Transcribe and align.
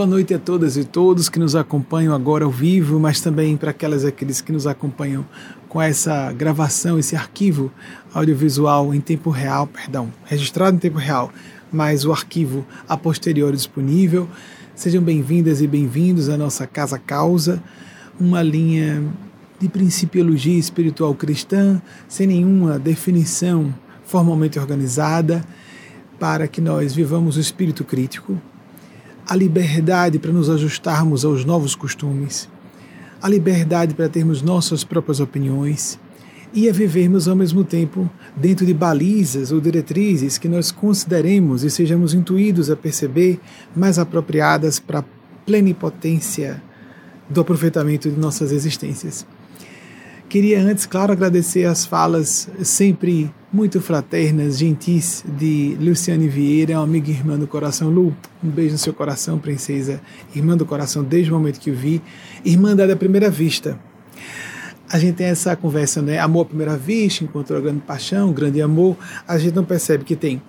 Boa 0.00 0.08
noite 0.08 0.32
a 0.32 0.38
todas 0.38 0.78
e 0.78 0.84
todos 0.84 1.28
que 1.28 1.38
nos 1.38 1.54
acompanham 1.54 2.14
agora 2.14 2.46
ao 2.46 2.50
vivo, 2.50 2.98
mas 2.98 3.20
também 3.20 3.54
para 3.54 3.70
aquelas 3.70 4.02
aqueles 4.02 4.40
que 4.40 4.50
nos 4.50 4.66
acompanham 4.66 5.26
com 5.68 5.78
essa 5.78 6.32
gravação, 6.32 6.98
esse 6.98 7.14
arquivo 7.14 7.70
audiovisual 8.14 8.94
em 8.94 9.00
tempo 9.02 9.28
real, 9.28 9.66
perdão, 9.66 10.10
registrado 10.24 10.74
em 10.74 10.78
tempo 10.78 10.96
real, 10.96 11.30
mas 11.70 12.06
o 12.06 12.12
arquivo 12.12 12.64
a 12.88 12.96
posteriori 12.96 13.54
disponível. 13.54 14.26
Sejam 14.74 15.02
bem-vindas 15.02 15.60
e 15.60 15.66
bem-vindos 15.66 16.30
à 16.30 16.36
nossa 16.38 16.66
Casa 16.66 16.98
Causa, 16.98 17.62
uma 18.18 18.42
linha 18.42 19.04
de 19.58 19.68
principiologia 19.68 20.58
espiritual 20.58 21.14
cristã, 21.14 21.78
sem 22.08 22.26
nenhuma 22.26 22.78
definição 22.78 23.70
formalmente 24.02 24.58
organizada, 24.58 25.44
para 26.18 26.48
que 26.48 26.62
nós 26.62 26.94
vivamos 26.94 27.36
o 27.36 27.40
espírito 27.40 27.84
crítico, 27.84 28.40
a 29.30 29.36
liberdade 29.36 30.18
para 30.18 30.32
nos 30.32 30.50
ajustarmos 30.50 31.24
aos 31.24 31.44
novos 31.44 31.76
costumes, 31.76 32.48
a 33.22 33.28
liberdade 33.28 33.94
para 33.94 34.08
termos 34.08 34.42
nossas 34.42 34.82
próprias 34.82 35.20
opiniões 35.20 36.00
e 36.52 36.68
a 36.68 36.72
vivermos 36.72 37.28
ao 37.28 37.36
mesmo 37.36 37.62
tempo 37.62 38.10
dentro 38.34 38.66
de 38.66 38.74
balizas 38.74 39.52
ou 39.52 39.60
diretrizes 39.60 40.36
que 40.36 40.48
nós 40.48 40.72
consideremos 40.72 41.62
e 41.62 41.70
sejamos 41.70 42.12
intuídos 42.12 42.72
a 42.72 42.76
perceber 42.76 43.38
mais 43.74 44.00
apropriadas 44.00 44.80
para 44.80 44.98
a 44.98 45.04
plenipotência 45.46 46.60
do 47.28 47.40
aproveitamento 47.40 48.10
de 48.10 48.18
nossas 48.18 48.50
existências. 48.50 49.24
Queria 50.30 50.62
antes, 50.62 50.86
claro, 50.86 51.10
agradecer 51.10 51.64
as 51.64 51.84
falas 51.84 52.48
sempre 52.62 53.28
muito 53.52 53.80
fraternas, 53.80 54.58
gentis 54.58 55.24
de 55.26 55.76
Luciane 55.80 56.28
Vieira, 56.28 56.78
amiga 56.78 57.10
e 57.10 57.14
irmã 57.14 57.36
do 57.36 57.48
coração. 57.48 57.90
Lu, 57.90 58.16
um 58.40 58.48
beijo 58.48 58.74
no 58.74 58.78
seu 58.78 58.94
coração, 58.94 59.40
princesa, 59.40 60.00
irmã 60.32 60.56
do 60.56 60.64
coração 60.64 61.02
desde 61.02 61.32
o 61.32 61.34
momento 61.34 61.58
que 61.58 61.68
o 61.68 61.74
vi, 61.74 62.00
irmã 62.44 62.76
da 62.76 62.94
primeira 62.94 63.28
vista. 63.28 63.76
A 64.88 65.00
gente 65.00 65.16
tem 65.16 65.26
essa 65.26 65.56
conversa, 65.56 66.00
né? 66.00 66.20
Amor 66.20 66.42
à 66.42 66.44
primeira 66.44 66.76
vista, 66.76 67.24
encontrou 67.24 67.58
a 67.58 67.62
grande 67.62 67.80
paixão, 67.80 68.32
grande 68.32 68.62
amor. 68.62 68.96
A 69.26 69.36
gente 69.36 69.56
não 69.56 69.64
percebe 69.64 70.04
que 70.04 70.14
tem 70.14 70.40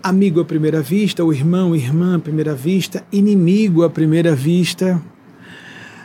amigo 0.00 0.40
à 0.40 0.44
primeira 0.44 0.80
vista, 0.80 1.24
ou 1.24 1.32
irmão, 1.32 1.74
irmã 1.74 2.14
à 2.14 2.18
primeira 2.20 2.54
vista, 2.54 3.04
inimigo 3.10 3.82
à 3.82 3.90
primeira 3.90 4.32
vista, 4.32 5.02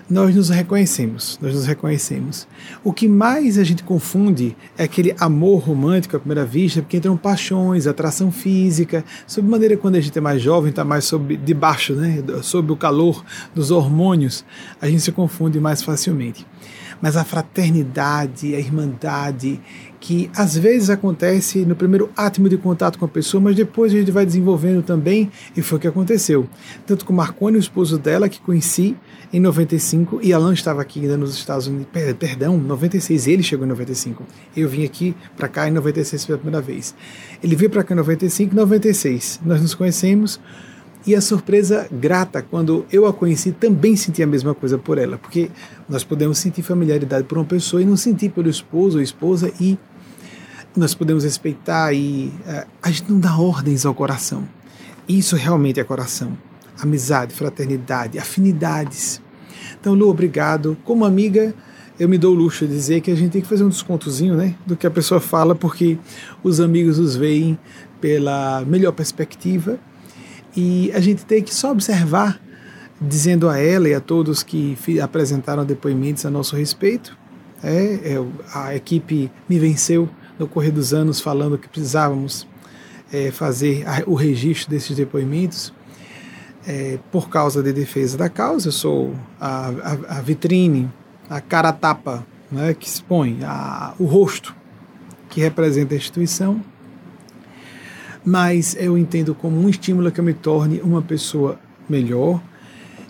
nós 0.09 0.35
nos 0.35 0.49
reconhecemos, 0.49 1.37
nós 1.41 1.53
nos 1.53 1.65
reconhecemos. 1.65 2.47
O 2.83 2.91
que 2.91 3.07
mais 3.07 3.59
a 3.59 3.63
gente 3.63 3.83
confunde 3.83 4.57
é 4.77 4.83
aquele 4.83 5.15
amor 5.19 5.59
romântico 5.59 6.17
à 6.17 6.19
primeira 6.19 6.43
vista, 6.45 6.81
porque 6.81 6.97
entram 6.97 7.15
paixões, 7.15 7.85
atração 7.85 8.31
física, 8.31 9.05
sob 9.27 9.47
maneira 9.47 9.77
quando 9.77 9.95
a 9.95 10.01
gente 10.01 10.17
é 10.17 10.21
mais 10.21 10.41
jovem, 10.41 10.71
está 10.71 10.83
mais 10.83 11.05
sob, 11.05 11.37
debaixo, 11.37 11.93
né, 11.93 12.23
sob 12.41 12.71
o 12.71 12.75
calor 12.75 13.23
dos 13.53 13.69
hormônios, 13.69 14.43
a 14.81 14.87
gente 14.89 15.01
se 15.01 15.11
confunde 15.11 15.59
mais 15.59 15.83
facilmente. 15.83 16.45
Mas 17.01 17.15
a 17.15 17.23
fraternidade, 17.23 18.55
a 18.55 18.59
irmandade, 18.59 19.59
que 19.99 20.29
às 20.35 20.57
vezes 20.57 20.89
acontece 20.89 21.65
no 21.65 21.75
primeiro 21.75 22.09
átimo 22.15 22.47
de 22.47 22.57
contato 22.57 22.97
com 22.97 23.05
a 23.05 23.07
pessoa, 23.07 23.41
mas 23.41 23.55
depois 23.55 23.93
a 23.93 23.97
gente 23.97 24.11
vai 24.11 24.25
desenvolvendo 24.25 24.81
também, 24.81 25.29
e 25.55 25.61
foi 25.61 25.77
o 25.77 25.81
que 25.81 25.87
aconteceu. 25.87 26.47
Tanto 26.85 27.05
com 27.05 27.13
Marconi, 27.13 27.57
o 27.57 27.59
esposo 27.59 27.97
dela, 27.97 28.29
que 28.29 28.39
conheci, 28.39 28.95
em 29.31 29.39
95 29.39 30.19
e 30.23 30.33
Alan 30.33 30.53
estava 30.53 30.81
aqui 30.81 31.01
ainda 31.01 31.15
nos 31.15 31.35
Estados 31.35 31.67
Unidos, 31.67 31.87
perdão, 32.17 32.57
96, 32.57 33.27
ele 33.27 33.43
chegou 33.43 33.65
em 33.65 33.69
95. 33.69 34.23
Eu 34.55 34.67
vim 34.67 34.83
aqui 34.83 35.15
para 35.37 35.47
cá 35.47 35.67
em 35.67 35.71
96 35.71 36.25
pela 36.25 36.37
primeira 36.37 36.61
vez. 36.61 36.95
Ele 37.43 37.55
veio 37.55 37.69
para 37.69 37.83
cá 37.83 37.93
em 37.93 37.97
95 37.97 38.53
e 38.53 38.55
96. 38.55 39.41
Nós 39.45 39.61
nos 39.61 39.75
conhecemos 39.75 40.39
e 41.05 41.15
a 41.15 41.21
surpresa 41.21 41.87
grata 41.91 42.41
quando 42.41 42.85
eu 42.91 43.05
a 43.05 43.13
conheci 43.13 43.51
também 43.51 43.95
senti 43.95 44.21
a 44.21 44.27
mesma 44.27 44.53
coisa 44.53 44.77
por 44.77 44.97
ela, 44.97 45.17
porque 45.17 45.49
nós 45.87 46.03
podemos 46.03 46.37
sentir 46.37 46.61
familiaridade 46.61 47.23
por 47.25 47.37
uma 47.37 47.45
pessoa 47.45 47.81
e 47.81 47.85
não 47.85 47.95
sentir 47.95 48.29
pelo 48.29 48.49
esposo 48.49 48.97
ou 48.97 49.03
esposa 49.03 49.51
e 49.59 49.77
nós 50.75 50.93
podemos 50.93 51.23
respeitar 51.23 51.93
e 51.93 52.33
uh, 52.47 52.67
a 52.81 52.91
gente 52.91 53.11
não 53.11 53.19
dá 53.19 53.37
ordens 53.37 53.85
ao 53.85 53.93
coração. 53.93 54.47
Isso 55.07 55.35
realmente 55.35 55.79
é 55.79 55.83
coração 55.83 56.37
amizade, 56.81 57.33
fraternidade, 57.33 58.17
afinidades. 58.17 59.21
Então, 59.79 59.93
Lu, 59.93 60.09
obrigado. 60.09 60.77
Como 60.83 61.05
amiga, 61.05 61.53
eu 61.99 62.07
me 62.07 62.17
dou 62.17 62.33
o 62.33 62.37
luxo 62.37 62.65
de 62.65 62.73
dizer 62.73 63.01
que 63.01 63.11
a 63.11 63.15
gente 63.15 63.31
tem 63.31 63.41
que 63.41 63.47
fazer 63.47 63.63
um 63.63 63.69
descontozinho 63.69 64.35
né, 64.35 64.55
do 64.65 64.75
que 64.75 64.87
a 64.87 64.91
pessoa 64.91 65.19
fala, 65.19 65.53
porque 65.55 65.97
os 66.43 66.59
amigos 66.59 66.97
os 66.97 67.15
veem 67.15 67.57
pela 67.99 68.63
melhor 68.65 68.93
perspectiva 68.93 69.77
e 70.55 70.91
a 70.93 70.99
gente 70.99 71.25
tem 71.25 71.43
que 71.43 71.53
só 71.53 71.71
observar, 71.71 72.41
dizendo 72.99 73.49
a 73.49 73.57
ela 73.57 73.87
e 73.87 73.93
a 73.93 73.99
todos 73.99 74.43
que 74.43 74.77
apresentaram 75.01 75.65
depoimentos 75.65 76.25
a 76.25 76.29
nosso 76.29 76.55
respeito. 76.55 77.17
É, 77.61 78.15
é, 78.15 78.25
a 78.53 78.75
equipe 78.75 79.29
me 79.47 79.59
venceu 79.59 80.09
no 80.39 80.47
correr 80.47 80.71
dos 80.71 80.93
anos 80.93 81.19
falando 81.19 81.57
que 81.57 81.67
precisávamos 81.67 82.47
é, 83.11 83.29
fazer 83.29 83.85
o 84.07 84.15
registro 84.15 84.69
desses 84.71 84.95
depoimentos 84.95 85.73
é, 86.65 86.97
por 87.11 87.29
causa 87.29 87.61
de 87.61 87.73
defesa 87.73 88.17
da 88.17 88.29
causa, 88.29 88.69
eu 88.69 88.71
sou 88.71 89.13
a, 89.39 89.67
a, 89.69 90.17
a 90.17 90.21
vitrine, 90.21 90.89
a 91.29 91.41
cara 91.41 91.71
tapa 91.73 92.25
né, 92.51 92.73
que 92.73 92.87
expõe 92.87 93.39
a, 93.43 93.93
o 93.99 94.05
rosto 94.05 94.55
que 95.29 95.41
representa 95.41 95.93
a 95.93 95.97
instituição, 95.97 96.63
mas 98.25 98.75
eu 98.79 98.97
entendo 98.97 99.33
como 99.35 99.59
um 99.59 99.69
estímulo 99.69 100.11
que 100.11 100.19
eu 100.19 100.23
me 100.23 100.33
torne 100.33 100.81
uma 100.81 101.01
pessoa 101.01 101.59
melhor 101.87 102.41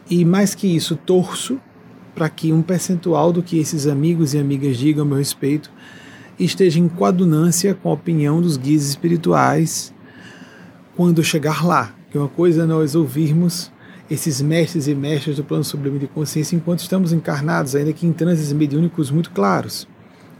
e 0.10 0.26
mais 0.26 0.56
que 0.56 0.74
isso, 0.76 0.96
torço 0.96 1.60
para 2.16 2.30
que 2.30 2.52
um 2.52 2.62
percentual 2.62 3.32
do 3.32 3.42
que 3.42 3.60
esses 3.60 3.88
amigos 3.88 4.34
e 4.34 4.40
amigas 4.40 4.78
digam 4.78 5.04
a 5.04 5.08
meu 5.08 5.18
respeito 5.18 5.72
esteja 6.40 6.80
em 6.80 6.88
coadunância 6.88 7.74
com 7.74 7.90
a 7.90 7.94
opinião 7.94 8.42
dos 8.42 8.58
guias 8.58 8.84
espirituais 8.88 9.94
quando 10.96 11.24
chegar 11.24 11.66
lá, 11.66 11.94
que 12.12 12.18
uma 12.18 12.28
coisa 12.28 12.64
é 12.64 12.66
nós 12.66 12.96
ouvirmos 12.96 13.72
esses 14.10 14.42
mestres 14.42 14.88
e 14.88 14.96
mestras 14.96 15.36
do 15.36 15.44
plano 15.44 15.64
sublime 15.64 16.00
de 16.00 16.08
consciência 16.08 16.56
enquanto 16.56 16.80
estamos 16.80 17.14
encarnados, 17.14 17.76
ainda 17.76 17.94
que 17.94 18.08
em 18.08 18.12
transes 18.12 18.52
mediúnicos 18.52 19.12
muito 19.12 19.32
claros, 19.32 19.88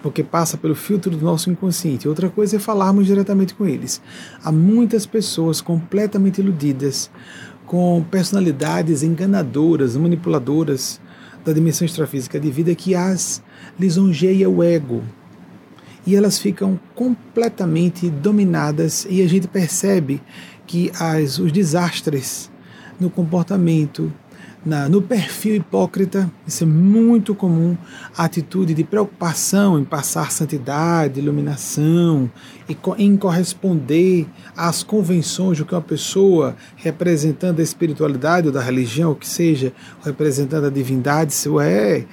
porque 0.02 0.24
passa 0.24 0.58
pelo 0.58 0.74
filtro 0.76 1.12
do 1.12 1.24
nosso 1.24 1.52
inconsciente. 1.52 2.08
Outra 2.08 2.30
coisa 2.30 2.56
é 2.56 2.60
falarmos 2.60 3.06
diretamente 3.06 3.54
com 3.54 3.66
eles. 3.66 4.02
Há 4.44 4.52
muitas 4.52 5.06
pessoas 5.06 5.62
completamente 5.62 6.42
iludidas, 6.42 7.12
com 7.66 8.04
personalidades 8.10 9.04
enganadoras, 9.04 9.96
manipuladoras 9.96 11.00
da 11.46 11.54
dimensão 11.54 11.86
extrafísica 11.86 12.40
de 12.40 12.50
vida 12.50 12.74
que 12.74 12.96
as 12.96 13.44
lisonjeia 13.80 14.50
o 14.50 14.64
ego. 14.64 15.04
E 16.06 16.16
elas 16.16 16.40
ficam 16.40 16.80
completamente 16.96 18.10
dominadas 18.10 19.06
e 19.10 19.22
a 19.22 19.28
gente 19.28 19.48
percebe 19.48 20.22
que 20.66 20.92
as, 21.00 21.40
os 21.40 21.52
desastres 21.52 22.50
no 23.00 23.10
comportamento, 23.10 24.12
na, 24.64 24.90
no 24.90 25.02
perfil 25.02 25.56
hipócrita, 25.56 26.30
isso 26.46 26.64
é 26.64 26.68
muito 26.68 27.34
comum, 27.34 27.78
a 28.16 28.26
atitude 28.26 28.74
de 28.74 28.84
preocupação 28.84 29.80
em 29.80 29.86
passar 29.86 30.32
santidade, 30.32 31.20
iluminação, 31.20 32.30
e 32.68 32.78
em 32.98 33.16
corresponder 33.16 34.28
às 34.56 34.84
convenções 34.84 35.58
do 35.58 35.66
que 35.66 35.74
uma 35.74 35.82
pessoa 35.82 36.56
representando 36.76 37.62
a 37.62 37.64
espiritualidade 37.64 38.48
ou 38.48 38.54
da 38.54 38.62
religião, 38.62 39.10
ou 39.10 39.16
que 39.16 39.28
seja, 39.28 39.74
representando 40.04 40.66
a 40.66 40.70
divindade, 40.70 41.32
isso 41.32 41.60
é 41.60 42.06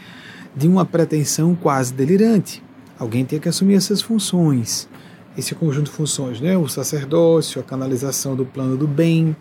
de 0.56 0.68
uma 0.68 0.86
pretensão 0.86 1.54
quase 1.54 1.92
delirante. 1.92 2.62
Alguém 2.98 3.24
tem 3.24 3.38
que 3.38 3.48
assumir 3.48 3.74
essas 3.74 4.00
funções 4.00 4.88
esse 5.36 5.54
conjunto 5.54 5.90
de 5.90 5.96
funções, 5.96 6.40
né? 6.40 6.56
o 6.56 6.66
sacerdócio, 6.66 7.60
a 7.60 7.64
canalização 7.64 8.34
do 8.34 8.46
plano 8.46 8.76
do 8.76 8.86
bem, 8.86 9.36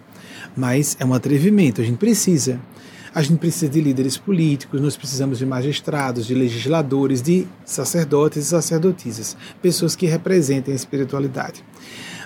mas 0.55 0.97
é 0.99 1.05
um 1.05 1.13
atrevimento, 1.13 1.81
a 1.81 1.83
gente 1.83 1.97
precisa. 1.97 2.59
A 3.13 3.21
gente 3.21 3.39
precisa 3.39 3.71
de 3.71 3.79
líderes 3.79 4.17
políticos, 4.17 4.81
nós 4.81 4.97
precisamos 4.97 5.37
de 5.37 5.45
magistrados, 5.45 6.25
de 6.25 6.33
legisladores, 6.33 7.21
de 7.21 7.47
sacerdotes 7.63 8.45
e 8.45 8.49
sacerdotisas, 8.49 9.37
pessoas 9.61 9.95
que 9.95 10.05
representem 10.05 10.73
a 10.73 10.75
espiritualidade. 10.75 11.63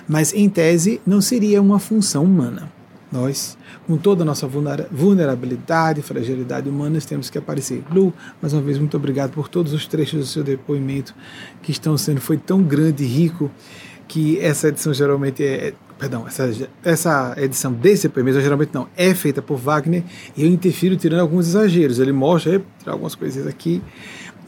Mas, 0.08 0.34
em 0.34 0.48
tese, 0.48 1.00
não 1.06 1.20
seria 1.20 1.62
uma 1.62 1.78
função 1.78 2.24
humana. 2.24 2.72
Nós, 3.12 3.58
com 3.86 3.96
toda 3.96 4.22
a 4.22 4.24
nossa 4.24 4.46
vulnerabilidade, 4.46 6.00
fragilidade 6.00 6.68
humana, 6.68 6.98
temos 7.00 7.28
que 7.28 7.38
aparecer. 7.38 7.82
Lu, 7.90 8.12
mais 8.40 8.52
uma 8.52 8.62
vez, 8.62 8.78
muito 8.78 8.96
obrigado 8.96 9.32
por 9.32 9.48
todos 9.48 9.72
os 9.72 9.86
trechos 9.86 10.20
do 10.20 10.26
seu 10.26 10.44
depoimento 10.44 11.14
que 11.62 11.72
estão 11.72 11.96
sendo, 11.96 12.20
foi 12.20 12.36
tão 12.36 12.62
grande 12.62 13.04
e 13.04 13.06
rico 13.06 13.50
que 14.06 14.38
essa 14.40 14.68
edição 14.68 14.92
geralmente 14.92 15.42
é, 15.42 15.72
perdão, 15.98 16.26
essa, 16.26 16.50
essa 16.82 17.34
edição 17.36 17.72
desse 17.72 18.08
depoimento 18.08 18.40
geralmente 18.40 18.70
não, 18.72 18.88
é 18.96 19.14
feita 19.14 19.42
por 19.42 19.56
Wagner 19.56 20.02
e 20.36 20.42
eu 20.42 20.48
interfiro 20.48 20.96
tirando 20.96 21.20
alguns 21.20 21.48
exageros. 21.48 21.98
Ele 21.98 22.12
mostra, 22.12 22.62
tirar 22.78 22.92
algumas 22.92 23.14
coisas 23.14 23.46
aqui, 23.46 23.82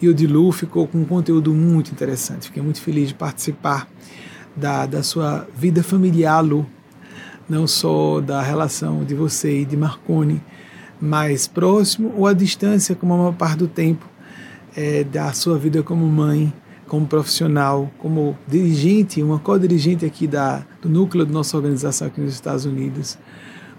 e 0.00 0.08
o 0.08 0.14
de 0.14 0.26
Lu 0.26 0.50
ficou 0.50 0.88
com 0.88 0.98
um 0.98 1.04
conteúdo 1.04 1.54
muito 1.54 1.92
interessante. 1.92 2.46
Fiquei 2.46 2.62
muito 2.62 2.80
feliz 2.80 3.08
de 3.08 3.14
participar 3.14 3.88
da, 4.56 4.84
da 4.86 5.02
sua 5.02 5.46
vida 5.54 5.82
familiar, 5.82 6.40
Lu, 6.40 6.66
não 7.52 7.66
só 7.66 8.18
da 8.18 8.40
relação 8.40 9.04
de 9.04 9.14
você 9.14 9.60
e 9.60 9.64
de 9.66 9.76
Marconi, 9.76 10.42
mais 10.98 11.46
próximo 11.46 12.10
ou 12.16 12.26
à 12.26 12.32
distância, 12.32 12.94
como 12.94 13.12
a 13.12 13.16
maior 13.18 13.34
parte 13.34 13.58
do 13.58 13.68
tempo 13.68 14.08
é, 14.74 15.04
da 15.04 15.30
sua 15.34 15.58
vida 15.58 15.82
como 15.82 16.06
mãe, 16.06 16.50
como 16.88 17.06
profissional, 17.06 17.90
como 17.98 18.38
dirigente, 18.48 19.22
uma 19.22 19.38
co-dirigente 19.38 20.06
aqui 20.06 20.26
da, 20.26 20.64
do 20.80 20.88
núcleo 20.88 21.26
da 21.26 21.32
nossa 21.32 21.54
organização 21.54 22.06
aqui 22.08 22.22
nos 22.22 22.32
Estados 22.32 22.64
Unidos, 22.64 23.18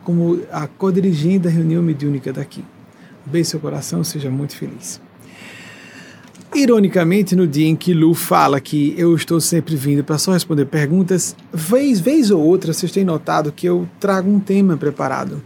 como 0.04 0.40
a 0.52 0.68
co-dirigente 0.68 1.40
da 1.40 1.50
reunião 1.50 1.82
mediúnica 1.82 2.32
daqui. 2.32 2.64
Um 3.28 3.32
beijo 3.32 3.50
seu 3.50 3.60
coração, 3.60 4.04
seja 4.04 4.30
muito 4.30 4.56
feliz. 4.56 5.02
Ironicamente, 6.56 7.36
no 7.36 7.48
dia 7.48 7.68
em 7.68 7.76
que 7.76 7.96
Lu 7.96 8.14
fala 8.14 8.62
que 8.62 8.94
eu 8.96 9.16
estou 9.16 9.42
sempre 9.42 9.76
vindo 9.76 10.04
para 10.04 10.20
só 10.20 10.34
responder 10.34 10.66
perguntas, 10.66 11.36
vez, 11.52 12.00
vez 12.00 12.30
ou 12.30 12.40
outra 12.40 12.72
vocês 12.72 12.92
têm 12.92 13.04
notado 13.04 13.52
que 13.52 13.68
eu 13.68 13.90
trago 14.00 14.30
um 14.30 14.40
tema 14.40 14.78
preparado. 14.78 15.42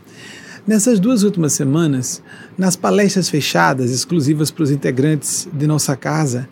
Nessas 0.67 0.99
duas 0.99 1.23
últimas 1.23 1.53
semanas, 1.53 2.21
nas 2.57 2.75
palestras 2.75 3.29
fechadas, 3.29 3.89
exclusivas 3.89 4.51
para 4.51 4.63
os 4.63 4.71
integrantes 4.71 5.47
de 5.53 5.65
nossa 5.65 5.95
casa, 5.95 6.49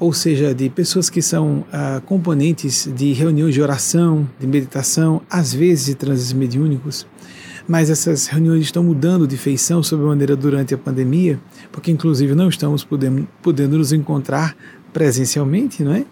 ou 0.00 0.12
seja, 0.12 0.52
de 0.52 0.68
pessoas 0.68 1.08
que 1.08 1.22
são 1.22 1.64
ah, 1.72 2.02
componentes 2.04 2.90
de 2.92 3.12
reuniões 3.12 3.54
de 3.54 3.62
oração, 3.62 4.28
de 4.40 4.48
meditação, 4.48 5.22
às 5.30 5.54
vezes 5.54 5.86
de 5.86 5.94
transes 5.94 6.32
mediúnicos, 6.32 7.06
mas 7.68 7.90
essas 7.90 8.26
reuniões 8.26 8.62
estão 8.62 8.82
mudando 8.82 9.26
de 9.26 9.36
feição 9.36 9.80
maneira 9.98 10.36
durante 10.36 10.74
a 10.74 10.78
pandemia, 10.78 11.40
porque 11.72 11.90
inclusive 11.90 12.34
não 12.34 12.48
estamos 12.48 12.84
podendo, 12.84 13.26
podendo 13.42 13.78
nos 13.78 13.92
encontrar 13.92 14.56
presencialmente, 14.92 15.82
não 15.82 15.92
é? 15.92 16.04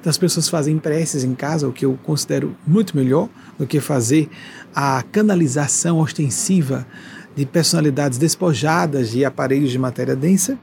Então 0.00 0.10
as 0.10 0.18
pessoas 0.18 0.48
fazem 0.48 0.78
preces 0.78 1.22
em 1.22 1.34
casa, 1.34 1.68
o 1.68 1.72
que 1.72 1.84
eu 1.84 1.98
considero 2.02 2.56
muito 2.66 2.96
melhor 2.96 3.28
do 3.58 3.66
que 3.66 3.78
fazer 3.78 4.28
a 4.74 5.02
canalização 5.12 5.98
ostensiva 5.98 6.86
de 7.36 7.46
personalidades 7.46 8.18
despojadas 8.18 9.10
de 9.10 9.24
aparelhos 9.24 9.70
de 9.70 9.78
matéria 9.78 10.16
densa. 10.16 10.58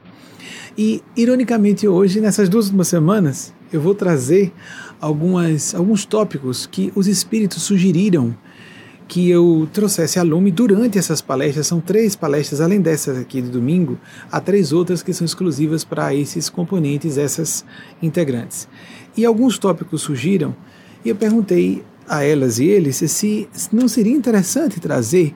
E, 0.76 1.02
ironicamente, 1.16 1.86
hoje, 1.88 2.20
nessas 2.20 2.48
duas 2.48 2.66
últimas 2.66 2.88
semanas, 2.88 3.52
eu 3.72 3.80
vou 3.80 3.94
trazer 3.94 4.52
algumas, 5.00 5.74
alguns 5.74 6.04
tópicos 6.04 6.66
que 6.66 6.92
os 6.94 7.06
espíritos 7.06 7.62
sugeriram 7.62 8.36
que 9.10 9.28
eu 9.28 9.68
trouxesse 9.72 10.20
a 10.20 10.22
lume 10.22 10.52
durante 10.52 10.96
essas 10.96 11.20
palestras. 11.20 11.66
São 11.66 11.80
três 11.80 12.14
palestras, 12.14 12.60
além 12.60 12.80
dessas 12.80 13.18
aqui 13.18 13.42
de 13.42 13.50
domingo, 13.50 13.98
há 14.30 14.40
três 14.40 14.72
outras 14.72 15.02
que 15.02 15.12
são 15.12 15.24
exclusivas 15.24 15.82
para 15.82 16.14
esses 16.14 16.48
componentes, 16.48 17.18
essas 17.18 17.64
integrantes. 18.00 18.68
E 19.16 19.24
alguns 19.24 19.58
tópicos 19.58 20.02
surgiram, 20.02 20.54
e 21.04 21.08
eu 21.08 21.16
perguntei 21.16 21.82
a 22.08 22.22
elas 22.22 22.60
e 22.60 22.66
eles 22.66 23.02
se 23.04 23.48
não 23.72 23.88
seria 23.88 24.14
interessante 24.14 24.78
trazer 24.78 25.34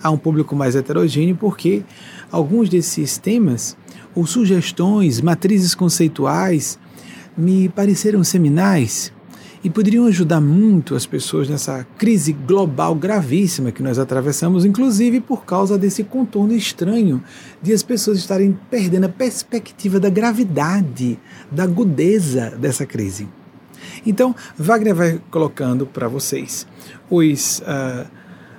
a 0.00 0.08
um 0.08 0.16
público 0.16 0.54
mais 0.54 0.76
heterogêneo, 0.76 1.34
porque 1.34 1.82
alguns 2.30 2.68
desses 2.68 3.18
temas, 3.18 3.76
ou 4.14 4.24
sugestões, 4.24 5.20
matrizes 5.20 5.74
conceituais, 5.74 6.78
me 7.36 7.68
pareceram 7.70 8.22
seminais 8.22 9.12
e 9.66 9.70
poderiam 9.70 10.06
ajudar 10.06 10.40
muito 10.40 10.94
as 10.94 11.06
pessoas 11.06 11.48
nessa 11.48 11.84
crise 11.98 12.32
global 12.32 12.94
gravíssima 12.94 13.72
que 13.72 13.82
nós 13.82 13.98
atravessamos, 13.98 14.64
inclusive 14.64 15.20
por 15.20 15.44
causa 15.44 15.76
desse 15.76 16.04
contorno 16.04 16.54
estranho 16.54 17.20
de 17.60 17.72
as 17.72 17.82
pessoas 17.82 18.18
estarem 18.18 18.56
perdendo 18.70 19.06
a 19.06 19.08
perspectiva 19.08 19.98
da 19.98 20.08
gravidade, 20.08 21.18
da 21.50 21.64
agudeza 21.64 22.50
dessa 22.50 22.86
crise. 22.86 23.28
Então, 24.06 24.36
Wagner 24.56 24.94
vai 24.94 25.20
colocando 25.32 25.84
para 25.84 26.06
vocês 26.06 26.64
os, 27.10 27.58
uh, 27.58 28.06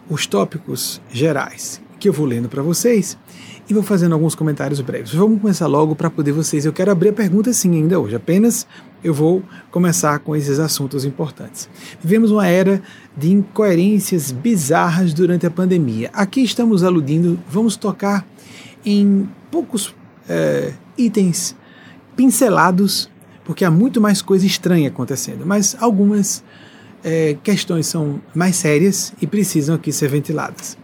os 0.09 0.27
tópicos 0.27 1.01
gerais 1.09 1.81
que 1.97 2.09
eu 2.09 2.13
vou 2.13 2.25
lendo 2.25 2.49
para 2.49 2.61
vocês 2.61 3.17
e 3.69 3.73
vou 3.73 3.83
fazendo 3.83 4.13
alguns 4.13 4.33
comentários 4.33 4.79
breves. 4.79 5.13
Vamos 5.13 5.41
começar 5.41 5.67
logo 5.67 5.95
para 5.95 6.09
poder 6.09 6.31
vocês. 6.31 6.65
Eu 6.65 6.71
quero 6.71 6.91
abrir 6.91 7.09
a 7.09 7.13
pergunta 7.13 7.51
sim 7.51 7.75
ainda 7.75 7.99
hoje, 7.99 8.15
apenas 8.15 8.65
eu 9.03 9.13
vou 9.13 9.43
começar 9.69 10.19
com 10.19 10.35
esses 10.35 10.59
assuntos 10.59 11.05
importantes. 11.05 11.69
Vivemos 12.01 12.31
uma 12.31 12.47
era 12.47 12.81
de 13.15 13.31
incoerências 13.31 14.31
bizarras 14.31 15.13
durante 15.13 15.45
a 15.45 15.51
pandemia. 15.51 16.09
Aqui 16.13 16.41
estamos 16.41 16.83
aludindo, 16.83 17.39
vamos 17.49 17.75
tocar 17.75 18.25
em 18.85 19.27
poucos 19.51 19.93
é, 20.29 20.73
itens 20.97 21.55
pincelados, 22.15 23.09
porque 23.43 23.63
há 23.65 23.71
muito 23.71 24.01
mais 24.01 24.21
coisa 24.21 24.45
estranha 24.45 24.87
acontecendo, 24.87 25.45
mas 25.45 25.75
algumas 25.79 26.43
é, 27.03 27.37
questões 27.43 27.85
são 27.85 28.21
mais 28.33 28.55
sérias 28.55 29.13
e 29.21 29.27
precisam 29.27 29.75
aqui 29.75 29.91
ser 29.91 30.09
ventiladas. 30.09 30.77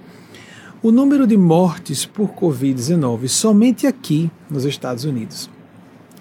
O 0.84 0.92
número 0.92 1.26
de 1.26 1.38
mortes 1.38 2.06
por 2.06 2.32
Covid-19 2.32 3.30
somente 3.30 3.88
aqui 3.88 4.30
nos 4.50 4.66
Estados 4.66 5.06
Unidos, 5.06 5.50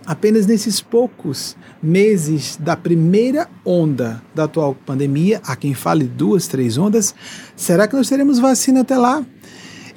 apenas 0.06 0.46
nesses 0.46 0.80
poucos 0.80 1.56
meses 1.82 2.56
da 2.60 2.76
primeira 2.76 3.50
onda 3.64 4.22
da 4.32 4.44
atual 4.44 4.76
pandemia, 4.86 5.40
há 5.44 5.56
quem 5.56 5.74
fale 5.74 6.04
duas, 6.04 6.46
três 6.46 6.78
ondas, 6.78 7.12
será 7.56 7.88
que 7.88 7.96
nós 7.96 8.08
teremos 8.08 8.38
vacina 8.38 8.82
até 8.82 8.96
lá? 8.96 9.26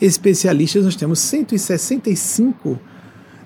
Especialistas, 0.01 0.83
nós 0.83 0.95
temos 0.95 1.19
165 1.19 2.79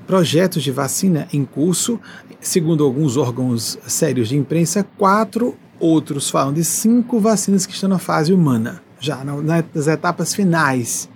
projetos 0.08 0.64
de 0.64 0.72
vacina 0.72 1.28
em 1.34 1.44
curso, 1.44 2.00
segundo 2.40 2.82
alguns 2.86 3.18
órgãos 3.18 3.78
sérios 3.86 4.30
de 4.30 4.38
imprensa, 4.38 4.88
quatro 4.98 5.58
outros 5.82 6.30
falam 6.30 6.54
de 6.54 6.64
cinco 6.64 7.20
vacinas 7.20 7.66
que 7.66 7.74
estão 7.74 7.90
na 7.90 8.00
fase 8.00 8.32
humana 8.32 8.88
já 9.00 9.24
nas 9.24 9.88
etapas 9.88 10.34
finais, 10.34 11.10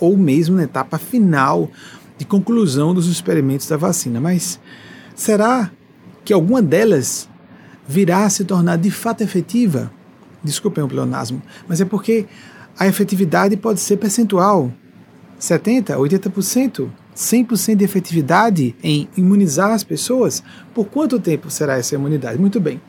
ou 0.00 0.16
mesmo 0.16 0.56
na 0.56 0.64
etapa 0.64 0.98
final 0.98 1.70
de 2.16 2.24
conclusão 2.24 2.92
dos 2.92 3.06
experimentos 3.06 3.68
da 3.68 3.76
vacina. 3.76 4.20
Mas 4.20 4.58
será 5.14 5.70
que 6.24 6.32
alguma 6.32 6.60
delas 6.60 7.28
virá 7.86 8.24
a 8.24 8.30
se 8.30 8.44
tornar 8.44 8.76
de 8.76 8.90
fato 8.90 9.22
efetiva? 9.22 9.90
Desculpem 10.42 10.84
o 10.84 10.88
pleonasmo, 10.88 11.42
mas 11.66 11.80
é 11.80 11.84
porque 11.84 12.26
a 12.78 12.86
efetividade 12.86 13.56
pode 13.56 13.80
ser 13.80 13.96
percentual 13.96 14.72
70%, 15.40 15.96
80%, 15.96 16.88
100% 17.14 17.74
de 17.76 17.84
efetividade 17.84 18.76
em 18.82 19.08
imunizar 19.16 19.72
as 19.72 19.82
pessoas. 19.82 20.42
Por 20.74 20.86
quanto 20.86 21.18
tempo 21.18 21.50
será 21.50 21.76
essa 21.76 21.94
imunidade? 21.94 22.38
Muito 22.38 22.60
bem. 22.60 22.80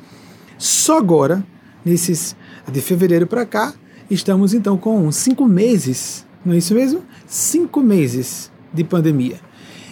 Só 0.58 0.98
agora, 0.98 1.44
nesses 1.84 2.36
de 2.72 2.82
fevereiro 2.82 3.26
para 3.26 3.46
cá, 3.46 3.74
Estamos 4.10 4.56
então 4.56 4.76
com 4.76 5.12
cinco 5.12 5.46
meses, 5.46 6.26
não 6.44 6.54
é 6.54 6.58
isso 6.58 6.74
mesmo? 6.74 7.04
Cinco 7.28 7.82
meses 7.82 8.52
de 8.74 8.84
pandemia. 8.84 9.40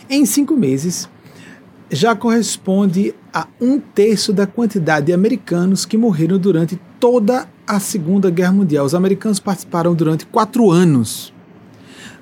Em 0.09 0.25
cinco 0.25 0.55
meses, 0.55 1.07
já 1.91 2.15
corresponde 2.15 3.13
a 3.31 3.47
um 3.62 3.79
terço 3.79 4.33
da 4.33 4.47
quantidade 4.47 5.05
de 5.05 5.13
americanos 5.13 5.86
que 5.86 5.97
morreram 5.97 6.39
durante 6.39 6.79
toda 7.00 7.47
a 7.67 7.79
Segunda 7.79 8.31
Guerra 8.31 8.53
Mundial. 8.53 8.86
Os 8.86 8.95
americanos 8.95 9.39
participaram 9.39 9.93
durante 9.93 10.25
quatro 10.25 10.71
anos, 10.71 11.31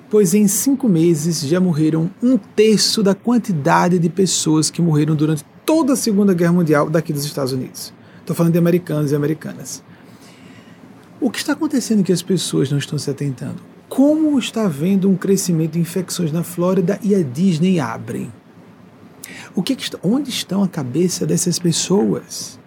pois 0.10 0.34
em 0.34 0.48
cinco 0.50 0.90
meses 0.90 1.42
já 1.42 1.62
morreram 1.62 2.12
um 2.22 2.38
terço 2.38 3.02
da 3.02 3.16
quantidade 3.16 3.98
de 4.00 4.10
pessoas 4.10 4.70
que 4.70 4.82
morreram 4.82 5.16
durante 5.16 5.46
toda 5.66 5.94
a 5.94 5.96
Segunda 5.96 6.34
Guerra 6.34 6.54
Mundial 6.54 6.90
daqui 6.90 7.14
dos 7.14 7.24
Estados 7.24 7.54
Unidos. 7.54 7.94
Estou 8.20 8.36
falando 8.36 8.52
de 8.52 8.60
americanos 8.60 9.12
e 9.12 9.16
americanas. 9.16 9.82
O 11.20 11.32
que 11.32 11.38
está 11.38 11.54
acontecendo 11.54 12.04
que 12.04 12.12
as 12.12 12.22
pessoas 12.22 12.70
não 12.70 12.78
estão 12.78 13.00
se 13.00 13.10
atentando? 13.10 13.62
Como 13.88 14.38
está 14.38 14.66
havendo 14.66 15.10
um 15.10 15.16
crescimento 15.16 15.74
de 15.74 15.80
infecções 15.80 16.32
na 16.32 16.44
Flórida 16.44 17.00
e 17.02 17.16
a 17.16 17.22
Disney 17.22 17.80
abre? 17.80 18.30
O 19.56 19.64
que, 19.64 19.76
que 19.76 19.90
onde 20.04 20.30
estão 20.30 20.62
a 20.62 20.68
cabeça 20.68 21.26
dessas 21.26 21.58
pessoas? 21.58 22.60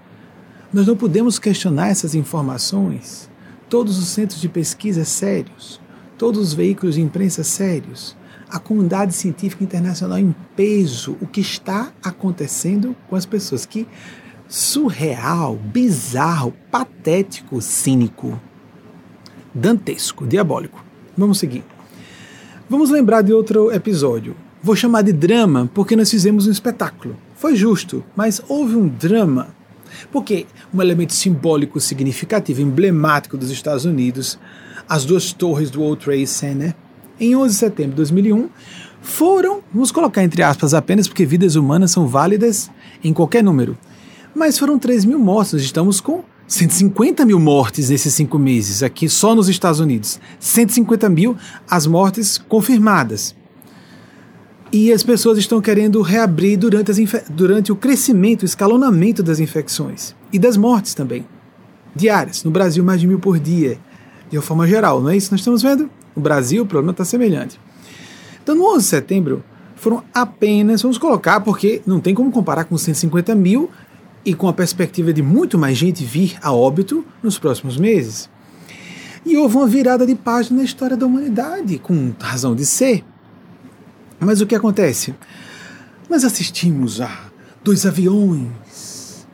Nós 0.73 0.87
não 0.87 0.97
podemos 0.97 1.39
questionar 1.39 1.89
essas 1.89 2.15
informações. 2.15 3.29
Todos 3.69 3.99
os 3.99 4.09
centros 4.09 4.41
de 4.41 4.49
pesquisa 4.49 5.05
sérios, 5.05 5.79
todos 6.17 6.41
os 6.41 6.55
veículos 6.55 6.95
de 6.95 7.03
imprensa 7.03 7.45
sérios, 7.45 8.17
a 8.49 8.59
comunidade 8.59 9.13
científica 9.13 9.63
internacional 9.63 10.19
em 10.19 10.35
peso, 10.57 11.19
o 11.21 11.27
que 11.27 11.43
está 11.43 11.93
acontecendo 12.03 12.97
com 13.11 13.15
as 13.15 13.27
pessoas 13.27 13.67
que 13.67 13.87
surreal, 14.49 15.57
bizarro, 15.57 16.55
patético, 16.71 17.61
cínico, 17.61 18.41
dantesco, 19.55 20.27
diabólico. 20.27 20.83
Vamos 21.17 21.39
seguir. 21.39 21.65
Vamos 22.69 22.91
lembrar 22.91 23.23
de 23.23 23.33
outro 23.33 23.71
episódio. 23.73 24.35
Vou 24.63 24.75
chamar 24.75 25.03
de 25.03 25.13
drama 25.13 25.71
porque 25.75 25.95
nós 25.95 26.11
fizemos 26.11 26.47
um 26.47 26.51
espetáculo. 26.51 27.17
Foi 27.37 27.55
justo, 27.55 28.03
mas 28.17 28.43
houve 28.49 28.75
um 28.75 28.89
drama. 28.89 29.49
Porque 30.11 30.47
um 30.73 30.81
elemento 30.81 31.15
simbólico 31.15 31.81
significativo, 31.81 32.61
emblemático 32.61 33.37
dos 33.37 33.51
Estados 33.51 33.85
Unidos, 33.85 34.39
as 34.89 35.05
duas 35.05 35.33
torres 35.33 35.71
do 35.71 35.81
World 35.81 36.05
Trade 36.05 36.27
Center, 36.27 36.75
em 37.21 37.35
11 37.35 37.53
de 37.53 37.59
setembro 37.59 37.91
de 37.91 37.97
2001, 37.97 38.49
foram, 39.01 39.61
vamos 39.73 39.91
colocar 39.93 40.23
entre 40.23 40.43
aspas 40.43 40.75
apenas 40.75 41.09
porque 41.09 41.25
vidas 41.25 41.55
humanas 41.55 41.91
são 41.91 42.07
válidas 42.07 42.71
em 43.03 43.13
qualquer 43.13 43.43
número, 43.43 43.77
Mas 44.39 44.57
foram 44.57 44.79
3 44.79 45.05
mil 45.05 45.19
mortes, 45.19 45.55
nós 45.55 45.63
estamos 45.63 46.01
com 46.01 46.23
150 46.47 47.27
mil 47.27 47.41
mortes 47.41 47.91
nesses 47.91 48.15
cinco 48.15 48.39
meses, 48.39 48.85
aqui 48.85 49.09
só 49.09 49.35
nos 49.35 49.49
Estados 49.49 49.81
Unidos. 49.81 50.21
150 50.39 51.09
mil 51.09 51.37
as 51.69 51.89
mortes 51.89 52.39
confirmadas. 52.39 53.35
E 54.73 54.93
as 54.93 55.03
pessoas 55.03 55.39
estão 55.39 55.61
querendo 55.61 56.01
reabrir 56.03 56.57
durante, 56.57 56.93
durante 57.29 57.73
o 57.73 57.77
crescimento, 57.77 58.43
o 58.43 58.45
escalonamento 58.45 59.25
das 59.25 59.41
infecções 59.41 60.15
e 60.33 60.39
das 60.39 60.57
mortes 60.57 60.95
também. 60.95 61.27
Diárias. 61.93 62.45
No 62.45 62.53
Brasil, 62.53 62.85
mais 62.85 63.01
de 63.01 63.09
mil 63.09 63.19
por 63.19 63.41
dia. 63.41 63.77
De 64.31 64.37
uma 64.37 64.43
forma 64.43 64.69
geral, 64.69 65.03
não 65.03 65.11
é 65.11 65.17
isso 65.17 65.31
que 65.31 65.33
nós 65.33 65.41
estamos 65.41 65.63
vendo? 65.63 65.91
No 66.15 66.23
Brasil, 66.23 66.63
o 66.63 66.67
problema 66.67 66.93
está 66.93 67.05
semelhante. 67.05 67.59
Então, 68.41 68.55
no 68.55 68.73
11 68.73 68.85
de 68.85 68.89
setembro, 68.89 69.45
foram 69.75 70.05
apenas, 70.15 70.81
vamos 70.81 70.97
colocar, 70.97 71.41
porque 71.41 71.83
não 71.85 71.99
tem 71.99 72.15
como 72.15 72.31
comparar 72.31 72.65
com 72.65 72.79
150 72.79 73.35
mil 73.35 73.69
e 74.29 74.35
com 74.35 74.47
a 74.47 74.53
perspectiva 74.53 75.11
de 75.11 75.23
muito 75.23 75.57
mais 75.57 75.79
gente 75.79 76.05
vir 76.05 76.37
a 76.43 76.53
óbito 76.53 77.03
nos 77.23 77.39
próximos 77.39 77.79
meses. 77.79 78.29
E 79.25 79.39
houve 79.39 79.57
uma 79.57 79.67
virada 79.67 80.07
de 80.07 80.15
página 80.15 80.59
na 80.59 80.65
história 80.65 80.99
da 80.99 81.07
humanidade, 81.07 81.79
com 81.79 82.13
razão 82.21 82.55
de 82.55 82.67
ser. 82.67 83.03
Mas 84.21 84.43
o 84.43 84.47
que 84.47 84.55
acontece? 84.55 85.15
Nós 86.11 86.25
assistimos 86.25 87.01
a 87.01 87.31
dois 87.65 87.87
aviões. 87.87 89.27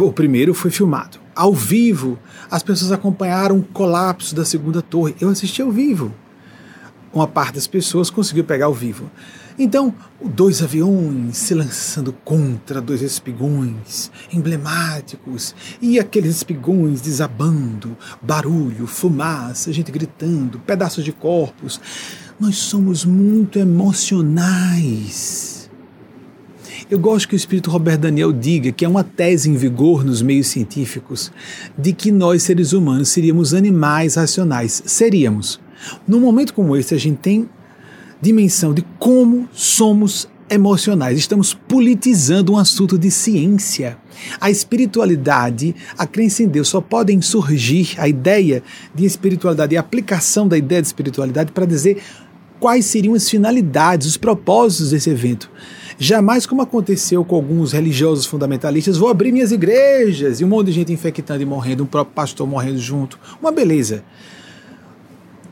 O 0.00 0.12
primeiro 0.14 0.54
foi 0.54 0.70
filmado 0.70 1.18
ao 1.36 1.52
vivo. 1.52 2.18
As 2.50 2.62
pessoas 2.62 2.90
acompanharam 2.90 3.58
o 3.58 3.62
colapso 3.62 4.34
da 4.34 4.46
segunda 4.46 4.80
torre. 4.80 5.14
Eu 5.20 5.28
assisti 5.28 5.60
ao 5.60 5.70
vivo. 5.70 6.10
Uma 7.12 7.26
parte 7.26 7.56
das 7.56 7.66
pessoas 7.66 8.08
conseguiu 8.08 8.44
pegar 8.44 8.64
ao 8.64 8.74
vivo. 8.74 9.10
Então, 9.58 9.92
dois 10.24 10.62
aviões 10.62 11.36
se 11.36 11.52
lançando 11.52 12.12
contra 12.24 12.80
dois 12.80 13.02
espigões 13.02 14.08
emblemáticos 14.32 15.52
e 15.82 15.98
aqueles 15.98 16.36
espigões 16.36 17.00
desabando, 17.00 17.96
barulho, 18.22 18.86
fumaça, 18.86 19.72
gente 19.72 19.90
gritando, 19.90 20.60
pedaços 20.60 21.04
de 21.04 21.10
corpos. 21.10 21.80
Nós 22.38 22.54
somos 22.54 23.04
muito 23.04 23.58
emocionais. 23.58 25.68
Eu 26.88 27.00
gosto 27.00 27.28
que 27.28 27.34
o 27.34 27.36
espírito 27.36 27.68
Robert 27.68 27.98
Daniel 27.98 28.32
diga 28.32 28.70
que 28.70 28.84
é 28.84 28.88
uma 28.88 29.02
tese 29.02 29.50
em 29.50 29.56
vigor 29.56 30.04
nos 30.04 30.22
meios 30.22 30.46
científicos 30.46 31.32
de 31.76 31.92
que 31.92 32.12
nós, 32.12 32.44
seres 32.44 32.72
humanos, 32.72 33.08
seríamos 33.08 33.52
animais 33.52 34.14
racionais. 34.14 34.84
Seríamos. 34.86 35.60
Num 36.06 36.20
momento 36.20 36.54
como 36.54 36.76
esse, 36.76 36.94
a 36.94 36.98
gente 36.98 37.18
tem 37.18 37.48
dimensão 38.20 38.74
de 38.74 38.84
como 38.98 39.48
somos 39.52 40.28
emocionais. 40.50 41.18
Estamos 41.18 41.54
politizando 41.54 42.52
um 42.52 42.58
assunto 42.58 42.98
de 42.98 43.10
ciência. 43.10 43.98
A 44.40 44.50
espiritualidade, 44.50 45.74
a 45.96 46.06
crença 46.06 46.42
em 46.42 46.48
Deus 46.48 46.68
só 46.68 46.80
podem 46.80 47.20
surgir 47.20 47.94
a 47.98 48.08
ideia 48.08 48.62
de 48.94 49.04
espiritualidade 49.04 49.74
e 49.74 49.76
a 49.76 49.80
aplicação 49.80 50.48
da 50.48 50.58
ideia 50.58 50.80
de 50.80 50.88
espiritualidade 50.88 51.52
para 51.52 51.66
dizer 51.66 52.02
quais 52.58 52.86
seriam 52.86 53.14
as 53.14 53.28
finalidades, 53.28 54.06
os 54.06 54.16
propósitos 54.16 54.90
desse 54.90 55.10
evento. 55.10 55.50
Jamais, 55.98 56.46
como 56.46 56.62
aconteceu 56.62 57.24
com 57.24 57.36
alguns 57.36 57.72
religiosos 57.72 58.24
fundamentalistas, 58.24 58.96
vou 58.96 59.08
abrir 59.08 59.32
minhas 59.32 59.52
igrejas 59.52 60.40
e 60.40 60.44
um 60.44 60.48
monte 60.48 60.66
de 60.66 60.72
gente 60.72 60.92
infectando 60.92 61.42
e 61.42 61.46
morrendo, 61.46 61.82
um 61.82 61.86
próprio 61.86 62.14
pastor 62.14 62.46
morrendo 62.46 62.78
junto. 62.78 63.18
Uma 63.40 63.50
beleza. 63.50 64.04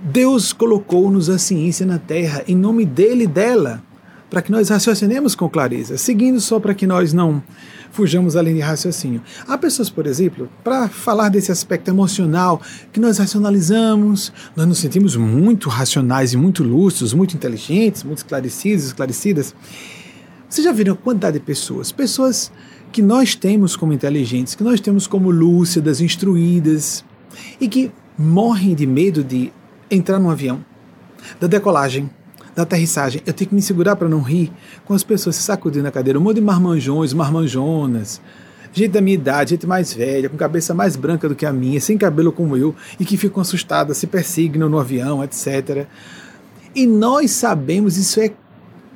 Deus 0.09 0.53
colocou-nos 0.53 1.29
a 1.29 1.37
ciência 1.37 1.85
na 1.85 1.99
terra 1.99 2.45
em 2.47 2.55
nome 2.55 2.85
dele 2.85 3.25
e 3.25 3.27
dela, 3.27 3.83
para 4.31 4.41
que 4.41 4.53
nós 4.53 4.69
raciocinemos 4.69 5.35
com 5.35 5.49
clareza, 5.49 5.99
seguindo 5.99 6.41
só 6.41 6.61
para 6.61 6.75
que 6.75 6.87
nós 6.87 7.13
não 7.13 7.43
fujamos 7.91 8.37
além 8.37 8.55
de 8.55 8.61
raciocínio. 8.61 9.21
Há 9.49 9.59
pessoas, 9.59 9.91
por 9.91 10.07
exemplo, 10.07 10.49
para 10.63 10.89
falar 10.89 11.29
desse 11.29 11.51
aspecto 11.51 11.91
emocional, 11.91 12.63
que 12.93 13.01
nós 13.01 13.19
racionalizamos, 13.19 14.33
nós 14.55 14.69
nos 14.69 14.79
sentimos 14.79 15.17
muito 15.17 15.69
racionais 15.69 16.33
e 16.33 16.37
muito 16.37 16.63
lúcidos, 16.63 17.13
muito 17.13 17.35
inteligentes, 17.35 18.05
muito 18.05 18.19
esclarecidos, 18.19 18.85
esclarecidas. 18.85 19.57
Vocês 20.49 20.65
já 20.65 20.71
viram 20.71 20.95
a 20.95 20.97
quantidade 20.97 21.41
de 21.41 21.45
pessoas? 21.45 21.91
Pessoas 21.91 22.53
que 22.93 23.03
nós 23.03 23.35
temos 23.35 23.75
como 23.75 23.93
inteligentes, 23.93 24.55
que 24.55 24.63
nós 24.63 24.81
temos 24.81 25.09
como 25.09 25.33
lúcidas, 25.33 26.01
instruídas, 26.01 27.05
e 27.61 27.67
que 27.67 27.91
morrem 28.17 28.73
de 28.73 28.87
medo 28.87 29.25
de 29.25 29.53
entrar 29.91 30.19
num 30.19 30.31
avião, 30.31 30.65
da 31.41 31.47
decolagem, 31.47 32.11
da 32.55 32.63
aterrissagem, 32.63 33.23
eu 33.27 33.33
tenho 33.33 33.51
que 33.51 33.55
me 33.55 33.61
segurar 33.61 33.97
para 33.97 34.09
não 34.09 34.23
rir 34.23 34.51
com 34.85 34.95
as 34.95 35.05
pessoas 35.05 35.37
se 35.37 35.43
sacudindo 35.43 35.85
na 35.85 35.91
cadeira. 35.91 36.19
Um 36.19 36.23
monte 36.23 36.37
de 36.37 36.41
marmanjões, 36.41 37.13
marmanjonas, 37.13 38.21
gente 38.73 38.93
da 38.93 39.01
minha 39.01 39.15
idade, 39.15 39.51
gente 39.51 39.67
mais 39.67 39.93
velha, 39.93 40.29
com 40.29 40.37
cabeça 40.37 40.73
mais 40.75 40.97
branca 40.97 41.29
do 41.29 41.35
que 41.35 41.45
a 41.45 41.53
minha, 41.53 41.81
sem 41.81 41.99
cabelo 41.99 42.33
como 42.33 42.57
eu, 42.57 42.75
e 42.99 43.05
que 43.05 43.17
ficam 43.17 43.41
assustadas, 43.43 43.99
se 43.99 44.07
persignam 44.07 44.69
no 44.69 44.79
avião, 44.79 45.23
etc. 45.23 45.87
E 46.75 46.87
nós 46.87 47.31
sabemos, 47.33 47.97
isso 47.97 48.21
é, 48.21 48.33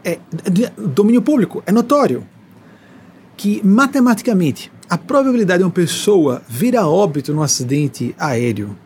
é 0.05 0.19
domínio 0.79 1.23
público, 1.23 1.63
é 1.67 1.73
notório, 1.73 2.27
que 3.37 3.61
matematicamente 3.65 4.71
a 4.89 4.99
probabilidade 4.99 5.59
de 5.59 5.65
uma 5.65 5.71
pessoa 5.71 6.43
vir 6.49 6.77
a 6.77 6.87
óbito 6.87 7.33
num 7.33 7.43
acidente 7.43 8.15
aéreo 8.19 8.77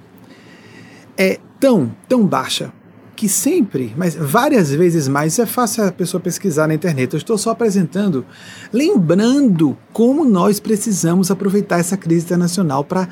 é 1.17 1.41
tão, 1.61 1.95
tão 2.09 2.27
baixa 2.27 2.73
que 3.15 3.29
sempre, 3.29 3.95
mas 3.97 4.15
várias 4.15 4.71
vezes 4.71 5.07
mais, 5.09 5.39
é 5.39 5.47
fácil 5.47 5.85
a 5.85 5.93
pessoa 5.93 6.21
pesquisar 6.21 6.67
na 6.67 6.75
internet. 6.75 7.13
Eu 7.13 7.19
estou 7.19 7.39
só 7.39 7.51
apresentando, 7.51 8.27
lembrando 8.73 9.77
como 9.93 10.25
nós 10.25 10.59
precisamos 10.61 11.31
aproveitar 11.31 11.79
essa 11.79 11.97
crise 11.97 12.25
internacional 12.25 12.85
para 12.85 13.09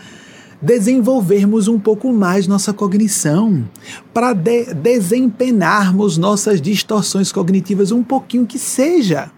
desenvolvermos 0.60 1.66
um 1.66 1.78
pouco 1.78 2.12
mais 2.12 2.46
nossa 2.46 2.72
cognição, 2.72 3.68
para 4.14 4.32
de 4.32 4.72
desempenarmos 4.74 6.16
nossas 6.16 6.60
distorções 6.60 7.32
cognitivas 7.32 7.90
um 7.90 8.02
pouquinho 8.02 8.46
que 8.46 8.58
seja. 8.58 9.30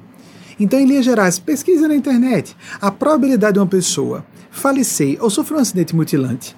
Então, 0.60 0.78
em 0.78 0.86
linhas 0.86 1.04
gerais, 1.04 1.38
pesquisa 1.38 1.88
na 1.88 1.96
internet. 1.96 2.54
A 2.80 2.90
probabilidade 2.90 3.54
de 3.54 3.58
uma 3.58 3.66
pessoa 3.66 4.24
falecer 4.50 5.16
ou 5.20 5.28
sofrer 5.30 5.56
um 5.56 5.60
acidente 5.60 5.96
mutilante 5.96 6.54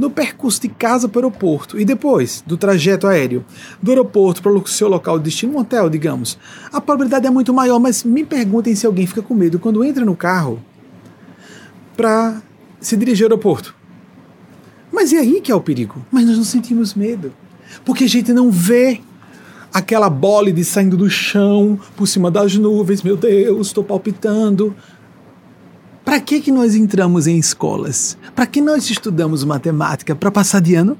no 0.00 0.10
percurso 0.10 0.62
de 0.62 0.68
casa 0.68 1.06
para 1.06 1.20
o 1.20 1.24
aeroporto 1.26 1.78
e 1.78 1.84
depois 1.84 2.42
do 2.46 2.56
trajeto 2.56 3.06
aéreo 3.06 3.44
do 3.82 3.90
aeroporto 3.90 4.42
para 4.42 4.50
o 4.50 4.66
seu 4.66 4.88
local 4.88 5.18
de 5.18 5.24
destino, 5.24 5.52
um 5.52 5.58
hotel, 5.58 5.90
digamos, 5.90 6.38
a 6.72 6.80
probabilidade 6.80 7.26
é 7.26 7.30
muito 7.30 7.52
maior, 7.52 7.78
mas 7.78 8.02
me 8.02 8.24
perguntem 8.24 8.74
se 8.74 8.86
alguém 8.86 9.06
fica 9.06 9.20
com 9.20 9.34
medo 9.34 9.58
quando 9.58 9.84
entra 9.84 10.02
no 10.02 10.16
carro 10.16 10.58
para 11.94 12.40
se 12.80 12.96
dirigir 12.96 13.24
ao 13.24 13.30
aeroporto. 13.30 13.74
Mas 14.90 15.12
e 15.12 15.18
aí 15.18 15.38
que 15.42 15.52
é 15.52 15.54
o 15.54 15.60
perigo? 15.60 16.04
Mas 16.10 16.24
nós 16.24 16.38
não 16.38 16.44
sentimos 16.44 16.94
medo, 16.94 17.30
porque 17.84 18.04
a 18.04 18.08
gente 18.08 18.32
não 18.32 18.50
vê 18.50 19.02
aquela 19.72 20.08
bólide 20.08 20.64
saindo 20.64 20.96
do 20.96 21.10
chão 21.10 21.78
por 21.94 22.06
cima 22.06 22.30
das 22.30 22.56
nuvens, 22.56 23.02
meu 23.02 23.18
Deus, 23.18 23.66
estou 23.66 23.84
palpitando. 23.84 24.74
Para 26.10 26.20
que, 26.20 26.40
que 26.40 26.50
nós 26.50 26.74
entramos 26.74 27.28
em 27.28 27.38
escolas? 27.38 28.18
Para 28.34 28.44
que 28.44 28.60
nós 28.60 28.90
estudamos 28.90 29.44
matemática? 29.44 30.12
Para 30.12 30.28
passar 30.28 30.60
de 30.60 30.74
ano? 30.74 30.98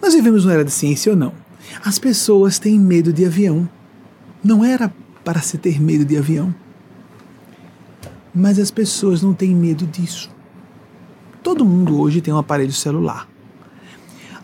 Nós 0.00 0.14
vivemos 0.14 0.44
numa 0.44 0.54
era 0.54 0.64
de 0.64 0.70
ciência 0.70 1.10
ou 1.10 1.18
não? 1.18 1.32
As 1.84 1.98
pessoas 1.98 2.60
têm 2.60 2.78
medo 2.78 3.12
de 3.12 3.26
avião. 3.26 3.68
Não 4.44 4.64
era 4.64 4.94
para 5.24 5.40
se 5.40 5.58
ter 5.58 5.82
medo 5.82 6.04
de 6.04 6.16
avião. 6.16 6.54
Mas 8.32 8.60
as 8.60 8.70
pessoas 8.70 9.22
não 9.22 9.34
têm 9.34 9.56
medo 9.56 9.88
disso. 9.88 10.30
Todo 11.42 11.64
mundo 11.64 12.00
hoje 12.00 12.20
tem 12.20 12.32
um 12.32 12.38
aparelho 12.38 12.72
celular. 12.72 13.28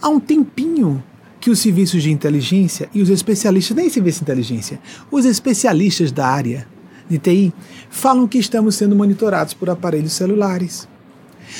Há 0.03 0.09
um 0.09 0.19
tempinho 0.19 1.01
que 1.39 1.51
os 1.51 1.61
serviços 1.61 2.03
de 2.03 2.11
inteligência 2.11 2.91
e 2.93 3.01
os 3.01 3.11
especialistas, 3.11 3.77
nem 3.77 3.89
serviço 3.89 4.19
de 4.19 4.25
inteligência, 4.25 4.81
os 5.09 5.25
especialistas 5.25 6.11
da 6.11 6.27
área 6.27 6.67
de 7.09 7.19
TI 7.19 7.53
falam 7.91 8.29
que 8.29 8.39
estamos 8.39 8.75
sendo 8.75 8.95
monitorados 8.95 9.55
por 9.55 9.71
aparelhos 9.71 10.13
celulares. 10.13 10.89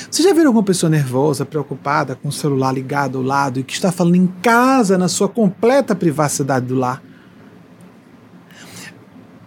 Você 0.09 0.21
já 0.21 0.33
viu 0.33 0.45
alguma 0.45 0.63
pessoa 0.63 0.89
nervosa, 0.89 1.45
preocupada, 1.45 2.15
com 2.15 2.29
o 2.29 2.31
celular 2.31 2.71
ligado 2.71 3.17
ao 3.17 3.23
lado 3.23 3.59
e 3.59 3.63
que 3.63 3.73
está 3.73 3.91
falando 3.91 4.15
em 4.15 4.27
casa, 4.41 4.97
na 4.97 5.07
sua 5.07 5.27
completa 5.27 5.95
privacidade 5.95 6.67
do 6.67 6.75
lar? 6.75 7.01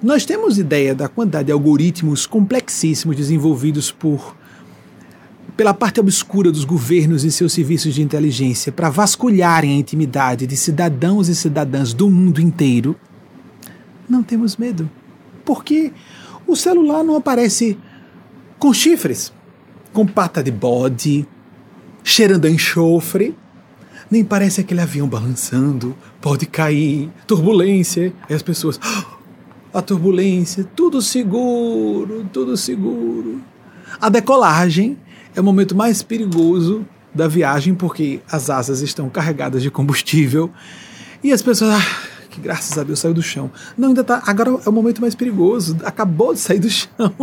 Nós 0.03 0.25
temos 0.27 0.59
ideia 0.59 0.97
da 0.97 1.09
quantidade 1.09 1.47
de 1.47 1.53
algoritmos 1.53 2.27
complexíssimos 2.27 3.17
desenvolvidos 3.17 3.93
por 3.93 4.37
pela 5.57 5.75
parte 5.75 6.01
obscura 6.01 6.51
dos 6.51 6.65
governos 6.65 7.25
e 7.25 7.31
seus 7.31 7.53
serviços 7.53 7.95
de 7.95 8.03
inteligência 8.03 8.73
para 8.73 8.89
vasculharem 8.89 9.73
a 9.73 9.79
intimidade 9.79 10.47
de 10.47 10.57
cidadãos 10.57 11.29
e 11.29 11.35
cidadãs 11.35 11.93
do 11.93 12.11
mundo 12.11 12.41
inteiro? 12.41 12.97
Não 14.09 14.23
temos 14.23 14.57
medo. 14.57 14.91
Porque 15.45 15.93
o 16.47 16.57
celular 16.57 17.03
não 17.03 17.17
aparece 17.17 17.79
com 18.59 18.73
chifres, 18.73 19.33
com 19.93 20.07
pata 20.07 20.43
de 20.43 20.51
bode, 20.51 21.27
cheirando 22.05 22.47
a 22.47 22.51
enxofre, 22.51 23.35
nem 24.11 24.25
parece 24.25 24.61
aquele 24.61 24.81
avião 24.81 25.09
balançando, 25.09 25.97
pode 26.21 26.47
cair, 26.47 27.11
turbulência, 27.27 28.13
e 28.29 28.35
as 28.35 28.43
pessoas. 28.43 28.79
a 29.73 29.81
turbulência, 29.81 30.69
tudo 30.77 31.01
seguro, 31.01 32.27
tudo 32.31 32.57
seguro. 32.57 33.41
A 34.01 34.09
decolagem 34.09 34.99
é 35.35 35.41
o 35.41 35.45
momento 35.45 35.75
mais 35.75 36.03
perigoso 36.03 36.87
da 37.15 37.27
viagem 37.27 37.75
porque 37.75 38.21
as 38.31 38.51
asas 38.51 38.83
estão 38.83 39.09
carregadas 39.09 39.63
de 39.63 39.71
combustível 39.71 40.51
e 41.25 41.33
as 41.33 41.41
pessoas, 41.41 41.75
ah, 41.75 42.12
que 42.33 42.41
graças 42.41 42.77
a 42.79 42.83
Deus 42.83 42.99
saiu 42.99 43.15
do 43.15 43.23
chão. 43.23 43.51
Não, 43.77 43.89
ainda 43.89 44.03
tá, 44.03 44.23
agora 44.27 44.51
é 44.65 44.69
o 44.69 44.73
momento 44.73 45.01
mais 45.01 45.15
perigoso, 45.15 45.77
acabou 45.85 46.33
de 46.33 46.41
sair 46.41 46.59
do 46.59 46.71
chão. 46.71 46.89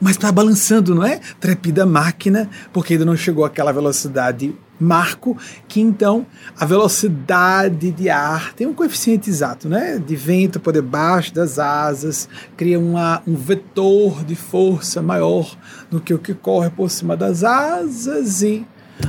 Mas 0.00 0.16
está 0.16 0.30
balançando, 0.30 0.94
não 0.94 1.04
é? 1.04 1.18
Trepida 1.40 1.86
máquina, 1.86 2.48
porque 2.72 2.92
ainda 2.92 3.06
não 3.06 3.16
chegou 3.16 3.44
àquela 3.44 3.72
velocidade 3.72 4.54
marco, 4.78 5.36
que 5.66 5.80
então 5.80 6.26
a 6.58 6.66
velocidade 6.66 7.90
de 7.90 8.10
ar 8.10 8.52
tem 8.52 8.66
um 8.66 8.74
coeficiente 8.74 9.30
exato, 9.30 9.68
né? 9.68 9.98
De 9.98 10.14
vento 10.14 10.60
por 10.60 10.72
debaixo 10.72 11.32
das 11.32 11.58
asas, 11.58 12.28
cria 12.56 12.78
uma, 12.78 13.22
um 13.26 13.34
vetor 13.34 14.22
de 14.24 14.34
força 14.34 15.00
maior 15.00 15.56
do 15.90 16.00
que 16.00 16.12
o 16.12 16.18
que 16.18 16.34
corre 16.34 16.70
por 16.70 16.90
cima 16.90 17.16
das 17.16 17.42
asas 17.42 18.42
e 18.42 18.66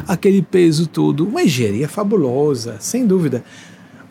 aquele 0.08 0.42
peso 0.42 0.88
todo. 0.88 1.28
Uma 1.28 1.44
engenharia 1.44 1.90
fabulosa, 1.90 2.78
sem 2.80 3.06
dúvida. 3.06 3.44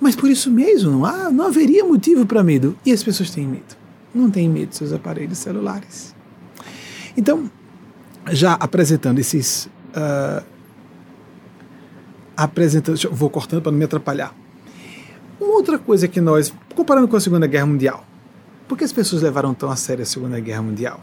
Mas 0.01 0.17
por 0.17 0.29
isso 0.31 0.51
mesmo, 0.51 0.91
não, 0.91 1.05
há, 1.05 1.31
não 1.31 1.47
haveria 1.47 1.85
motivo 1.85 2.27
para 2.27 2.43
medo. 2.43 2.77
E 2.85 2.93
as 2.93 3.03
pessoas 3.03 3.31
têm 3.31 3.47
medo. 3.47 3.77
Não 4.15 4.31
têm 4.31 4.49
medo 4.49 4.69
dos 4.69 4.79
seus 4.79 4.93
aparelhos 4.93 5.39
celulares. 5.39 6.15
Então, 7.17 7.51
já 8.31 8.55
apresentando 8.55 9.19
esses. 9.19 9.67
Uh, 9.97 10.45
apresentando, 12.37 12.99
vou 13.13 13.31
cortando 13.31 13.63
para 13.63 13.73
não 13.73 13.79
me 13.79 13.85
atrapalhar. 13.85 14.35
Uma 15.41 15.55
outra 15.55 15.79
coisa 15.79 16.09
que 16.09 16.21
nós, 16.21 16.53
comparando 16.75 17.09
com 17.09 17.17
a 17.17 17.21
Segunda 17.21 17.47
Guerra 17.47 17.67
Mundial, 17.67 18.05
por 18.67 18.79
que 18.79 18.85
as 18.85 18.93
pessoas 18.93 19.23
levaram 19.23 19.55
tão 19.55 19.71
a 19.71 19.77
sério 19.77 20.03
a 20.03 20.07
Segunda 20.07 20.41
Guerra 20.41 20.63
Mundial? 20.63 21.01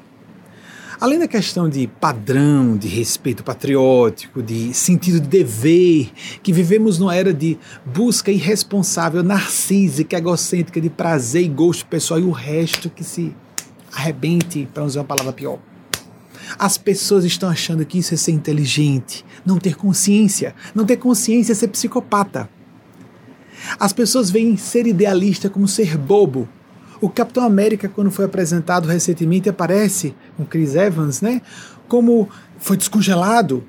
Além 1.01 1.17
da 1.17 1.27
questão 1.27 1.67
de 1.67 1.87
padrão, 1.87 2.77
de 2.77 2.87
respeito 2.87 3.43
patriótico, 3.43 4.43
de 4.43 4.71
sentido 4.71 5.19
de 5.19 5.27
dever, 5.27 6.11
que 6.43 6.53
vivemos 6.53 6.99
numa 6.99 7.15
era 7.15 7.33
de 7.33 7.57
busca 7.83 8.29
irresponsável, 8.29 9.23
narcísica, 9.23 10.15
egocêntrica, 10.15 10.79
de 10.79 10.91
prazer 10.91 11.41
e 11.41 11.47
gosto 11.47 11.87
pessoal 11.87 12.19
e 12.19 12.23
o 12.23 12.29
resto 12.29 12.87
que 12.87 13.03
se 13.03 13.35
arrebente, 13.91 14.69
para 14.71 14.83
usar 14.83 14.99
uma 14.99 15.07
palavra 15.07 15.33
pior. 15.33 15.57
As 16.59 16.77
pessoas 16.77 17.25
estão 17.25 17.49
achando 17.49 17.83
que 17.83 17.97
isso 17.97 18.13
é 18.13 18.17
ser 18.17 18.33
inteligente, 18.33 19.25
não 19.43 19.57
ter 19.57 19.75
consciência. 19.75 20.53
Não 20.75 20.85
ter 20.85 20.97
consciência 20.97 21.53
é 21.53 21.55
ser 21.55 21.69
psicopata. 21.69 22.47
As 23.79 23.91
pessoas 23.91 24.29
veem 24.29 24.55
ser 24.55 24.85
idealista 24.85 25.49
como 25.49 25.67
ser 25.67 25.97
bobo. 25.97 26.47
O 27.01 27.09
Capitão 27.09 27.43
América, 27.43 27.89
quando 27.89 28.11
foi 28.11 28.25
apresentado 28.25 28.87
recentemente, 28.87 29.49
aparece 29.49 30.15
com 30.37 30.45
Chris 30.45 30.75
Evans, 30.75 31.19
né? 31.19 31.41
Como 31.87 32.29
foi 32.59 32.77
descongelado, 32.77 33.63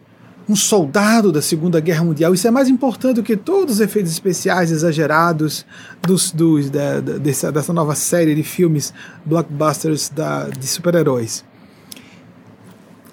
um 0.49 0.55
soldado 0.55 1.33
da 1.33 1.41
Segunda 1.41 1.81
Guerra 1.81 2.05
Mundial. 2.05 2.35
Isso 2.35 2.47
é 2.47 2.51
mais 2.51 2.69
importante 2.69 3.17
do 3.17 3.23
que 3.23 3.37
todos 3.37 3.77
os 3.77 3.81
efeitos 3.81 4.13
especiais 4.13 4.71
exagerados 4.71 5.65
dos, 6.03 6.31
dos, 6.31 6.69
da, 6.69 7.01
da, 7.01 7.17
dessa, 7.17 7.51
dessa 7.51 7.73
nova 7.73 7.95
série 7.95 8.35
de 8.35 8.43
filmes 8.43 8.93
blockbusters 9.25 10.11
da, 10.11 10.49
de 10.49 10.67
super-heróis 10.67 11.45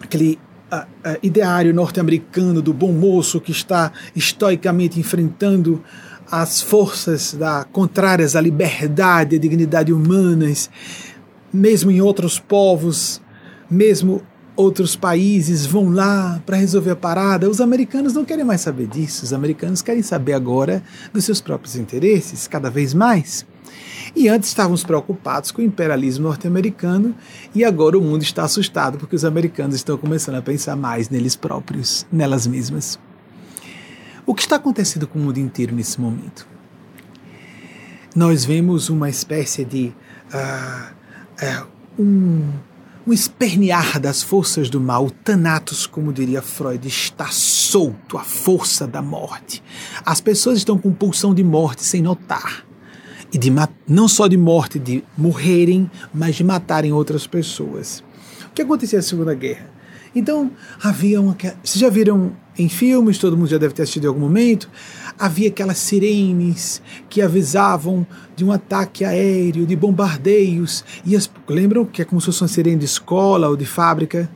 aquele 0.09 0.39
uh, 0.71 0.77
uh, 0.77 1.17
ideário 1.21 1.73
norte-americano 1.73 2.61
do 2.61 2.73
bom 2.73 2.91
moço 2.91 3.39
que 3.39 3.51
está 3.51 3.91
estoicamente 4.15 4.99
enfrentando 4.99 5.83
as 6.31 6.61
forças 6.61 7.33
da, 7.33 7.63
contrárias 7.63 8.35
à 8.35 8.41
liberdade 8.41 9.35
e 9.35 9.37
à 9.37 9.41
dignidade 9.41 9.91
humanas, 9.91 10.69
mesmo 11.51 11.89
em 11.89 12.01
outros 12.01 12.39
povos, 12.39 13.21
mesmo 13.69 14.21
outros 14.55 14.95
países 14.95 15.65
vão 15.65 15.89
lá 15.89 16.41
para 16.45 16.57
resolver 16.57 16.91
a 16.91 16.95
parada. 16.95 17.49
Os 17.49 17.61
americanos 17.61 18.13
não 18.13 18.25
querem 18.25 18.43
mais 18.43 18.61
saber 18.61 18.87
disso. 18.87 19.23
Os 19.23 19.31
americanos 19.31 19.81
querem 19.81 20.03
saber 20.03 20.33
agora 20.33 20.83
dos 21.13 21.23
seus 21.23 21.39
próprios 21.39 21.77
interesses, 21.77 22.47
cada 22.47 22.69
vez 22.69 22.93
mais. 22.93 23.45
E 24.15 24.27
antes 24.27 24.49
estávamos 24.49 24.83
preocupados 24.83 25.51
com 25.51 25.61
o 25.61 25.65
imperialismo 25.65 26.25
norte-americano 26.25 27.15
e 27.53 27.63
agora 27.63 27.97
o 27.97 28.01
mundo 28.01 28.23
está 28.23 28.43
assustado 28.43 28.97
porque 28.97 29.15
os 29.15 29.23
americanos 29.23 29.75
estão 29.75 29.97
começando 29.97 30.35
a 30.35 30.41
pensar 30.41 30.75
mais 30.75 31.09
neles 31.09 31.35
próprios, 31.35 32.05
nelas 32.11 32.45
mesmas. 32.45 32.99
O 34.29 34.35
que 34.35 34.43
está 34.43 34.57
acontecendo 34.57 35.07
com 35.07 35.17
o 35.17 35.21
mundo 35.23 35.39
inteiro 35.39 35.73
nesse 35.73 35.99
momento? 35.99 36.47
Nós 38.15 38.45
vemos 38.45 38.87
uma 38.87 39.09
espécie 39.09 39.65
de 39.65 39.91
uh, 40.31 40.93
uh, 41.63 41.67
um, 41.97 42.47
um 43.07 43.11
espernear 43.11 43.99
das 43.99 44.21
forças 44.21 44.69
do 44.69 44.79
mal. 44.79 45.07
O 45.07 45.09
Thanatos, 45.09 45.87
como 45.87 46.13
diria 46.13 46.43
Freud, 46.43 46.87
está 46.87 47.29
solto, 47.31 48.19
a 48.19 48.23
força 48.23 48.85
da 48.85 49.01
morte. 49.01 49.63
As 50.05 50.21
pessoas 50.21 50.59
estão 50.59 50.77
com 50.77 50.93
pulsão 50.93 51.33
de 51.33 51.43
morte 51.43 51.83
sem 51.83 52.03
notar 52.03 52.67
e 53.33 53.37
de 53.39 53.51
não 53.87 54.07
só 54.07 54.27
de 54.27 54.37
morte, 54.37 54.77
de 54.77 55.03
morrerem, 55.17 55.89
mas 56.13 56.35
de 56.35 56.43
matarem 56.43 56.93
outras 56.93 57.25
pessoas. 57.25 58.03
O 58.45 58.53
que 58.53 58.61
acontecia 58.61 58.99
na 58.99 59.03
Segunda 59.03 59.33
Guerra? 59.33 59.78
Então, 60.15 60.51
havia 60.81 61.21
uma. 61.21 61.35
Vocês 61.63 61.79
já 61.79 61.89
viram 61.89 62.35
em 62.57 62.67
filmes, 62.67 63.17
todo 63.17 63.37
mundo 63.37 63.47
já 63.47 63.57
deve 63.57 63.73
ter 63.73 63.83
assistido 63.83 64.05
em 64.05 64.07
algum 64.07 64.19
momento, 64.19 64.69
havia 65.17 65.47
aquelas 65.49 65.77
sirenes 65.77 66.81
que 67.09 67.21
avisavam 67.21 68.05
de 68.35 68.43
um 68.43 68.51
ataque 68.51 69.05
aéreo, 69.05 69.65
de 69.65 69.75
bombardeios. 69.75 70.83
E 71.05 71.15
as, 71.15 71.29
lembram 71.47 71.85
que 71.85 72.01
é 72.01 72.05
como 72.05 72.19
se 72.19 72.25
fosse 72.25 72.41
uma 72.41 72.47
sirene 72.47 72.79
de 72.79 72.85
escola 72.85 73.47
ou 73.47 73.55
de 73.55 73.65
fábrica? 73.65 74.29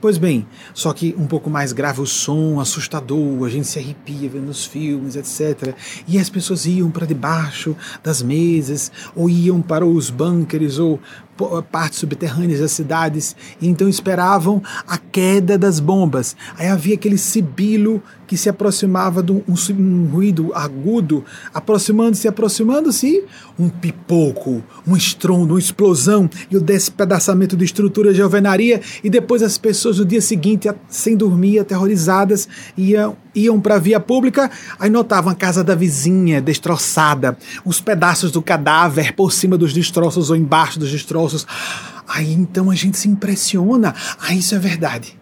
Pois 0.00 0.16
bem, 0.16 0.46
só 0.72 0.94
que 0.94 1.14
um 1.18 1.26
pouco 1.26 1.50
mais 1.50 1.74
grave 1.74 2.00
o 2.00 2.06
som, 2.06 2.58
assustador, 2.58 3.44
a 3.44 3.50
gente 3.50 3.66
se 3.66 3.78
arrepia 3.78 4.30
vendo 4.30 4.48
os 4.48 4.64
filmes, 4.64 5.14
etc. 5.14 5.74
E 6.08 6.18
as 6.18 6.30
pessoas 6.30 6.64
iam 6.64 6.90
para 6.90 7.06
debaixo 7.06 7.76
das 8.02 8.22
mesas, 8.22 8.90
ou 9.14 9.28
iam 9.28 9.60
para 9.60 9.84
os 9.84 10.08
bunkers, 10.08 10.78
ou 10.78 10.98
partes 11.70 11.98
subterrâneas 11.98 12.60
das 12.60 12.72
cidades, 12.72 13.36
e 13.60 13.68
então 13.68 13.88
esperavam 13.88 14.62
a 14.86 14.96
queda 14.96 15.56
das 15.58 15.80
bombas. 15.80 16.36
Aí 16.56 16.68
havia 16.68 16.94
aquele 16.94 17.18
sibilo 17.18 18.02
que 18.30 18.36
se 18.36 18.48
aproximava 18.48 19.24
de 19.24 19.32
um, 19.32 19.42
um 19.76 20.06
ruído 20.06 20.52
agudo, 20.54 21.24
aproximando-se, 21.52 22.28
aproximando-se, 22.28 23.24
um 23.58 23.68
pipoco, 23.68 24.62
um 24.86 24.96
estrondo, 24.96 25.54
uma 25.54 25.58
explosão 25.58 26.30
e 26.48 26.56
o 26.56 26.60
despedaçamento 26.60 27.56
de 27.56 27.64
estrutura 27.64 28.14
de 28.14 28.22
alvenaria, 28.22 28.80
e 29.02 29.10
depois 29.10 29.42
as 29.42 29.58
pessoas 29.58 29.98
no 29.98 30.04
dia 30.04 30.20
seguinte, 30.20 30.70
sem 30.88 31.16
dormir, 31.16 31.58
aterrorizadas, 31.58 32.48
iam, 32.78 33.16
iam 33.34 33.60
para 33.60 33.74
a 33.74 33.78
via 33.80 33.98
pública, 33.98 34.48
aí 34.78 34.88
notavam 34.88 35.32
a 35.32 35.34
casa 35.34 35.64
da 35.64 35.74
vizinha 35.74 36.40
destroçada, 36.40 37.36
os 37.64 37.80
pedaços 37.80 38.30
do 38.30 38.40
cadáver 38.40 39.12
por 39.14 39.32
cima 39.32 39.58
dos 39.58 39.72
destroços 39.72 40.30
ou 40.30 40.36
embaixo 40.36 40.78
dos 40.78 40.92
destroços. 40.92 41.29
Aí 42.08 42.32
então 42.32 42.70
a 42.70 42.74
gente 42.74 42.98
se 42.98 43.08
impressiona. 43.08 43.94
Ah, 44.20 44.34
isso 44.34 44.54
é 44.54 44.58
verdade 44.58 45.20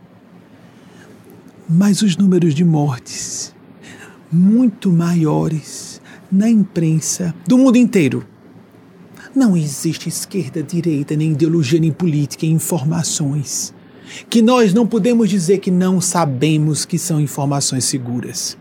mas 1.68 2.00
os 2.00 2.16
números 2.16 2.54
de 2.54 2.64
mortes 2.64 3.54
muito 4.32 4.90
maiores 4.90 6.00
na 6.32 6.48
imprensa 6.48 7.34
do 7.46 7.58
mundo 7.58 7.76
inteiro. 7.76 8.26
Não 9.34 9.56
existe 9.56 10.08
esquerda, 10.08 10.62
direita, 10.62 11.14
nem 11.14 11.32
ideologia, 11.32 11.78
nem 11.78 11.92
política, 11.92 12.46
nem 12.46 12.54
informações 12.54 13.74
que 14.30 14.40
nós 14.40 14.72
não 14.72 14.86
podemos 14.86 15.28
dizer 15.28 15.58
que 15.58 15.70
não 15.70 16.00
sabemos 16.00 16.86
que 16.86 16.98
são 16.98 17.20
informações 17.20 17.84
seguras. 17.84 18.56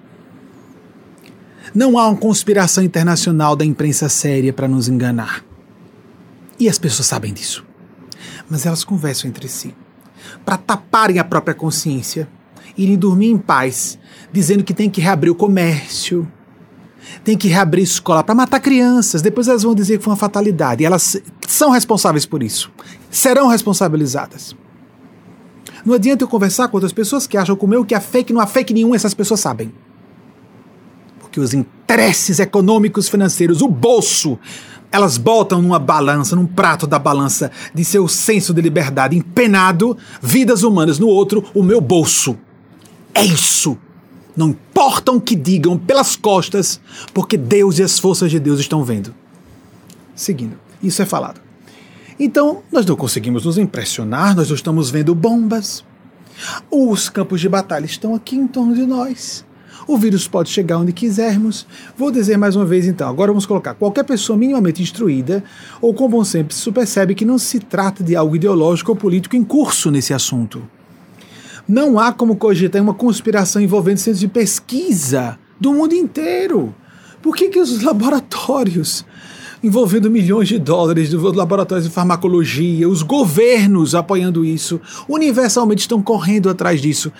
Não 1.73 1.97
há 1.97 2.09
uma 2.09 2.17
conspiração 2.17 2.83
internacional 2.83 3.55
da 3.55 3.63
imprensa 3.63 4.09
séria 4.09 4.51
para 4.51 4.67
nos 4.67 4.89
enganar. 4.89 5.46
E 6.59 6.67
as 6.67 6.77
pessoas 6.77 7.07
sabem 7.07 7.33
disso. 7.33 7.65
Mas 8.49 8.65
elas 8.65 8.83
conversam 8.83 9.29
entre 9.29 9.47
si 9.47 9.75
para 10.45 10.57
taparem 10.57 11.19
a 11.19 11.23
própria 11.23 11.53
consciência 11.53 12.27
irem 12.77 12.97
dormir 12.97 13.29
em 13.29 13.37
paz, 13.37 13.97
dizendo 14.31 14.63
que 14.63 14.73
tem 14.73 14.89
que 14.89 15.01
reabrir 15.01 15.31
o 15.31 15.35
comércio, 15.35 16.31
tem 17.23 17.37
que 17.37 17.47
reabrir 17.47 17.83
escola 17.83 18.23
para 18.23 18.35
matar 18.35 18.59
crianças. 18.59 19.21
Depois 19.21 19.47
elas 19.47 19.63
vão 19.63 19.73
dizer 19.73 19.97
que 19.97 20.03
foi 20.03 20.11
uma 20.11 20.17
fatalidade. 20.17 20.83
E 20.83 20.85
elas 20.85 21.19
são 21.47 21.71
responsáveis 21.71 22.25
por 22.25 22.43
isso. 22.43 22.71
Serão 23.09 23.47
responsabilizadas. 23.47 24.55
Não 25.85 25.93
adianta 25.93 26.23
eu 26.23 26.27
conversar 26.27 26.67
com 26.67 26.77
outras 26.77 26.93
pessoas 26.93 27.25
que 27.25 27.37
acham 27.37 27.55
como 27.55 27.73
eu 27.73 27.85
que 27.85 27.95
a 27.95 28.01
fake 28.01 28.33
não 28.33 28.41
há 28.41 28.47
fake 28.47 28.73
nenhum, 28.73 28.93
essas 28.93 29.13
pessoas 29.13 29.39
sabem. 29.39 29.73
Porque 31.19 31.39
os 31.39 31.53
interesses 31.53 32.39
econômicos, 32.39 33.07
financeiros, 33.07 33.61
o 33.61 33.69
bolso, 33.69 34.37
elas 34.91 35.17
botam 35.17 35.61
numa 35.61 35.79
balança, 35.79 36.35
num 36.35 36.45
prato 36.45 36.87
da 36.87 36.97
balança 36.97 37.51
de 37.73 37.83
seu 37.83 38.07
senso 38.07 38.53
de 38.53 38.61
liberdade 38.61 39.17
empenado, 39.17 39.97
vidas 40.21 40.63
humanas 40.63 40.99
no 40.99 41.07
outro, 41.07 41.43
o 41.53 41.61
meu 41.61 41.81
bolso. 41.81 42.37
É 43.13 43.23
isso. 43.23 43.77
Não 44.35 44.49
importam 44.49 45.15
o 45.15 45.21
que 45.21 45.35
digam 45.35 45.77
pelas 45.77 46.15
costas, 46.15 46.79
porque 47.13 47.35
Deus 47.35 47.79
e 47.79 47.83
as 47.83 47.97
forças 47.97 48.29
de 48.29 48.39
Deus 48.39 48.59
estão 48.59 48.83
vendo. 48.83 49.13
Seguindo, 50.15 50.57
isso 50.81 51.01
é 51.01 51.05
falado. 51.05 51.41
Então, 52.19 52.63
nós 52.71 52.85
não 52.85 52.95
conseguimos 52.95 53.45
nos 53.45 53.57
impressionar, 53.57 54.35
nós 54.35 54.49
não 54.49 54.55
estamos 54.55 54.89
vendo 54.89 55.13
bombas. 55.13 55.83
Os 56.69 57.09
campos 57.09 57.41
de 57.41 57.49
batalha 57.49 57.85
estão 57.85 58.13
aqui 58.13 58.35
em 58.35 58.47
torno 58.47 58.75
de 58.75 58.85
nós. 58.85 59.43
O 59.87 59.97
vírus 59.97 60.27
pode 60.27 60.49
chegar 60.49 60.77
onde 60.77 60.91
quisermos. 60.91 61.65
Vou 61.97 62.11
dizer 62.11 62.37
mais 62.37 62.57
uma 62.57 62.65
vez 62.65 62.85
então. 62.85 63.07
Agora 63.07 63.31
vamos 63.31 63.45
colocar 63.45 63.73
qualquer 63.73 64.03
pessoa 64.03 64.37
minimamente 64.37 64.83
instruída 64.83 65.41
ou 65.81 65.93
com 65.93 66.09
bom 66.09 66.25
senso 66.25 66.73
percebe 66.73 67.15
que 67.15 67.23
não 67.23 67.37
se 67.37 67.59
trata 67.59 68.03
de 68.03 68.13
algo 68.13 68.35
ideológico 68.35 68.91
ou 68.91 68.97
político 68.97 69.37
em 69.37 69.43
curso 69.45 69.89
nesse 69.89 70.13
assunto. 70.13 70.61
Não 71.65 71.97
há 71.97 72.11
como 72.11 72.35
cogitar 72.35 72.81
uma 72.81 72.93
conspiração 72.93 73.61
envolvendo 73.61 73.97
centros 73.97 74.19
de 74.19 74.27
pesquisa 74.27 75.39
do 75.59 75.73
mundo 75.73 75.93
inteiro. 75.93 76.75
Por 77.21 77.35
que, 77.35 77.47
que 77.47 77.59
os 77.59 77.81
laboratórios 77.81 79.05
envolvendo 79.63 80.09
milhões 80.09 80.47
de 80.47 80.59
dólares 80.59 81.09
dos 81.09 81.35
laboratórios 81.35 81.87
de 81.87 81.93
farmacologia, 81.93 82.87
os 82.87 83.01
governos 83.01 83.95
apoiando 83.95 84.45
isso, 84.45 84.79
universalmente 85.09 85.81
estão 85.81 86.01
correndo 86.01 86.49
atrás 86.49 86.81
disso. 86.81 87.11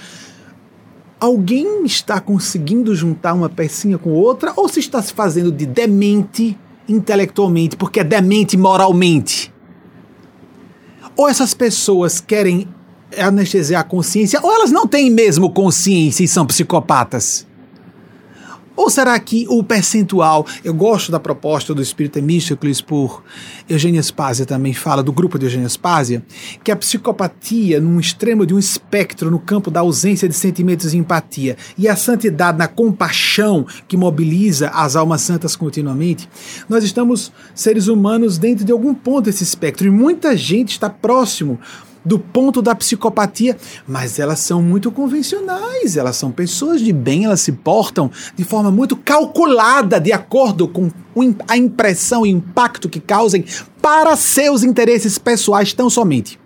Alguém 1.20 1.84
está 1.84 2.20
conseguindo 2.20 2.94
juntar 2.94 3.34
uma 3.34 3.50
pecinha 3.50 3.98
com 3.98 4.12
outra 4.12 4.54
ou 4.56 4.70
se 4.70 4.80
está 4.80 5.02
se 5.02 5.14
fazendo 5.14 5.52
de 5.52 5.66
demente 5.66 6.56
intelectualmente 6.88 7.76
porque 7.76 8.02
é 8.02 8.04
demente 8.04 8.56
moralmente? 8.56 9.52
Ou 11.16 11.28
essas 11.28 11.56
pessoas 11.56 12.20
querem 12.20 12.68
anestesiar 13.18 13.82
a 13.82 13.84
consciência 13.84 14.40
ou 14.44 14.54
elas 14.54 14.72
não 14.72 14.86
têm 14.86 15.10
mesmo 15.10 15.50
consciência 15.50 16.24
e 16.24 16.28
são 16.28 16.46
psicopatas? 16.46 17.47
Ou 18.78 18.92
será 18.92 19.20
que 19.20 19.48
o 19.50 19.64
percentual, 19.64 20.46
eu 20.64 20.72
gosto 20.72 21.12
da 21.12 21.20
proposta 21.20 21.74
do 21.74 21.82
Espírito 21.82 22.20
Emístocles 22.20 22.80
por 22.80 23.24
Eugênia 23.68 24.02
Spazia 24.04 24.46
também 24.46 24.72
fala, 24.72 25.02
do 25.02 25.12
grupo 25.12 25.40
de 25.40 25.48
Eugênia 25.48 25.68
Spazia, 25.68 26.24
que 26.64 26.72
a 26.72 26.76
psicopatia 26.76 27.82
num 27.82 28.00
extremo 28.00 28.46
de 28.46 28.54
um 28.54 28.60
espectro 28.60 29.32
no 29.32 29.40
campo 29.40 29.72
da 29.72 29.80
ausência 29.80 30.30
de 30.30 30.36
sentimentos 30.36 30.94
e 30.94 30.98
empatia 30.98 31.58
e 31.76 31.88
a 31.88 31.96
santidade 31.96 32.60
na 32.60 32.68
compaixão 32.68 33.66
que 33.88 33.98
mobiliza 33.98 34.70
as 34.70 34.96
almas 34.96 35.22
santas 35.22 35.56
continuamente, 35.56 36.30
nós 36.70 36.84
estamos 36.84 37.32
seres 37.56 37.88
humanos 37.88 38.38
dentro 38.38 38.64
de 38.64 38.72
algum 38.72 38.94
ponto 38.94 39.26
desse 39.26 39.44
espectro 39.44 39.88
e 39.88 39.92
muita 39.92 40.38
gente 40.38 40.74
está 40.74 40.88
próximo 40.88 41.60
do 42.08 42.18
ponto 42.18 42.62
da 42.62 42.74
psicopatia, 42.74 43.58
mas 43.86 44.18
elas 44.18 44.40
são 44.40 44.62
muito 44.62 44.90
convencionais, 44.92 45.98
elas 45.98 46.16
são 46.16 46.32
pessoas 46.32 46.80
de 46.80 46.94
bem, 46.94 47.26
elas 47.26 47.42
se 47.42 47.52
portam 47.52 48.10
de 48.34 48.46
forma 48.46 48.72
muito 48.72 48.96
calculada, 48.96 50.00
de 50.00 50.14
acordo 50.14 50.70
com 50.70 50.90
a 51.48 51.58
impressão 51.58 52.26
e 52.26 52.30
impacto 52.30 52.88
que 52.88 53.02
causem 53.02 53.44
para 53.82 54.16
seus 54.16 54.64
interesses 54.64 55.18
pessoais 55.18 55.74
tão 55.74 55.90
somente. 55.90 56.40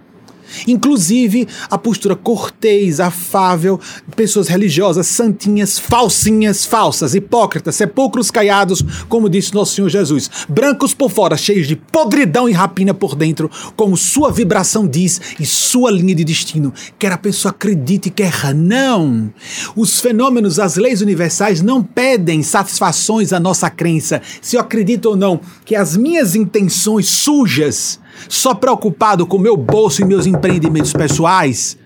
Inclusive 0.68 1.48
a 1.70 1.78
postura 1.78 2.16
cortês, 2.16 3.00
afável, 3.00 3.80
pessoas 4.16 4.48
religiosas, 4.48 5.08
santinhas, 5.08 5.80
falsinhas, 5.80 6.66
falsas, 6.66 7.16
hipócritas, 7.16 7.76
sepulcros 7.76 8.32
caiados, 8.32 8.84
como 9.08 9.30
disse 9.30 9.54
nosso 9.54 9.76
Senhor 9.76 9.90
Jesus, 9.90 10.30
brancos 10.48 10.94
por 10.94 11.10
fora, 11.10 11.38
cheios 11.38 11.68
de 11.68 11.76
podridão 11.76 12.48
e 12.48 12.52
rapina 12.52 12.94
por 12.94 13.16
dentro, 13.16 13.50
como 13.76 13.98
sua 13.98 14.32
vibração 14.32 14.88
diz 14.88 15.22
e 15.40 15.46
sua 15.46 15.92
linha 15.92 16.16
de 16.16 16.24
destino. 16.24 16.74
Quer 16.98 17.12
a 17.12 17.18
pessoa 17.18 17.52
acredite, 17.52 18.10
quer 18.10 18.54
não. 18.54 19.34
Os 19.76 20.00
fenômenos, 20.00 20.60
as 20.60 20.76
leis 20.76 21.02
universais 21.02 21.62
não 21.62 21.84
pedem 21.84 22.44
satisfações 22.44 23.34
à 23.34 23.40
nossa 23.40 23.70
crença, 23.70 24.22
se 24.42 24.56
eu 24.56 24.62
acredito 24.62 25.08
ou 25.08 25.16
não, 25.16 25.40
que 25.66 25.76
as 25.76 25.96
minhas 25.98 26.36
intenções 26.36 27.08
sujas 27.08 28.00
só 28.30 28.54
preocupado 28.54 29.26
com 29.26 29.38
meu 29.38 29.56
bolso 29.56 30.02
e 30.02 30.06
meus 30.06 30.26
empreendimentos 30.26 30.94
pessoais, 30.94 31.78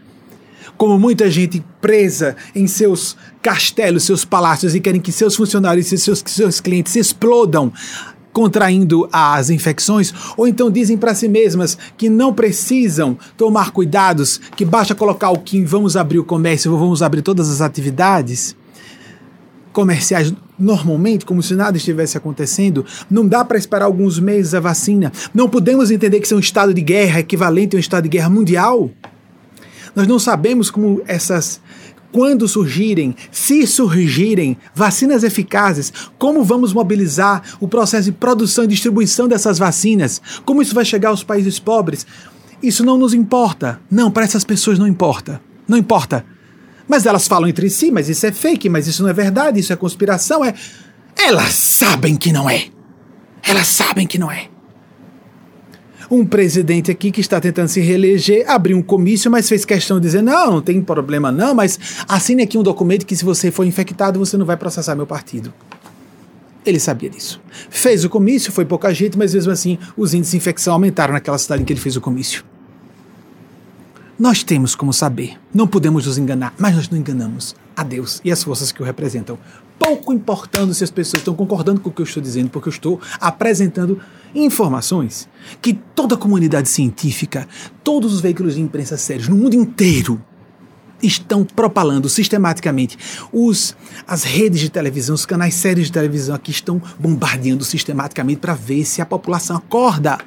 como 0.78 1.00
muita 1.00 1.30
gente 1.30 1.64
presa 1.80 2.36
em 2.54 2.68
seus 2.68 3.16
castelos, 3.42 4.04
seus 4.04 4.26
palácios 4.26 4.76
e 4.76 4.80
querem 4.80 5.02
que 5.02 5.12
seus 5.12 5.36
funcionários 5.36 5.92
e 5.92 5.98
seus, 5.98 6.24
seus 6.26 6.60
clientes 6.60 6.96
explodam 6.96 7.72
contraindo 8.34 9.08
as 9.14 9.50
infecções, 9.50 10.14
ou 10.36 10.46
então 10.46 10.70
dizem 10.70 10.98
para 10.98 11.16
si 11.16 11.30
mesmas 11.30 11.78
que 11.96 12.10
não 12.10 12.34
precisam 12.34 13.18
tomar 13.38 13.72
cuidados, 13.72 14.42
que 14.58 14.66
basta 14.66 14.94
colocar 14.94 15.30
o 15.30 15.40
que 15.40 15.64
vamos 15.64 15.96
abrir 15.96 16.20
o 16.20 16.26
comércio, 16.26 16.78
vamos 16.78 17.02
abrir 17.02 17.22
todas 17.22 17.50
as 17.50 17.62
atividades 17.62 18.54
comerciais 19.76 20.34
normalmente, 20.58 21.26
como 21.26 21.44
se 21.44 21.54
nada 21.54 21.76
estivesse 21.76 22.18
acontecendo. 22.18 22.86
Não 23.12 23.28
dá 23.28 23.44
para 23.44 23.58
esperar 23.58 23.86
alguns 23.86 24.18
meses 24.18 24.54
a 24.54 24.62
vacina. 24.62 25.12
Não 25.34 25.50
podemos 25.50 25.92
entender 25.92 26.20
que 26.20 26.26
isso 26.26 26.34
é 26.34 26.38
um 26.38 26.40
estado 26.40 26.74
de 26.74 26.82
guerra 26.82 27.20
equivalente 27.20 27.76
a 27.76 27.78
um 27.78 27.80
estado 27.80 28.04
de 28.04 28.10
guerra 28.10 28.30
mundial. 28.30 28.90
Nós 29.94 30.08
não 30.08 30.18
sabemos 30.18 30.72
como 30.72 31.02
essas 31.06 31.62
quando 32.12 32.48
surgirem, 32.48 33.14
se 33.30 33.68
surgirem 33.68 34.56
vacinas 34.74 35.22
eficazes, 35.22 35.92
como 36.18 36.46
vamos 36.46 36.72
mobilizar 36.72 37.44
o 37.60 37.68
processo 37.68 38.06
de 38.06 38.14
produção 38.14 38.64
e 38.64 38.68
distribuição 38.68 39.28
dessas 39.28 39.60
vacinas? 39.60 40.22
Como 40.46 40.62
isso 40.62 40.74
vai 40.74 40.86
chegar 40.86 41.10
aos 41.10 41.24
países 41.26 41.60
pobres? 41.60 42.08
Isso 42.64 42.86
não 42.86 42.98
nos 42.98 43.14
importa. 43.14 43.82
Não, 43.92 44.10
para 44.10 44.24
essas 44.24 44.46
pessoas 44.46 44.80
não 44.80 44.88
importa. 44.88 45.42
Não 45.68 45.78
importa. 45.78 46.26
Mas 46.88 47.06
elas 47.06 47.28
falam 47.28 47.50
entre 47.50 47.70
si, 47.70 47.92
mas 47.92 48.10
isso 48.10 48.26
é 48.26 48.32
fake, 48.32 48.70
mas 48.70 48.88
isso 48.88 49.02
não 49.02 49.10
é 49.10 49.14
verdade, 49.14 49.60
isso 49.60 49.74
é 49.74 49.76
conspiração, 49.76 50.44
é. 50.44 50.54
Elas 51.18 51.54
sabem 51.54 52.16
que 52.16 52.32
não 52.32 52.50
é. 52.50 52.66
Elas 53.42 53.68
sabem 53.68 54.06
que 54.06 54.18
não 54.18 54.32
é. 54.32 54.50
Um 56.10 56.24
presidente 56.26 56.92
aqui 56.92 57.12
que 57.12 57.20
está 57.20 57.42
tentando 57.42 57.68
se 57.68 57.80
reeleger 57.80 58.50
abriu 58.50 58.78
um 58.78 58.82
comício, 58.82 59.32
mas 59.32 59.50
fez 59.50 59.66
questão 59.66 60.00
de 60.00 60.06
dizer: 60.06 60.22
não, 60.22 60.52
não 60.52 60.62
tem 60.62 60.80
problema 60.82 61.32
não, 61.32 61.56
mas 61.56 61.80
assine 62.08 62.44
aqui 62.44 62.58
um 62.58 62.64
documento 62.64 63.06
que 63.06 63.16
se 63.16 63.26
você 63.26 63.50
for 63.50 63.66
infectado, 63.66 64.20
você 64.20 64.38
não 64.38 64.46
vai 64.46 64.58
processar 64.58 64.96
meu 64.96 65.08
partido. 65.08 65.52
Ele 66.66 66.80
sabia 66.80 67.10
disso. 67.10 67.42
Fez 67.70 68.04
o 68.04 68.10
comício, 68.10 68.52
foi 68.52 68.66
pouca 68.66 68.94
gente, 68.94 69.18
mas 69.18 69.34
mesmo 69.34 69.52
assim 69.52 69.78
os 69.96 70.14
índices 70.14 70.32
de 70.32 70.38
infecção 70.38 70.74
aumentaram 70.74 71.14
naquela 71.14 71.38
cidade 71.38 71.62
em 71.62 71.66
que 71.66 71.74
ele 71.74 71.80
fez 71.80 71.96
o 71.96 72.02
comício. 72.02 72.44
Nós 74.18 74.44
temos 74.44 74.76
como 74.76 74.94
saber, 74.94 75.38
não 75.54 75.68
podemos 75.68 76.06
nos 76.06 76.18
enganar, 76.18 76.54
mas 76.58 76.74
nós 76.74 76.90
não 76.90 76.98
enganamos 76.98 77.54
a 77.76 77.84
Deus 77.84 78.22
e 78.24 78.32
as 78.32 78.42
forças 78.42 78.72
que 78.72 78.82
o 78.82 78.86
representam. 78.86 79.38
Pouco 79.78 80.14
importando 80.14 80.74
se 80.74 80.86
as 80.86 80.90
pessoas 80.90 81.20
estão 81.20 81.36
concordando 81.36 81.82
com 81.82 81.90
o 81.90 81.92
que 81.92 82.02
eu 82.02 82.06
estou 82.06 82.24
dizendo, 82.24 82.50
porque 82.50 82.70
eu 82.70 82.72
estou 82.72 83.02
apresentando 83.20 84.00
informações 84.34 85.28
que 85.62 85.74
toda 85.74 86.16
a 86.16 86.18
comunidade 86.18 86.70
científica, 86.70 87.46
todos 87.84 88.14
os 88.14 88.22
veículos 88.22 88.56
de 88.56 88.62
imprensa 88.62 88.96
sérios 88.96 89.28
no 89.28 89.36
mundo 89.36 89.54
inteiro 89.54 90.22
estão 91.04 91.44
propalando 91.44 92.08
sistematicamente. 92.08 92.98
Os, 93.34 93.76
as 94.08 94.24
redes 94.24 94.62
de 94.62 94.70
televisão, 94.70 95.14
os 95.14 95.26
canais 95.26 95.56
sérios 95.56 95.88
de 95.88 95.92
televisão 95.92 96.34
aqui 96.34 96.52
estão 96.52 96.82
bombardeando 96.98 97.66
sistematicamente 97.66 98.40
para 98.40 98.54
ver 98.54 98.86
se 98.86 99.02
a 99.02 99.06
população 99.06 99.58
acorda 99.58 100.20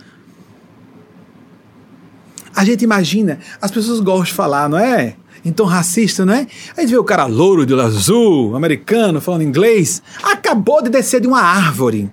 a 2.55 2.65
gente 2.65 2.83
imagina, 2.83 3.39
as 3.61 3.71
pessoas 3.71 4.01
gostam 4.01 4.25
de 4.25 4.33
falar, 4.33 4.69
não 4.69 4.79
é? 4.79 5.17
Então 5.45 5.67
racista, 5.67 6.27
não 6.27 6.35
é? 6.35 6.47
A 6.77 6.81
gente 6.81 6.91
vê 6.91 6.99
o 6.99 7.05
cara 7.05 7.27
louro 7.27 7.65
de 7.65 7.73
olho 7.73 7.83
azul, 7.83 8.57
americano, 8.57 9.21
falando 9.21 9.43
inglês, 9.43 10.03
acabou 10.23 10.83
de 10.83 10.91
descer 10.91 11.21
de 11.21 11.27
uma 11.27 11.41
árvore. 11.41 12.11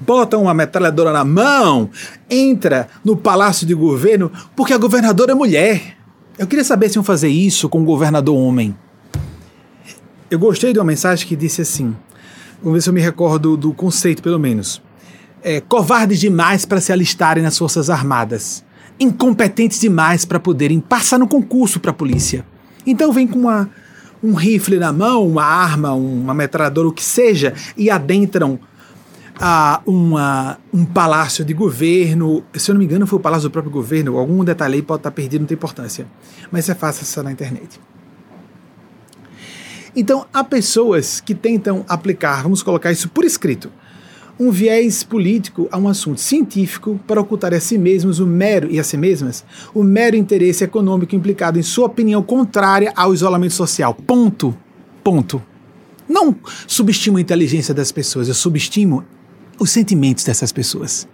Bota 0.00 0.38
uma 0.38 0.54
metralhadora 0.54 1.12
na 1.12 1.24
mão, 1.24 1.90
entra 2.30 2.88
no 3.04 3.16
palácio 3.16 3.66
de 3.66 3.74
governo, 3.74 4.30
porque 4.54 4.72
a 4.72 4.78
governadora 4.78 5.32
é 5.32 5.34
mulher. 5.34 5.96
Eu 6.38 6.46
queria 6.46 6.64
saber 6.64 6.88
se 6.88 6.96
iam 6.96 7.04
fazer 7.04 7.28
isso 7.28 7.68
com 7.68 7.82
o 7.82 7.84
governador 7.84 8.36
homem. 8.36 8.76
Eu 10.30 10.38
gostei 10.38 10.72
de 10.72 10.78
uma 10.78 10.84
mensagem 10.84 11.26
que 11.26 11.34
disse 11.34 11.62
assim: 11.62 11.96
vamos 12.62 12.74
ver 12.76 12.82
se 12.82 12.88
eu 12.88 12.92
me 12.92 13.00
recordo 13.00 13.56
do 13.56 13.72
conceito, 13.72 14.22
pelo 14.22 14.38
menos. 14.38 14.80
É, 15.42 15.60
covardes 15.60 16.20
demais 16.20 16.64
para 16.64 16.80
se 16.80 16.92
alistarem 16.92 17.42
nas 17.42 17.58
Forças 17.58 17.90
Armadas 17.90 18.64
incompetentes 19.00 19.80
demais 19.80 20.24
para 20.24 20.40
poderem 20.40 20.80
passar 20.80 21.18
no 21.18 21.28
concurso 21.28 21.80
para 21.80 21.90
a 21.90 21.94
polícia. 21.94 22.44
Então 22.86 23.12
vem 23.12 23.26
com 23.26 23.38
uma, 23.38 23.70
um 24.22 24.34
rifle 24.34 24.78
na 24.78 24.92
mão, 24.92 25.26
uma 25.26 25.44
arma, 25.44 25.92
uma 25.92 26.34
metralhadora, 26.34 26.88
o 26.88 26.92
que 26.92 27.04
seja, 27.04 27.54
e 27.76 27.90
adentram 27.90 28.58
a 29.40 29.80
uma, 29.86 30.58
um 30.72 30.84
palácio 30.84 31.44
de 31.44 31.54
governo. 31.54 32.42
Se 32.54 32.70
eu 32.70 32.74
não 32.74 32.80
me 32.80 32.84
engano, 32.84 33.06
foi 33.06 33.18
o 33.18 33.22
palácio 33.22 33.48
do 33.48 33.52
próprio 33.52 33.72
governo. 33.72 34.18
Algum 34.18 34.44
detalhe 34.44 34.76
aí 34.76 34.82
pode 34.82 35.00
estar 35.00 35.10
perdido, 35.10 35.42
não 35.42 35.46
tem 35.46 35.54
importância. 35.54 36.06
Mas 36.50 36.68
é 36.68 36.74
fácil 36.74 37.02
acessar 37.02 37.24
na 37.24 37.32
internet. 37.32 37.80
Então, 39.94 40.26
há 40.32 40.44
pessoas 40.44 41.20
que 41.20 41.34
tentam 41.34 41.84
aplicar, 41.88 42.42
vamos 42.42 42.62
colocar 42.62 42.92
isso 42.92 43.08
por 43.08 43.24
escrito, 43.24 43.70
um 44.38 44.50
viés 44.50 45.02
político 45.02 45.68
a 45.70 45.78
um 45.78 45.88
assunto 45.88 46.20
científico 46.20 46.98
para 47.06 47.20
ocultar 47.20 47.52
a 47.52 47.60
si 47.60 47.76
mesmos 47.76 48.20
o 48.20 48.26
mero 48.26 48.70
e 48.70 48.78
a 48.78 48.84
si 48.84 48.96
mesmas 48.96 49.44
o 49.74 49.82
mero 49.82 50.16
interesse 50.16 50.62
econômico 50.62 51.14
implicado 51.14 51.58
em 51.58 51.62
sua 51.62 51.86
opinião 51.86 52.22
contrária 52.22 52.92
ao 52.94 53.12
isolamento 53.12 53.54
social. 53.54 53.94
Ponto. 53.94 54.56
Ponto. 55.02 55.42
Não 56.08 56.34
subestimo 56.66 57.18
a 57.18 57.20
inteligência 57.20 57.74
das 57.74 57.92
pessoas, 57.92 58.28
eu 58.28 58.34
subestimo 58.34 59.04
os 59.58 59.70
sentimentos 59.70 60.24
dessas 60.24 60.52
pessoas. 60.52 61.06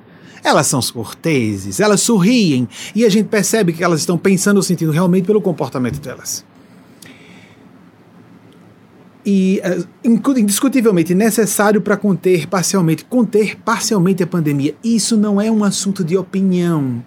elas 0.45 0.67
são 0.67 0.81
corteses, 0.83 1.81
elas 1.81 2.03
sorriem 2.03 2.69
e 2.95 3.07
a 3.07 3.09
gente 3.09 3.29
percebe 3.29 3.73
que 3.73 3.83
elas 3.83 4.01
estão 4.01 4.19
pensando 4.19 4.59
ou 4.59 4.63
sentindo 4.63 4.93
realmente 4.93 5.25
pelo 5.25 5.41
comportamento 5.41 5.99
delas. 6.01 6.45
E 9.27 9.61
uh, 10.05 10.39
indiscutivelmente 10.39 11.15
necessário 11.15 11.81
para 11.81 11.97
conter 11.97 12.47
parcialmente, 12.47 13.05
conter 13.05 13.57
parcialmente 13.57 14.23
a 14.23 14.27
pandemia. 14.27 14.75
Isso 14.85 15.17
não 15.17 15.41
é 15.41 15.51
um 15.51 15.65
assunto 15.65 16.05
de 16.05 16.17
opinião 16.17 17.03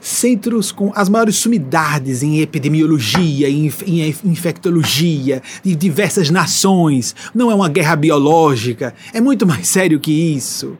centros 0.00 0.72
com 0.72 0.92
as 0.94 1.08
maiores 1.08 1.36
sumidades 1.36 2.22
em 2.22 2.40
epidemiologia, 2.40 3.48
em, 3.48 3.70
em 3.86 4.14
infectologia, 4.24 5.42
de 5.62 5.74
diversas 5.74 6.30
nações. 6.30 7.14
Não 7.34 7.50
é 7.50 7.54
uma 7.54 7.68
guerra 7.68 7.96
biológica, 7.96 8.94
é 9.12 9.20
muito 9.20 9.46
mais 9.46 9.68
sério 9.68 10.00
que 10.00 10.10
isso. 10.10 10.78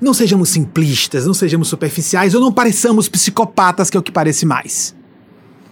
Não 0.00 0.12
sejamos 0.12 0.48
simplistas, 0.50 1.26
não 1.26 1.34
sejamos 1.34 1.68
superficiais 1.68 2.34
ou 2.34 2.40
não 2.40 2.52
pareçamos 2.52 3.08
psicopatas, 3.08 3.88
que 3.88 3.96
é 3.96 4.00
o 4.00 4.02
que 4.02 4.12
parece 4.12 4.44
mais. 4.44 4.94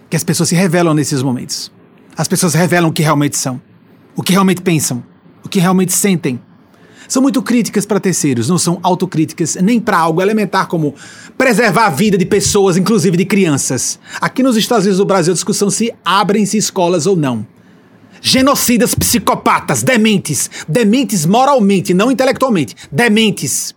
Que 0.09 0.15
as 0.15 0.23
pessoas 0.23 0.49
se 0.49 0.55
revelam 0.55 0.93
nesses 0.93 1.21
momentos. 1.21 1.71
As 2.15 2.27
pessoas 2.27 2.53
revelam 2.53 2.89
o 2.89 2.93
que 2.93 3.01
realmente 3.01 3.37
são, 3.37 3.61
o 4.15 4.21
que 4.21 4.31
realmente 4.31 4.61
pensam, 4.61 5.03
o 5.43 5.49
que 5.49 5.59
realmente 5.59 5.93
sentem 5.93 6.39
são 7.07 7.21
muito 7.21 7.41
críticas 7.41 7.85
para 7.85 7.99
terceiros, 7.99 8.49
não 8.49 8.57
são 8.57 8.79
autocríticas 8.81 9.55
nem 9.55 9.79
para 9.79 9.97
algo 9.97 10.21
elementar 10.21 10.67
como 10.67 10.95
preservar 11.37 11.87
a 11.87 11.89
vida 11.89 12.17
de 12.17 12.25
pessoas, 12.25 12.77
inclusive 12.77 13.17
de 13.17 13.25
crianças. 13.25 13.99
Aqui 14.21 14.41
nos 14.41 14.57
Estados 14.57 14.85
Unidos 14.85 14.99
do 14.99 15.05
Brasil 15.05 15.31
a 15.31 15.35
discussão 15.35 15.69
se 15.69 15.93
abrem-se 16.03 16.57
escolas 16.57 17.05
ou 17.05 17.15
não. 17.15 17.45
Genocidas 18.21 18.95
psicopatas, 18.95 19.83
dementes, 19.83 20.49
dementes 20.67 21.25
moralmente, 21.25 21.93
não 21.93 22.11
intelectualmente, 22.11 22.75
dementes. 22.91 23.75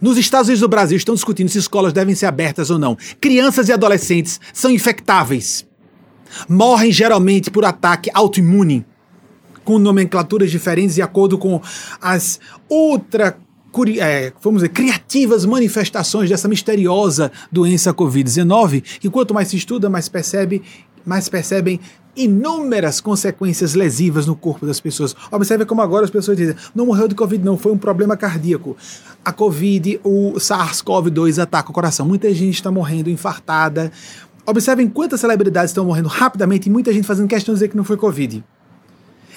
Nos 0.00 0.18
Estados 0.18 0.48
Unidos 0.48 0.60
do 0.60 0.68
Brasil 0.68 0.98
estão 0.98 1.14
discutindo 1.14 1.48
se 1.48 1.58
escolas 1.58 1.92
devem 1.92 2.14
ser 2.14 2.26
abertas 2.26 2.70
ou 2.70 2.78
não. 2.78 2.98
Crianças 3.20 3.68
e 3.68 3.72
adolescentes 3.72 4.40
são 4.52 4.70
infectáveis. 4.70 5.64
Morrem 6.48 6.92
geralmente 6.92 7.50
por 7.50 7.64
ataque 7.64 8.10
autoimune 8.12 8.84
com 9.64 9.78
nomenclaturas 9.78 10.50
diferentes 10.50 10.94
de 10.94 11.02
acordo 11.02 11.38
com 11.38 11.60
as 12.00 12.38
ultra 12.68 13.38
é, 13.98 14.32
vamos 14.40 14.62
dizer, 14.62 14.68
criativas 14.68 15.44
manifestações 15.44 16.30
dessa 16.30 16.46
misteriosa 16.46 17.32
doença 17.50 17.92
Covid-19, 17.92 18.82
que 19.00 19.10
quanto 19.10 19.34
mais 19.34 19.48
se 19.48 19.56
estuda, 19.56 19.90
mais 19.90 20.08
percebe, 20.08 20.62
mais 21.04 21.28
percebem 21.28 21.80
inúmeras 22.16 23.00
consequências 23.00 23.74
lesivas 23.74 24.26
no 24.26 24.36
corpo 24.36 24.64
das 24.64 24.80
pessoas. 24.80 25.16
Observe 25.30 25.64
como 25.64 25.82
agora 25.82 26.04
as 26.04 26.10
pessoas 26.10 26.36
dizem, 26.36 26.54
não 26.72 26.86
morreu 26.86 27.08
de 27.08 27.16
Covid 27.16 27.44
não, 27.44 27.58
foi 27.58 27.72
um 27.72 27.78
problema 27.78 28.16
cardíaco. 28.16 28.76
A 29.24 29.32
Covid, 29.32 30.00
o 30.04 30.34
SARS-CoV-2 30.34 31.42
ataca 31.42 31.70
o 31.70 31.74
coração. 31.74 32.06
Muita 32.06 32.32
gente 32.32 32.54
está 32.54 32.70
morrendo 32.70 33.10
infartada. 33.10 33.90
Observem 34.46 34.88
quantas 34.88 35.20
celebridades 35.20 35.70
estão 35.70 35.84
morrendo 35.84 36.08
rapidamente 36.08 36.68
e 36.68 36.72
muita 36.72 36.92
gente 36.92 37.06
fazendo 37.06 37.28
questão 37.28 37.54
de 37.54 37.58
dizer 37.58 37.68
que 37.68 37.76
não 37.76 37.84
foi 37.84 37.96
Covid. 37.96 38.44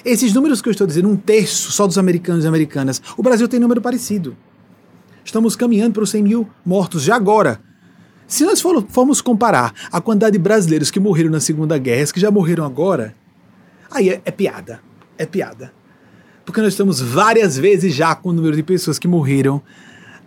Esses 0.03 0.33
números 0.33 0.61
que 0.61 0.69
eu 0.69 0.71
estou 0.71 0.85
dizendo, 0.85 1.09
um 1.09 1.15
terço 1.15 1.71
só 1.71 1.87
dos 1.87 1.97
americanos 1.97 2.43
e 2.43 2.47
americanas, 2.47 3.01
o 3.17 3.23
Brasil 3.23 3.47
tem 3.47 3.59
número 3.59 3.81
parecido. 3.81 4.35
Estamos 5.23 5.55
caminhando 5.55 5.93
para 5.93 6.03
os 6.03 6.09
100 6.09 6.23
mil 6.23 6.49
mortos 6.65 7.03
já 7.03 7.15
agora. 7.15 7.59
Se 8.27 8.43
nós 8.43 8.61
formos 8.61 9.21
comparar 9.21 9.73
a 9.91 10.01
quantidade 10.01 10.33
de 10.33 10.39
brasileiros 10.39 10.91
que 10.91 10.99
morreram 10.99 11.29
na 11.29 11.39
Segunda 11.39 11.77
Guerra, 11.77 12.11
que 12.11 12.19
já 12.19 12.29
morreram 12.29 12.65
agora, 12.65 13.15
aí 13.89 14.09
é, 14.09 14.21
é 14.25 14.31
piada. 14.31 14.81
É 15.17 15.25
piada. 15.25 15.73
Porque 16.45 16.61
nós 16.61 16.73
estamos 16.73 17.01
várias 17.01 17.57
vezes 17.57 17.93
já 17.93 18.15
com 18.15 18.29
o 18.29 18.33
número 18.33 18.55
de 18.55 18.63
pessoas 18.63 18.99
que 18.99 19.07
morreram 19.07 19.61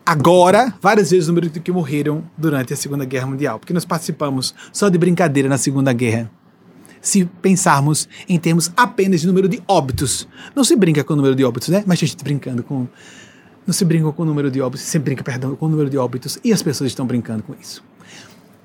agora, 0.05 0.75
várias 0.81 1.11
vezes 1.11 1.29
o 1.29 1.33
número 1.33 1.51
de 1.51 1.61
que 1.61 1.73
morreram 1.73 2.25
durante 2.37 2.73
a 2.73 2.77
Segunda 2.77 3.05
Guerra 3.05 3.27
Mundial. 3.27 3.59
Porque 3.59 3.73
nós 3.73 3.85
participamos 3.85 4.55
só 4.73 4.89
de 4.89 4.99
brincadeira 4.99 5.49
na 5.49 5.59
Segunda 5.59 5.93
Guerra 5.93 6.31
se 7.01 7.25
pensarmos 7.41 8.09
em 8.29 8.39
termos 8.39 8.71
apenas 8.77 9.21
de 9.21 9.27
número 9.27 9.49
de 9.49 9.63
óbitos. 9.67 10.29
Não 10.55 10.63
se 10.65 10.77
brinca 10.77 11.03
com 11.03 11.15
o 11.15 11.17
número 11.17 11.35
de 11.35 11.45
óbitos, 11.45 11.69
né? 11.69 11.83
Mas 11.87 11.99
a 12.03 12.07
gente 12.07 12.23
brincando 12.23 12.63
com. 12.63 12.87
Não 13.67 13.73
se 13.73 13.85
brinca 13.85 14.11
com 14.13 14.23
o 14.23 14.27
número 14.27 14.51
de 14.51 14.61
óbitos, 14.61 14.87
se 14.87 14.99
brinca, 14.99 15.23
perdão, 15.23 15.55
com 15.55 15.67
o 15.67 15.69
número 15.69 15.89
de 15.89 15.97
óbitos 15.97 16.39
e 16.43 16.53
as 16.53 16.63
pessoas 16.63 16.91
estão 16.91 17.07
brincando 17.07 17.43
com 17.43 17.55
isso. 17.61 17.85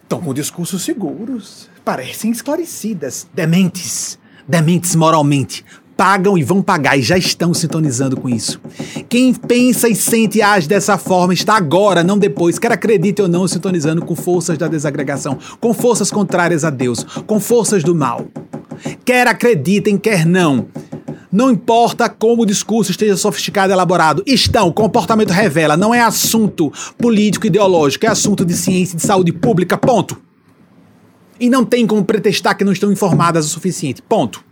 Estão 0.04 0.22
com 0.22 0.34
discursos 0.34 0.84
seguros, 0.84 1.70
parecem 1.84 2.32
esclarecidas, 2.32 3.28
dementes, 3.34 4.18
dementes 4.48 4.96
moralmente, 4.96 5.66
pagam 5.96 6.38
e 6.38 6.44
vão 6.44 6.62
pagar 6.62 6.98
e 6.98 7.02
já 7.02 7.18
estão 7.18 7.54
sintonizando 7.54 8.20
com 8.20 8.30
isso. 8.30 8.60
Quem 9.08 9.34
pensa 9.34 9.88
e 9.88 9.96
sente 9.96 10.40
e 10.40 10.42
age 10.42 10.68
dessa 10.68 10.98
forma 10.98 11.34
está 11.34 11.56
agora, 11.56 12.04
não 12.04 12.18
depois, 12.18 12.60
quer 12.60 12.72
acredite 12.72 13.22
ou 13.22 13.28
não, 13.28 13.48
sintonizando 13.48 14.04
com 14.04 14.16
forças 14.16 14.58
da 14.58 14.68
desagregação, 14.68 15.38
com 15.60 15.74
forças 15.74 16.12
contrárias 16.12 16.64
a 16.64 16.70
Deus, 16.70 17.04
com 17.26 17.40
forças 17.40 17.84
do 17.84 17.96
mal. 17.96 18.28
Quer 19.04 19.28
acreditem, 19.28 19.98
quer 19.98 20.26
não. 20.26 20.68
Não 21.32 21.52
importa 21.52 22.08
como 22.08 22.44
o 22.44 22.46
discurso 22.46 22.92
esteja 22.92 23.18
sofisticado 23.18 23.72
e 23.72 23.74
elaborado, 23.74 24.24
estão, 24.26 24.72
comportamento 24.72 25.32
revela, 25.32 25.76
não 25.76 25.94
é 25.94 26.02
assunto 26.02 26.72
político 26.98 27.48
ideológico, 27.48 28.06
é 28.06 28.10
assunto 28.10 28.46
de 28.46 28.54
ciência 28.54 28.94
e 28.94 28.98
de 28.98 29.04
saúde 29.04 29.34
pública, 29.34 29.78
ponto. 29.78 30.22
E 31.38 31.50
não 31.50 31.66
tem 31.66 31.86
como 31.86 32.06
pretextar 32.06 32.58
que 32.58 32.64
não 32.64 32.72
estão 32.72 32.92
informadas 32.92 33.46
o 33.46 33.50
suficiente, 33.50 34.02
ponto 34.02 34.46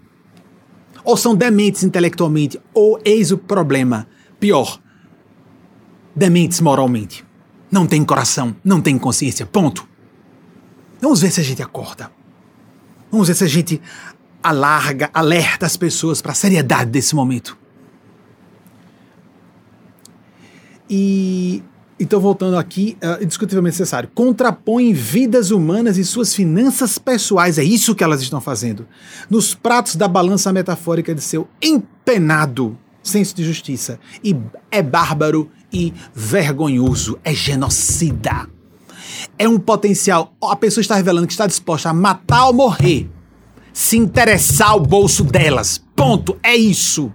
ou 1.04 1.18
são 1.18 1.36
dementes 1.36 1.84
intelectualmente, 1.84 2.60
ou 2.74 3.00
eis 3.04 3.32
o 3.32 3.38
problema. 3.38 4.08
Pior, 4.40 4.80
dementes 6.16 6.60
moralmente. 6.62 7.26
Não 7.72 7.88
tem 7.88 8.04
coração, 8.04 8.56
não 8.64 8.82
tem 8.82 8.98
consciência. 8.98 9.46
Ponto. 9.46 9.88
Vamos 11.02 11.22
ver 11.22 11.32
se 11.32 11.42
a 11.42 11.44
gente 11.44 11.62
acorda. 11.62 12.12
Vamos 13.12 13.28
ver 13.28 13.36
se 13.36 13.44
a 13.44 13.48
gente 13.48 13.82
alarga, 14.42 15.10
alerta 15.14 15.66
as 15.66 15.76
pessoas 15.78 16.22
para 16.22 16.32
a 16.32 16.36
seriedade 16.36 16.92
desse 16.92 17.16
momento. 17.16 17.58
E 20.90 21.64
então, 22.00 22.20
voltando 22.20 22.58
aqui, 22.58 22.98
uh, 23.04 23.24
indiscutivelmente 23.24 23.76
necessário, 23.80 24.10
contrapõem 24.14 24.94
vidas 24.94 25.52
humanas 25.52 25.98
e 25.98 26.04
suas 26.04 26.34
finanças 26.34 26.98
pessoais. 26.98 27.58
É 27.58 27.64
isso 27.64 27.94
que 27.94 28.04
elas 28.04 28.22
estão 28.22 28.42
fazendo. 28.42 28.88
Nos 29.30 29.54
pratos 29.54 29.96
da 29.96 30.08
balança 30.08 30.52
metafórica 30.52 31.14
de 31.14 31.22
seu 31.22 31.48
empenado 31.62 32.78
senso 33.04 33.36
de 33.36 33.44
justiça. 33.44 34.00
E 34.24 34.36
é 34.72 34.82
bárbaro 34.82 35.52
e 35.72 35.94
vergonhoso. 36.14 37.20
É 37.24 37.34
genocida. 37.34 38.48
É 39.38 39.48
um 39.48 39.60
potencial. 39.60 40.34
A 40.42 40.56
pessoa 40.56 40.82
está 40.82 40.96
revelando 40.96 41.28
que 41.28 41.34
está 41.34 41.46
disposta 41.46 41.90
a 41.90 41.94
matar 41.94 42.48
ou 42.48 42.54
morrer. 42.54 43.10
Se 43.74 43.98
interessar 43.98 44.76
o 44.76 44.80
bolso 44.80 45.24
delas. 45.24 45.84
Ponto. 45.96 46.38
É 46.42 46.56
isso. 46.56 47.14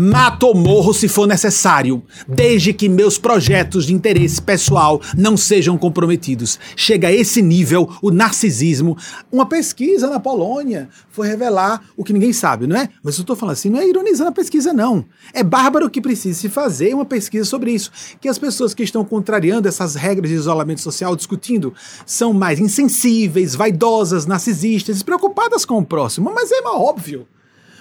Mato 0.00 0.46
ou 0.46 0.54
morro 0.54 0.94
se 0.94 1.08
for 1.08 1.26
necessário, 1.26 2.04
desde 2.28 2.72
que 2.72 2.88
meus 2.88 3.18
projetos 3.18 3.84
de 3.84 3.92
interesse 3.92 4.40
pessoal 4.40 5.02
não 5.16 5.36
sejam 5.36 5.76
comprometidos. 5.76 6.56
Chega 6.76 7.08
a 7.08 7.12
esse 7.12 7.42
nível 7.42 7.90
o 8.00 8.12
narcisismo. 8.12 8.96
Uma 9.32 9.44
pesquisa 9.44 10.08
na 10.08 10.20
Polônia 10.20 10.88
foi 11.10 11.26
revelar 11.26 11.82
o 11.96 12.04
que 12.04 12.12
ninguém 12.12 12.32
sabe, 12.32 12.68
não 12.68 12.76
é? 12.76 12.88
Mas 13.02 13.16
eu 13.16 13.22
estou 13.22 13.34
falando 13.34 13.54
assim, 13.54 13.70
não 13.70 13.80
é 13.80 13.88
ironizando 13.88 14.30
a 14.30 14.32
pesquisa, 14.32 14.72
não. 14.72 15.04
É 15.34 15.42
bárbaro 15.42 15.90
que 15.90 16.00
precisa 16.00 16.38
se 16.38 16.48
fazer 16.48 16.94
uma 16.94 17.04
pesquisa 17.04 17.44
sobre 17.44 17.72
isso. 17.72 17.90
Que 18.20 18.28
as 18.28 18.38
pessoas 18.38 18.72
que 18.72 18.84
estão 18.84 19.04
contrariando 19.04 19.66
essas 19.66 19.96
regras 19.96 20.30
de 20.30 20.36
isolamento 20.36 20.80
social, 20.80 21.16
discutindo, 21.16 21.74
são 22.06 22.32
mais 22.32 22.60
insensíveis, 22.60 23.56
vaidosas, 23.56 24.26
narcisistas, 24.26 25.02
preocupadas 25.02 25.64
com 25.64 25.78
o 25.78 25.84
próximo. 25.84 26.30
Mas 26.32 26.52
é 26.52 26.62
óbvio 26.68 27.26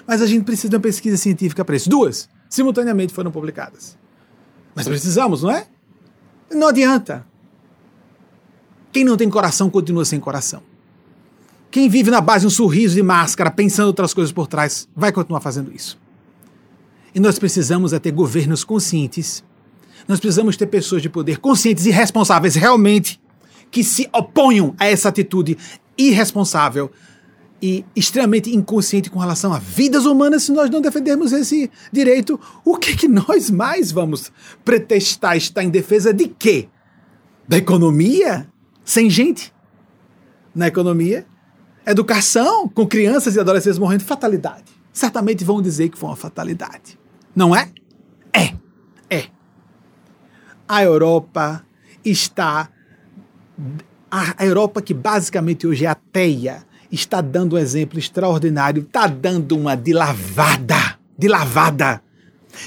mas 0.07 0.21
a 0.21 0.25
gente 0.25 0.45
precisa 0.45 0.69
de 0.69 0.75
uma 0.77 0.81
pesquisa 0.81 1.17
científica 1.17 1.65
para 1.65 1.75
isso. 1.75 1.89
Duas, 1.89 2.29
simultaneamente 2.49 3.13
foram 3.13 3.29
publicadas. 3.29 3.97
Mas 4.73 4.87
precisamos, 4.87 5.43
não 5.43 5.51
é? 5.51 5.67
Não 6.49 6.67
adianta. 6.67 7.25
Quem 8.91 9.03
não 9.03 9.17
tem 9.17 9.29
coração 9.29 9.69
continua 9.69 10.05
sem 10.05 10.19
coração. 10.19 10.63
Quem 11.69 11.89
vive 11.89 12.09
na 12.09 12.21
base 12.21 12.41
de 12.43 12.47
um 12.47 12.49
sorriso 12.49 12.95
de 12.95 13.03
máscara, 13.03 13.51
pensando 13.51 13.87
outras 13.87 14.13
coisas 14.13 14.31
por 14.31 14.47
trás, 14.47 14.87
vai 14.95 15.11
continuar 15.11 15.41
fazendo 15.41 15.75
isso. 15.75 15.99
E 17.13 17.19
nós 17.19 17.37
precisamos 17.37 17.91
é 17.91 17.99
ter 17.99 18.11
governos 18.11 18.63
conscientes. 18.63 19.43
Nós 20.07 20.19
precisamos 20.19 20.55
ter 20.55 20.67
pessoas 20.67 21.01
de 21.01 21.09
poder 21.09 21.39
conscientes 21.39 21.85
e 21.85 21.91
responsáveis 21.91 22.55
realmente 22.55 23.19
que 23.69 23.83
se 23.83 24.07
oponham 24.13 24.73
a 24.79 24.85
essa 24.85 25.09
atitude 25.09 25.57
irresponsável 25.97 26.89
e 27.61 27.83
extremamente 27.95 28.55
inconsciente 28.55 29.09
com 29.09 29.19
relação 29.19 29.51
a 29.51 29.59
vidas 29.59 30.05
humanas 30.05 30.43
se 30.43 30.51
nós 30.51 30.69
não 30.69 30.81
defendermos 30.81 31.31
esse 31.31 31.71
direito. 31.91 32.39
O 32.63 32.77
que, 32.77 32.95
que 32.95 33.07
nós 33.07 33.49
mais 33.49 33.91
vamos 33.91 34.31
pretextar 34.63 35.35
estar 35.35 35.63
em 35.63 35.69
defesa 35.69 36.13
de 36.13 36.27
quê? 36.27 36.69
Da 37.47 37.57
economia? 37.57 38.47
Sem 38.85 39.09
gente? 39.09 39.53
Na 40.53 40.67
economia? 40.67 41.25
Educação, 41.85 42.67
com 42.67 42.85
crianças 42.85 43.35
e 43.35 43.39
adolescentes 43.39 43.79
morrendo, 43.79 44.03
fatalidade. 44.03 44.65
Certamente 44.93 45.43
vão 45.43 45.61
dizer 45.61 45.89
que 45.89 45.97
foi 45.97 46.09
uma 46.09 46.15
fatalidade. 46.15 46.99
Não 47.35 47.55
é? 47.55 47.71
É. 48.33 48.53
É. 49.09 49.27
a 50.67 50.83
Europa 50.83 51.63
está. 52.03 52.69
A 54.09 54.45
Europa, 54.45 54.81
que 54.81 54.93
basicamente 54.93 55.65
hoje 55.65 55.85
é 55.85 55.89
ateia, 55.89 56.66
está 56.91 57.21
dando 57.21 57.55
um 57.55 57.59
exemplo 57.59 57.99
extraordinário, 57.99 58.83
está 58.83 59.07
dando 59.07 59.57
uma 59.57 59.75
de 59.75 59.93
lavada, 59.93 60.97
de 61.17 61.27
lavada 61.27 62.01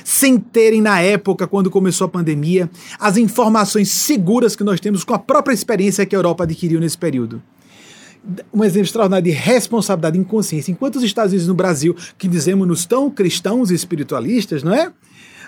sem 0.05 0.39
terem, 0.39 0.81
na 0.81 1.01
época, 1.01 1.47
quando 1.47 1.71
começou 1.71 2.05
a 2.05 2.09
pandemia, 2.09 2.71
as 2.99 3.17
informações 3.17 3.91
seguras 3.91 4.55
que 4.55 4.65
nós 4.65 4.81
temos 4.81 5.05
com 5.05 5.15
a 5.15 5.19
própria 5.19 5.55
experiência 5.55 6.07
que 6.07 6.15
a 6.15 6.19
Europa 6.19 6.45
adquiriu 6.45 6.81
nesse 6.81 6.99
período. 6.99 7.43
Um 8.53 8.63
exemplo 8.63 8.87
extraordinário 8.87 9.25
de 9.25 9.31
responsabilidade 9.31 10.19
e 10.19 10.21
inconsciência. 10.21 10.71
Enquanto 10.71 10.97
os 10.97 11.03
Estados 11.03 11.33
Unidos 11.33 11.49
no 11.49 11.55
Brasil, 11.55 11.97
que 12.19 12.29
dizemos-nos 12.29 12.85
tão 12.85 13.11
cristãos 13.11 13.71
e 13.71 13.75
espiritualistas, 13.75 14.63
não 14.63 14.75
é? 14.75 14.93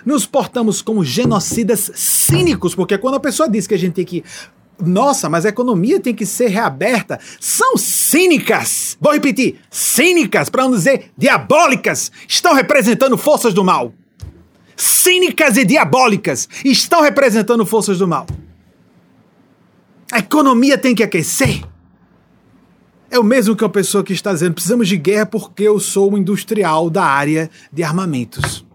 Nos 0.05 0.25
portamos 0.25 0.81
como 0.81 1.03
genocidas 1.03 1.91
cínicos, 1.95 2.75
porque 2.75 2.97
quando 2.97 3.15
a 3.15 3.19
pessoa 3.19 3.47
diz 3.47 3.67
que 3.67 3.73
a 3.73 3.77
gente 3.77 3.93
tem 3.93 4.05
que 4.05 4.23
nossa, 4.79 5.29
mas 5.29 5.45
a 5.45 5.49
economia 5.49 5.99
tem 5.99 6.13
que 6.13 6.25
ser 6.25 6.47
reaberta. 6.47 7.19
São 7.39 7.77
cínicas. 7.77 8.97
Vou 8.99 9.13
repetir: 9.13 9.59
cínicas, 9.69 10.49
para 10.49 10.63
não 10.63 10.71
dizer 10.71 11.11
diabólicas. 11.17 12.11
Estão 12.27 12.53
representando 12.53 13.17
forças 13.17 13.53
do 13.53 13.63
mal 13.63 13.93
cínicas 14.75 15.57
e 15.57 15.65
diabólicas 15.65 16.47
estão 16.63 17.01
representando 17.01 17.65
forças 17.65 17.97
do 17.97 18.07
mal. 18.07 18.25
A 20.11 20.19
economia 20.19 20.77
tem 20.77 20.93
que 20.93 21.03
aquecer. 21.03 21.63
É 23.09 23.19
o 23.19 23.23
mesmo 23.23 23.55
que 23.55 23.63
uma 23.63 23.69
pessoa 23.69 24.03
que 24.03 24.13
está 24.13 24.33
dizendo: 24.33 24.53
precisamos 24.53 24.87
de 24.87 24.97
guerra 24.97 25.25
porque 25.25 25.63
eu 25.63 25.79
sou 25.79 26.11
um 26.11 26.17
industrial 26.17 26.89
da 26.89 27.03
área 27.03 27.49
de 27.71 27.83
armamentos. 27.83 28.65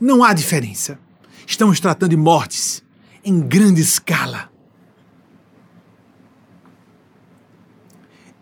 Não 0.00 0.24
há 0.24 0.32
diferença. 0.32 0.98
Estamos 1.46 1.80
tratando 1.80 2.10
de 2.10 2.16
mortes 2.16 2.82
em 3.24 3.40
grande 3.40 3.80
escala. 3.80 4.49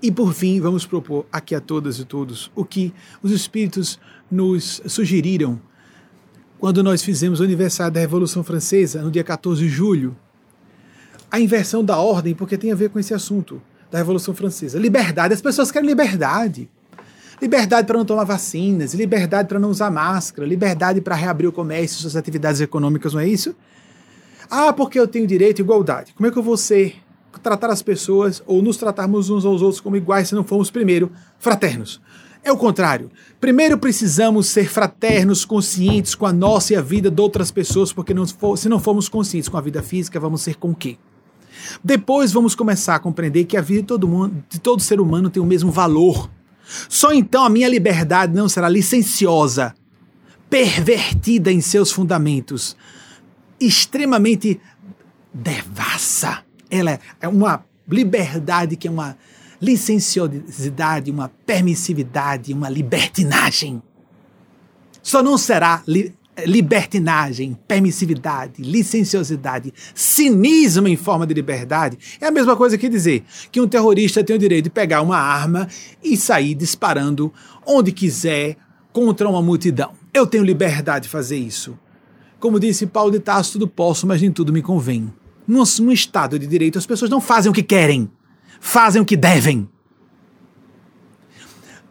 E 0.01 0.13
por 0.13 0.33
fim, 0.33 0.61
vamos 0.61 0.87
propor 0.87 1.27
aqui 1.33 1.55
a 1.55 1.61
todas 1.61 1.99
e 1.99 2.05
todos 2.05 2.51
o 2.55 2.65
que 2.65 2.95
os 3.23 3.33
Espíritos 3.33 3.99
nos 4.31 4.81
sugeriram 4.87 5.61
quando 6.59 6.83
nós 6.83 7.03
fizemos 7.03 7.41
o 7.41 7.45
aniversário 7.45 7.93
da 7.93 8.01
Revolução 8.01 8.43
Francesa, 8.43 9.03
no 9.03 9.11
dia 9.11 9.23
14 9.23 9.63
de 9.63 9.69
julho, 9.69 10.17
a 11.31 11.39
inversão 11.39 11.85
da 11.85 11.99
ordem, 11.99 12.35
porque 12.35 12.57
tem 12.59 12.73
a 12.73 12.75
ver 12.75 12.91
com 12.91 12.99
esse 12.99 13.15
assunto 13.15 13.63
da 13.91 13.99
Revolução 13.99 14.35
Francesa. 14.35 14.79
Liberdade, 14.79 15.35
as 15.35 15.41
pessoas 15.41 15.71
querem 15.71 15.89
liberdade. 15.89 16.69
Liberdade 17.41 17.87
para 17.87 17.97
não 17.97 18.05
tomar 18.05 18.25
vacinas, 18.25 18.95
liberdade 18.95 19.49
para 19.49 19.61
não 19.61 19.71
usar 19.71 19.91
máscara, 19.91 20.47
liberdade 20.47 21.01
para 21.01 21.15
reabrir 21.15 21.47
o 21.47 21.53
comércio, 21.53 22.01
suas 22.01 22.17
atividades 22.17 22.61
econômicas, 22.61 23.15
não 23.15 23.21
é 23.21 23.29
isso? 23.29 23.55
Ah, 24.51 24.73
porque 24.73 24.99
eu 24.99 25.07
tenho 25.07 25.27
direito 25.27 25.61
à 25.61 25.65
igualdade. 25.65 26.13
Como 26.15 26.27
é 26.27 26.33
que 26.33 26.39
eu 26.39 26.43
vou 26.43 26.57
ser, 26.57 26.97
tratar 27.39 27.71
as 27.71 27.83
pessoas 27.83 28.43
ou 28.47 28.63
nos 28.63 28.77
tratarmos 28.77 29.31
uns 29.31 29.45
aos 29.45 29.63
outros 29.63 29.81
como 29.81 29.97
iguais 29.97 30.29
se 30.29 30.35
não 30.35 30.45
formos 30.45 30.71
primeiro 30.71 31.11
fraternos? 31.39 32.01
É 32.43 32.53
o 32.53 32.57
contrário. 32.57 33.11
Primeiro 33.41 33.79
precisamos 33.79 34.49
ser 34.49 34.69
fraternos, 34.69 35.45
conscientes 35.45 36.15
com 36.15 36.27
a 36.27 36.33
nossa 36.33 36.73
e 36.73 36.77
a 36.77 36.81
vida 36.81 37.11
de 37.11 37.21
outras 37.21 37.51
pessoas, 37.51 37.93
porque 37.93 38.15
não 38.15 38.27
for, 38.27 38.57
se 38.57 38.69
não 38.69 38.79
formos 38.79 39.09
conscientes 39.09 39.49
com 39.49 39.57
a 39.57 39.61
vida 39.61 39.83
física, 39.83 40.21
vamos 40.21 40.43
ser 40.43 40.57
com 40.57 40.71
o 40.71 40.75
quê? 40.75 40.97
Depois 41.83 42.33
vamos 42.33 42.55
começar 42.55 42.95
a 42.95 43.01
compreender 43.01 43.45
que 43.45 43.57
a 43.57 43.61
vida 43.61 43.83
de 43.83 43.87
todo, 43.87 44.09
mundo, 44.09 44.45
de 44.49 44.59
todo 44.59 44.81
ser 44.81 45.01
humano 45.01 45.31
tem 45.31 45.43
o 45.43 45.47
mesmo 45.47 45.71
valor. 45.71 46.31
Só 46.89 47.13
então 47.13 47.45
a 47.45 47.51
minha 47.51 47.69
liberdade 47.69 48.35
não 48.35 48.49
será 48.49 48.69
licenciosa, 48.69 49.75
pervertida 50.49 51.51
em 51.51 51.61
seus 51.61 51.91
fundamentos, 51.91 52.77
extremamente 53.61 54.61
devassa. 55.33 56.48
Ela 56.71 56.99
é 57.21 57.29
uma 57.29 57.65
liberdade 57.89 58.77
que 58.77 58.87
é 58.87 58.91
uma 58.91 59.17
licenciosidade, 59.61 61.11
uma 61.11 61.31
permissividade, 61.45 62.53
uma 62.53 62.69
libertinagem. 62.69 63.83
Só 65.03 65.23
não 65.23 65.39
será 65.39 65.83
li 65.87 66.15
libertinagem, 66.47 67.59
permissividade, 67.67 68.63
licenciosidade, 68.63 69.73
cinismo 69.95 70.87
em 70.87 70.97
forma 70.97 71.27
de 71.27 71.35
liberdade. 71.35 71.99
É 72.21 72.27
a 72.27 72.31
mesma 72.31 72.57
coisa 72.57 72.79
que 72.79 72.89
dizer 72.89 73.25
que 73.51 73.61
um 73.61 73.67
terrorista 73.67 74.23
tem 74.23 74.37
o 74.37 74.39
direito 74.39 74.65
de 74.65 74.71
pegar 74.71 75.03
uma 75.03 75.19
arma 75.19 75.67
e 76.03 76.17
sair 76.17 76.55
disparando 76.55 77.33
onde 77.67 77.91
quiser 77.91 78.57
contra 78.93 79.29
uma 79.29 79.43
multidão. 79.43 79.93
Eu 80.15 80.27
tenho 80.27 80.45
liberdade 80.45 81.05
de 81.05 81.09
fazer 81.09 81.39
isso. 81.39 81.79
Como 82.39 82.61
disse 82.61 82.87
Paulo 82.87 83.11
de 83.11 83.19
Tarso, 83.19 83.53
tudo 83.53 83.67
posso, 83.67 84.07
mas 84.07 84.23
nem 84.23 84.31
tudo 84.31 84.53
me 84.53 84.63
convém. 84.63 85.13
Num, 85.49 85.65
num 85.81 85.93
Estado 85.93 86.39
de 86.39 86.47
direito, 86.47 86.79
as 86.79 86.87
pessoas 86.87 87.11
não 87.11 87.21
fazem 87.21 87.51
o 87.51 87.55
que 87.55 87.63
querem 87.63 88.11
fazem 88.61 89.01
o 89.01 89.05
que 89.05 89.17
devem. 89.17 89.69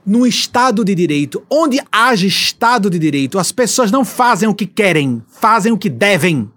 No 0.05 0.25
Estado 0.25 0.85
de 0.85 0.95
Direito, 0.95 1.43
onde 1.49 1.81
haja 1.91 2.25
Estado 2.25 2.89
de 2.89 2.97
Direito, 2.97 3.37
as 3.37 3.51
pessoas 3.51 3.91
não 3.91 4.05
fazem 4.05 4.47
o 4.47 4.55
que 4.55 4.65
querem, 4.65 5.21
fazem 5.27 5.71
o 5.71 5.77
que 5.77 5.89
devem. 5.89 6.49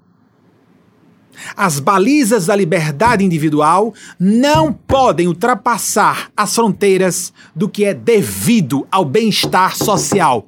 As 1.56 1.80
balizas 1.80 2.46
da 2.46 2.54
liberdade 2.54 3.24
individual 3.24 3.94
não 4.18 4.72
podem 4.72 5.26
ultrapassar 5.26 6.30
as 6.36 6.54
fronteiras 6.54 7.32
do 7.56 7.68
que 7.68 7.84
é 7.84 7.94
devido 7.94 8.86
ao 8.90 9.04
bem-estar 9.04 9.74
social. 9.76 10.46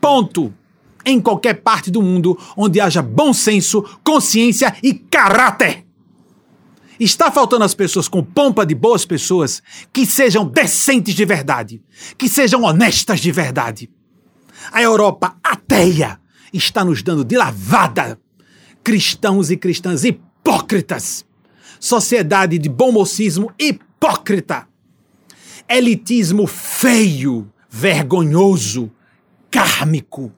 Ponto. 0.00 0.52
Em 1.04 1.20
qualquer 1.20 1.54
parte 1.62 1.90
do 1.90 2.02
mundo 2.02 2.38
onde 2.56 2.80
haja 2.80 3.00
bom 3.00 3.32
senso, 3.32 3.82
consciência 4.02 4.74
e 4.82 4.92
caráter. 4.92 5.89
Está 7.00 7.32
faltando 7.32 7.64
as 7.64 7.74
pessoas 7.74 8.08
com 8.08 8.22
pompa 8.22 8.66
de 8.66 8.74
boas 8.74 9.06
pessoas 9.06 9.62
que 9.90 10.04
sejam 10.04 10.46
decentes 10.46 11.14
de 11.14 11.24
verdade, 11.24 11.82
que 12.18 12.28
sejam 12.28 12.62
honestas 12.62 13.20
de 13.20 13.32
verdade. 13.32 13.88
A 14.70 14.82
Europa 14.82 15.34
ateia 15.42 16.20
está 16.52 16.84
nos 16.84 17.02
dando 17.02 17.24
de 17.24 17.38
lavada 17.38 18.20
cristãos 18.84 19.50
e 19.50 19.56
cristãs 19.56 20.04
hipócritas. 20.04 21.24
Sociedade 21.78 22.58
de 22.58 22.68
bom 22.68 22.92
mocismo 22.92 23.50
hipócrita. 23.58 24.68
Elitismo 25.66 26.46
feio, 26.46 27.50
vergonhoso, 27.70 28.90
kármico. 29.50 30.32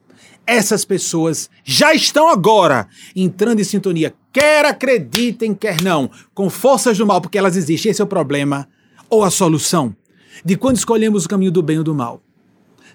Essas 0.46 0.84
pessoas 0.84 1.48
já 1.64 1.94
estão 1.94 2.28
agora 2.28 2.88
entrando 3.14 3.60
em 3.60 3.64
sintonia 3.64 4.14
Quer 4.32 4.64
acreditem, 4.64 5.54
quer 5.54 5.82
não, 5.82 6.10
com 6.34 6.48
forças 6.48 6.96
do 6.96 7.06
mal, 7.06 7.20
porque 7.20 7.36
elas 7.36 7.54
existem. 7.54 7.90
Esse 7.90 8.00
é 8.00 8.04
o 8.04 8.08
problema 8.08 8.66
ou 9.10 9.22
a 9.22 9.30
solução 9.30 9.94
de 10.42 10.56
quando 10.56 10.76
escolhemos 10.76 11.26
o 11.26 11.28
caminho 11.28 11.52
do 11.52 11.62
bem 11.62 11.76
ou 11.76 11.84
do 11.84 11.94
mal. 11.94 12.22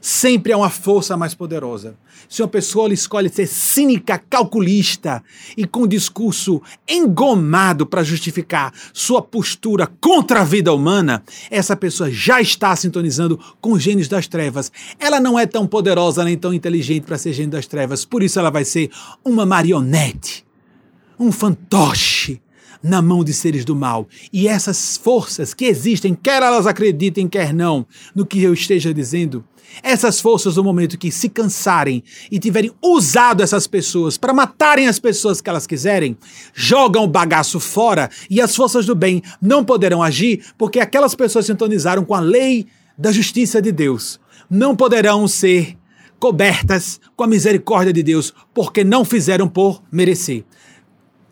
Sempre 0.01 0.53
há 0.53 0.57
uma 0.57 0.69
força 0.69 1.15
mais 1.17 1.33
poderosa. 1.33 1.95
Se 2.29 2.41
uma 2.41 2.47
pessoa 2.47 2.91
escolhe 2.93 3.29
ser 3.29 3.47
cínica, 3.47 4.17
calculista 4.29 5.23
e 5.55 5.65
com 5.65 5.87
discurso 5.87 6.61
engomado 6.87 7.85
para 7.85 8.03
justificar 8.03 8.73
sua 8.93 9.21
postura 9.21 9.87
contra 9.99 10.41
a 10.41 10.43
vida 10.43 10.73
humana, 10.73 11.23
essa 11.49 11.75
pessoa 11.75 12.11
já 12.11 12.41
está 12.41 12.75
sintonizando 12.75 13.39
com 13.61 13.73
os 13.73 13.83
gênios 13.83 14.07
das 14.07 14.27
trevas. 14.27 14.71
Ela 14.99 15.19
não 15.19 15.37
é 15.37 15.45
tão 15.45 15.65
poderosa 15.65 16.23
nem 16.23 16.37
tão 16.37 16.53
inteligente 16.53 17.03
para 17.03 17.17
ser 17.17 17.33
gênio 17.33 17.51
das 17.51 17.67
trevas, 17.67 18.03
por 18.03 18.23
isso 18.23 18.39
ela 18.39 18.49
vai 18.49 18.65
ser 18.65 18.91
uma 19.23 19.45
marionete 19.45 20.47
um 21.19 21.31
fantoche 21.31 22.41
na 22.81 23.01
mão 23.01 23.23
de 23.23 23.33
seres 23.33 23.65
do 23.65 23.75
mal. 23.75 24.07
E 24.31 24.47
essas 24.47 24.97
forças 24.97 25.53
que 25.53 25.65
existem, 25.65 26.13
quer 26.13 26.43
elas 26.43 26.67
acreditem, 26.67 27.27
quer 27.27 27.53
não, 27.53 27.85
no 28.13 28.25
que 28.25 28.41
eu 28.41 28.53
esteja 28.53 28.93
dizendo, 28.93 29.43
essas 29.83 30.19
forças, 30.19 30.55
no 30.55 30.63
momento 30.63 30.97
que 30.97 31.11
se 31.11 31.29
cansarem 31.29 32.03
e 32.31 32.39
tiverem 32.39 32.71
usado 32.81 33.43
essas 33.43 33.67
pessoas 33.67 34.17
para 34.17 34.33
matarem 34.33 34.87
as 34.87 34.99
pessoas 34.99 35.41
que 35.41 35.49
elas 35.49 35.67
quiserem, 35.67 36.17
jogam 36.53 37.03
o 37.03 37.07
bagaço 37.07 37.59
fora 37.59 38.09
e 38.29 38.41
as 38.41 38.55
forças 38.55 38.85
do 38.85 38.95
bem 38.95 39.21
não 39.41 39.63
poderão 39.63 40.01
agir 40.01 40.43
porque 40.57 40.79
aquelas 40.79 41.15
pessoas 41.15 41.45
sintonizaram 41.45 42.03
com 42.03 42.15
a 42.15 42.19
lei 42.19 42.67
da 42.97 43.11
justiça 43.11 43.61
de 43.61 43.71
Deus. 43.71 44.19
Não 44.49 44.75
poderão 44.75 45.27
ser 45.27 45.77
cobertas 46.19 46.99
com 47.15 47.23
a 47.23 47.27
misericórdia 47.27 47.93
de 47.93 48.01
Deus 48.01 48.33
porque 48.53 48.83
não 48.83 49.05
fizeram 49.05 49.47
por 49.47 49.81
merecer. 49.91 50.43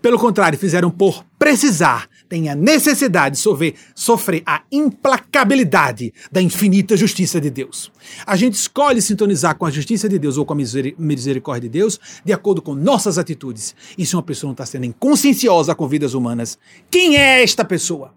Pelo 0.02 0.20
contrário, 0.20 0.60
fizeram 0.60 0.92
por 0.92 1.26
precisar, 1.40 2.08
têm 2.28 2.50
a 2.50 2.56
necessidade 2.56 3.36
de 3.36 3.42
sofrer, 3.42 3.76
sofrer 3.94 4.44
a 4.46 4.64
implacabilidade 4.72 6.14
da 6.32 6.42
infinita 6.42 6.98
justiça 6.98 7.40
de 7.40 7.50
Deus. 7.50 7.92
A 8.26 8.36
gente 8.36 8.56
escolhe 8.56 9.02
sintonizar 9.02 9.58
com 9.58 9.66
a 9.66 9.72
justiça 9.72 10.10
de 10.10 10.20
Deus 10.20 10.38
ou 10.38 10.46
com 10.46 10.54
a 10.54 10.56
misericórdia 10.56 11.70
de 11.70 11.80
Deus 11.80 12.00
de 12.24 12.34
acordo 12.34 12.62
com 12.62 12.74
nossas 12.76 13.18
atitudes. 13.18 13.76
E 13.98 14.06
se 14.06 14.16
uma 14.16 14.24
pessoa 14.24 14.50
não 14.50 14.54
está 14.54 14.66
sendo 14.66 14.86
inconscienciosa 14.86 15.76
com 15.76 15.88
vidas 15.88 16.14
humanas, 16.14 16.58
quem 16.90 17.18
é 17.18 17.44
esta 17.44 17.64
pessoa? 17.64 18.14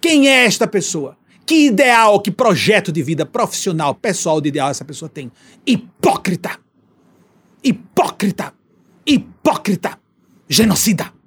Quem 0.00 0.28
é 0.28 0.44
esta 0.44 0.66
pessoa? 0.66 1.16
Que 1.44 1.66
ideal, 1.66 2.20
que 2.20 2.30
projeto 2.30 2.92
de 2.92 3.02
vida 3.02 3.26
profissional, 3.26 3.94
pessoal 3.94 4.40
de 4.40 4.48
ideal 4.48 4.70
essa 4.70 4.84
pessoa 4.84 5.08
tem? 5.08 5.30
Hipócrita! 5.66 6.58
Hipócrita! 7.62 8.54
Hipócrita! 9.06 10.02
genocida 10.52 11.21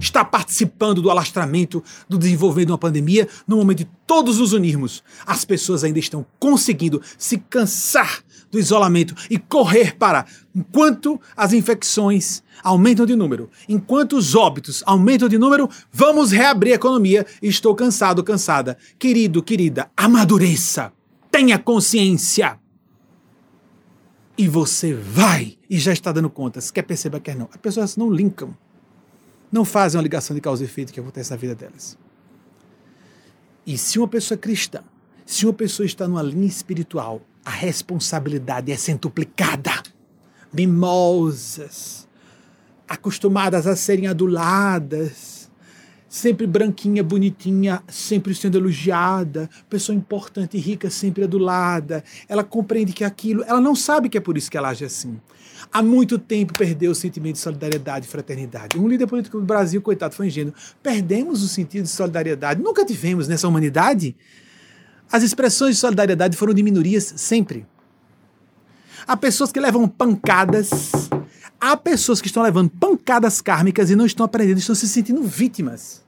está 0.00 0.24
participando 0.24 1.02
do 1.02 1.10
alastramento, 1.10 1.82
do 2.08 2.18
desenvolvimento 2.18 2.66
de 2.66 2.72
uma 2.72 2.78
pandemia, 2.78 3.28
no 3.46 3.56
momento 3.56 3.78
de 3.78 3.88
todos 4.06 4.38
nos 4.38 4.52
unirmos, 4.52 5.02
as 5.26 5.44
pessoas 5.44 5.84
ainda 5.84 5.98
estão 5.98 6.24
conseguindo 6.38 7.02
se 7.18 7.38
cansar 7.38 8.22
do 8.50 8.58
isolamento 8.58 9.14
e 9.28 9.38
correr 9.38 9.96
para, 9.96 10.24
enquanto 10.54 11.20
as 11.36 11.52
infecções 11.52 12.42
aumentam 12.62 13.04
de 13.04 13.16
número, 13.16 13.50
enquanto 13.68 14.16
os 14.16 14.34
óbitos 14.34 14.82
aumentam 14.86 15.28
de 15.28 15.38
número, 15.38 15.68
vamos 15.92 16.30
reabrir 16.30 16.72
a 16.72 16.76
economia. 16.76 17.26
Estou 17.42 17.74
cansado, 17.74 18.22
cansada. 18.22 18.76
Querido, 18.98 19.42
querida, 19.42 19.90
amadureça. 19.96 20.92
Tenha 21.30 21.58
consciência. 21.58 22.58
E 24.38 24.48
você 24.48 24.94
vai 24.94 25.56
e 25.68 25.78
já 25.78 25.92
está 25.92 26.12
dando 26.12 26.28
contas, 26.28 26.70
quer 26.70 26.82
perceber, 26.82 27.20
quer 27.20 27.34
não. 27.34 27.48
As 27.50 27.56
pessoas 27.56 27.96
não 27.96 28.10
linkam 28.10 28.54
não 29.50 29.64
fazem 29.64 29.98
uma 29.98 30.02
ligação 30.02 30.34
de 30.34 30.40
causa 30.40 30.62
e 30.62 30.66
efeito 30.66 30.92
que 30.92 31.00
acontece 31.00 31.30
na 31.30 31.36
vida 31.36 31.54
delas. 31.54 31.96
E 33.66 33.76
se 33.76 33.98
uma 33.98 34.08
pessoa 34.08 34.36
é 34.36 34.38
cristã, 34.38 34.82
se 35.24 35.44
uma 35.44 35.52
pessoa 35.52 35.86
está 35.86 36.06
numa 36.06 36.22
linha 36.22 36.46
espiritual, 36.46 37.20
a 37.44 37.50
responsabilidade 37.50 38.70
é 38.70 38.76
centuplicada. 38.76 39.72
Mimosas, 40.52 42.08
acostumadas 42.88 43.66
a 43.66 43.74
serem 43.74 44.06
aduladas, 44.06 45.50
sempre 46.08 46.46
branquinha, 46.46 47.02
bonitinha, 47.02 47.82
sempre 47.88 48.34
sendo 48.34 48.56
elogiada, 48.56 49.50
pessoa 49.68 49.96
importante 49.96 50.56
e 50.56 50.60
rica, 50.60 50.88
sempre 50.88 51.24
adulada. 51.24 52.04
Ela 52.28 52.44
compreende 52.44 52.92
que 52.92 53.04
aquilo, 53.04 53.42
ela 53.44 53.60
não 53.60 53.74
sabe 53.74 54.08
que 54.08 54.16
é 54.16 54.20
por 54.20 54.36
isso 54.36 54.50
que 54.50 54.56
ela 54.56 54.68
age 54.68 54.84
assim 54.84 55.20
há 55.72 55.82
muito 55.82 56.18
tempo 56.18 56.52
perdeu 56.56 56.90
o 56.90 56.94
sentimento 56.94 57.34
de 57.34 57.40
solidariedade 57.40 58.06
e 58.06 58.08
fraternidade. 58.08 58.78
Um 58.78 58.88
líder 58.88 59.06
político 59.06 59.38
do 59.38 59.44
Brasil, 59.44 59.80
coitado, 59.82 60.14
foi 60.14 60.26
ingênuo. 60.26 60.54
Perdemos 60.82 61.42
o 61.42 61.48
sentido 61.48 61.84
de 61.84 61.90
solidariedade. 61.90 62.62
Nunca 62.62 62.84
tivemos 62.84 63.28
nessa 63.28 63.46
humanidade. 63.46 64.16
As 65.10 65.22
expressões 65.22 65.76
de 65.76 65.80
solidariedade 65.80 66.36
foram 66.36 66.52
de 66.52 66.62
minorias 66.62 67.14
sempre. 67.16 67.66
Há 69.06 69.16
pessoas 69.16 69.52
que 69.52 69.60
levam 69.60 69.86
pancadas. 69.88 71.08
Há 71.60 71.76
pessoas 71.76 72.20
que 72.20 72.26
estão 72.26 72.42
levando 72.42 72.70
pancadas 72.70 73.40
kármicas 73.40 73.90
e 73.90 73.96
não 73.96 74.04
estão 74.04 74.26
aprendendo, 74.26 74.58
estão 74.58 74.74
se 74.74 74.88
sentindo 74.88 75.22
vítimas. 75.22 76.04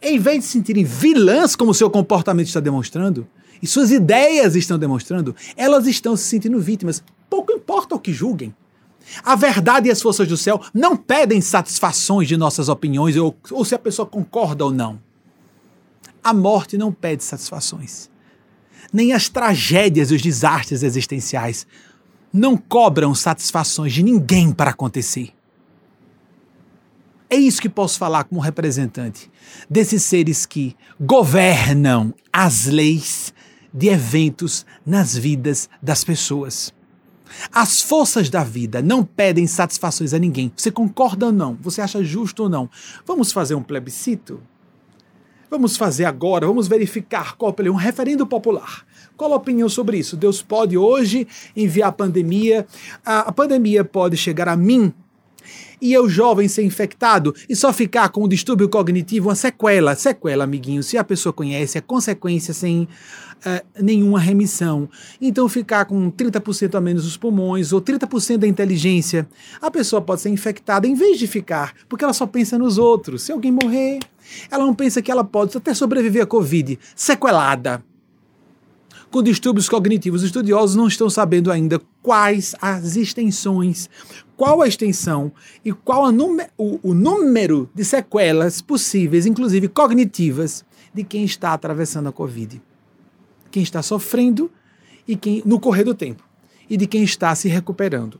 Em 0.00 0.18
vez 0.18 0.38
de 0.38 0.44
se 0.44 0.52
sentirem 0.52 0.84
vilãs, 0.84 1.54
como 1.54 1.72
seu 1.74 1.88
comportamento 1.90 2.46
está 2.46 2.60
demonstrando, 2.60 3.26
e 3.62 3.66
suas 3.66 3.92
ideias 3.92 4.56
estão 4.56 4.76
demonstrando, 4.76 5.36
elas 5.56 5.86
estão 5.86 6.16
se 6.16 6.24
sentindo 6.24 6.58
vítimas. 6.58 7.04
Pouco 7.32 7.50
importa 7.50 7.94
o 7.94 7.98
que 7.98 8.12
julguem. 8.12 8.54
A 9.24 9.34
verdade 9.34 9.88
e 9.88 9.90
as 9.90 10.02
forças 10.02 10.28
do 10.28 10.36
céu 10.36 10.60
não 10.74 10.94
pedem 10.94 11.40
satisfações 11.40 12.28
de 12.28 12.36
nossas 12.36 12.68
opiniões 12.68 13.16
ou, 13.16 13.34
ou 13.50 13.64
se 13.64 13.74
a 13.74 13.78
pessoa 13.78 14.04
concorda 14.04 14.66
ou 14.66 14.70
não. 14.70 15.00
A 16.22 16.34
morte 16.34 16.76
não 16.76 16.92
pede 16.92 17.24
satisfações. 17.24 18.10
Nem 18.92 19.14
as 19.14 19.30
tragédias 19.30 20.10
e 20.10 20.14
os 20.16 20.20
desastres 20.20 20.82
existenciais 20.82 21.66
não 22.30 22.54
cobram 22.54 23.14
satisfações 23.14 23.94
de 23.94 24.02
ninguém 24.02 24.52
para 24.52 24.72
acontecer. 24.72 25.32
É 27.30 27.36
isso 27.36 27.62
que 27.62 27.68
posso 27.70 27.98
falar 27.98 28.24
como 28.24 28.42
representante 28.42 29.30
desses 29.70 30.02
seres 30.02 30.44
que 30.44 30.76
governam 31.00 32.12
as 32.30 32.66
leis 32.66 33.32
de 33.72 33.88
eventos 33.88 34.66
nas 34.84 35.16
vidas 35.16 35.70
das 35.82 36.04
pessoas. 36.04 36.74
As 37.52 37.80
forças 37.80 38.28
da 38.28 38.42
vida 38.44 38.82
não 38.82 39.04
pedem 39.04 39.46
satisfações 39.46 40.14
a 40.14 40.18
ninguém. 40.18 40.52
Você 40.56 40.70
concorda 40.70 41.26
ou 41.26 41.32
não? 41.32 41.58
Você 41.60 41.80
acha 41.80 42.02
justo 42.02 42.44
ou 42.44 42.48
não? 42.48 42.68
Vamos 43.06 43.32
fazer 43.32 43.54
um 43.54 43.62
plebiscito? 43.62 44.40
Vamos 45.50 45.76
fazer 45.76 46.06
agora, 46.06 46.46
vamos 46.46 46.66
verificar 46.66 47.36
qual 47.36 47.54
um 47.70 47.74
referendo 47.74 48.26
popular. 48.26 48.86
Qual 49.18 49.32
a 49.34 49.36
opinião 49.36 49.68
sobre 49.68 49.98
isso? 49.98 50.16
Deus 50.16 50.40
pode 50.40 50.78
hoje 50.78 51.28
enviar 51.54 51.90
a 51.90 51.92
pandemia. 51.92 52.66
A, 53.04 53.20
a 53.28 53.32
pandemia 53.32 53.84
pode 53.84 54.16
chegar 54.16 54.48
a 54.48 54.56
mim 54.56 54.94
e 55.82 55.92
eu, 55.92 56.08
jovem, 56.08 56.46
ser 56.46 56.62
infectado 56.62 57.34
e 57.48 57.56
só 57.56 57.72
ficar 57.72 58.08
com 58.10 58.24
um 58.24 58.28
distúrbio 58.28 58.68
cognitivo, 58.68 59.28
uma 59.28 59.34
sequela. 59.34 59.96
Sequela, 59.96 60.44
amiguinho, 60.44 60.82
se 60.82 60.96
a 60.96 61.02
pessoa 61.02 61.32
conhece, 61.32 61.76
é 61.76 61.80
consequência 61.80 62.54
sem 62.54 62.86
uh, 63.46 63.82
nenhuma 63.82 64.18
remissão. 64.18 64.88
Então, 65.20 65.48
ficar 65.48 65.84
com 65.84 66.10
30% 66.10 66.74
a 66.74 66.80
menos 66.80 67.04
dos 67.04 67.16
pulmões 67.16 67.72
ou 67.72 67.80
30% 67.80 68.38
da 68.38 68.46
inteligência, 68.46 69.28
a 69.60 69.70
pessoa 69.70 70.00
pode 70.00 70.20
ser 70.20 70.30
infectada 70.30 70.86
em 70.86 70.94
vez 70.94 71.18
de 71.18 71.26
ficar, 71.26 71.74
porque 71.88 72.04
ela 72.04 72.12
só 72.12 72.26
pensa 72.26 72.58
nos 72.58 72.78
outros. 72.78 73.22
Se 73.22 73.32
alguém 73.32 73.52
morrer, 73.52 73.98
ela 74.50 74.64
não 74.64 74.74
pensa 74.74 75.02
que 75.02 75.10
ela 75.10 75.24
pode 75.24 75.56
até 75.56 75.74
sobreviver 75.74 76.22
à 76.22 76.26
Covid, 76.26 76.78
sequelada 76.94 77.82
com 79.12 79.22
distúrbios 79.22 79.68
cognitivos. 79.68 80.22
Os 80.22 80.26
estudiosos 80.26 80.74
não 80.74 80.88
estão 80.88 81.10
sabendo 81.10 81.52
ainda 81.52 81.80
quais 82.02 82.56
as 82.60 82.96
extensões, 82.96 83.88
qual 84.36 84.62
a 84.62 84.66
extensão 84.66 85.30
e 85.64 85.70
qual 85.70 86.10
o, 86.58 86.80
o 86.82 86.94
número 86.94 87.68
de 87.74 87.84
sequelas 87.84 88.62
possíveis, 88.62 89.26
inclusive 89.26 89.68
cognitivas, 89.68 90.64
de 90.92 91.04
quem 91.04 91.24
está 91.24 91.52
atravessando 91.52 92.08
a 92.08 92.12
Covid. 92.12 92.60
Quem 93.52 93.62
está 93.62 93.82
sofrendo 93.82 94.50
e 95.06 95.14
quem 95.14 95.42
no 95.44 95.60
correr 95.60 95.84
do 95.84 95.94
tempo. 95.94 96.24
E 96.68 96.76
de 96.76 96.86
quem 96.86 97.04
está 97.04 97.34
se 97.34 97.48
recuperando, 97.48 98.18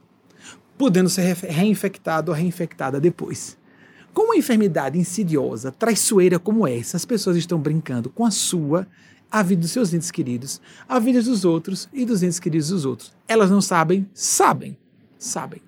podendo 0.76 1.08
ser 1.08 1.34
reinfectado 1.34 2.30
ou 2.30 2.36
reinfectada 2.36 3.00
depois. 3.00 3.56
Com 4.12 4.24
uma 4.24 4.36
enfermidade 4.36 4.98
insidiosa, 4.98 5.72
traiçoeira 5.72 6.38
como 6.38 6.68
essa, 6.68 6.98
as 6.98 7.04
pessoas 7.04 7.36
estão 7.36 7.58
brincando 7.58 8.10
com 8.10 8.26
a 8.26 8.30
sua 8.30 8.86
a 9.30 9.42
vida 9.42 9.62
dos 9.62 9.70
seus 9.70 9.94
entes 9.94 10.10
queridos, 10.10 10.60
a 10.86 10.98
vida 10.98 11.22
dos 11.22 11.46
outros 11.46 11.88
e 11.90 12.04
dos 12.04 12.22
entes 12.22 12.38
queridos 12.38 12.68
dos 12.68 12.84
outros. 12.84 13.14
Elas 13.26 13.50
não 13.50 13.62
sabem, 13.62 14.06
sabem, 14.12 14.76
sabem. 15.18 15.62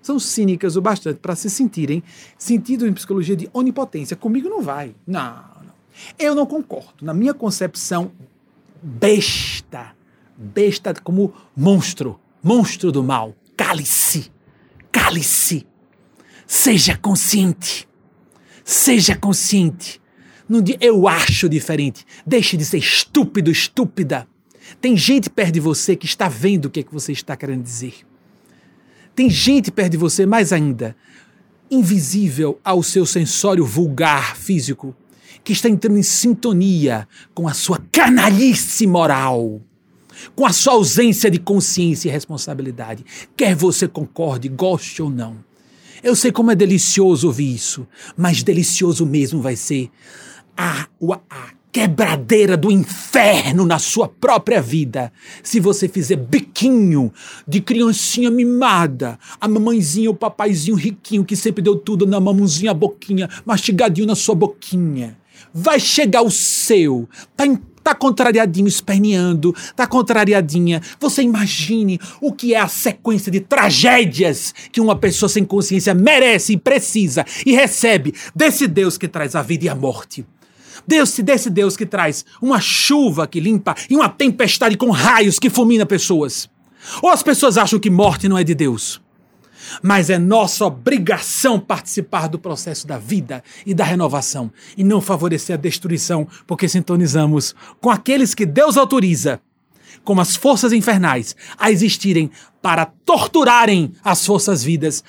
São 0.00 0.20
cínicas 0.20 0.76
o 0.76 0.80
bastante 0.80 1.18
para 1.18 1.34
se 1.34 1.50
sentirem 1.50 2.04
sentido 2.38 2.86
em 2.86 2.92
psicologia 2.92 3.34
de 3.34 3.50
onipotência. 3.52 4.16
Comigo 4.16 4.48
não 4.48 4.62
vai. 4.62 4.94
Não, 5.04 5.34
não. 5.64 5.74
Eu 6.16 6.34
não 6.36 6.46
concordo. 6.46 6.94
Na 7.04 7.12
minha 7.12 7.34
concepção, 7.34 8.12
besta, 8.82 9.94
besta 10.36 10.94
como 10.94 11.34
monstro, 11.56 12.20
monstro 12.42 12.90
do 12.90 13.02
mal. 13.02 13.34
Cale-se, 13.56 14.30
cale-se. 14.90 15.66
Seja 16.46 16.96
consciente. 16.96 17.88
Seja 18.64 19.16
consciente 19.16 20.00
não 20.50 20.60
diga, 20.60 20.84
eu 20.84 21.06
acho 21.06 21.48
diferente. 21.48 22.04
Deixe 22.26 22.56
de 22.56 22.64
ser 22.64 22.78
estúpido, 22.78 23.52
estúpida. 23.52 24.26
Tem 24.80 24.96
gente 24.96 25.30
perto 25.30 25.52
de 25.52 25.60
você 25.60 25.94
que 25.94 26.06
está 26.06 26.28
vendo 26.28 26.64
o 26.64 26.70
que, 26.70 26.80
é 26.80 26.82
que 26.82 26.92
você 26.92 27.12
está 27.12 27.36
querendo 27.36 27.62
dizer. 27.62 27.94
Tem 29.14 29.30
gente 29.30 29.70
perto 29.70 29.92
de 29.92 29.96
você, 29.96 30.26
mais 30.26 30.52
ainda, 30.52 30.96
invisível 31.70 32.60
ao 32.64 32.82
seu 32.82 33.06
sensório 33.06 33.64
vulgar 33.64 34.36
físico, 34.36 34.96
que 35.44 35.52
está 35.52 35.68
entrando 35.68 35.98
em 35.98 36.02
sintonia 36.02 37.08
com 37.34 37.48
a 37.48 37.54
sua 37.54 37.80
canalice 37.90 38.86
moral, 38.86 39.60
com 40.34 40.46
a 40.46 40.52
sua 40.52 40.74
ausência 40.74 41.30
de 41.30 41.38
consciência 41.38 42.08
e 42.08 42.12
responsabilidade. 42.12 43.04
Quer 43.36 43.54
você 43.54 43.88
concorde, 43.88 44.48
goste 44.48 45.02
ou 45.02 45.10
não. 45.10 45.36
Eu 46.02 46.16
sei 46.16 46.32
como 46.32 46.50
é 46.50 46.54
delicioso 46.54 47.26
ouvir 47.26 47.54
isso, 47.54 47.86
mas 48.16 48.42
delicioso 48.42 49.04
mesmo 49.04 49.42
vai 49.42 49.56
ser 49.56 49.90
a, 50.56 50.86
a 51.28 51.50
quebradeira 51.72 52.56
do 52.56 52.70
inferno 52.70 53.64
na 53.64 53.78
sua 53.78 54.08
própria 54.08 54.60
vida. 54.60 55.12
Se 55.42 55.60
você 55.60 55.88
fizer 55.88 56.16
biquinho 56.16 57.12
de 57.46 57.60
criancinha 57.60 58.30
mimada, 58.30 59.18
a 59.40 59.46
mamãezinha, 59.46 60.10
o 60.10 60.14
papaizinho 60.14 60.76
riquinho 60.76 61.24
que 61.24 61.36
sempre 61.36 61.62
deu 61.62 61.76
tudo 61.76 62.06
na 62.06 62.18
mamãozinha, 62.18 62.72
a 62.72 62.74
boquinha, 62.74 63.28
mastigadinho 63.44 64.06
na 64.06 64.14
sua 64.14 64.34
boquinha. 64.34 65.19
Vai 65.52 65.80
chegar 65.80 66.22
o 66.22 66.30
seu. 66.30 67.08
Tá 67.36 67.44
tá 67.82 67.94
contrariadinho, 67.94 68.68
esperneando, 68.68 69.54
tá 69.74 69.86
contrariadinha. 69.86 70.80
Você 71.00 71.22
imagine 71.22 71.98
o 72.20 72.32
que 72.32 72.54
é 72.54 72.60
a 72.60 72.68
sequência 72.68 73.32
de 73.32 73.40
tragédias 73.40 74.54
que 74.70 74.80
uma 74.80 74.96
pessoa 74.96 75.28
sem 75.28 75.44
consciência 75.44 75.94
merece 75.94 76.52
e 76.52 76.56
precisa 76.56 77.24
e 77.44 77.52
recebe 77.52 78.14
desse 78.34 78.66
Deus 78.66 78.98
que 78.98 79.08
traz 79.08 79.34
a 79.34 79.42
vida 79.42 79.64
e 79.64 79.68
a 79.68 79.74
morte. 79.74 80.26
Deus, 80.86 81.18
desse 81.18 81.50
Deus 81.50 81.76
que 81.76 81.86
traz 81.86 82.24
uma 82.40 82.60
chuva 82.60 83.26
que 83.26 83.40
limpa 83.40 83.74
e 83.88 83.96
uma 83.96 84.08
tempestade 84.08 84.76
com 84.76 84.90
raios 84.90 85.38
que 85.38 85.50
fulmina 85.50 85.84
pessoas. 85.84 86.48
Ou 87.02 87.10
as 87.10 87.22
pessoas 87.22 87.58
acham 87.58 87.78
que 87.78 87.90
morte 87.90 88.28
não 88.28 88.38
é 88.38 88.44
de 88.44 88.54
Deus. 88.54 89.00
Mas 89.82 90.10
é 90.10 90.18
nossa 90.18 90.64
obrigação 90.66 91.58
participar 91.58 92.28
do 92.28 92.38
processo 92.38 92.86
da 92.86 92.98
vida 92.98 93.42
e 93.64 93.74
da 93.74 93.84
renovação 93.84 94.50
e 94.76 94.84
não 94.84 95.00
favorecer 95.00 95.54
a 95.54 95.58
destruição, 95.58 96.26
porque 96.46 96.68
sintonizamos 96.68 97.54
com 97.80 97.90
aqueles 97.90 98.34
que 98.34 98.46
Deus 98.46 98.76
autoriza, 98.76 99.40
como 100.04 100.20
as 100.20 100.36
forças 100.36 100.72
infernais, 100.72 101.36
a 101.58 101.70
existirem 101.70 102.30
para 102.62 102.86
torturarem 102.86 103.92
as 104.02 104.24
forças 104.24 104.62
vidas, 104.62 105.04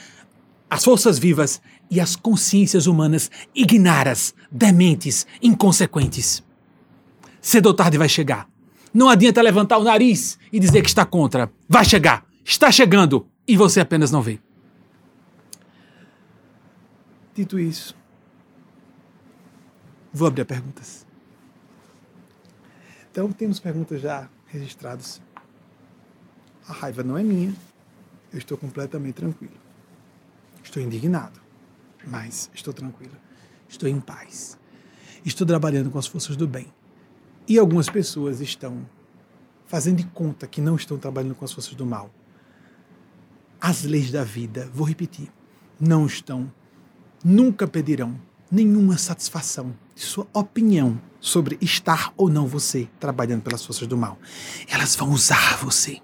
as 0.70 0.84
forças 0.84 1.20
vivas 1.20 1.62
e 1.90 2.00
as 2.00 2.16
consciências 2.16 2.88
humanas 2.88 3.30
ignaras, 3.54 4.34
dementes, 4.50 5.28
inconsequentes. 5.42 6.42
Cedo 7.42 7.68
ou 7.68 7.74
tarde 7.74 7.98
vai 7.98 8.08
chegar. 8.08 8.48
Não 8.94 9.10
adianta 9.10 9.42
levantar 9.42 9.78
o 9.78 9.84
nariz 9.84 10.38
e 10.52 10.60
dizer 10.60 10.82
que 10.82 10.90
está 10.90 11.06
contra. 11.06 11.52
Vai 11.68 11.84
chegar. 11.86 12.26
Está 12.44 12.72
chegando. 12.72 13.28
E 13.48 13.58
você 13.58 13.80
apenas 13.80 14.12
não 14.12 14.22
vê. 14.22 14.40
Dito 17.34 17.60
isso, 17.60 17.96
vou 20.14 20.28
abrir 20.28 20.46
perguntas. 20.46 21.06
Então, 23.10 23.32
temos 23.32 23.60
perguntas 23.60 24.02
já 24.02 24.30
registradas. 24.48 25.22
A 26.68 26.74
raiva 26.74 27.04
não 27.04 27.18
é 27.18 27.24
minha. 27.24 27.54
Eu 28.32 28.38
estou 28.38 28.58
completamente 28.58 29.16
tranquilo. 29.16 29.56
Estou 30.64 30.82
indignado, 30.82 31.42
mas 32.06 32.50
estou 32.54 32.74
tranquilo. 32.74 33.16
Estou 33.68 33.90
em 33.90 34.00
paz. 34.00 34.58
Estou 35.26 35.46
trabalhando 35.46 35.90
com 35.90 36.00
as 36.00 36.08
forças 36.08 36.36
do 36.36 36.48
bem. 36.48 36.72
E 37.48 37.58
algumas 37.58 37.90
pessoas 37.90 38.40
estão 38.40 38.88
fazendo 39.66 39.98
de 39.98 40.08
conta 40.08 40.48
que 40.48 40.62
não 40.62 40.76
estão 40.76 40.98
trabalhando 40.98 41.36
com 41.36 41.44
as 41.44 41.52
forças 41.52 41.74
do 41.74 41.86
mal. 41.86 42.10
As 43.64 43.84
leis 43.84 44.10
da 44.10 44.24
vida, 44.24 44.68
vou 44.74 44.88
repetir, 44.88 45.32
não 45.80 46.08
estão, 46.08 46.52
nunca 47.24 47.68
pedirão 47.68 48.20
nenhuma 48.52 48.98
satisfação 48.98 49.76
de 49.94 50.02
sua 50.02 50.26
opinião 50.34 51.00
sobre 51.20 51.60
estar 51.62 52.12
ou 52.18 52.28
não 52.28 52.48
você 52.48 52.90
trabalhando 53.00 53.44
pelas 53.44 53.64
forças 53.64 53.88
do 53.88 53.96
mal. 53.96 54.18
Elas 54.68 54.96
vão 54.96 55.12
usar 55.12 55.58
você. 55.58 56.02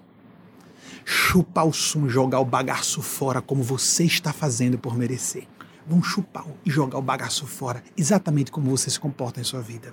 Chupar 1.04 1.66
o 1.66 1.72
sumo, 1.72 2.08
jogar 2.08 2.38
o 2.38 2.44
bagaço 2.44 3.02
fora 3.02 3.42
como 3.42 3.60
você 3.60 4.04
está 4.04 4.32
fazendo 4.32 4.78
por 4.78 4.96
merecer. 4.96 5.48
Vão 5.84 6.00
chupar 6.00 6.46
e 6.64 6.70
jogar 6.70 6.98
o 6.98 7.02
bagaço 7.02 7.44
fora, 7.44 7.82
exatamente 7.96 8.52
como 8.52 8.70
você 8.70 8.88
se 8.88 9.00
comporta 9.00 9.40
em 9.40 9.44
sua 9.44 9.60
vida 9.60 9.92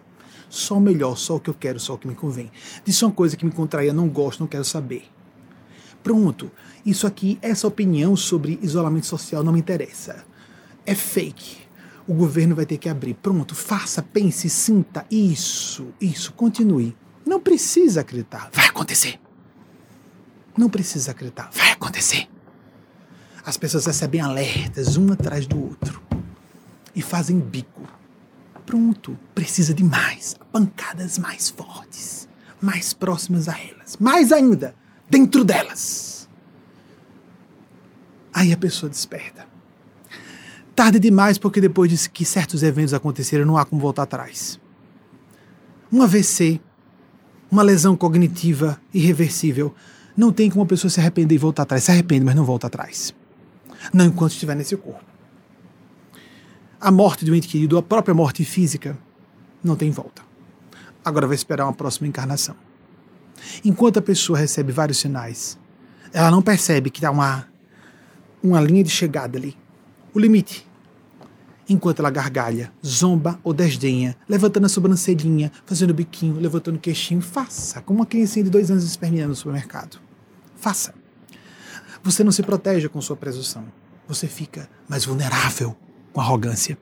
só 0.49 0.77
o 0.77 0.79
melhor, 0.79 1.17
só 1.17 1.35
o 1.35 1.39
que 1.39 1.49
eu 1.49 1.53
quero, 1.53 1.79
só 1.79 1.95
o 1.95 1.97
que 1.97 2.07
me 2.07 2.15
convém. 2.15 2.51
Disso 2.83 3.05
é 3.05 3.07
uma 3.07 3.13
coisa 3.13 3.35
que 3.35 3.43
me 3.43 3.51
contraia, 3.51 3.91
não 3.91 4.07
gosto, 4.07 4.39
não 4.39 4.47
quero 4.47 4.63
saber. 4.63 5.05
Pronto, 6.05 6.51
isso 6.85 7.07
aqui, 7.07 7.39
essa 7.41 7.67
opinião 7.67 8.15
sobre 8.15 8.59
isolamento 8.61 9.07
social 9.07 9.43
não 9.43 9.51
me 9.51 9.59
interessa. 9.59 10.23
É 10.85 10.93
fake. 10.93 11.57
O 12.07 12.13
governo 12.13 12.55
vai 12.55 12.63
ter 12.63 12.77
que 12.77 12.87
abrir. 12.87 13.15
Pronto, 13.15 13.55
faça, 13.55 14.03
pense, 14.03 14.47
sinta. 14.47 15.03
Isso, 15.09 15.87
isso, 15.99 16.31
continue. 16.33 16.95
Não 17.25 17.39
precisa 17.39 18.01
acreditar. 18.01 18.51
Vai 18.53 18.67
acontecer. 18.67 19.19
Não 20.55 20.69
precisa 20.69 21.09
acreditar. 21.09 21.49
Vai 21.51 21.71
acontecer. 21.71 22.27
As 23.43 23.57
pessoas 23.57 23.87
recebem 23.87 24.21
alertas 24.21 24.97
um 24.97 25.11
atrás 25.11 25.47
do 25.47 25.59
outro 25.59 25.99
e 26.95 27.01
fazem 27.01 27.39
bico 27.39 27.81
pronto, 28.63 29.17
precisa 29.33 29.73
de 29.73 29.83
mais, 29.83 30.35
pancadas 30.51 31.17
mais 31.17 31.49
fortes, 31.49 32.27
mais 32.61 32.93
próximas 32.93 33.47
a 33.47 33.55
elas, 33.59 33.95
mais 33.97 34.31
ainda, 34.31 34.75
dentro 35.09 35.43
delas. 35.43 36.27
Aí 38.33 38.51
a 38.51 38.57
pessoa 38.57 38.89
desperta. 38.89 39.47
Tarde 40.75 40.99
demais, 40.99 41.37
porque 41.37 41.61
depois 41.61 41.89
de 41.89 42.09
que 42.09 42.25
certos 42.25 42.61
eventos 42.61 42.93
aconteceram, 42.93 43.45
não 43.45 43.57
há 43.57 43.65
como 43.65 43.81
voltar 43.81 44.03
atrás. 44.03 44.59
Um 45.91 46.01
AVC, 46.01 46.59
uma 47.49 47.63
lesão 47.63 47.95
cognitiva 47.95 48.79
irreversível, 48.93 49.73
não 50.17 50.33
tem 50.33 50.49
como 50.49 50.63
a 50.63 50.67
pessoa 50.67 50.91
se 50.91 50.99
arrepender 50.99 51.35
e 51.35 51.37
voltar 51.37 51.63
atrás. 51.63 51.83
Se 51.85 51.91
arrepende, 51.91 52.25
mas 52.25 52.35
não 52.35 52.43
volta 52.43 52.67
atrás. 52.67 53.15
Não 53.93 54.05
enquanto 54.05 54.33
estiver 54.33 54.55
nesse 54.55 54.75
corpo 54.75 55.15
a 56.85 56.91
morte 56.91 57.29
um 57.29 57.33
ente 57.33 57.47
querido, 57.47 57.79
a 57.79 57.81
própria 57.81 58.13
morte 58.13 58.45
física, 58.45 58.95
não 59.63 59.75
tem 59.75 59.89
volta. 59.89 60.21
Agora 61.03 61.25
vai 61.25 61.35
esperar 61.35 61.65
uma 61.65 61.73
próxima 61.73 62.07
encarnação. 62.07 62.55
Enquanto 63.63 63.97
a 63.97 64.01
pessoa 64.01 64.37
recebe 64.37 64.71
vários 64.71 64.99
sinais, 64.99 65.57
ela 66.13 66.31
não 66.31 66.41
percebe 66.41 66.89
que 66.89 67.05
há 67.05 67.11
uma, 67.11 67.47
uma 68.41 68.61
linha 68.61 68.83
de 68.83 68.89
chegada 68.89 69.37
ali, 69.37 69.57
o 70.13 70.19
limite. 70.19 70.65
Enquanto 71.67 71.99
ela 71.99 72.11
gargalha, 72.11 72.71
zomba 72.85 73.39
ou 73.43 73.51
desdenha, 73.51 74.15
levantando 74.29 74.65
a 74.65 74.69
sobrancelhinha, 74.69 75.51
fazendo 75.65 75.93
biquinho, 75.93 76.39
levantando 76.39 76.75
o 76.75 76.79
queixinho, 76.79 77.21
faça, 77.21 77.81
como 77.81 77.99
uma 77.99 78.05
criancinha 78.05 78.45
de 78.45 78.51
dois 78.51 78.69
anos 78.69 78.83
esperneando 78.83 79.29
no 79.29 79.35
supermercado. 79.35 79.99
Faça. 80.55 80.93
Você 82.03 82.23
não 82.23 82.31
se 82.31 82.43
protege 82.43 82.87
com 82.87 83.01
sua 83.01 83.15
presunção. 83.15 83.65
Você 84.07 84.27
fica 84.27 84.69
mais 84.87 85.05
vulnerável 85.05 85.75
com 86.13 86.21
arrogância, 86.21 86.77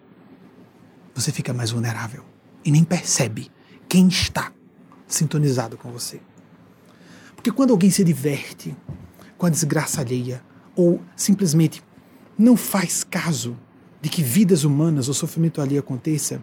você 1.15 1.31
fica 1.31 1.53
mais 1.53 1.71
vulnerável 1.71 2.23
e 2.65 2.71
nem 2.71 2.83
percebe 2.83 3.49
quem 3.87 4.07
está 4.07 4.51
sintonizado 5.07 5.77
com 5.77 5.91
você. 5.91 6.19
Porque 7.43 7.51
quando 7.51 7.71
alguém 7.71 7.89
se 7.89 8.05
diverte 8.05 8.73
com 9.37 9.45
a 9.45 9.49
desgraça 9.49 9.99
alheia 9.99 10.41
ou 10.73 11.01
simplesmente 11.13 11.83
não 12.39 12.55
faz 12.55 13.03
caso 13.03 13.57
de 14.01 14.07
que 14.07 14.23
vidas 14.23 14.63
humanas 14.63 15.09
ou 15.09 15.13
sofrimento 15.13 15.59
alheio 15.59 15.81
aconteça, 15.81 16.41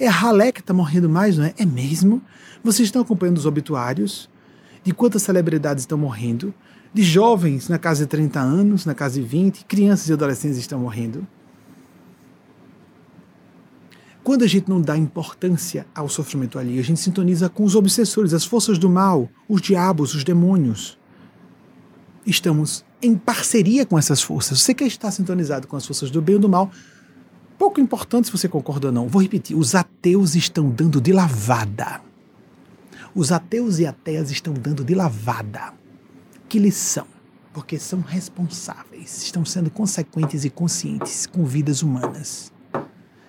é 0.00 0.08
a 0.08 0.10
ralé 0.10 0.52
que 0.52 0.60
está 0.60 0.72
morrendo 0.72 1.06
mais, 1.06 1.36
não 1.36 1.44
é? 1.44 1.52
É 1.58 1.66
mesmo? 1.66 2.22
Vocês 2.64 2.88
estão 2.88 3.02
acompanhando 3.02 3.36
os 3.36 3.44
obituários 3.44 4.30
de 4.82 4.90
quantas 4.94 5.20
celebridades 5.20 5.82
estão 5.82 5.98
morrendo, 5.98 6.54
de 6.94 7.02
jovens 7.02 7.68
na 7.68 7.78
casa 7.78 8.04
de 8.04 8.08
30 8.08 8.40
anos, 8.40 8.86
na 8.86 8.94
casa 8.94 9.20
de 9.20 9.26
20, 9.26 9.66
crianças 9.66 10.08
e 10.08 10.14
adolescentes 10.14 10.56
estão 10.56 10.78
morrendo. 10.78 11.26
Quando 14.26 14.42
a 14.42 14.48
gente 14.48 14.68
não 14.68 14.80
dá 14.80 14.98
importância 14.98 15.86
ao 15.94 16.08
sofrimento 16.08 16.58
alheio, 16.58 16.80
a 16.80 16.82
gente 16.82 16.98
sintoniza 16.98 17.48
com 17.48 17.62
os 17.62 17.76
obsessores, 17.76 18.34
as 18.34 18.44
forças 18.44 18.76
do 18.76 18.90
mal, 18.90 19.30
os 19.48 19.62
diabos, 19.62 20.16
os 20.16 20.24
demônios. 20.24 20.98
Estamos 22.26 22.84
em 23.00 23.16
parceria 23.16 23.86
com 23.86 23.96
essas 23.96 24.20
forças. 24.20 24.60
Você 24.60 24.74
quer 24.74 24.88
estar 24.88 25.12
sintonizado 25.12 25.68
com 25.68 25.76
as 25.76 25.86
forças 25.86 26.10
do 26.10 26.20
bem 26.20 26.34
ou 26.34 26.40
do 26.40 26.48
mal, 26.48 26.72
pouco 27.56 27.80
importante 27.80 28.26
se 28.26 28.32
você 28.32 28.48
concorda 28.48 28.88
ou 28.88 28.92
não. 28.92 29.06
Vou 29.06 29.22
repetir: 29.22 29.56
os 29.56 29.76
ateus 29.76 30.34
estão 30.34 30.70
dando 30.70 31.00
de 31.00 31.12
lavada. 31.12 32.00
Os 33.14 33.30
ateus 33.30 33.78
e 33.78 33.86
ateias 33.86 34.32
estão 34.32 34.52
dando 34.52 34.82
de 34.82 34.96
lavada. 34.96 35.72
Que 36.48 36.58
lição! 36.58 37.06
Porque 37.52 37.78
são 37.78 38.00
responsáveis, 38.00 39.22
estão 39.22 39.44
sendo 39.44 39.70
consequentes 39.70 40.44
e 40.44 40.50
conscientes 40.50 41.26
com 41.26 41.44
vidas 41.44 41.80
humanas 41.80 42.55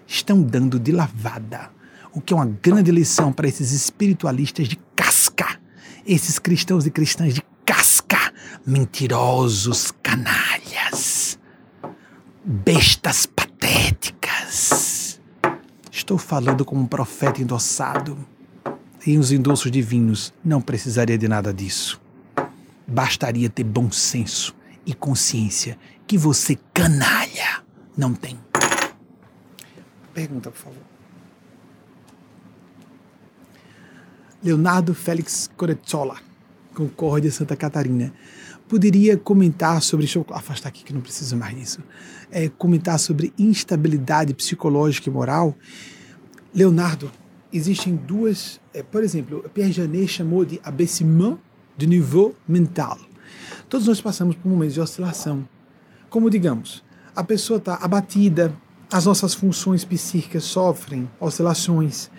estão 0.08 0.42
dando 0.42 0.80
de 0.80 0.92
lavada, 0.92 1.70
o 2.14 2.22
que 2.22 2.34
é 2.34 2.36
uma 2.36 2.46
grande 2.46 2.90
lição 2.92 3.34
para 3.34 3.48
esses 3.48 3.72
espiritualistas 3.72 4.68
de 4.68 4.78
casca, 4.96 5.60
esses 6.06 6.40
cristãos 6.40 6.86
e 6.88 6.92
cristãs 6.92 7.34
de 7.34 7.44
casca, 7.66 8.34
mentirosos, 8.66 9.94
canalhas, 10.02 11.38
bestas 12.44 13.26
patéticas. 13.26 15.20
Estou 15.92 16.18
falando 16.18 16.64
como 16.64 16.82
um 16.82 16.88
profeta 16.88 17.42
endossado. 17.42 18.18
E 19.06 19.18
os 19.18 19.32
endossos 19.32 19.72
divinos 19.72 20.34
não 20.44 20.60
precisaria 20.60 21.18
de 21.18 21.30
nada 21.30 21.54
disso. 21.54 22.02
Bastaria 22.86 23.50
ter 23.50 23.64
bom 23.64 23.90
senso 23.90 24.54
e 24.86 24.94
consciência 24.94 25.78
que 26.06 26.18
você, 26.18 26.58
canalha, 26.74 27.64
não 27.98 28.14
tem 28.14 28.38
pergunta, 30.18 30.50
por 30.50 30.58
favor. 30.58 30.82
Leonardo 34.44 34.96
Félix 34.96 35.48
Corezzola, 35.56 36.18
Concórdia, 36.74 37.32
Santa 37.32 37.56
Catarina. 37.56 38.12
Poderia 38.68 39.16
comentar 39.16 39.80
sobre. 39.80 40.08
Deixa 40.08 40.18
eu 40.18 40.26
afastar 40.32 40.70
aqui 40.70 40.84
que 40.84 40.92
não 40.92 41.02
preciso 41.02 41.38
mais 41.38 41.56
disso. 41.56 41.84
É, 42.32 42.50
comentar 42.50 42.98
sobre 42.98 43.32
instabilidade 43.38 44.34
psicológica 44.34 45.08
e 45.08 45.14
moral. 45.14 45.56
Leonardo, 46.52 47.12
existem 47.54 47.96
duas. 47.96 48.60
É, 48.74 48.82
por 48.82 49.04
exemplo, 49.04 49.48
Pierre 49.54 49.72
Janet 49.72 50.08
chamou 50.08 50.44
de 50.44 50.60
abaissement 50.64 51.38
de 51.78 51.86
niveau 51.86 52.36
mental. 52.48 52.98
Todos 53.70 53.86
nós 53.86 54.02
passamos 54.02 54.36
por 54.36 54.50
momentos 54.50 54.74
de 54.74 54.82
oscilação. 54.82 55.48
Como, 56.10 56.28
digamos, 56.28 56.84
a 57.16 57.24
pessoa 57.24 57.58
está 57.58 57.76
abatida, 57.76 58.52
as 58.92 59.06
nossas 59.06 59.34
funções 59.34 59.84
psíquicas 59.84 60.44
sofrem 60.44 61.10
oscilações. 61.20 62.10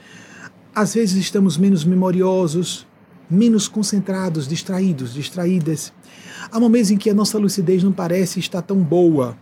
Às 0.74 0.94
vezes 0.94 1.16
estamos 1.16 1.56
menos 1.56 1.84
memoriosos, 1.84 2.86
menos 3.28 3.68
concentrados, 3.68 4.46
distraídos, 4.46 5.14
distraídas. 5.14 5.92
Há 6.50 6.60
momentos 6.60 6.90
em 6.90 6.96
que 6.96 7.10
a 7.10 7.14
nossa 7.14 7.38
lucidez 7.38 7.82
não 7.82 7.92
parece 7.92 8.38
estar 8.38 8.62
tão 8.62 8.78
boa. 8.78 9.36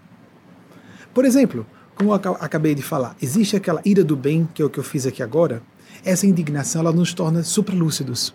Por 1.13 1.25
exemplo, 1.25 1.67
como 1.95 2.11
eu 2.11 2.15
acabei 2.15 2.75
de 2.75 2.83
falar, 2.83 3.17
existe 3.21 3.57
aquela 3.57 3.81
ira 3.85 4.05
do 4.05 4.17
bem, 4.17 4.49
que 4.55 4.63
é 4.63 4.65
o 4.65 4.71
que 4.71 4.79
eu 4.79 4.85
fiz 4.85 5.07
aqui 5.07 5.23
agora. 5.23 5.63
Essa 6.05 6.27
indignação 6.27 6.83
ela 6.83 6.93
nos 6.93 7.13
torna 7.13 7.43
supralúcidos. 7.43 8.35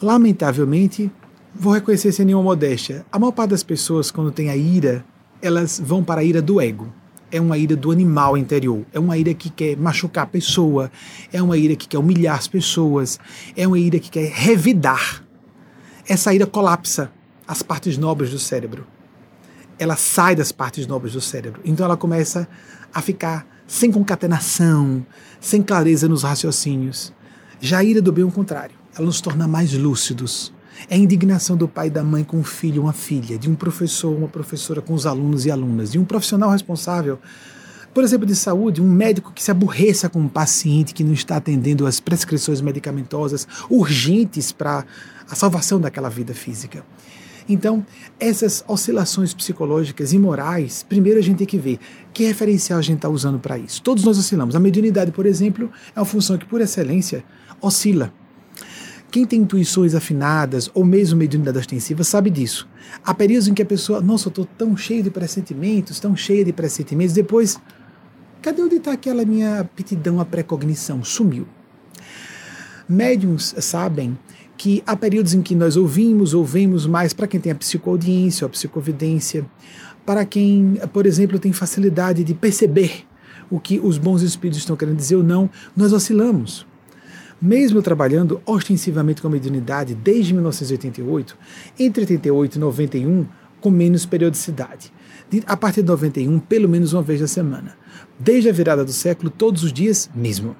Lamentavelmente, 0.00 1.10
vou 1.54 1.72
reconhecer 1.72 2.12
sem 2.12 2.26
nenhuma 2.26 2.42
modéstia, 2.42 3.06
a 3.10 3.18
maior 3.18 3.32
parte 3.32 3.50
das 3.50 3.62
pessoas, 3.62 4.10
quando 4.10 4.32
tem 4.32 4.50
a 4.50 4.56
ira 4.56 5.04
elas 5.42 5.82
vão 5.84 6.04
para 6.04 6.20
a 6.20 6.24
ira 6.24 6.40
do 6.40 6.60
ego. 6.60 6.94
É 7.32 7.40
uma 7.40 7.56
ira 7.56 7.74
do 7.74 7.90
animal 7.90 8.36
interior. 8.36 8.84
É 8.92 9.00
uma 9.00 9.16
ira 9.16 9.32
que 9.32 9.48
quer 9.48 9.74
machucar 9.76 10.24
a 10.24 10.26
pessoa. 10.26 10.92
É 11.32 11.42
uma 11.42 11.56
ira 11.56 11.74
que 11.74 11.88
quer 11.88 11.98
humilhar 11.98 12.36
as 12.36 12.46
pessoas. 12.46 13.18
É 13.56 13.66
uma 13.66 13.78
ira 13.78 13.98
que 13.98 14.10
quer 14.10 14.30
revidar. 14.30 15.24
Essa 16.06 16.34
ira 16.34 16.46
colapsa 16.46 17.10
as 17.48 17.62
partes 17.62 17.96
nobres 17.96 18.30
do 18.30 18.38
cérebro. 18.38 18.86
Ela 19.78 19.96
sai 19.96 20.36
das 20.36 20.52
partes 20.52 20.86
nobres 20.86 21.14
do 21.14 21.20
cérebro. 21.20 21.62
Então 21.64 21.86
ela 21.86 21.96
começa 21.96 22.46
a 22.92 23.00
ficar 23.00 23.46
sem 23.66 23.90
concatenação, 23.90 25.04
sem 25.40 25.62
clareza 25.62 26.06
nos 26.06 26.22
raciocínios. 26.22 27.12
Já 27.60 27.78
a 27.78 27.84
ira 27.84 28.02
do 28.02 28.12
bem 28.12 28.24
o 28.24 28.30
contrário. 28.30 28.76
Ela 28.94 29.06
nos 29.06 29.20
torna 29.20 29.48
mais 29.48 29.72
lúcidos. 29.72 30.52
É 30.88 30.94
a 30.94 30.98
indignação 30.98 31.56
do 31.56 31.68
pai 31.68 31.86
e 31.86 31.90
da 31.90 32.02
mãe 32.02 32.24
com 32.24 32.40
o 32.40 32.44
filho, 32.44 32.82
uma 32.82 32.92
filha, 32.92 33.38
de 33.38 33.48
um 33.48 33.54
professor, 33.54 34.16
uma 34.16 34.28
professora 34.28 34.80
com 34.80 34.94
os 34.94 35.06
alunos 35.06 35.46
e 35.46 35.50
alunas, 35.50 35.92
de 35.92 35.98
um 35.98 36.04
profissional 36.04 36.50
responsável, 36.50 37.18
por 37.94 38.02
exemplo, 38.02 38.26
de 38.26 38.34
saúde, 38.34 38.80
um 38.80 38.90
médico 38.90 39.32
que 39.34 39.42
se 39.42 39.50
aborreça 39.50 40.08
com 40.08 40.20
um 40.20 40.28
paciente 40.28 40.94
que 40.94 41.04
não 41.04 41.12
está 41.12 41.36
atendendo 41.36 41.86
às 41.86 42.00
prescrições 42.00 42.60
medicamentosas 42.62 43.46
urgentes 43.68 44.50
para 44.50 44.86
a 45.28 45.34
salvação 45.34 45.78
daquela 45.78 46.08
vida 46.08 46.32
física. 46.32 46.82
Então, 47.48 47.84
essas 48.18 48.64
oscilações 48.66 49.34
psicológicas 49.34 50.12
e 50.12 50.18
morais, 50.18 50.84
primeiro 50.88 51.18
a 51.18 51.22
gente 51.22 51.38
tem 51.38 51.46
que 51.46 51.58
ver 51.58 51.78
que 52.12 52.24
referencial 52.24 52.78
a 52.78 52.82
gente 52.82 52.96
está 52.96 53.08
usando 53.08 53.38
para 53.38 53.58
isso. 53.58 53.82
Todos 53.82 54.04
nós 54.04 54.18
oscilamos. 54.18 54.56
A 54.56 54.60
mediunidade, 54.60 55.12
por 55.12 55.26
exemplo, 55.26 55.70
é 55.94 55.98
uma 55.98 56.06
função 56.06 56.38
que, 56.38 56.46
por 56.46 56.60
excelência, 56.60 57.24
oscila. 57.60 58.12
Quem 59.12 59.26
tem 59.26 59.40
intuições 59.40 59.94
afinadas 59.94 60.70
ou 60.72 60.86
mesmo 60.86 61.18
mediunidade 61.18 61.58
ostensiva 61.58 62.02
sabe 62.02 62.30
disso. 62.30 62.66
Há 63.04 63.12
períodos 63.12 63.46
em 63.46 63.52
que 63.52 63.60
a 63.60 63.66
pessoa, 63.66 64.00
nossa, 64.00 64.28
eu 64.28 64.30
estou 64.30 64.46
tão 64.56 64.74
cheio 64.74 65.02
de 65.02 65.10
pressentimentos, 65.10 66.00
tão 66.00 66.16
cheia 66.16 66.42
de 66.42 66.50
pressentimentos, 66.50 67.12
depois, 67.12 67.60
cadê 68.40 68.62
onde 68.62 68.76
está 68.76 68.92
aquela 68.92 69.22
minha 69.26 69.60
aptidão 69.60 70.18
à 70.18 70.24
precognição? 70.24 71.04
Sumiu. 71.04 71.46
Médiums 72.88 73.54
sabem 73.58 74.16
que 74.56 74.82
há 74.86 74.96
períodos 74.96 75.34
em 75.34 75.42
que 75.42 75.54
nós 75.54 75.76
ouvimos, 75.76 76.32
ouvemos 76.32 76.86
mais 76.86 77.12
para 77.12 77.26
quem 77.26 77.38
tem 77.38 77.52
a 77.52 77.54
psicoaudiência 77.54 78.46
ou 78.46 78.48
a 78.48 78.50
psicovidência, 78.50 79.44
para 80.06 80.24
quem, 80.24 80.80
por 80.90 81.04
exemplo, 81.04 81.38
tem 81.38 81.52
facilidade 81.52 82.24
de 82.24 82.32
perceber 82.32 83.04
o 83.50 83.60
que 83.60 83.78
os 83.78 83.98
bons 83.98 84.22
espíritos 84.22 84.60
estão 84.60 84.74
querendo 84.74 84.96
dizer 84.96 85.16
ou 85.16 85.22
não, 85.22 85.50
nós 85.76 85.92
oscilamos. 85.92 86.66
Mesmo 87.42 87.82
trabalhando 87.82 88.40
ostensivamente 88.46 89.20
com 89.20 89.26
a 89.26 89.30
mediunidade 89.32 89.96
desde 89.96 90.32
1988, 90.32 91.36
entre 91.76 92.02
88 92.02 92.54
e 92.54 92.58
91, 92.60 93.26
com 93.60 93.68
menos 93.68 94.06
periodicidade. 94.06 94.92
A 95.46 95.56
partir 95.56 95.82
de 95.82 95.88
91, 95.88 96.38
pelo 96.38 96.68
menos 96.68 96.92
uma 96.92 97.02
vez 97.02 97.20
na 97.20 97.26
semana. 97.26 97.76
Desde 98.16 98.48
a 98.48 98.52
virada 98.52 98.84
do 98.84 98.92
século, 98.92 99.28
todos 99.28 99.64
os 99.64 99.72
dias 99.72 100.08
mesmo. 100.14 100.54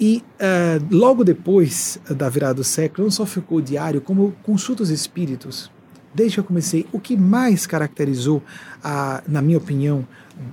E 0.00 0.24
uh, 0.40 0.84
logo 0.90 1.22
depois 1.22 2.00
da 2.10 2.28
virada 2.28 2.54
do 2.54 2.64
século, 2.64 3.04
não 3.04 3.10
só 3.12 3.24
ficou 3.24 3.60
diário, 3.60 4.00
como 4.00 4.34
consulta 4.42 4.82
os 4.82 4.90
espíritos. 4.90 5.70
Desde 6.12 6.34
que 6.34 6.40
eu 6.40 6.44
comecei, 6.44 6.86
o 6.92 6.98
que 6.98 7.16
mais 7.16 7.66
caracterizou, 7.66 8.42
a, 8.82 9.22
na 9.28 9.40
minha 9.40 9.58
opinião, 9.58 10.06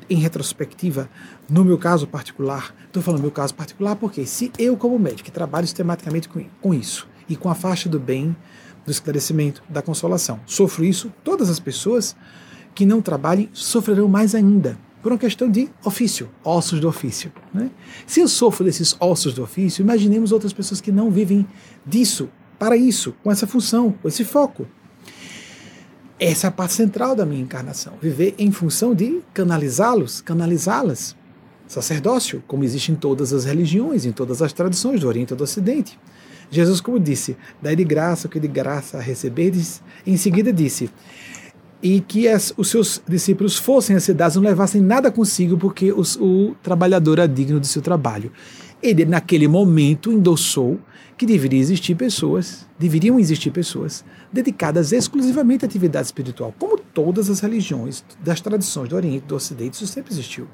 em 0.09 0.17
retrospectiva, 0.17 1.09
no 1.49 1.63
meu 1.63 1.77
caso 1.77 2.07
particular, 2.07 2.75
estou 2.85 3.01
falando 3.01 3.21
meu 3.21 3.31
caso 3.31 3.53
particular 3.53 3.95
porque 3.95 4.25
se 4.25 4.51
eu, 4.57 4.77
como 4.77 4.97
médico, 4.99 5.23
que 5.23 5.31
trabalho 5.31 5.67
sistematicamente 5.67 6.29
com, 6.29 6.43
com 6.61 6.73
isso 6.73 7.07
e 7.27 7.35
com 7.35 7.49
a 7.49 7.55
faixa 7.55 7.89
do 7.89 7.99
bem, 7.99 8.35
do 8.85 8.91
esclarecimento, 8.91 9.63
da 9.69 9.81
consolação, 9.81 10.39
sofro 10.45 10.83
isso, 10.83 11.11
todas 11.23 11.49
as 11.49 11.59
pessoas 11.59 12.15
que 12.73 12.85
não 12.85 13.01
trabalhem 13.01 13.49
sofrerão 13.53 14.07
mais 14.07 14.33
ainda 14.33 14.77
por 15.01 15.11
uma 15.11 15.17
questão 15.17 15.49
de 15.49 15.69
ofício, 15.83 16.29
ossos 16.43 16.79
do 16.79 16.87
ofício. 16.87 17.31
Né? 17.53 17.71
Se 18.05 18.21
eu 18.21 18.27
sofro 18.27 18.63
desses 18.63 18.95
ossos 18.99 19.33
do 19.33 19.43
ofício, 19.43 19.81
imaginemos 19.81 20.31
outras 20.31 20.53
pessoas 20.53 20.79
que 20.79 20.91
não 20.91 21.09
vivem 21.09 21.45
disso, 21.85 22.29
para 22.59 22.77
isso, 22.77 23.15
com 23.23 23.31
essa 23.31 23.47
função, 23.47 23.91
com 23.91 24.07
esse 24.07 24.23
foco. 24.23 24.67
Essa 26.23 26.45
é 26.45 26.49
a 26.49 26.51
parte 26.51 26.75
central 26.75 27.15
da 27.15 27.25
minha 27.25 27.41
encarnação, 27.41 27.93
viver 27.99 28.35
em 28.37 28.51
função 28.51 28.93
de 28.93 29.21
canalizá-los, 29.33 30.21
canalizá-las. 30.21 31.15
Sacerdócio, 31.67 32.43
como 32.45 32.63
existe 32.63 32.91
em 32.91 32.95
todas 32.95 33.33
as 33.33 33.43
religiões, 33.43 34.05
em 34.05 34.11
todas 34.11 34.39
as 34.39 34.53
tradições 34.53 35.01
do 35.01 35.07
Oriente 35.07 35.33
e 35.33 35.35
do 35.35 35.43
Ocidente. 35.43 35.97
Jesus, 36.51 36.79
como 36.79 36.99
disse, 36.99 37.35
dai 37.59 37.75
de 37.75 37.83
graça 37.83 38.27
o 38.27 38.29
que 38.29 38.39
de 38.39 38.47
graça 38.47 38.99
recebedes, 38.99 39.81
em 40.05 40.15
seguida 40.15 40.53
disse, 40.53 40.91
e 41.81 42.01
que 42.01 42.27
as, 42.27 42.53
os 42.55 42.69
seus 42.69 43.01
discípulos 43.09 43.57
fossem 43.57 43.95
às 43.95 44.03
cidades, 44.03 44.35
não 44.35 44.43
levassem 44.43 44.79
nada 44.79 45.09
consigo, 45.09 45.57
porque 45.57 45.91
os, 45.91 46.17
o 46.17 46.55
trabalhador 46.61 47.17
é 47.17 47.27
digno 47.27 47.59
do 47.59 47.65
seu 47.65 47.81
trabalho. 47.81 48.31
Ele, 48.83 49.05
naquele 49.05 49.47
momento, 49.47 50.11
endossou 50.11 50.79
que 51.17 51.25
deveria 51.25 51.59
existir 51.59 51.95
pessoas, 51.95 52.67
deveriam 52.79 53.19
existir 53.19 53.51
pessoas 53.51 54.03
dedicadas 54.31 54.91
exclusivamente 54.91 55.65
à 55.65 55.67
atividade 55.67 56.07
espiritual, 56.07 56.53
como 56.57 56.77
todas 56.77 57.29
as 57.29 57.39
religiões 57.39 58.03
das 58.23 58.41
tradições 58.41 58.89
do 58.89 58.95
Oriente 58.95 59.25
do 59.25 59.35
Ocidente, 59.35 59.75
isso 59.75 59.87
sempre 59.87 60.13
existiu. 60.13 60.47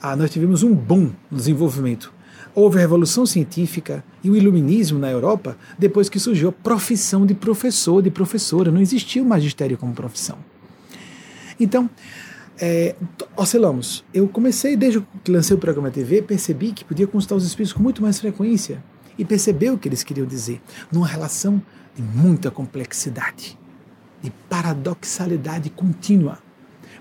Ah, 0.00 0.16
nós 0.16 0.30
tivemos 0.30 0.62
um 0.62 0.74
boom 0.74 1.12
no 1.30 1.36
desenvolvimento 1.36 2.12
Houve 2.54 2.76
a 2.76 2.80
revolução 2.80 3.24
científica 3.24 4.04
e 4.22 4.28
o 4.28 4.36
iluminismo 4.36 4.98
na 4.98 5.10
Europa 5.10 5.56
depois 5.78 6.10
que 6.10 6.18
surgiu 6.18 6.50
a 6.50 6.52
profissão 6.52 7.24
de 7.24 7.34
professor, 7.34 8.02
de 8.02 8.10
professora. 8.10 8.70
Não 8.70 8.80
existia 8.80 9.22
o 9.22 9.26
magistério 9.26 9.78
como 9.78 9.94
profissão. 9.94 10.36
Então, 11.58 11.88
é, 12.60 12.94
oscilamos. 13.36 14.04
Eu 14.12 14.28
comecei, 14.28 14.76
desde 14.76 15.02
que 15.24 15.30
lancei 15.30 15.56
o 15.56 15.58
programa 15.58 15.90
TV, 15.90 16.20
percebi 16.20 16.72
que 16.72 16.84
podia 16.84 17.06
consultar 17.06 17.36
os 17.36 17.46
espíritos 17.46 17.72
com 17.72 17.82
muito 17.82 18.02
mais 18.02 18.20
frequência 18.20 18.84
e 19.18 19.24
perceber 19.24 19.70
o 19.70 19.78
que 19.78 19.88
eles 19.88 20.02
queriam 20.02 20.26
dizer, 20.26 20.60
numa 20.90 21.06
relação 21.06 21.62
de 21.94 22.02
muita 22.02 22.50
complexidade, 22.50 23.58
de 24.22 24.30
paradoxalidade 24.48 25.70
contínua 25.70 26.38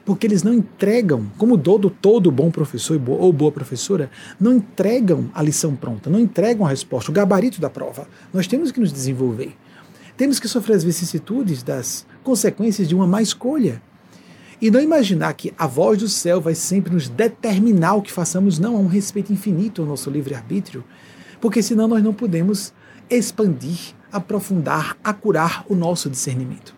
porque 0.06 0.26
eles 0.26 0.44
não 0.44 0.54
entregam, 0.54 1.28
como 1.38 1.58
todo, 1.58 1.90
todo 1.90 2.32
bom 2.32 2.50
professor 2.50 3.00
ou 3.08 3.32
boa 3.32 3.52
professora, 3.52 4.10
não 4.40 4.54
entregam 4.54 5.30
a 5.34 5.42
lição 5.44 5.76
pronta, 5.76 6.10
não 6.10 6.20
entregam 6.20 6.66
a 6.66 6.70
resposta, 6.70 7.12
o 7.12 7.14
gabarito 7.14 7.62
da 7.62 7.70
prova. 7.70 8.08
Nós 8.34 8.48
temos 8.48 8.72
que 8.72 8.80
nos 8.80 8.92
desenvolver. 8.92 9.56
Temos 10.18 10.40
que 10.40 10.48
sofrer 10.48 10.76
as 10.76 10.84
vicissitudes 10.84 11.64
das 11.64 12.06
consequências 12.24 12.88
de 12.88 12.96
uma 12.96 13.08
má 13.08 13.22
escolha. 13.22 13.82
E 14.62 14.70
não 14.70 14.80
imaginar 14.80 15.34
que 15.34 15.54
a 15.58 15.66
voz 15.66 15.98
do 15.98 16.08
céu 16.08 16.40
vai 16.40 16.54
sempre 16.54 16.94
nos 16.94 17.10
determinar 17.10 17.96
o 17.96 18.02
que 18.02 18.12
façamos, 18.12 18.60
não, 18.60 18.76
há 18.76 18.80
um 18.80 18.88
respeito 18.88 19.34
infinito 19.34 19.82
ao 19.82 19.88
nosso 19.88 20.10
livre-arbítrio, 20.10 20.84
porque 21.42 21.62
senão 21.62 21.88
nós 21.88 22.04
não 22.04 22.14
podemos 22.14 22.74
expandir, 23.10 23.94
aprofundar, 24.12 24.96
acurar 25.04 25.66
o 25.68 25.76
nosso 25.76 26.10
discernimento. 26.10 26.74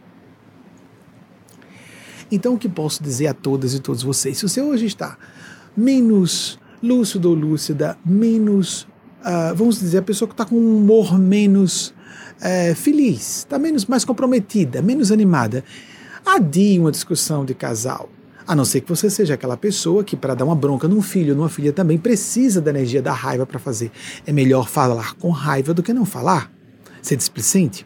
Então, 2.32 2.56
o 2.56 2.58
que 2.58 2.68
posso 2.68 3.04
dizer 3.04 3.28
a 3.28 3.34
todas 3.34 3.76
e 3.76 3.80
todos 3.80 4.02
vocês? 4.02 4.38
Se 4.40 4.48
você 4.48 4.62
hoje 4.62 4.88
está 4.88 5.18
menos 5.78 6.58
lúcido 6.82 7.30
ou 7.30 7.36
lúcida, 7.36 7.98
menos, 8.04 8.84
uh, 9.22 9.54
vamos 9.56 9.80
dizer, 9.80 10.00
a 10.00 10.02
pessoa 10.02 10.28
que 10.28 10.34
está 10.34 10.46
com 10.46 10.56
um 10.56 10.78
humor 10.78 11.20
menos 11.20 11.94
uh, 12.40 12.76
feliz, 12.76 13.40
está 13.40 13.60
menos 13.60 13.86
mais 13.86 14.04
comprometida, 14.04 14.82
menos 14.82 15.12
animada, 15.12 15.64
adie 16.26 16.80
uma 16.80 16.92
discussão 16.92 17.46
de 17.46 17.54
casal. 17.54 18.10
A 18.46 18.56
não 18.56 18.66
ser 18.66 18.82
que 18.82 18.90
você 18.90 19.10
seja 19.10 19.36
aquela 19.36 19.56
pessoa 19.56 20.04
que, 20.04 20.18
para 20.18 20.36
dar 20.36 20.44
uma 20.44 20.56
bronca 20.56 20.88
num 20.88 21.02
filho, 21.02 21.36
numa 21.36 21.50
filha 21.50 21.72
também, 21.72 21.98
precisa 21.98 22.60
da 22.60 22.72
energia 22.72 23.02
da 23.02 23.14
raiva 23.14 23.46
para 23.46 23.60
fazer. 23.60 23.92
É 24.26 24.34
melhor 24.34 24.68
falar 24.68 25.14
com 25.16 25.30
raiva 25.30 25.74
do 25.74 25.82
que 25.82 25.94
não 25.94 26.06
falar. 26.06 26.52
Ser 27.02 27.16
displicente. 27.16 27.86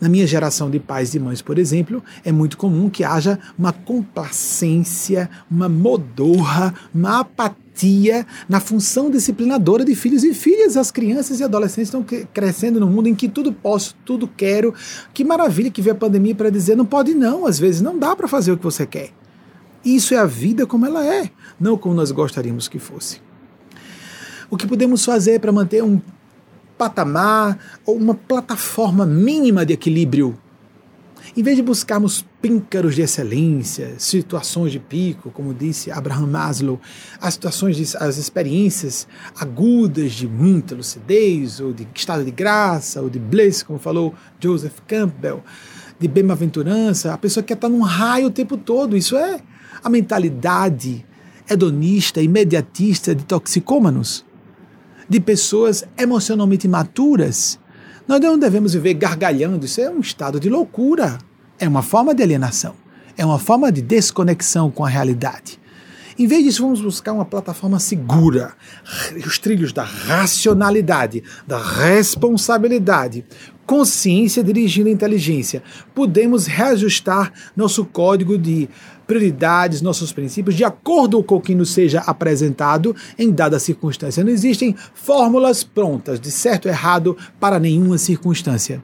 Na 0.00 0.08
minha 0.08 0.26
geração 0.26 0.68
de 0.68 0.80
pais 0.80 1.14
e 1.14 1.20
mães, 1.20 1.40
por 1.40 1.58
exemplo, 1.58 2.02
é 2.24 2.32
muito 2.32 2.56
comum 2.56 2.90
que 2.90 3.04
haja 3.04 3.38
uma 3.56 3.72
complacência, 3.72 5.30
uma 5.48 5.68
modorra, 5.68 6.74
uma 6.92 7.20
apatia 7.20 8.26
na 8.48 8.58
função 8.58 9.10
disciplinadora 9.10 9.84
de 9.84 9.94
filhos 9.94 10.24
e 10.24 10.34
filhas. 10.34 10.76
As 10.76 10.90
crianças 10.90 11.38
e 11.38 11.44
adolescentes 11.44 11.88
estão 11.88 12.04
crescendo 12.34 12.80
num 12.80 12.90
mundo 12.90 13.08
em 13.08 13.14
que 13.14 13.28
tudo 13.28 13.52
posso, 13.52 13.94
tudo 14.04 14.26
quero. 14.26 14.74
Que 15.14 15.24
maravilha 15.24 15.70
que 15.70 15.80
veio 15.80 15.94
a 15.94 15.98
pandemia 15.98 16.34
para 16.34 16.50
dizer 16.50 16.74
não 16.74 16.86
pode 16.86 17.14
não, 17.14 17.46
às 17.46 17.58
vezes 17.58 17.80
não 17.80 17.96
dá 17.96 18.16
para 18.16 18.26
fazer 18.26 18.50
o 18.50 18.56
que 18.56 18.64
você 18.64 18.84
quer. 18.84 19.21
Isso 19.84 20.14
é 20.14 20.18
a 20.18 20.26
vida 20.26 20.66
como 20.66 20.86
ela 20.86 21.04
é, 21.04 21.30
não 21.58 21.76
como 21.76 21.94
nós 21.94 22.10
gostaríamos 22.10 22.68
que 22.68 22.78
fosse. 22.78 23.20
O 24.48 24.56
que 24.56 24.66
podemos 24.66 25.04
fazer 25.04 25.40
para 25.40 25.50
manter 25.50 25.82
um 25.82 26.00
patamar 26.76 27.58
ou 27.86 27.96
uma 27.96 28.14
plataforma 28.14 29.06
mínima 29.06 29.64
de 29.64 29.72
equilíbrio. 29.72 30.38
Em 31.36 31.42
vez 31.42 31.56
de 31.56 31.62
buscarmos 31.62 32.26
píncaros 32.42 32.96
de 32.96 33.02
excelência, 33.02 33.94
situações 33.98 34.72
de 34.72 34.80
pico, 34.80 35.30
como 35.30 35.54
disse 35.54 35.90
Abraham 35.90 36.26
Maslow, 36.26 36.80
as 37.20 37.34
situações, 37.34 37.76
de, 37.76 37.96
as 37.96 38.18
experiências 38.18 39.06
agudas 39.38 40.12
de 40.12 40.26
muita 40.26 40.74
lucidez, 40.74 41.60
ou 41.60 41.72
de 41.72 41.86
estado 41.94 42.24
de 42.24 42.30
graça, 42.32 43.00
ou 43.00 43.08
de 43.08 43.18
bliss, 43.18 43.62
como 43.62 43.78
falou 43.78 44.12
Joseph 44.40 44.80
Campbell, 44.86 45.42
de 45.98 46.08
bem-aventurança, 46.08 47.14
a 47.14 47.18
pessoa 47.18 47.44
quer 47.44 47.54
estar 47.54 47.68
num 47.68 47.82
raio 47.82 48.26
o 48.26 48.30
tempo 48.30 48.56
todo. 48.56 48.96
Isso 48.96 49.16
é 49.16 49.40
a 49.82 49.88
mentalidade 49.88 51.04
hedonista, 51.48 52.22
imediatista 52.22 53.14
de 53.14 53.24
toxicômanos, 53.24 54.24
de 55.08 55.20
pessoas 55.20 55.84
emocionalmente 55.98 56.66
maturas. 56.68 57.58
Nós 58.06 58.20
não 58.20 58.38
devemos 58.38 58.74
viver 58.74 58.94
gargalhando, 58.94 59.66
isso 59.66 59.80
é 59.80 59.90
um 59.90 60.00
estado 60.00 60.40
de 60.40 60.48
loucura, 60.48 61.18
é 61.58 61.68
uma 61.68 61.82
forma 61.82 62.14
de 62.14 62.22
alienação, 62.22 62.74
é 63.16 63.24
uma 63.24 63.38
forma 63.38 63.70
de 63.70 63.82
desconexão 63.82 64.70
com 64.70 64.84
a 64.84 64.88
realidade. 64.88 65.60
Em 66.18 66.26
vez 66.26 66.44
disso, 66.44 66.62
vamos 66.62 66.80
buscar 66.80 67.12
uma 67.12 67.24
plataforma 67.24 67.78
segura, 67.78 68.54
os 69.26 69.38
trilhos 69.38 69.72
da 69.72 69.82
racionalidade, 69.82 71.22
da 71.46 71.58
responsabilidade, 71.58 73.24
consciência 73.64 74.44
dirigindo 74.44 74.88
a 74.88 74.92
inteligência. 74.92 75.62
Podemos 75.94 76.46
reajustar 76.46 77.32
nosso 77.56 77.84
código 77.84 78.36
de 78.36 78.68
prioridades, 79.06 79.82
nossos 79.82 80.12
princípios, 80.12 80.54
de 80.54 80.64
acordo 80.64 81.22
com 81.22 81.36
o 81.36 81.40
que 81.40 81.54
nos 81.54 81.70
seja 81.70 82.00
apresentado 82.00 82.94
em 83.18 83.30
dada 83.30 83.58
circunstância. 83.58 84.24
Não 84.24 84.30
existem 84.30 84.74
fórmulas 84.94 85.64
prontas 85.64 86.20
de 86.20 86.30
certo 86.30 86.66
ou 86.66 86.72
errado 86.72 87.16
para 87.38 87.58
nenhuma 87.58 87.98
circunstância. 87.98 88.82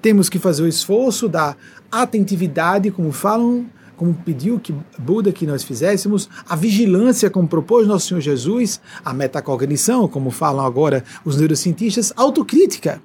Temos 0.00 0.28
que 0.28 0.38
fazer 0.38 0.62
o 0.62 0.68
esforço 0.68 1.28
da 1.28 1.56
atentividade, 1.90 2.90
como 2.90 3.12
falam 3.12 3.66
como 4.00 4.14
pediu 4.14 4.58
que 4.58 4.74
Buda 4.98 5.30
que 5.30 5.46
nós 5.46 5.62
fizéssemos, 5.62 6.26
a 6.48 6.56
vigilância, 6.56 7.28
como 7.28 7.46
propôs 7.46 7.86
nosso 7.86 8.08
Senhor 8.08 8.22
Jesus, 8.22 8.80
a 9.04 9.12
metacognição, 9.12 10.08
como 10.08 10.30
falam 10.30 10.64
agora 10.64 11.04
os 11.22 11.36
neurocientistas, 11.36 12.10
autocrítica, 12.16 13.02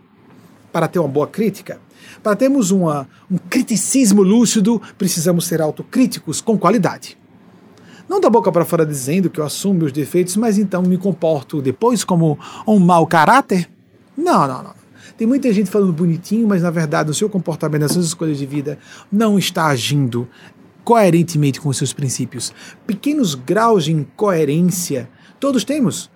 para 0.72 0.88
ter 0.88 1.00
uma 1.00 1.10
boa 1.10 1.28
crítica. 1.28 1.82
Para 2.26 2.36
termos 2.36 2.72
uma, 2.72 3.08
um 3.30 3.38
criticismo 3.38 4.24
lúcido, 4.24 4.82
precisamos 4.98 5.46
ser 5.46 5.62
autocríticos 5.62 6.42
com 6.42 6.58
qualidade. 6.58 7.16
Não 8.10 8.20
da 8.20 8.32
boca 8.32 8.52
para 8.52 8.66
fora 8.66 8.84
dizendo 8.84 9.30
que 9.30 9.40
eu 9.40 9.46
assumo 9.46 9.82
meus 9.82 9.92
defeitos, 9.92 10.36
mas 10.36 10.58
então 10.58 10.82
me 10.82 10.98
comporto 10.98 11.62
depois 11.62 12.04
como 12.04 12.40
um 12.68 12.80
mau 12.80 13.06
caráter? 13.06 13.70
Não, 14.18 14.48
não, 14.48 14.64
não. 14.64 14.74
Tem 15.16 15.28
muita 15.28 15.54
gente 15.54 15.70
falando 15.70 15.94
bonitinho, 15.94 16.48
mas 16.48 16.64
na 16.64 16.72
verdade 16.72 17.12
o 17.12 17.14
seu 17.14 17.30
comportamento, 17.30 17.84
as 17.84 17.92
suas 17.92 18.08
escolhas 18.08 18.40
de 18.40 18.46
vida 18.48 18.80
não 19.12 19.38
está 19.38 19.68
agindo 19.68 20.28
coerentemente 20.84 21.62
com 21.62 21.70
os 21.70 21.78
seus 21.78 21.94
princípios. 21.94 22.52
Pequenos 22.88 23.36
graus 23.36 23.84
de 23.86 23.92
incoerência 23.92 25.08
todos 25.40 25.64
temos. 25.64 26.10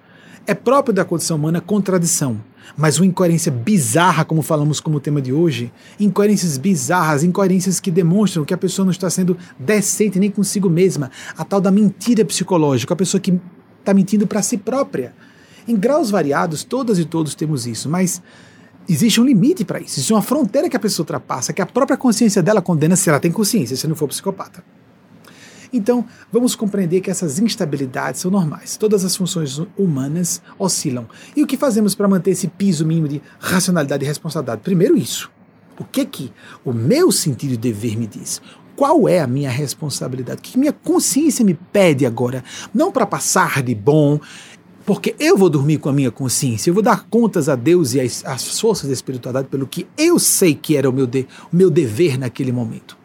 É 0.48 0.56
próprio 0.56 0.92
da 0.92 1.06
condição 1.06 1.38
humana 1.38 1.62
contradição, 1.62 2.42
mas 2.78 2.98
uma 2.98 3.06
incoerência 3.06 3.52
bizarra, 3.52 4.26
como 4.26 4.42
falamos 4.42 4.80
como 4.80 5.00
tema 5.00 5.22
de 5.22 5.34
hoje, 5.34 5.72
incoerências 6.00 6.58
bizarras, 6.58 7.24
incoerências 7.24 7.80
que 7.80 7.92
demonstram 7.92 8.46
que 8.46 8.54
a 8.54 8.58
pessoa 8.58 8.86
não 8.86 8.92
está 8.92 9.10
sendo 9.10 9.38
decente 9.58 10.20
nem 10.20 10.32
consigo 10.32 10.70
mesma, 10.70 11.12
a 11.38 11.44
tal 11.44 11.62
da 11.62 11.72
mentira 11.72 12.24
psicológica, 12.26 12.94
a 12.94 12.98
pessoa 12.98 13.20
que 13.20 13.40
está 13.80 13.94
mentindo 13.94 14.28
para 14.28 14.42
si 14.42 14.58
própria. 14.58 15.14
Em 15.68 15.76
graus 15.76 16.10
variados, 16.10 16.64
todas 16.64 16.98
e 17.00 17.06
todos 17.06 17.36
temos 17.36 17.68
isso, 17.68 17.90
mas 17.90 18.22
existe 18.88 19.22
um 19.22 19.26
limite 19.26 19.64
para 19.64 19.80
isso. 19.80 19.96
Existe 19.96 20.14
uma 20.14 20.22
fronteira 20.22 20.68
que 20.70 20.76
a 20.76 20.80
pessoa 20.80 21.04
ultrapassa, 21.04 21.54
que 21.54 21.62
a 21.62 21.66
própria 21.66 21.98
consciência 21.98 22.42
dela 22.42 22.62
condena 22.62 22.96
se 22.96 23.10
ela 23.10 23.20
tem 23.20 23.32
consciência, 23.32 23.78
se 23.78 23.88
não 23.88 23.96
for 23.96 24.08
psicopata. 24.08 24.64
Então, 25.72 26.06
vamos 26.32 26.56
compreender 26.56 27.02
que 27.02 27.12
essas 27.12 27.40
instabilidades 27.40 28.22
são 28.22 28.32
normais. 28.32 28.76
Todas 28.78 29.06
as 29.06 29.16
funções 29.16 29.62
humanas 29.78 30.42
oscilam. 30.58 31.08
E 31.36 31.44
o 31.44 31.48
que 31.48 31.58
fazemos 31.58 31.94
para 31.94 32.08
manter 32.08 32.32
esse 32.32 32.48
piso 32.48 32.86
mínimo 32.86 33.08
de 33.08 33.22
racionalidade 33.40 34.04
e 34.04 34.08
responsabilidade? 34.08 34.62
Primeiro, 34.62 34.98
isso. 34.98 35.30
O 35.80 35.84
que 35.84 36.06
que 36.06 36.34
o 36.66 36.74
meu 36.74 37.12
sentido 37.12 37.52
de 37.52 37.58
dever 37.58 37.98
me 37.98 38.08
diz? 38.08 38.42
Qual 38.76 39.08
é 39.08 39.20
a 39.20 39.28
minha 39.28 39.50
responsabilidade? 39.50 40.40
O 40.40 40.42
que 40.42 40.58
minha 40.58 40.74
consciência 40.74 41.46
me 41.46 41.54
pede 41.54 42.06
agora? 42.06 42.44
Não 42.74 42.92
para 42.92 43.06
passar 43.06 43.62
de 43.62 43.76
bom, 43.76 44.20
porque 44.86 45.16
eu 45.20 45.38
vou 45.38 45.50
dormir 45.50 45.78
com 45.78 45.88
a 45.88 45.94
minha 45.94 46.10
consciência, 46.10 46.70
eu 46.70 46.74
vou 46.74 46.82
dar 46.82 47.06
contas 47.10 47.48
a 47.48 47.56
Deus 47.56 47.94
e 47.94 48.00
às, 48.00 48.60
forças 48.60 48.88
da 48.88 48.94
espiritualidade 48.94 49.48
pelo 49.48 49.68
que 49.68 49.86
eu 49.98 50.18
sei 50.18 50.56
que 50.56 50.76
era 50.76 50.90
o 50.90 50.94
meu, 50.94 51.06
de, 51.06 51.28
o 51.54 51.56
meu 51.56 51.70
dever 51.70 52.18
naquele 52.18 52.52
momento. 52.52 52.99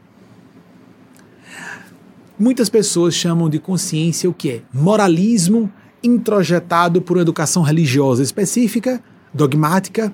Muitas 2.37 2.69
pessoas 2.69 3.15
chamam 3.15 3.49
de 3.49 3.61
consciência 3.61 4.29
o 4.29 4.35
que 4.35 4.51
é? 4.51 4.63
Moralismo 4.73 5.71
introjetado 6.03 7.01
por 7.01 7.17
uma 7.17 7.23
educação 7.23 7.63
religiosa 7.63 8.25
específica, 8.25 9.01
dogmática, 9.33 10.13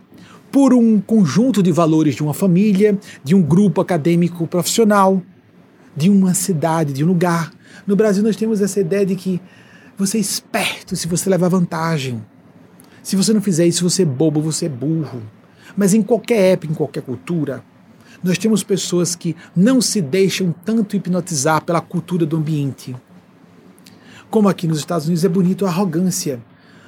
por 0.53 0.75
um 0.75 1.01
conjunto 1.01 1.63
de 1.63 1.73
valores 1.73 2.15
de 2.15 2.23
uma 2.23 2.35
família, 2.35 2.99
de 3.25 3.35
um 3.35 3.41
grupo 3.41 3.81
acadêmico 3.81 4.47
profissional, 4.47 5.23
de 5.97 6.11
uma 6.11 6.35
cidade, 6.35 6.93
de 6.93 7.03
um 7.03 7.07
lugar. 7.07 7.53
No 7.87 7.97
Brasil 7.97 8.23
nós 8.23 8.37
temos 8.37 8.61
essa 8.61 8.81
ideia 8.81 9.07
de 9.07 9.17
que 9.17 9.41
você 9.97 10.19
é 10.19 10.21
esperto 10.21 10.97
se 10.97 11.09
você 11.09 11.31
levar 11.31 11.49
vantagem. 11.49 12.23
Se 13.03 13.17
você 13.17 13.33
não 13.33 13.41
fizer 13.41 13.67
isso, 13.67 13.89
você 13.89 14.03
é 14.03 14.07
bobo, 14.07 14.43
você 14.43 14.67
é 14.67 14.69
burro. 14.69 15.23
Mas 15.75 15.95
em 15.95 16.03
qualquer 16.03 16.53
época, 16.53 16.71
em 16.71 16.77
qualquer 16.77 17.03
cultura, 17.03 17.65
nós 18.23 18.39
temos 18.39 18.63
pessoas 18.63 19.15
que 19.15 19.35
não 19.57 19.81
se 19.81 20.01
deixam 20.01 20.55
tanto 20.65 20.97
hipnotizar 20.97 21.65
pela 21.65 21.81
cultura 21.81 22.27
do 22.27 22.37
ambiente. 22.37 22.95
Como 24.29 24.49
aqui 24.49 24.67
nos 24.67 24.79
Estados 24.79 25.07
Unidos 25.07 25.25
é 25.25 25.29
bonito 25.29 25.65
a 25.65 25.69
arrogância. 25.69 26.41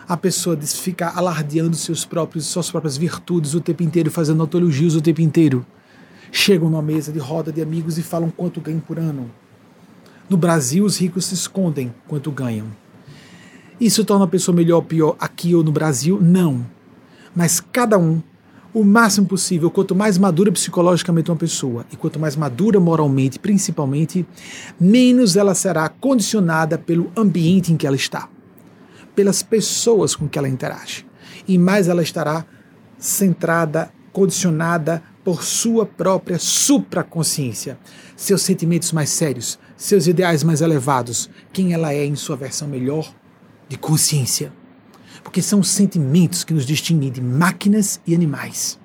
A 0.07 0.17
pessoa 0.17 0.57
fica 0.61 1.09
alardeando 1.09 1.75
seus 1.75 2.05
próprios, 2.05 2.47
suas 2.47 2.71
próprias 2.71 2.97
virtudes 2.97 3.55
o 3.55 3.61
tempo 3.61 3.83
inteiro, 3.83 4.11
fazendo 4.11 4.43
autoelogios 4.43 4.95
o 4.95 5.01
tempo 5.01 5.23
inteiro. 5.23 5.65
Chegam 6.31 6.69
numa 6.69 6.83
mesa 6.83 7.11
de 7.11 7.19
roda 7.19 7.51
de 7.51 7.63
amigos 7.63 7.99
e 7.99 8.03
falam 8.03 8.31
quanto 8.31 8.61
ganham 8.61 8.81
por 8.81 8.99
ano. 8.99 9.31
No 10.29 10.37
Brasil, 10.37 10.85
os 10.85 10.99
ricos 10.99 11.27
se 11.27 11.35
escondem 11.35 11.93
quanto 12.07 12.31
ganham. 12.31 12.67
Isso 13.81 14.05
torna 14.05 14.25
a 14.25 14.29
pessoa 14.29 14.55
melhor 14.55 14.77
ou 14.77 14.83
pior 14.83 15.17
aqui 15.19 15.55
ou 15.55 15.65
no 15.65 15.73
Brasil? 15.73 16.19
Não. 16.21 16.65
Mas 17.35 17.61
cada 17.61 17.99
um, 17.99 18.23
o 18.75 18.83
máximo 18.83 19.27
possível, 19.27 19.71
quanto 19.71 19.95
mais 19.95 20.17
madura 20.17 20.51
psicologicamente 20.51 21.31
uma 21.31 21.37
pessoa 21.37 21.85
e 21.93 21.97
quanto 21.97 22.19
mais 22.19 22.37
madura 22.37 22.81
moralmente, 22.81 23.39
principalmente, 23.39 24.27
menos 24.81 25.37
ela 25.37 25.55
será 25.55 25.89
condicionada 25.89 26.79
pelo 26.79 27.13
ambiente 27.15 27.73
em 27.73 27.77
que 27.77 27.87
ela 27.87 27.97
está, 27.97 28.29
pelas 29.15 29.43
pessoas 29.43 30.17
com 30.17 30.27
que 30.27 30.39
ela 30.39 30.49
interage. 30.49 31.05
E 31.47 31.59
mais 31.59 31.89
ela 31.89 32.03
estará 32.03 32.47
centrada, 32.99 33.93
condicionada 34.13 35.03
por 35.23 35.43
sua 35.43 35.85
própria 35.85 36.39
supraconsciência, 36.39 37.79
seus 38.17 38.43
sentimentos 38.43 38.91
mais 38.91 39.11
sérios, 39.11 39.59
seus 39.77 40.07
ideais 40.07 40.43
mais 40.43 40.61
elevados, 40.61 41.29
quem 41.53 41.75
ela 41.75 41.93
é 41.93 42.05
em 42.05 42.17
sua 42.17 42.37
versão 42.37 42.67
melhor 42.67 43.13
de 43.69 43.77
consciência. 43.77 44.53
Porque 45.23 45.41
são 45.41 45.61
os 45.61 45.69
sentimentos 45.69 46.45
que 46.45 46.55
nos 46.55 46.67
distinguem 46.67 47.11
de 47.11 47.21
máquinas 47.21 48.01
e 48.07 48.15
animais. 48.15 48.79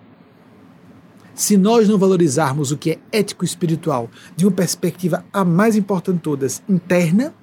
Se 1.33 1.55
nós 1.57 1.87
não 1.87 1.97
valorizarmos 1.97 2.71
o 2.71 2.77
que 2.77 2.91
é 2.91 2.99
ético 3.11 3.43
e 3.43 3.47
espiritual 3.47 4.09
de 4.35 4.45
uma 4.45 4.51
perspectiva 4.51 5.23
a 5.31 5.45
mais 5.45 5.75
importante 5.75 6.17
de 6.17 6.23
todas, 6.23 6.63
interna, 6.67 7.33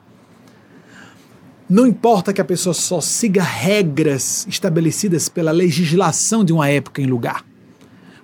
não 1.69 1.87
importa 1.87 2.33
que 2.33 2.41
a 2.41 2.45
pessoa 2.45 2.75
só 2.75 3.01
siga 3.01 3.43
regras 3.43 4.47
estabelecidas 4.49 5.29
pela 5.29 5.53
legislação 5.53 6.45
de 6.45 6.53
uma 6.53 6.69
época 6.69 7.01
em 7.01 7.07
lugar, 7.07 7.45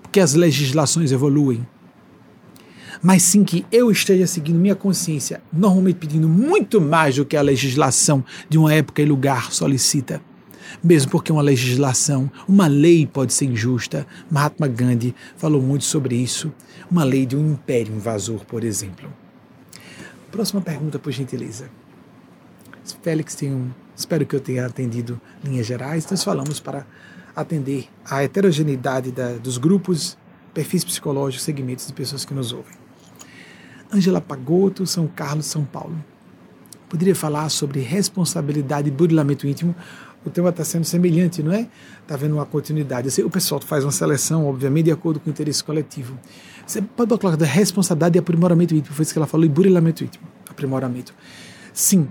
porque 0.03 0.21
as 0.21 0.35
legislações 0.35 1.13
evoluem 1.13 1.67
mas 3.03 3.23
sim 3.23 3.45
que 3.45 3.65
eu 3.73 3.91
esteja 3.91 4.27
seguindo 4.27 4.59
minha 4.59 4.75
consciência, 4.75 5.43
normalmente 5.53 5.97
pedindo 5.97 6.29
muito 6.29 6.81
mais 6.81 7.17
do 7.17 7.25
que 7.25 7.37
a 7.37 7.43
legislação 7.43 8.25
de 8.49 8.59
uma 8.59 8.73
época 8.73 9.01
e 9.01 9.07
lugar 9.07 9.53
solicita. 9.53 10.21
Mesmo 10.83 11.11
porque 11.11 11.33
uma 11.33 11.43
legislação, 11.43 12.31
uma 12.49 12.67
lei 12.67 13.07
pode 13.07 13.33
ser 13.33 13.47
injusta. 13.47 14.07
Mahatma 14.31 14.69
Gandhi 14.69 15.15
falou 15.37 15.61
muito 15.61 15.85
sobre 15.85 16.17
isso. 16.17 16.53
Uma 16.91 17.05
lei 17.05 17.27
de 17.27 17.37
um 17.37 17.53
império 17.53 17.95
invasor, 17.95 18.45
por 18.45 18.65
exemplo. 18.65 19.13
Próxima 20.31 20.61
pergunta, 20.61 20.99
por 20.99 21.13
gentileza. 21.13 21.69
Félix 23.03 23.35
tem 23.35 23.53
um. 23.53 23.71
Espero 23.97 24.25
que 24.25 24.35
eu 24.35 24.41
tenha 24.41 24.67
atendido 24.67 25.21
linhas 25.45 25.67
gerais. 25.67 26.09
Nós 26.11 26.25
falamos 26.25 26.61
para 26.61 26.87
atender 27.35 27.89
a 28.05 28.23
heterogeneidade 28.23 29.13
da, 29.13 29.33
dos 29.35 29.59
grupos, 29.59 30.17
perfis 30.55 30.85
psicológicos, 30.85 31.45
segmentos 31.45 31.87
de 31.87 31.93
pessoas 31.93 32.25
que 32.25 32.35
nos 32.35 32.53
ouvem. 32.53 32.75
Ângela 33.93 34.21
Pagotto, 34.21 34.87
São 34.87 35.07
Carlos, 35.07 35.47
São 35.47 35.65
Paulo. 35.65 36.03
Poderia 36.89 37.15
falar 37.15 37.49
sobre 37.49 37.81
responsabilidade 37.81 38.89
e 38.89 38.91
burilamento 38.91 39.47
íntimo. 39.47 39.75
O 40.25 40.29
tema 40.31 40.51
está 40.51 40.65
sendo 40.65 40.85
semelhante, 40.85 41.43
não 41.43 41.53
é? 41.53 41.67
Está 42.03 42.15
havendo 42.15 42.35
uma 42.35 42.45
continuidade. 42.45 43.09
O 43.23 43.31
pessoal 43.31 43.61
faz 43.61 43.85
uma 43.85 43.93
seleção, 43.93 44.47
obviamente, 44.47 44.85
de 44.87 44.93
acordo 44.93 45.19
com 45.19 45.29
o 45.29 45.31
interesse 45.31 45.65
coletivo. 45.65 46.19
Você 46.67 46.83
pode 46.83 47.09
colocar 47.09 47.37
da 47.37 47.47
responsabilidade 47.47 48.17
e 48.17 48.21
aprimoramento 48.21 48.75
íntimo. 48.75 48.95
Foi 48.95 49.03
isso 49.03 49.13
que 49.13 49.19
ela 49.19 49.27
falou, 49.27 49.47
e 49.47 49.49
burilamento 49.49 50.05
íntimo. 50.05 50.25
Aprimoramento. 50.49 51.15
Sim, 51.73 52.07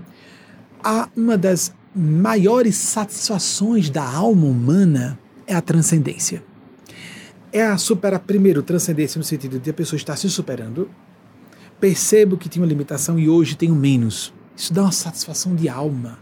há 0.82 1.08
uma 1.16 1.38
das 1.38 1.72
maiores 1.94 2.76
satisfações 2.76 3.90
da 3.90 4.04
alma 4.04 4.46
humana 4.46 5.18
é 5.46 5.54
a 5.54 5.60
transcendência. 5.60 6.42
é 7.52 7.64
a 7.66 7.76
superar, 7.76 8.20
primeiro, 8.20 8.62
transcendência 8.62 9.18
no 9.18 9.24
sentido 9.24 9.58
de 9.58 9.70
a 9.70 9.74
pessoa 9.74 9.96
estar 9.96 10.16
se 10.16 10.28
superando. 10.30 10.90
Percebo 11.80 12.36
que 12.36 12.48
tinha 12.48 12.62
uma 12.62 12.68
limitação 12.68 13.18
e 13.18 13.28
hoje 13.28 13.56
tenho 13.56 13.74
menos. 13.74 14.32
Isso 14.56 14.72
dá 14.72 14.82
uma 14.82 14.92
satisfação 14.92 15.54
de 15.54 15.68
alma, 15.68 16.18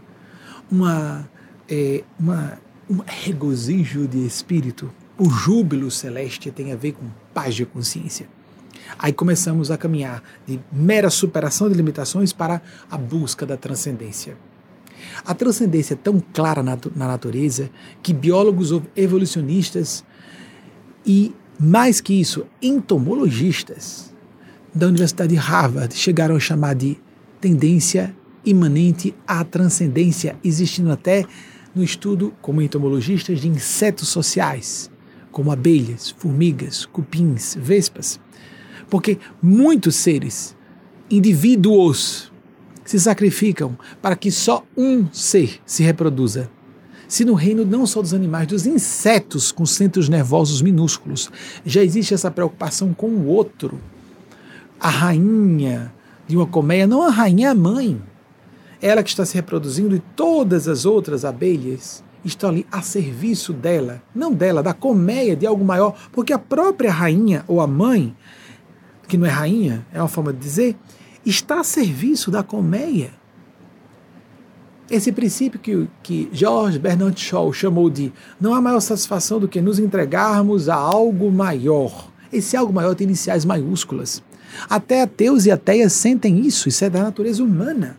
uma, 0.71 1.29
é, 1.69 2.03
uma, 2.19 2.59
um 2.89 2.99
regozijo 3.05 4.07
de 4.07 4.25
espírito. 4.25 4.91
O 5.17 5.29
júbilo 5.29 5.91
celeste 5.91 6.49
tem 6.49 6.71
a 6.71 6.75
ver 6.75 6.93
com 6.93 7.05
paz 7.33 7.55
de 7.55 7.65
consciência. 7.65 8.27
Aí 8.97 9.13
começamos 9.13 9.69
a 9.69 9.77
caminhar 9.77 10.23
de 10.47 10.59
mera 10.71 11.09
superação 11.09 11.69
de 11.69 11.75
limitações 11.75 12.33
para 12.33 12.61
a 12.89 12.97
busca 12.97 13.45
da 13.45 13.55
transcendência. 13.55 14.35
A 15.25 15.33
transcendência 15.33 15.93
é 15.93 15.97
tão 15.97 16.21
clara 16.33 16.63
na, 16.63 16.77
na 16.95 17.07
natureza 17.07 17.69
que 18.01 18.13
biólogos 18.13 18.71
evolucionistas 18.95 20.03
e, 21.05 21.33
mais 21.59 22.01
que 22.01 22.13
isso, 22.13 22.45
entomologistas 22.61 24.13
da 24.73 24.87
Universidade 24.87 25.33
de 25.33 25.39
Harvard 25.39 25.95
chegaram 25.95 26.35
a 26.35 26.39
chamar 26.39 26.75
de 26.75 26.97
tendência 27.39 28.15
imanente 28.45 29.13
à 29.27 29.43
transcendência, 29.43 30.35
existindo 30.43 30.91
até 30.91 31.25
no 31.79 31.83
estudo, 31.85 32.33
como 32.41 32.61
entomologistas, 32.61 33.39
de 33.39 33.47
insetos 33.47 34.09
sociais, 34.09 34.91
como 35.31 35.49
abelhas, 35.49 36.09
formigas, 36.09 36.85
cupins, 36.85 37.55
vespas. 37.55 38.19
Porque 38.89 39.17
muitos 39.41 39.95
seres, 39.95 40.55
indivíduos, 41.09 42.31
se 42.83 42.99
sacrificam 42.99 43.77
para 44.01 44.15
que 44.15 44.29
só 44.29 44.65
um 44.75 45.07
ser 45.13 45.61
se 45.65 45.83
reproduza. 45.83 46.49
Se 47.07 47.23
no 47.23 47.33
reino 47.33 47.63
não 47.63 47.85
só 47.85 48.01
dos 48.01 48.13
animais, 48.13 48.47
dos 48.47 48.65
insetos 48.65 49.51
com 49.51 49.65
centros 49.65 50.09
nervosos 50.09 50.61
minúsculos, 50.61 51.31
já 51.65 51.81
existe 51.81 52.13
essa 52.13 52.29
preocupação 52.29 52.93
com 52.93 53.07
o 53.07 53.27
outro. 53.27 53.79
A 54.79 54.89
rainha 54.89 55.93
de 56.27 56.35
uma 56.35 56.45
colmeia, 56.45 56.85
não 56.85 57.03
a 57.03 57.09
rainha, 57.09 57.51
a 57.51 57.55
mãe. 57.55 58.01
Ela 58.81 59.03
que 59.03 59.09
está 59.09 59.25
se 59.25 59.35
reproduzindo 59.35 59.95
e 59.95 59.99
todas 60.15 60.67
as 60.67 60.85
outras 60.85 61.25
abelhas 61.25 62.03
estão 62.23 62.49
ali 62.49 62.65
a 62.71 62.81
serviço 62.81 63.53
dela, 63.53 64.01
não 64.13 64.33
dela, 64.33 64.61
da 64.61 64.73
colmeia, 64.73 65.35
de 65.35 65.45
algo 65.45 65.63
maior, 65.63 65.95
porque 66.11 66.33
a 66.33 66.39
própria 66.39 66.91
rainha 66.91 67.43
ou 67.47 67.61
a 67.61 67.67
mãe 67.67 68.15
que 69.09 69.17
não 69.17 69.25
é 69.25 69.29
rainha, 69.29 69.85
é 69.91 69.99
uma 69.99 70.07
forma 70.07 70.31
de 70.31 70.39
dizer, 70.39 70.77
está 71.25 71.59
a 71.59 71.63
serviço 71.63 72.29
da 72.29 72.43
colmeia. 72.43 73.11
Esse 74.89 75.11
princípio 75.11 75.59
que, 75.59 75.87
que 76.01 76.29
George 76.31 76.79
Bernard 76.79 77.19
Shaw 77.19 77.51
chamou 77.51 77.89
de 77.89 78.13
não 78.39 78.53
há 78.53 78.61
maior 78.61 78.79
satisfação 78.79 79.39
do 79.39 79.47
que 79.47 79.61
nos 79.61 79.79
entregarmos 79.79 80.69
a 80.69 80.75
algo 80.75 81.31
maior. 81.31 82.09
Esse 82.31 82.55
algo 82.55 82.71
maior 82.71 82.95
tem 82.95 83.05
iniciais 83.05 83.43
maiúsculas. 83.43 84.23
Até 84.69 85.01
ateus 85.01 85.45
e 85.45 85.51
ateias 85.51 85.93
sentem 85.93 86.39
isso, 86.39 86.69
isso 86.69 86.85
é 86.85 86.89
da 86.89 87.03
natureza 87.03 87.43
humana. 87.43 87.97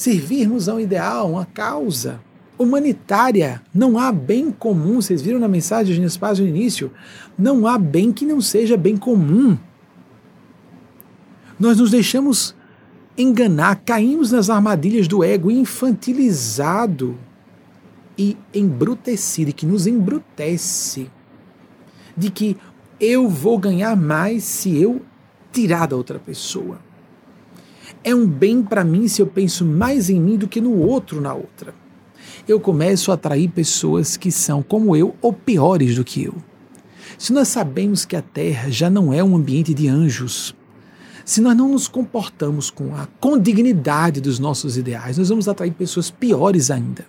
Servirmos 0.00 0.66
a 0.66 0.76
um 0.76 0.80
ideal, 0.80 1.30
uma 1.30 1.44
causa 1.44 2.22
humanitária. 2.58 3.60
Não 3.74 3.98
há 3.98 4.10
bem 4.10 4.50
comum, 4.50 4.94
vocês 4.94 5.20
viram 5.20 5.38
na 5.38 5.46
mensagem 5.46 5.94
de 5.94 6.06
Espaço 6.06 6.40
no 6.40 6.48
início, 6.48 6.90
não 7.36 7.66
há 7.66 7.76
bem 7.76 8.10
que 8.10 8.24
não 8.24 8.40
seja 8.40 8.78
bem 8.78 8.96
comum. 8.96 9.58
Nós 11.58 11.76
nos 11.76 11.90
deixamos 11.90 12.56
enganar, 13.14 13.82
caímos 13.84 14.32
nas 14.32 14.48
armadilhas 14.48 15.06
do 15.06 15.22
ego 15.22 15.50
infantilizado 15.50 17.18
e 18.16 18.38
embrutecido, 18.54 19.52
que 19.52 19.66
nos 19.66 19.86
embrutece, 19.86 21.10
de 22.16 22.30
que 22.30 22.56
eu 22.98 23.28
vou 23.28 23.58
ganhar 23.58 23.94
mais 23.94 24.44
se 24.44 24.80
eu 24.80 25.02
tirar 25.52 25.86
da 25.86 25.94
outra 25.94 26.18
pessoa. 26.18 26.78
É 28.02 28.14
um 28.14 28.26
bem 28.26 28.62
para 28.62 28.82
mim 28.82 29.08
se 29.08 29.20
eu 29.20 29.26
penso 29.26 29.64
mais 29.64 30.08
em 30.08 30.18
mim 30.18 30.36
do 30.36 30.48
que 30.48 30.60
no 30.60 30.74
outro, 30.78 31.20
na 31.20 31.34
outra. 31.34 31.74
Eu 32.48 32.58
começo 32.58 33.10
a 33.10 33.14
atrair 33.14 33.48
pessoas 33.48 34.16
que 34.16 34.32
são 34.32 34.62
como 34.62 34.96
eu 34.96 35.14
ou 35.20 35.32
piores 35.32 35.96
do 35.96 36.04
que 36.04 36.24
eu. 36.24 36.34
Se 37.18 37.32
nós 37.32 37.48
sabemos 37.48 38.06
que 38.06 38.16
a 38.16 38.22
Terra 38.22 38.70
já 38.70 38.88
não 38.88 39.12
é 39.12 39.22
um 39.22 39.36
ambiente 39.36 39.74
de 39.74 39.88
anjos, 39.88 40.54
se 41.24 41.40
nós 41.42 41.54
não 41.54 41.68
nos 41.68 41.86
comportamos 41.86 42.70
com 42.70 42.94
a 42.96 43.06
condignidade 43.20 44.20
dos 44.20 44.38
nossos 44.38 44.78
ideais, 44.78 45.18
nós 45.18 45.28
vamos 45.28 45.46
atrair 45.46 45.72
pessoas 45.72 46.10
piores 46.10 46.70
ainda. 46.70 47.04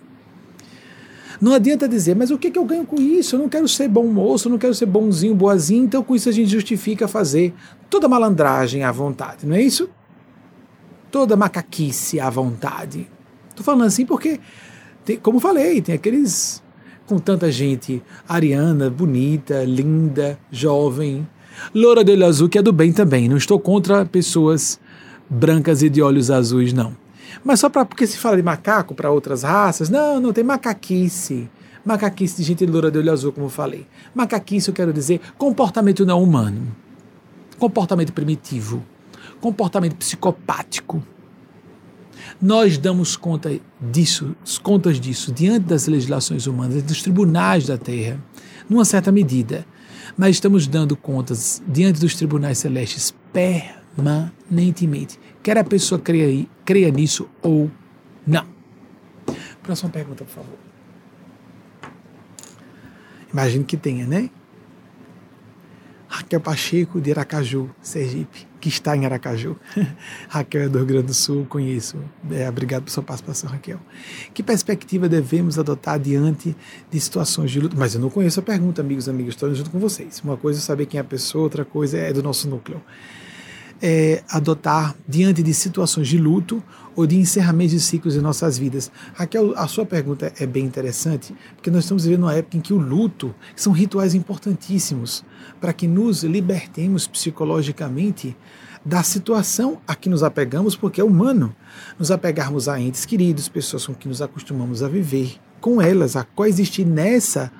Não 1.40 1.54
adianta 1.54 1.88
dizer, 1.88 2.14
mas 2.14 2.30
o 2.30 2.38
que, 2.38 2.50
que 2.50 2.58
eu 2.58 2.64
ganho 2.64 2.86
com 2.86 3.00
isso? 3.00 3.34
Eu 3.34 3.40
não 3.40 3.48
quero 3.48 3.66
ser 3.66 3.88
bom 3.88 4.06
moço, 4.06 4.46
eu 4.46 4.50
não 4.50 4.58
quero 4.58 4.74
ser 4.74 4.86
bonzinho, 4.86 5.34
boazinho, 5.34 5.84
então 5.84 6.02
com 6.02 6.14
isso 6.14 6.28
a 6.28 6.32
gente 6.32 6.50
justifica 6.50 7.08
fazer 7.08 7.52
toda 7.90 8.08
malandragem 8.08 8.84
à 8.84 8.92
vontade, 8.92 9.44
não 9.46 9.56
é 9.56 9.62
isso? 9.62 9.88
Toda 11.12 11.36
macaquice 11.36 12.18
à 12.18 12.28
vontade. 12.28 13.08
Estou 13.50 13.64
falando 13.64 13.84
assim 13.84 14.04
porque, 14.04 14.40
tem, 15.04 15.16
como 15.16 15.38
falei, 15.38 15.80
tem 15.80 15.94
aqueles 15.94 16.60
com 17.06 17.18
tanta 17.18 17.52
gente 17.52 18.02
ariana, 18.28 18.90
bonita, 18.90 19.62
linda, 19.62 20.36
jovem, 20.50 21.28
Loura 21.74 22.04
de 22.04 22.12
olho 22.12 22.26
azul, 22.26 22.48
que 22.48 22.58
é 22.58 22.62
do 22.62 22.72
bem 22.72 22.92
também. 22.92 23.28
Não 23.28 23.36
estou 23.36 23.58
contra 23.58 24.04
pessoas 24.04 24.80
brancas 25.28 25.82
e 25.82 25.88
de 25.88 26.02
olhos 26.02 26.30
azuis, 26.30 26.72
não. 26.72 26.96
Mas 27.44 27.60
só 27.60 27.68
para 27.68 27.84
porque 27.84 28.06
se 28.06 28.18
fala 28.18 28.36
de 28.36 28.42
macaco 28.42 28.94
para 28.94 29.10
outras 29.10 29.42
raças, 29.42 29.88
não, 29.88 30.20
não 30.20 30.32
tem 30.32 30.44
macaquice. 30.44 31.48
Macaquice 31.84 32.36
de 32.36 32.42
gente 32.42 32.66
loura 32.66 32.90
de 32.90 32.98
olho 32.98 33.12
azul, 33.12 33.32
como 33.32 33.48
falei. 33.48 33.86
Macaquice, 34.14 34.68
eu 34.68 34.74
quero 34.74 34.92
dizer, 34.92 35.20
comportamento 35.36 36.04
não 36.04 36.22
humano. 36.22 36.74
Comportamento 37.58 38.12
primitivo. 38.12 38.82
Comportamento 39.42 39.96
psicopático. 39.96 41.02
Nós 42.40 42.78
damos 42.78 43.14
conta 43.16 43.60
disso, 43.78 44.34
contas 44.62 44.98
disso 44.98 45.30
diante 45.30 45.66
das 45.66 45.86
legislações 45.86 46.46
humanas, 46.46 46.82
dos 46.82 47.02
tribunais 47.02 47.66
da 47.66 47.76
Terra, 47.76 48.18
numa 48.70 48.86
certa 48.86 49.12
medida 49.12 49.66
mas 50.16 50.36
estamos 50.36 50.66
dando 50.66 50.96
contas 50.96 51.62
diante 51.66 52.00
dos 52.00 52.14
tribunais 52.14 52.58
celestes 52.58 53.14
permanentemente. 53.32 55.18
Quer 55.42 55.58
a 55.58 55.64
pessoa 55.64 56.00
creia, 56.00 56.46
creia 56.64 56.90
nisso 56.90 57.28
ou 57.40 57.70
não. 58.26 58.46
Próxima 59.62 59.90
pergunta, 59.90 60.24
por 60.24 60.32
favor. 60.32 60.58
Imagino 63.32 63.64
que 63.64 63.76
tenha, 63.76 64.06
né? 64.06 64.30
Raquel 66.08 66.40
Pacheco, 66.40 67.00
de 67.00 67.10
Aracaju, 67.12 67.70
Sergipe 67.80 68.51
que 68.62 68.68
está 68.68 68.96
em 68.96 69.04
Aracaju. 69.04 69.56
Raquel 70.30 70.62
é 70.62 70.68
do 70.68 70.78
Rio 70.78 70.86
Grande 70.86 71.06
do 71.06 71.14
Sul, 71.14 71.44
conheço. 71.46 71.96
É, 72.30 72.48
obrigado 72.48 72.84
por 72.84 72.90
sua 72.90 73.02
participação, 73.02 73.50
Raquel. 73.50 73.80
Que 74.32 74.40
perspectiva 74.40 75.08
devemos 75.08 75.58
adotar 75.58 75.98
diante 75.98 76.56
de 76.88 77.00
situações 77.00 77.50
de 77.50 77.58
luto? 77.58 77.76
Mas 77.76 77.96
eu 77.96 78.00
não 78.00 78.08
conheço 78.08 78.38
a 78.38 78.42
pergunta, 78.42 78.80
amigos 78.80 79.08
amigos, 79.08 79.34
estou 79.34 79.52
junto 79.52 79.68
com 79.68 79.80
vocês. 79.80 80.20
Uma 80.24 80.36
coisa 80.36 80.60
é 80.60 80.62
saber 80.62 80.86
quem 80.86 80.98
é 80.98 81.00
a 81.00 81.04
pessoa, 81.04 81.42
outra 81.42 81.64
coisa 81.64 81.98
é 81.98 82.12
do 82.12 82.22
nosso 82.22 82.48
núcleo. 82.48 82.80
É, 83.82 84.22
adotar 84.28 84.94
diante 85.08 85.42
de 85.42 85.52
situações 85.52 86.06
de 86.06 86.16
luto 86.16 86.62
ou 86.94 87.06
de 87.06 87.16
encerramento 87.16 87.70
de 87.70 87.80
ciclos 87.80 88.16
em 88.16 88.20
nossas 88.20 88.58
vidas. 88.58 88.90
Raquel, 89.14 89.52
a 89.56 89.66
sua 89.66 89.86
pergunta 89.86 90.32
é 90.38 90.46
bem 90.46 90.64
interessante, 90.64 91.34
porque 91.54 91.70
nós 91.70 91.84
estamos 91.84 92.04
vivendo 92.04 92.24
uma 92.24 92.34
época 92.34 92.56
em 92.56 92.60
que 92.60 92.72
o 92.72 92.78
luto 92.78 93.34
são 93.56 93.72
rituais 93.72 94.14
importantíssimos 94.14 95.24
para 95.60 95.72
que 95.72 95.86
nos 95.86 96.22
libertemos 96.22 97.06
psicologicamente 97.06 98.36
da 98.84 99.02
situação 99.02 99.78
a 99.86 99.94
que 99.94 100.08
nos 100.08 100.22
apegamos, 100.22 100.74
porque 100.74 101.00
é 101.00 101.04
humano 101.04 101.54
nos 101.98 102.10
apegarmos 102.10 102.68
a 102.68 102.80
entes 102.80 103.04
queridos, 103.04 103.48
pessoas 103.48 103.86
com 103.86 103.94
que 103.94 104.08
nos 104.08 104.20
acostumamos 104.20 104.82
a 104.82 104.88
viver, 104.88 105.36
com 105.60 105.80
elas, 105.80 106.16
a 106.16 106.24
coexistir 106.24 106.84
nessa, 106.84 107.52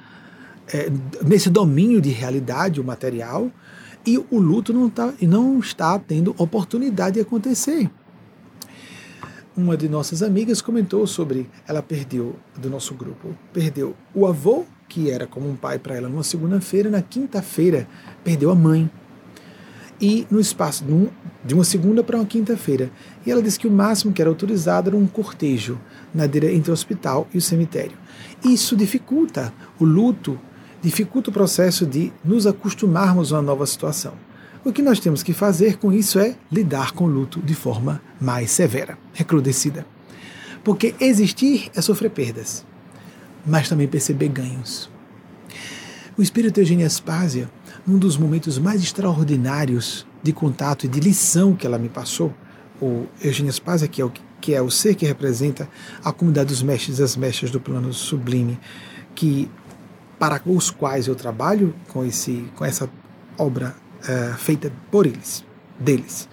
é, 0.73 0.91
nesse 1.25 1.49
domínio 1.49 2.01
de 2.01 2.11
realidade, 2.11 2.81
o 2.81 2.85
material, 2.85 3.51
e 4.05 4.19
o 4.19 4.39
luto 4.39 4.73
não, 4.73 4.91
tá, 4.91 5.15
não 5.23 5.61
está 5.61 5.97
tendo 5.99 6.35
oportunidade 6.37 7.15
de 7.15 7.21
acontecer. 7.21 7.89
Uma 9.55 9.77
de 9.77 9.87
nossas 9.87 10.23
amigas 10.23 10.63
comentou 10.63 11.07
sobre 11.07 11.47
ela 11.69 11.83
perdeu 11.83 12.37
do 12.57 12.71
nosso 12.71 12.95
grupo, 12.95 13.37
perdeu 13.53 13.95
o 14.15 14.27
avô 14.27 14.65
que 14.89 15.11
era 15.11 15.27
como 15.27 15.49
um 15.49 15.57
pai 15.57 15.79
para 15.79 15.95
ela 15.95 16.09
numa 16.09 16.23
segunda-feira, 16.23 16.89
na 16.89 17.03
quinta-feira 17.03 17.87
perdeu 18.25 18.51
a 18.51 18.55
mãe 18.55 18.91
e 20.01 20.27
no 20.31 20.41
espaço 20.41 20.85
de 21.45 21.55
uma 21.55 21.65
segunda 21.65 22.03
para 22.03 22.17
uma 22.17 22.25
quinta-feira. 22.25 22.91
E 23.25 23.31
ela 23.31 23.43
disse 23.43 23.59
que 23.59 23.69
o 23.69 23.71
máximo 23.71 24.13
que 24.13 24.23
era 24.23 24.31
autorizado 24.31 24.89
era 24.89 24.97
um 24.97 25.07
cortejo 25.07 25.79
na 26.15 26.25
entre 26.25 26.71
o 26.71 26.75
hospital 26.75 27.29
e 27.33 27.39
o 27.39 27.43
cemitério. 27.43 27.97
Isso 28.43 28.75
dificulta 28.75 29.53
o 29.79 29.85
luto, 29.85 30.39
dificulta 30.83 31.29
o 31.29 31.33
processo 31.33 31.87
de 31.87 32.11
nos 32.25 32.47
acostumarmos 32.47 33.33
a 33.33 33.37
uma 33.37 33.43
nova 33.43 33.67
situação. 33.67 34.15
O 34.65 34.73
que 34.73 34.81
nós 34.81 35.01
temos 35.01 35.25
que 35.25 35.33
fazer 35.33 35.77
com 35.77 35.93
isso 35.93 36.21
é 36.21 36.37
lidar 36.51 36.93
com 36.93 37.05
o 37.05 37.09
luto 37.09 37.41
de 37.41 37.53
forma 37.53 38.01
mais 38.21 38.53
severa, 38.53 38.97
recrudescida. 39.13 39.85
Porque 40.63 40.95
existir 41.01 41.69
é 41.75 41.81
sofrer 41.81 42.11
perdas, 42.11 42.65
mas 43.45 43.69
também 43.69 43.89
perceber 43.89 44.29
ganhos. 44.29 44.89
O 46.17 46.23
espírito 46.23 46.61
Eugênio 46.61 46.87
Aspásia 46.87 47.51
num 47.85 47.99
dos 47.99 48.17
momentos 48.17 48.57
mais 48.57 48.81
extraordinários 48.81 50.07
de 50.23 50.33
contato 50.33 50.85
e 50.85 50.89
de 50.89 51.01
lição 51.01 51.57
que 51.57 51.67
ela 51.67 51.79
me 51.79 51.89
passou, 51.89 52.33
o 52.81 53.07
Eugênio 53.21 53.53
Spazia, 53.53 53.89
que 53.89 54.01
é 54.01 54.05
o 54.05 54.13
que 54.41 54.55
é 54.55 54.61
o 54.61 54.71
ser 54.71 54.97
que 54.97 55.07
representa 55.07 55.69
a 56.05 56.13
comunidade 56.13 56.49
dos 56.49 56.63
mestres 56.63 56.99
e 56.99 57.01
das 57.01 57.17
mestras 57.17 57.51
do 57.53 57.61
plano 57.61 57.93
sublime, 57.93 58.59
que 59.15 59.49
para 60.19 60.41
os 60.45 60.69
quais 60.69 61.07
eu 61.07 61.15
trabalho 61.15 61.75
com 61.89 62.05
esse 62.05 62.45
com 62.57 62.65
essa 62.65 62.91
obra 63.39 63.82
uh, 64.03 64.37
feita 64.37 64.73
por 64.91 65.07
eles, 65.07 65.45
deles. 65.79 66.29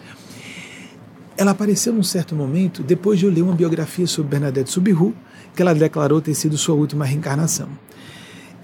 Ela 1.37 1.51
apareceu 1.51 1.93
num 1.93 2.03
certo 2.03 2.35
momento 2.35 2.83
depois 2.83 3.17
de 3.19 3.25
eu 3.25 3.31
ler 3.31 3.41
uma 3.41 3.55
biografia 3.55 4.05
sobre 4.05 4.31
Bernadette 4.31 4.69
Subiru, 4.69 5.15
que 5.55 5.61
ela 5.61 5.73
declarou 5.73 6.21
ter 6.21 6.33
sido 6.33 6.57
sua 6.57 6.75
última 6.75 7.05
reencarnação. 7.05 7.69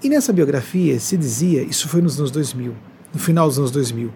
E 0.02 0.08
nessa 0.08 0.32
biografia 0.32 1.00
se 1.00 1.16
dizia, 1.16 1.62
isso 1.62 1.88
foi 1.88 2.02
nos 2.02 2.18
anos 2.18 2.30
2000, 2.30 2.74
no 3.14 3.18
final 3.18 3.48
dos 3.48 3.58
anos 3.58 3.70
2000, 3.70 4.12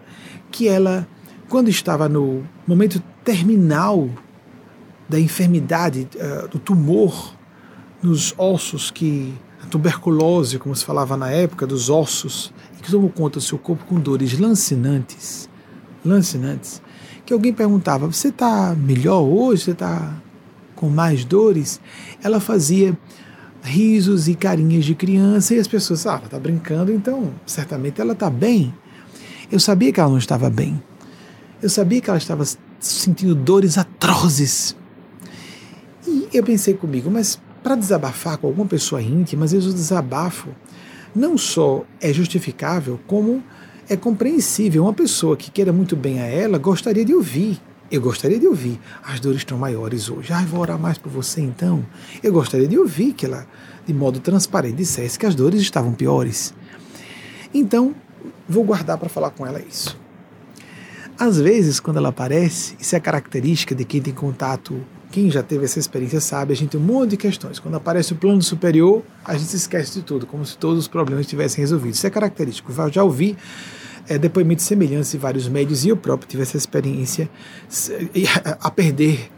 que 0.50 0.68
ela, 0.68 1.08
quando 1.48 1.68
estava 1.68 2.08
no 2.08 2.44
momento 2.66 3.02
terminal 3.24 4.10
da 5.08 5.18
enfermidade, 5.18 6.06
uh, 6.16 6.48
do 6.48 6.58
tumor 6.58 7.34
nos 8.02 8.34
ossos, 8.36 8.90
que 8.90 9.34
a 9.62 9.66
tuberculose, 9.66 10.58
como 10.58 10.74
se 10.74 10.84
falava 10.84 11.16
na 11.16 11.30
época, 11.30 11.66
dos 11.66 11.90
ossos, 11.90 12.52
que 12.82 12.90
tomou 12.90 13.10
conta 13.10 13.38
do 13.38 13.42
seu 13.42 13.58
corpo 13.58 13.84
com 13.84 13.98
dores 13.98 14.38
lancinantes, 14.38 15.48
lancinantes, 16.04 16.80
que 17.24 17.32
alguém 17.32 17.52
perguntava: 17.52 18.06
Você 18.06 18.28
está 18.28 18.74
melhor 18.74 19.20
hoje? 19.20 19.64
Você 19.64 19.70
está 19.72 20.16
com 20.74 20.88
mais 20.88 21.24
dores? 21.24 21.80
Ela 22.22 22.40
fazia 22.40 22.96
risos 23.62 24.28
e 24.28 24.34
carinhas 24.34 24.84
de 24.84 24.94
criança 24.94 25.54
e 25.54 25.58
as 25.58 25.68
pessoas, 25.68 26.06
ah, 26.06 26.14
ela 26.14 26.24
está 26.24 26.38
brincando, 26.38 26.92
então 26.92 27.32
certamente 27.44 28.00
ela 28.00 28.14
está 28.14 28.30
bem. 28.30 28.74
Eu 29.50 29.60
sabia 29.60 29.92
que 29.92 30.00
ela 30.00 30.10
não 30.10 30.18
estava 30.18 30.48
bem. 30.48 30.82
Eu 31.62 31.68
sabia 31.68 32.00
que 32.00 32.08
ela 32.08 32.18
estava 32.18 32.44
sentindo 32.78 33.34
dores 33.34 33.76
atrozes. 33.76 34.76
E 36.06 36.28
eu 36.32 36.42
pensei 36.42 36.74
comigo, 36.74 37.10
mas 37.10 37.38
para 37.62 37.74
desabafar 37.74 38.38
com 38.38 38.46
alguma 38.46 38.66
pessoa 38.66 39.02
íntima, 39.02 39.44
às 39.44 39.52
vezes 39.52 39.68
o 39.68 39.74
desabafo 39.74 40.48
não 41.14 41.36
só 41.36 41.84
é 42.00 42.12
justificável, 42.12 43.00
como 43.06 43.42
é 43.88 43.96
compreensível. 43.96 44.84
Uma 44.84 44.92
pessoa 44.92 45.36
que 45.36 45.50
queira 45.50 45.72
muito 45.72 45.96
bem 45.96 46.20
a 46.20 46.26
ela 46.26 46.58
gostaria 46.58 47.04
de 47.04 47.14
ouvir. 47.14 47.60
Eu 47.90 48.00
gostaria 48.00 48.38
de 48.38 48.46
ouvir. 48.46 48.78
As 49.02 49.18
dores 49.18 49.38
estão 49.38 49.58
maiores 49.58 50.08
hoje. 50.08 50.32
Ah, 50.32 50.44
vou 50.44 50.60
orar 50.60 50.78
mais 50.78 50.96
por 50.96 51.10
você 51.10 51.40
então. 51.40 51.84
Eu 52.22 52.32
gostaria 52.32 52.68
de 52.68 52.78
ouvir 52.78 53.12
que 53.12 53.26
ela, 53.26 53.46
de 53.84 53.92
modo 53.92 54.20
transparente, 54.20 54.76
dissesse 54.76 55.18
que 55.18 55.26
as 55.26 55.34
dores 55.34 55.60
estavam 55.60 55.92
piores. 55.92 56.54
Então, 57.52 57.94
vou 58.48 58.62
guardar 58.62 58.96
para 58.96 59.08
falar 59.08 59.30
com 59.30 59.44
ela 59.44 59.60
isso. 59.60 59.98
Às 61.18 61.38
vezes, 61.38 61.80
quando 61.80 61.96
ela 61.96 62.10
aparece, 62.10 62.76
isso 62.78 62.94
é 62.94 63.00
característica 63.00 63.74
de 63.74 63.84
quem 63.84 64.00
tem 64.00 64.14
contato, 64.14 64.80
quem 65.10 65.30
já 65.30 65.42
teve 65.42 65.64
essa 65.64 65.78
experiência 65.78 66.20
sabe, 66.20 66.52
a 66.52 66.56
gente 66.56 66.70
tem 66.70 66.80
um 66.80 66.84
monte 66.84 67.10
de 67.10 67.16
questões. 67.16 67.58
Quando 67.58 67.74
aparece 67.74 68.12
o 68.12 68.16
plano 68.16 68.40
superior, 68.42 69.02
a 69.24 69.34
gente 69.34 69.48
se 69.48 69.56
esquece 69.56 69.94
de 69.94 70.02
tudo, 70.02 70.26
como 70.26 70.44
se 70.46 70.56
todos 70.56 70.78
os 70.78 70.88
problemas 70.88 71.26
tivessem 71.26 71.60
resolvido. 71.60 71.94
Isso 71.94 72.06
é 72.06 72.10
característico. 72.10 72.72
Eu 72.72 72.92
já 72.92 73.02
ouvi 73.02 73.36
é, 74.08 74.16
depoimentos 74.18 74.64
semelhantes 74.64 75.10
de 75.10 75.18
vários 75.18 75.48
médios 75.48 75.84
e 75.84 75.88
eu 75.88 75.96
próprio 75.96 76.28
tive 76.28 76.42
essa 76.42 76.56
experiência 76.56 77.28
a 78.60 78.70
perder 78.70 79.30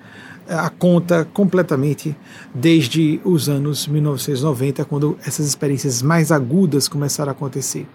a 0.49 0.69
conta 0.69 1.25
completamente 1.33 2.17
desde 2.55 3.21
os 3.25 3.49
anos 3.49 3.87
1990, 3.87 4.85
quando 4.85 5.17
essas 5.25 5.47
experiências 5.47 6.03
mais 6.03 6.31
agudas 6.33 6.89
começaram 6.89 7.31
a 7.31 7.33
acontecer. 7.33 7.87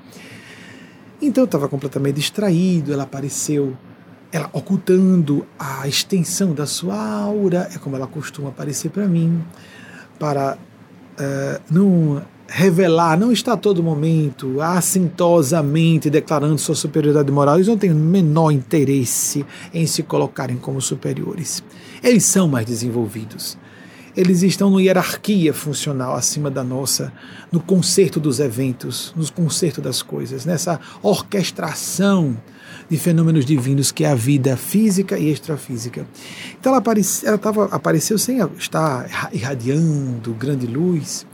Então 1.21 1.43
eu 1.43 1.45
estava 1.45 1.67
completamente 1.67 2.15
distraído, 2.15 2.93
ela 2.93 3.03
apareceu, 3.03 3.75
ela 4.31 4.49
ocultando 4.51 5.45
a 5.57 5.87
extensão 5.87 6.53
da 6.53 6.65
sua 6.65 6.97
aura, 6.97 7.69
é 7.73 7.77
como 7.77 7.95
ela 7.95 8.07
costuma 8.07 8.49
aparecer 8.49 8.89
para 8.89 9.07
mim, 9.07 9.43
para 10.19 10.57
uh, 10.57 11.61
não 11.69 12.21
revelar, 12.47 13.19
não 13.19 13.31
está 13.31 13.53
a 13.53 13.57
todo 13.57 13.83
momento 13.83 14.61
assintosamente 14.61 16.09
declarando 16.09 16.57
sua 16.57 16.75
superioridade 16.75 17.31
moral, 17.31 17.55
eles 17.55 17.67
não 17.67 17.77
têm 17.77 17.91
o 17.91 17.95
menor 17.95 18.51
interesse 18.51 19.45
em 19.73 19.85
se 19.85 20.03
colocarem 20.03 20.57
como 20.57 20.81
superiores. 20.81 21.63
Eles 22.01 22.23
são 22.23 22.47
mais 22.47 22.65
desenvolvidos. 22.65 23.57
Eles 24.15 24.41
estão 24.41 24.69
numa 24.69 24.81
hierarquia 24.81 25.53
funcional 25.53 26.15
acima 26.15 26.49
da 26.49 26.63
nossa, 26.63 27.13
no 27.51 27.59
concerto 27.59 28.19
dos 28.19 28.39
eventos, 28.39 29.13
no 29.15 29.31
concerto 29.31 29.79
das 29.79 30.01
coisas, 30.01 30.43
nessa 30.43 30.79
orquestração 31.03 32.35
de 32.89 32.97
fenômenos 32.97 33.45
divinos 33.45 33.91
que 33.91 34.03
é 34.03 34.09
a 34.09 34.15
vida 34.15 34.55
física 34.55 35.17
e 35.17 35.29
extrafísica. 35.29 36.07
Então 36.59 36.71
ela, 36.71 36.79
aparece, 36.79 37.25
ela 37.25 37.37
tava, 37.37 37.65
apareceu 37.65 38.17
sem 38.17 38.39
estar 38.57 39.29
irradiando 39.33 40.33
grande 40.33 40.65
luz, 40.65 41.25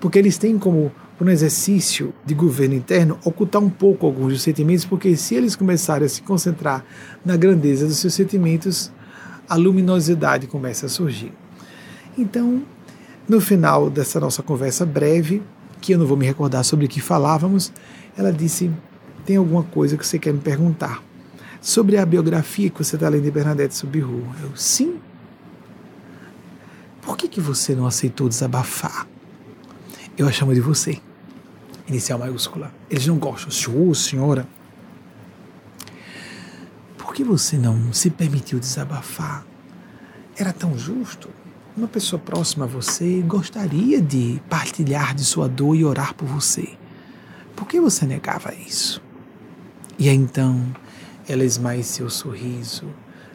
porque 0.00 0.18
eles 0.18 0.38
têm 0.38 0.58
como 0.58 0.92
um 1.20 1.28
exercício 1.28 2.14
de 2.24 2.34
governo 2.34 2.74
interno 2.74 3.18
ocultar 3.24 3.62
um 3.62 3.70
pouco 3.70 4.06
alguns 4.06 4.32
dos 4.32 4.42
sentimentos, 4.42 4.84
porque 4.84 5.16
se 5.16 5.34
eles 5.34 5.56
começarem 5.56 6.06
a 6.06 6.08
se 6.08 6.22
concentrar 6.22 6.84
na 7.24 7.36
grandeza 7.36 7.86
dos 7.86 7.96
seus 7.96 8.14
sentimentos, 8.14 8.92
a 9.48 9.56
luminosidade 9.56 10.46
começa 10.46 10.86
a 10.86 10.88
surgir. 10.88 11.32
Então, 12.16 12.62
no 13.28 13.40
final 13.40 13.90
dessa 13.90 14.20
nossa 14.20 14.42
conversa 14.42 14.86
breve, 14.86 15.42
que 15.80 15.92
eu 15.92 15.98
não 15.98 16.06
vou 16.06 16.16
me 16.16 16.26
recordar 16.26 16.64
sobre 16.64 16.86
o 16.86 16.88
que 16.88 17.00
falávamos, 17.00 17.72
ela 18.16 18.32
disse: 18.32 18.70
Tem 19.28 19.36
alguma 19.36 19.62
coisa 19.62 19.94
que 19.94 20.06
você 20.06 20.18
quer 20.18 20.32
me 20.32 20.40
perguntar? 20.40 21.02
Sobre 21.60 21.98
a 21.98 22.06
biografia 22.06 22.70
que 22.70 22.82
você 22.82 22.96
está 22.96 23.10
lendo 23.10 23.24
de 23.24 23.30
Bernadette 23.30 23.74
Subiru. 23.74 24.24
Eu, 24.42 24.56
sim. 24.56 24.98
Por 27.02 27.14
que, 27.14 27.28
que 27.28 27.38
você 27.38 27.74
não 27.74 27.86
aceitou 27.86 28.26
desabafar? 28.26 29.06
eu 30.16 30.26
a 30.26 30.32
chamo 30.32 30.54
de 30.54 30.62
você. 30.62 30.98
Inicial 31.86 32.18
maiúscula. 32.18 32.72
Eles 32.88 33.06
não 33.06 33.18
gostam. 33.18 33.50
Senhor, 33.50 33.94
senhora. 33.94 34.48
Por 36.96 37.12
que 37.12 37.22
você 37.22 37.58
não 37.58 37.92
se 37.92 38.08
permitiu 38.08 38.58
desabafar? 38.58 39.44
Era 40.38 40.54
tão 40.54 40.78
justo. 40.78 41.28
Uma 41.76 41.86
pessoa 41.86 42.18
próxima 42.18 42.64
a 42.64 42.68
você 42.68 43.20
gostaria 43.20 44.00
de 44.00 44.40
partilhar 44.48 45.14
de 45.14 45.22
sua 45.22 45.46
dor 45.46 45.76
e 45.76 45.84
orar 45.84 46.14
por 46.14 46.26
você. 46.26 46.78
Por 47.54 47.68
que 47.68 47.78
você 47.78 48.06
negava 48.06 48.54
isso? 48.54 49.06
E 49.98 50.08
então 50.08 50.64
ela 51.28 51.44
esmaeceu 51.44 52.06
o 52.06 52.10
sorriso, 52.10 52.84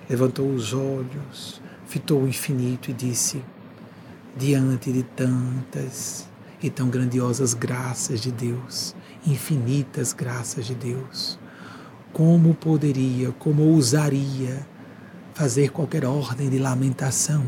levantou 0.09 0.49
os 0.49 0.73
olhos, 0.73 1.61
fitou 1.85 2.23
o 2.23 2.27
infinito 2.27 2.89
e 2.89 2.93
disse: 2.93 3.43
Diante 4.37 4.91
de 4.91 5.03
tantas 5.03 6.25
e 6.61 6.69
tão 6.69 6.89
grandiosas 6.89 7.53
graças 7.53 8.21
de 8.21 8.31
Deus, 8.31 8.95
infinitas 9.27 10.13
graças 10.13 10.65
de 10.65 10.73
Deus. 10.73 11.37
Como 12.13 12.53
poderia, 12.53 13.33
como 13.33 13.63
ousaria 13.63 14.65
fazer 15.33 15.69
qualquer 15.69 16.05
ordem 16.05 16.49
de 16.49 16.59
lamentação, 16.59 17.43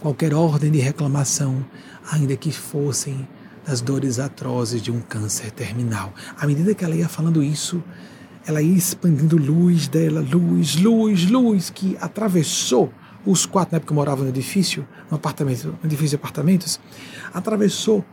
qualquer 0.00 0.34
ordem 0.34 0.72
de 0.72 0.78
reclamação, 0.78 1.64
ainda 2.10 2.36
que 2.36 2.50
fossem 2.50 3.28
das 3.64 3.80
dores 3.80 4.18
atrozes 4.18 4.82
de 4.82 4.90
um 4.90 5.00
câncer 5.00 5.52
terminal. 5.52 6.12
À 6.36 6.46
medida 6.46 6.74
que 6.74 6.84
ela 6.84 6.94
ia 6.94 7.08
falando 7.08 7.42
isso, 7.42 7.82
ela 8.46 8.62
ia 8.62 8.76
expandindo 8.76 9.36
luz 9.36 9.88
dela, 9.88 10.20
luz, 10.20 10.76
luz, 10.76 11.28
luz, 11.28 11.70
que 11.70 11.96
atravessou 12.00 12.92
os 13.26 13.44
quatro, 13.44 13.72
na 13.72 13.78
época 13.78 13.92
eu 13.92 13.96
morava 13.96 14.22
no 14.22 14.28
edifício, 14.28 14.86
no 15.10 15.16
apartamento, 15.16 15.66
no 15.66 15.78
edifício 15.88 16.10
de 16.10 16.14
apartamentos, 16.16 16.80
atravessou 17.34 18.04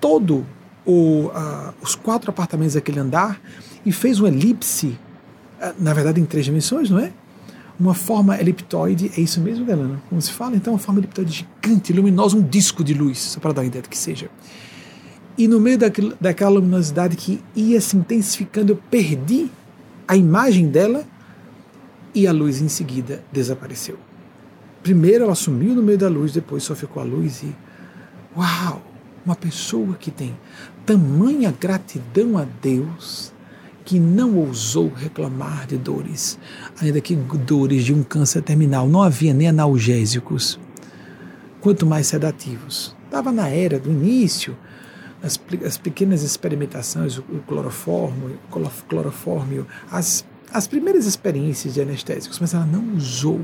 todo 0.00 0.46
o, 0.86 1.26
uh, 1.26 1.74
os 1.82 1.96
quatro 1.96 2.30
apartamentos 2.30 2.74
daquele 2.74 3.00
andar 3.00 3.40
e 3.84 3.90
fez 3.90 4.20
uma 4.20 4.28
elipse, 4.28 4.98
uh, 5.60 5.74
na 5.78 5.92
verdade 5.92 6.20
em 6.20 6.24
três 6.24 6.44
dimensões, 6.44 6.88
não 6.88 7.00
é? 7.00 7.12
Uma 7.78 7.94
forma 7.94 8.38
eliptoide, 8.38 9.10
é 9.16 9.20
isso 9.20 9.40
mesmo, 9.40 9.64
Galana? 9.64 10.00
Como 10.08 10.20
se 10.20 10.30
fala? 10.30 10.54
Então, 10.54 10.74
uma 10.74 10.78
forma 10.78 11.00
eliptoide 11.00 11.46
gigante, 11.62 11.92
luminosa, 11.92 12.36
um 12.36 12.42
disco 12.42 12.84
de 12.84 12.94
luz, 12.94 13.18
só 13.18 13.40
para 13.40 13.54
dar 13.54 13.62
uma 13.62 13.66
ideia 13.66 13.82
do 13.82 13.88
que 13.88 13.96
seja. 13.96 14.30
E 15.36 15.48
no 15.48 15.58
meio 15.58 15.78
daquilo, 15.78 16.14
daquela 16.20 16.50
luminosidade 16.50 17.16
que 17.16 17.42
ia 17.56 17.80
se 17.80 17.96
intensificando, 17.96 18.72
eu 18.72 18.76
perdi 18.76 19.50
a 20.10 20.16
imagem 20.16 20.66
dela 20.66 21.04
e 22.12 22.26
a 22.26 22.32
luz 22.32 22.60
em 22.60 22.68
seguida 22.68 23.22
desapareceu. 23.30 23.96
Primeiro 24.82 25.22
ela 25.22 25.36
sumiu 25.36 25.72
no 25.72 25.84
meio 25.84 25.98
da 25.98 26.08
luz, 26.08 26.32
depois 26.32 26.64
só 26.64 26.74
ficou 26.74 27.00
a 27.00 27.06
luz 27.06 27.44
e. 27.44 27.54
Uau! 28.36 28.82
Uma 29.24 29.36
pessoa 29.36 29.94
que 29.94 30.10
tem 30.10 30.36
tamanha 30.84 31.54
gratidão 31.60 32.36
a 32.36 32.44
Deus 32.60 33.32
que 33.84 34.00
não 34.00 34.34
ousou 34.36 34.92
reclamar 34.92 35.68
de 35.68 35.76
dores, 35.76 36.36
ainda 36.80 37.00
que 37.00 37.14
dores 37.14 37.84
de 37.84 37.94
um 37.94 38.02
câncer 38.02 38.42
terminal. 38.42 38.88
Não 38.88 39.04
havia 39.04 39.32
nem 39.32 39.46
analgésicos, 39.46 40.58
quanto 41.60 41.86
mais 41.86 42.08
sedativos. 42.08 42.96
Estava 43.04 43.30
na 43.30 43.46
era 43.48 43.78
do 43.78 43.88
início, 43.88 44.56
as, 45.22 45.40
as 45.64 45.76
pequenas 45.76 46.22
experimentações, 46.22 47.18
o, 47.18 47.22
cloroformo, 47.46 48.32
cloroformio, 48.88 49.66
as, 49.90 50.24
as 50.52 50.66
primeiras 50.66 51.06
experiências 51.06 51.74
de 51.74 51.80
anestésicos, 51.80 52.38
mas 52.38 52.54
ela 52.54 52.66
não 52.66 52.94
usou. 52.96 53.40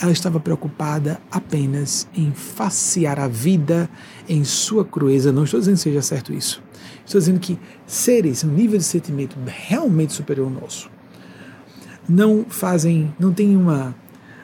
Ela 0.00 0.10
estava 0.10 0.40
preocupada 0.40 1.20
apenas 1.30 2.08
em 2.14 2.32
facear 2.32 3.20
a 3.20 3.28
vida 3.28 3.88
em 4.28 4.42
sua 4.42 4.84
crueza. 4.84 5.30
Não 5.30 5.44
estou 5.44 5.60
dizendo 5.60 5.76
que 5.76 5.82
seja 5.82 6.02
certo 6.02 6.32
isso. 6.32 6.62
Estou 7.04 7.20
dizendo 7.20 7.38
que 7.38 7.58
seres, 7.86 8.42
um 8.42 8.48
nível 8.48 8.78
de 8.78 8.84
sentimento 8.84 9.36
realmente 9.46 10.12
superior 10.12 10.46
ao 10.46 10.62
nosso, 10.62 10.90
não 12.08 12.44
fazem, 12.48 13.14
não 13.18 13.32
tem 13.32 13.56
uma 13.56 13.94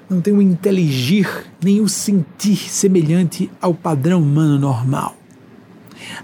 não 0.08 0.22
tem 0.22 0.32
um 0.32 0.40
inteligir, 0.40 1.28
nem 1.62 1.82
um 1.82 1.88
sentir 1.88 2.56
semelhante 2.56 3.50
ao 3.60 3.74
padrão 3.74 4.22
humano 4.22 4.58
normal. 4.58 5.17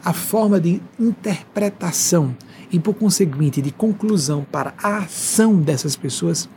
A 0.05 0.13
forma 0.13 0.61
de 0.61 0.81
interpretação 0.99 2.37
e, 2.71 2.79
por 2.79 2.95
conseguinte, 2.95 3.63
de 3.63 3.71
conclusão 3.71 4.47
para 4.51 4.75
a 4.83 4.99
ação 4.99 5.57
dessas 5.61 5.97
pessoas 5.97 6.49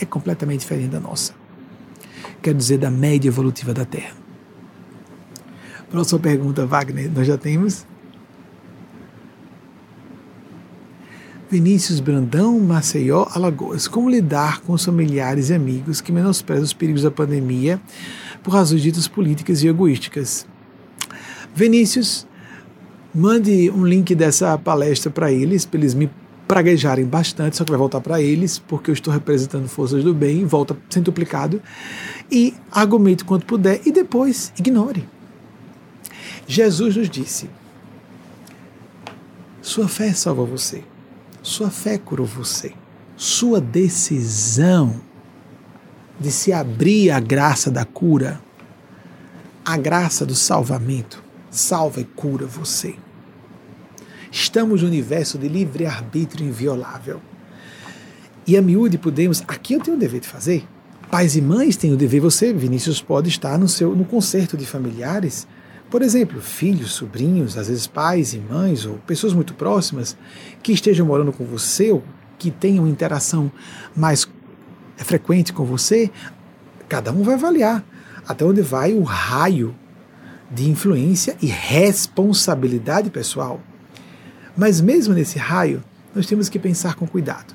é 0.00 0.04
completamente 0.04 0.60
diferente 0.60 0.90
da 0.90 1.00
nossa. 1.00 1.32
Quero 2.42 2.56
dizer, 2.56 2.78
da 2.78 2.90
média 2.90 3.28
evolutiva 3.28 3.74
da 3.74 3.84
Terra. 3.84 4.14
Próxima 5.90 6.20
pergunta, 6.20 6.64
Wagner, 6.66 7.10
nós 7.12 7.26
já 7.26 7.36
temos. 7.36 7.86
Vinícius 11.50 11.98
Brandão, 11.98 12.60
Maceió, 12.60 13.26
Alagoas. 13.34 13.88
Como 13.88 14.08
lidar 14.08 14.60
com 14.60 14.72
os 14.72 14.84
familiares 14.84 15.50
e 15.50 15.54
amigos 15.54 16.00
que 16.00 16.12
menosprezam 16.12 16.62
os 16.62 16.72
perigos 16.72 17.02
da 17.02 17.10
pandemia 17.10 17.80
por 18.40 18.54
razões 18.54 18.82
ditas 18.82 19.08
políticas 19.08 19.60
e 19.64 19.66
egoísticas? 19.66 20.46
Vinícius, 21.52 22.24
mande 23.14 23.70
um 23.70 23.84
link 23.84 24.14
dessa 24.14 24.56
palestra 24.58 25.10
para 25.10 25.30
eles, 25.30 25.64
para 25.64 25.80
eles 25.80 25.94
me 25.94 26.10
praguejarem 26.46 27.04
bastante, 27.04 27.56
só 27.56 27.64
que 27.64 27.70
vai 27.70 27.78
voltar 27.78 28.00
para 28.00 28.20
eles, 28.20 28.58
porque 28.58 28.90
eu 28.90 28.92
estou 28.92 29.12
representando 29.12 29.68
forças 29.68 30.02
do 30.02 30.12
bem, 30.12 30.44
volta 30.44 30.76
centuplicado, 30.88 31.62
e 32.30 32.54
argumente 32.72 33.24
quanto 33.24 33.46
puder 33.46 33.80
e 33.86 33.92
depois 33.92 34.52
ignore. 34.58 35.08
Jesus 36.46 36.96
nos 36.96 37.08
disse: 37.08 37.48
Sua 39.62 39.86
fé 39.86 40.12
salva 40.12 40.44
você. 40.44 40.82
Sua 41.40 41.70
fé 41.70 41.96
curou 41.98 42.26
você. 42.26 42.72
Sua 43.16 43.60
decisão 43.60 45.00
de 46.18 46.32
se 46.32 46.52
abrir 46.52 47.12
à 47.12 47.20
graça 47.20 47.70
da 47.70 47.84
cura, 47.84 48.40
à 49.64 49.76
graça 49.76 50.26
do 50.26 50.34
salvamento, 50.34 51.22
salva 51.50 52.00
e 52.00 52.04
cura 52.04 52.46
você. 52.46 52.94
Estamos 54.30 54.82
no 54.82 54.88
universo 54.88 55.36
de 55.36 55.48
livre-arbítrio 55.48 56.46
inviolável. 56.46 57.20
E 58.46 58.56
a 58.56 58.62
miúde 58.62 58.96
podemos, 58.96 59.42
aqui 59.46 59.74
eu 59.74 59.80
tenho 59.80 59.96
o 59.96 60.00
dever 60.00 60.20
de 60.20 60.28
fazer. 60.28 60.66
Pais 61.10 61.34
e 61.34 61.42
mães 61.42 61.76
têm 61.76 61.92
o 61.92 61.96
dever, 61.96 62.20
você, 62.20 62.52
Vinícius, 62.52 63.02
pode 63.02 63.28
estar 63.28 63.58
no 63.58 63.68
seu 63.68 63.94
no 63.96 64.04
concerto 64.04 64.56
de 64.56 64.64
familiares 64.64 65.46
por 65.90 66.02
exemplo, 66.02 66.40
filhos, 66.40 66.92
sobrinhos, 66.92 67.58
às 67.58 67.66
vezes 67.66 67.86
pais 67.88 68.32
e 68.32 68.38
mães 68.38 68.86
ou 68.86 68.94
pessoas 68.98 69.34
muito 69.34 69.54
próximas 69.54 70.16
que 70.62 70.72
estejam 70.72 71.04
morando 71.04 71.32
com 71.32 71.44
você 71.44 71.90
ou 71.90 72.02
que 72.38 72.50
tenham 72.50 72.86
interação 72.86 73.50
mais 73.94 74.26
frequente 74.96 75.52
com 75.52 75.64
você, 75.64 76.08
cada 76.88 77.10
um 77.12 77.24
vai 77.24 77.34
avaliar 77.34 77.84
até 78.26 78.44
onde 78.44 78.62
vai 78.62 78.94
o 78.94 79.02
raio 79.02 79.74
de 80.50 80.68
influência 80.68 81.36
e 81.40 81.46
responsabilidade 81.46 83.10
pessoal. 83.10 83.60
Mas 84.56 84.80
mesmo 84.80 85.14
nesse 85.14 85.38
raio, 85.38 85.82
nós 86.14 86.26
temos 86.26 86.48
que 86.48 86.58
pensar 86.58 86.94
com 86.94 87.06
cuidado. 87.06 87.54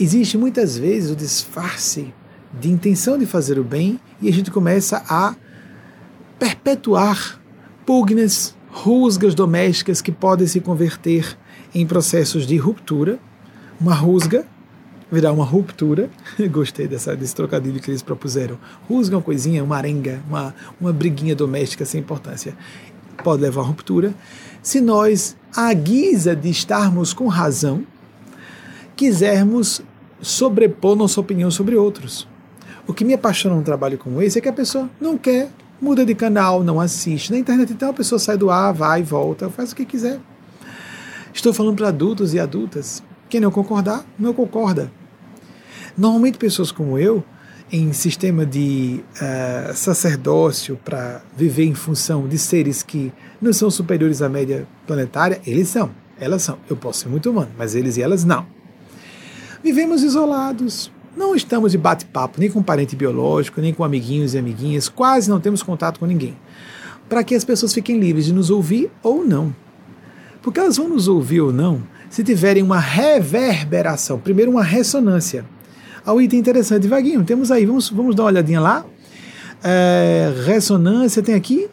Existe 0.00 0.38
muitas 0.38 0.76
vezes 0.76 1.10
o 1.10 1.16
disfarce 1.16 2.12
de 2.58 2.70
intenção 2.70 3.18
de 3.18 3.26
fazer 3.26 3.58
o 3.58 3.64
bem 3.64 4.00
e 4.20 4.28
a 4.28 4.32
gente 4.32 4.50
começa 4.50 5.04
a 5.08 5.34
perpetuar 6.38 7.40
pugnas, 7.84 8.54
rusgas 8.70 9.34
domésticas 9.34 10.00
que 10.00 10.10
podem 10.10 10.46
se 10.46 10.60
converter 10.60 11.36
em 11.74 11.86
processos 11.86 12.46
de 12.46 12.56
ruptura. 12.56 13.18
Uma 13.80 13.94
rusga 13.94 14.46
virar 15.10 15.32
uma 15.32 15.44
ruptura. 15.44 16.10
Gostei 16.50 16.86
dessa, 16.88 17.16
desse 17.16 17.34
trocadilho 17.34 17.80
que 17.80 17.90
eles 17.90 18.02
propuseram. 18.02 18.58
Rusga 18.88 19.16
uma 19.16 19.22
coisinha, 19.22 19.62
uma 19.62 19.76
arenga, 19.76 20.22
uma, 20.28 20.54
uma 20.80 20.92
briguinha 20.92 21.34
doméstica 21.34 21.84
sem 21.84 22.00
importância. 22.00 22.56
Pode 23.22 23.42
levar 23.42 23.62
a 23.62 23.64
ruptura. 23.64 24.14
Se 24.62 24.80
nós, 24.80 25.36
à 25.54 25.72
guisa 25.72 26.34
de 26.34 26.50
estarmos 26.50 27.12
com 27.12 27.28
razão, 27.28 27.86
quisermos 28.96 29.82
sobrepor 30.20 30.96
nossa 30.96 31.20
opinião 31.20 31.50
sobre 31.50 31.76
outros. 31.76 32.26
O 32.86 32.92
que 32.92 33.04
me 33.04 33.14
apaixona 33.14 33.54
num 33.54 33.62
trabalho 33.62 33.98
como 33.98 34.20
esse 34.20 34.38
é 34.38 34.40
que 34.40 34.48
a 34.48 34.52
pessoa 34.52 34.90
não 35.00 35.16
quer 35.16 35.50
muda 35.80 36.04
de 36.04 36.14
canal, 36.14 36.62
não 36.62 36.80
assiste. 36.80 37.30
Na 37.30 37.38
internet, 37.38 37.72
então, 37.72 37.90
a 37.90 37.92
pessoa 37.92 38.18
sai 38.18 38.36
do 38.36 38.50
ar, 38.50 38.72
vai, 38.72 39.02
volta, 39.02 39.50
faz 39.50 39.72
o 39.72 39.76
que 39.76 39.84
quiser. 39.84 40.18
Estou 41.32 41.52
falando 41.52 41.76
para 41.76 41.88
adultos 41.88 42.32
e 42.32 42.40
adultas. 42.40 43.02
Quem 43.34 43.40
não 43.40 43.50
concordar, 43.50 44.06
não 44.16 44.32
concorda. 44.32 44.92
Normalmente, 45.98 46.38
pessoas 46.38 46.70
como 46.70 46.96
eu, 46.96 47.24
em 47.72 47.92
sistema 47.92 48.46
de 48.46 49.00
uh, 49.20 49.74
sacerdócio 49.74 50.78
para 50.84 51.20
viver 51.36 51.64
em 51.64 51.74
função 51.74 52.28
de 52.28 52.38
seres 52.38 52.80
que 52.84 53.12
não 53.42 53.52
são 53.52 53.72
superiores 53.72 54.22
à 54.22 54.28
média 54.28 54.68
planetária, 54.86 55.40
eles 55.44 55.66
são, 55.66 55.90
elas 56.16 56.42
são. 56.42 56.58
Eu 56.70 56.76
posso 56.76 57.00
ser 57.00 57.08
muito 57.08 57.28
humano, 57.28 57.50
mas 57.58 57.74
eles 57.74 57.96
e 57.96 58.02
elas 58.02 58.22
não. 58.22 58.46
Vivemos 59.64 60.04
isolados, 60.04 60.92
não 61.16 61.34
estamos 61.34 61.72
de 61.72 61.78
bate-papo 61.78 62.38
nem 62.38 62.48
com 62.48 62.62
parente 62.62 62.94
biológico, 62.94 63.60
nem 63.60 63.74
com 63.74 63.82
amiguinhos 63.82 64.34
e 64.34 64.38
amiguinhas, 64.38 64.88
quase 64.88 65.28
não 65.28 65.40
temos 65.40 65.60
contato 65.60 65.98
com 65.98 66.06
ninguém. 66.06 66.36
Para 67.08 67.24
que 67.24 67.34
as 67.34 67.44
pessoas 67.44 67.74
fiquem 67.74 67.98
livres 67.98 68.26
de 68.26 68.32
nos 68.32 68.48
ouvir 68.48 68.92
ou 69.02 69.26
não. 69.26 69.52
Porque 70.40 70.60
elas 70.60 70.76
vão 70.76 70.88
nos 70.88 71.08
ouvir 71.08 71.40
ou 71.40 71.52
não 71.52 71.82
se 72.14 72.22
tiverem 72.22 72.62
uma 72.62 72.78
reverberação, 72.78 74.20
primeiro 74.20 74.48
uma 74.48 74.62
ressonância. 74.62 75.44
Ao 76.06 76.22
item 76.22 76.38
interessante, 76.38 76.86
Vaguinho, 76.86 77.24
temos 77.24 77.50
aí, 77.50 77.66
vamos, 77.66 77.90
vamos 77.90 78.14
dar 78.14 78.22
uma 78.22 78.28
olhadinha 78.28 78.60
lá. 78.60 78.86
É, 79.64 80.32
ressonância, 80.46 81.20
tem 81.24 81.34
aqui 81.34 81.68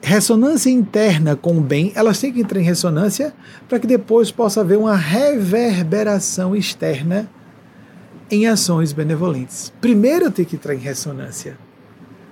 ressonância 0.00 0.70
interna 0.70 1.34
com 1.34 1.58
o 1.58 1.60
bem, 1.60 1.90
elas 1.96 2.20
têm 2.20 2.32
que 2.32 2.40
entrar 2.40 2.60
em 2.60 2.62
ressonância 2.62 3.34
para 3.68 3.80
que 3.80 3.86
depois 3.88 4.30
possa 4.30 4.60
haver 4.60 4.78
uma 4.78 4.94
reverberação 4.94 6.54
externa 6.54 7.28
em 8.30 8.46
ações 8.46 8.92
benevolentes. 8.92 9.72
Primeiro 9.80 10.30
tenho 10.30 10.46
que 10.46 10.54
entrar 10.54 10.76
em 10.76 10.78
ressonância, 10.78 11.58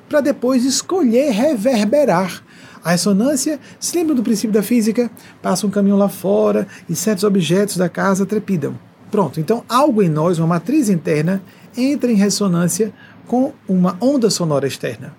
para 0.08 0.20
depois 0.20 0.64
escolher 0.64 1.32
reverberar. 1.32 2.44
A 2.84 2.90
ressonância, 2.90 3.60
se 3.78 3.96
lembra 3.96 4.14
do 4.14 4.22
princípio 4.22 4.52
da 4.52 4.62
física? 4.62 5.10
Passa 5.40 5.66
um 5.66 5.70
caminhão 5.70 5.96
lá 5.96 6.08
fora 6.08 6.66
e 6.88 6.96
certos 6.96 7.24
objetos 7.24 7.76
da 7.76 7.88
casa 7.88 8.26
trepidam. 8.26 8.76
Pronto, 9.10 9.38
então 9.38 9.62
algo 9.68 10.02
em 10.02 10.08
nós, 10.08 10.38
uma 10.38 10.48
matriz 10.48 10.88
interna, 10.88 11.42
entra 11.76 12.10
em 12.10 12.16
ressonância 12.16 12.92
com 13.26 13.52
uma 13.68 13.96
onda 14.00 14.30
sonora 14.30 14.66
externa. 14.66 15.14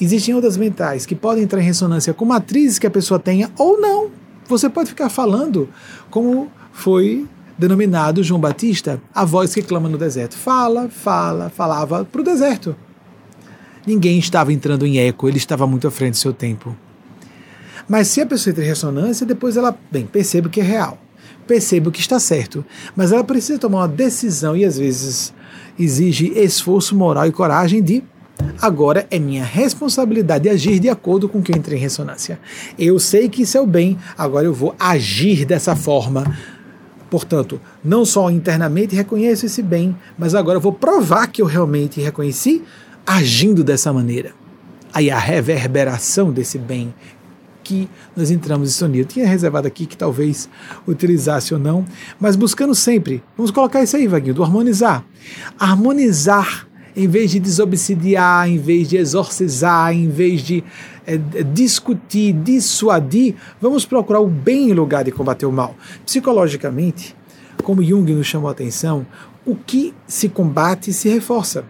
Existem 0.00 0.34
ondas 0.34 0.56
mentais 0.56 1.04
que 1.04 1.14
podem 1.14 1.44
entrar 1.44 1.60
em 1.60 1.64
ressonância 1.64 2.14
com 2.14 2.24
matrizes 2.24 2.78
que 2.78 2.86
a 2.86 2.90
pessoa 2.90 3.20
tenha 3.20 3.50
ou 3.58 3.80
não. 3.80 4.10
Você 4.48 4.68
pode 4.68 4.88
ficar 4.88 5.08
falando 5.08 5.68
como 6.10 6.50
foi 6.72 7.26
denominado 7.56 8.22
João 8.22 8.40
Batista, 8.40 9.00
a 9.14 9.24
voz 9.24 9.54
que 9.54 9.62
clama 9.62 9.88
no 9.88 9.96
deserto. 9.96 10.36
Fala, 10.36 10.88
fala, 10.88 11.50
falava 11.50 12.04
para 12.04 12.20
o 12.20 12.24
deserto. 12.24 12.74
Ninguém 13.86 14.18
estava 14.18 14.52
entrando 14.52 14.86
em 14.86 14.98
eco, 14.98 15.28
ele 15.28 15.36
estava 15.36 15.66
muito 15.66 15.86
à 15.86 15.90
frente 15.90 16.12
do 16.12 16.18
seu 16.18 16.32
tempo. 16.32 16.76
Mas 17.88 18.08
se 18.08 18.20
a 18.20 18.26
pessoa 18.26 18.52
entra 18.52 18.64
em 18.64 18.68
ressonância, 18.68 19.26
depois 19.26 19.56
ela, 19.56 19.76
bem, 19.90 20.06
percebe 20.06 20.48
que 20.48 20.60
é 20.60 20.64
real, 20.64 20.98
percebe 21.46 21.90
que 21.90 22.00
está 22.00 22.18
certo, 22.18 22.64
mas 22.96 23.12
ela 23.12 23.22
precisa 23.22 23.58
tomar 23.58 23.80
uma 23.80 23.88
decisão 23.88 24.56
e 24.56 24.64
às 24.64 24.78
vezes 24.78 25.34
exige 25.78 26.32
esforço 26.34 26.96
moral 26.96 27.26
e 27.26 27.32
coragem 27.32 27.82
de 27.82 28.02
Agora 28.60 29.06
é 29.10 29.18
minha 29.18 29.44
responsabilidade 29.44 30.48
agir 30.48 30.80
de 30.80 30.88
acordo 30.88 31.28
com 31.28 31.38
o 31.38 31.42
que 31.42 31.52
eu 31.52 31.56
entrei 31.56 31.78
em 31.78 31.80
ressonância. 31.80 32.38
Eu 32.76 32.98
sei 32.98 33.28
que 33.28 33.42
isso 33.42 33.56
é 33.56 33.60
o 33.60 33.66
bem, 33.66 33.96
agora 34.18 34.44
eu 34.44 34.52
vou 34.52 34.74
agir 34.78 35.44
dessa 35.44 35.76
forma 35.76 36.24
Portanto, 37.14 37.60
não 37.84 38.04
só 38.04 38.28
internamente 38.28 38.96
reconheço 38.96 39.46
esse 39.46 39.62
bem, 39.62 39.96
mas 40.18 40.34
agora 40.34 40.58
vou 40.58 40.72
provar 40.72 41.28
que 41.28 41.40
eu 41.40 41.46
realmente 41.46 42.00
reconheci 42.00 42.64
agindo 43.06 43.62
dessa 43.62 43.92
maneira. 43.92 44.32
Aí 44.92 45.10
a 45.10 45.18
reverberação 45.18 46.32
desse 46.32 46.58
bem 46.58 46.94
que 47.64 47.88
nós 48.14 48.30
entramos 48.30 48.68
em 48.68 48.72
sonia. 48.72 49.02
Eu 49.02 49.06
tinha 49.06 49.26
reservado 49.26 49.66
aqui 49.66 49.86
que 49.86 49.96
talvez 49.96 50.48
utilizasse 50.86 51.54
ou 51.54 51.58
não, 51.58 51.84
mas 52.20 52.36
buscando 52.36 52.74
sempre. 52.74 53.22
Vamos 53.36 53.50
colocar 53.50 53.82
isso 53.82 53.96
aí, 53.96 54.06
Vaguinho, 54.06 54.34
do 54.34 54.44
harmonizar. 54.44 55.04
Harmonizar 55.58 56.68
em 56.96 57.08
vez 57.08 57.30
de 57.30 57.40
desobsidiar, 57.40 58.48
em 58.48 58.58
vez 58.58 58.88
de 58.88 58.96
exorcizar, 58.96 59.92
em 59.92 60.08
vez 60.08 60.42
de 60.42 60.62
é, 61.06 61.16
discutir, 61.52 62.32
dissuadir, 62.32 63.34
vamos 63.60 63.84
procurar 63.84 64.20
o 64.20 64.28
bem 64.28 64.70
em 64.70 64.72
lugar 64.72 65.02
de 65.02 65.10
combater 65.10 65.46
o 65.46 65.52
mal. 65.52 65.74
Psicologicamente, 66.06 67.16
como 67.64 67.82
Jung 67.82 68.12
nos 68.12 68.26
chamou 68.26 68.48
a 68.48 68.52
atenção, 68.52 69.04
o 69.44 69.56
que 69.56 69.92
se 70.06 70.28
combate 70.28 70.92
se 70.92 71.08
reforça. 71.08 71.64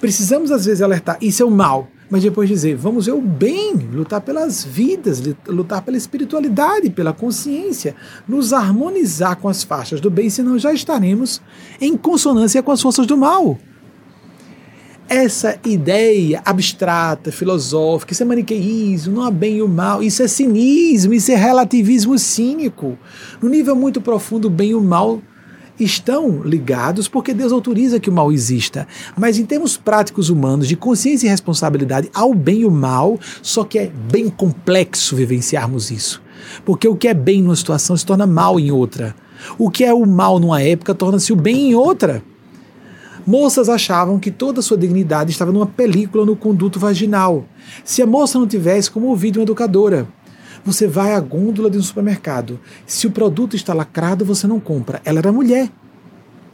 Precisamos 0.00 0.50
às 0.50 0.64
vezes 0.64 0.82
alertar, 0.82 1.18
isso 1.20 1.42
é 1.42 1.46
o 1.46 1.50
mal, 1.50 1.88
mas 2.12 2.22
depois 2.22 2.48
dizer, 2.48 2.76
vamos 2.76 3.06
ver 3.06 3.12
o 3.12 3.22
bem, 3.22 3.74
lutar 3.90 4.20
pelas 4.20 4.62
vidas, 4.62 5.22
lutar 5.46 5.80
pela 5.80 5.96
espiritualidade, 5.96 6.90
pela 6.90 7.12
consciência, 7.12 7.96
nos 8.28 8.52
harmonizar 8.52 9.36
com 9.36 9.48
as 9.48 9.62
faixas 9.62 10.00
do 10.00 10.10
bem, 10.10 10.28
senão 10.28 10.58
já 10.58 10.72
estaremos 10.72 11.40
em 11.80 11.96
consonância 11.96 12.62
com 12.62 12.70
as 12.70 12.82
forças 12.82 13.06
do 13.06 13.16
mal. 13.16 13.58
Essa 15.08 15.58
ideia 15.64 16.42
abstrata, 16.44 17.32
filosófica, 17.32 18.12
isso 18.12 18.22
é 18.22 18.26
maniqueísmo, 18.26 19.16
não 19.16 19.22
há 19.22 19.30
bem 19.30 19.56
e 19.56 19.62
o 19.62 19.68
mal, 19.68 20.02
isso 20.02 20.22
é 20.22 20.28
cinismo, 20.28 21.14
isso 21.14 21.32
é 21.32 21.34
relativismo 21.34 22.18
cínico. 22.18 22.98
No 23.40 23.48
nível 23.48 23.74
muito 23.74 24.00
profundo, 24.00 24.48
o 24.48 24.50
bem 24.50 24.70
e 24.70 24.74
o 24.74 24.80
mal 24.80 25.20
estão 25.78 26.42
ligados 26.42 27.08
porque 27.08 27.34
Deus 27.34 27.52
autoriza 27.52 28.00
que 28.00 28.10
o 28.10 28.12
mal 28.12 28.32
exista. 28.32 28.86
Mas 29.16 29.38
em 29.38 29.44
termos 29.44 29.76
práticos 29.76 30.28
humanos, 30.28 30.68
de 30.68 30.76
consciência 30.76 31.26
e 31.26 31.30
responsabilidade, 31.30 32.10
há 32.14 32.24
o 32.24 32.34
bem 32.34 32.60
e 32.60 32.64
o 32.66 32.70
mal, 32.70 33.18
só 33.40 33.64
que 33.64 33.78
é 33.78 33.90
bem 34.10 34.28
complexo 34.28 35.16
vivenciarmos 35.16 35.90
isso. 35.90 36.22
Porque 36.64 36.86
o 36.86 36.96
que 36.96 37.08
é 37.08 37.14
bem 37.14 37.42
numa 37.42 37.56
situação 37.56 37.96
se 37.96 38.04
torna 38.04 38.26
mal 38.26 38.58
em 38.58 38.70
outra. 38.70 39.14
O 39.58 39.70
que 39.70 39.84
é 39.84 39.92
o 39.92 40.06
mal 40.06 40.38
numa 40.38 40.62
época 40.62 40.94
torna-se 40.94 41.32
o 41.32 41.36
bem 41.36 41.70
em 41.70 41.74
outra. 41.74 42.22
Moças 43.26 43.68
achavam 43.68 44.18
que 44.18 44.32
toda 44.32 44.58
a 44.58 44.62
sua 44.62 44.76
dignidade 44.76 45.30
estava 45.30 45.52
numa 45.52 45.66
película 45.66 46.26
no 46.26 46.34
conduto 46.34 46.80
vaginal. 46.80 47.44
Se 47.84 48.02
a 48.02 48.06
moça 48.06 48.38
não 48.38 48.48
tivesse 48.48 48.90
como 48.90 49.06
ouvido 49.06 49.36
uma 49.38 49.44
educadora, 49.44 50.08
você 50.64 50.86
vai 50.86 51.14
à 51.14 51.20
gôndola 51.20 51.70
de 51.70 51.78
um 51.78 51.82
supermercado. 51.82 52.60
Se 52.86 53.06
o 53.06 53.10
produto 53.10 53.56
está 53.56 53.74
lacrado, 53.74 54.24
você 54.24 54.46
não 54.46 54.60
compra. 54.60 55.00
Ela 55.04 55.18
era 55.18 55.32
mulher. 55.32 55.70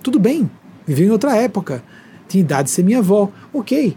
Tudo 0.03 0.19
bem, 0.19 0.51
viveu 0.87 1.07
em 1.07 1.11
outra 1.11 1.37
época. 1.37 1.83
Tinha 2.27 2.43
idade 2.43 2.65
de 2.65 2.71
ser 2.71 2.83
minha 2.83 2.99
avó. 2.99 3.31
Ok. 3.53 3.97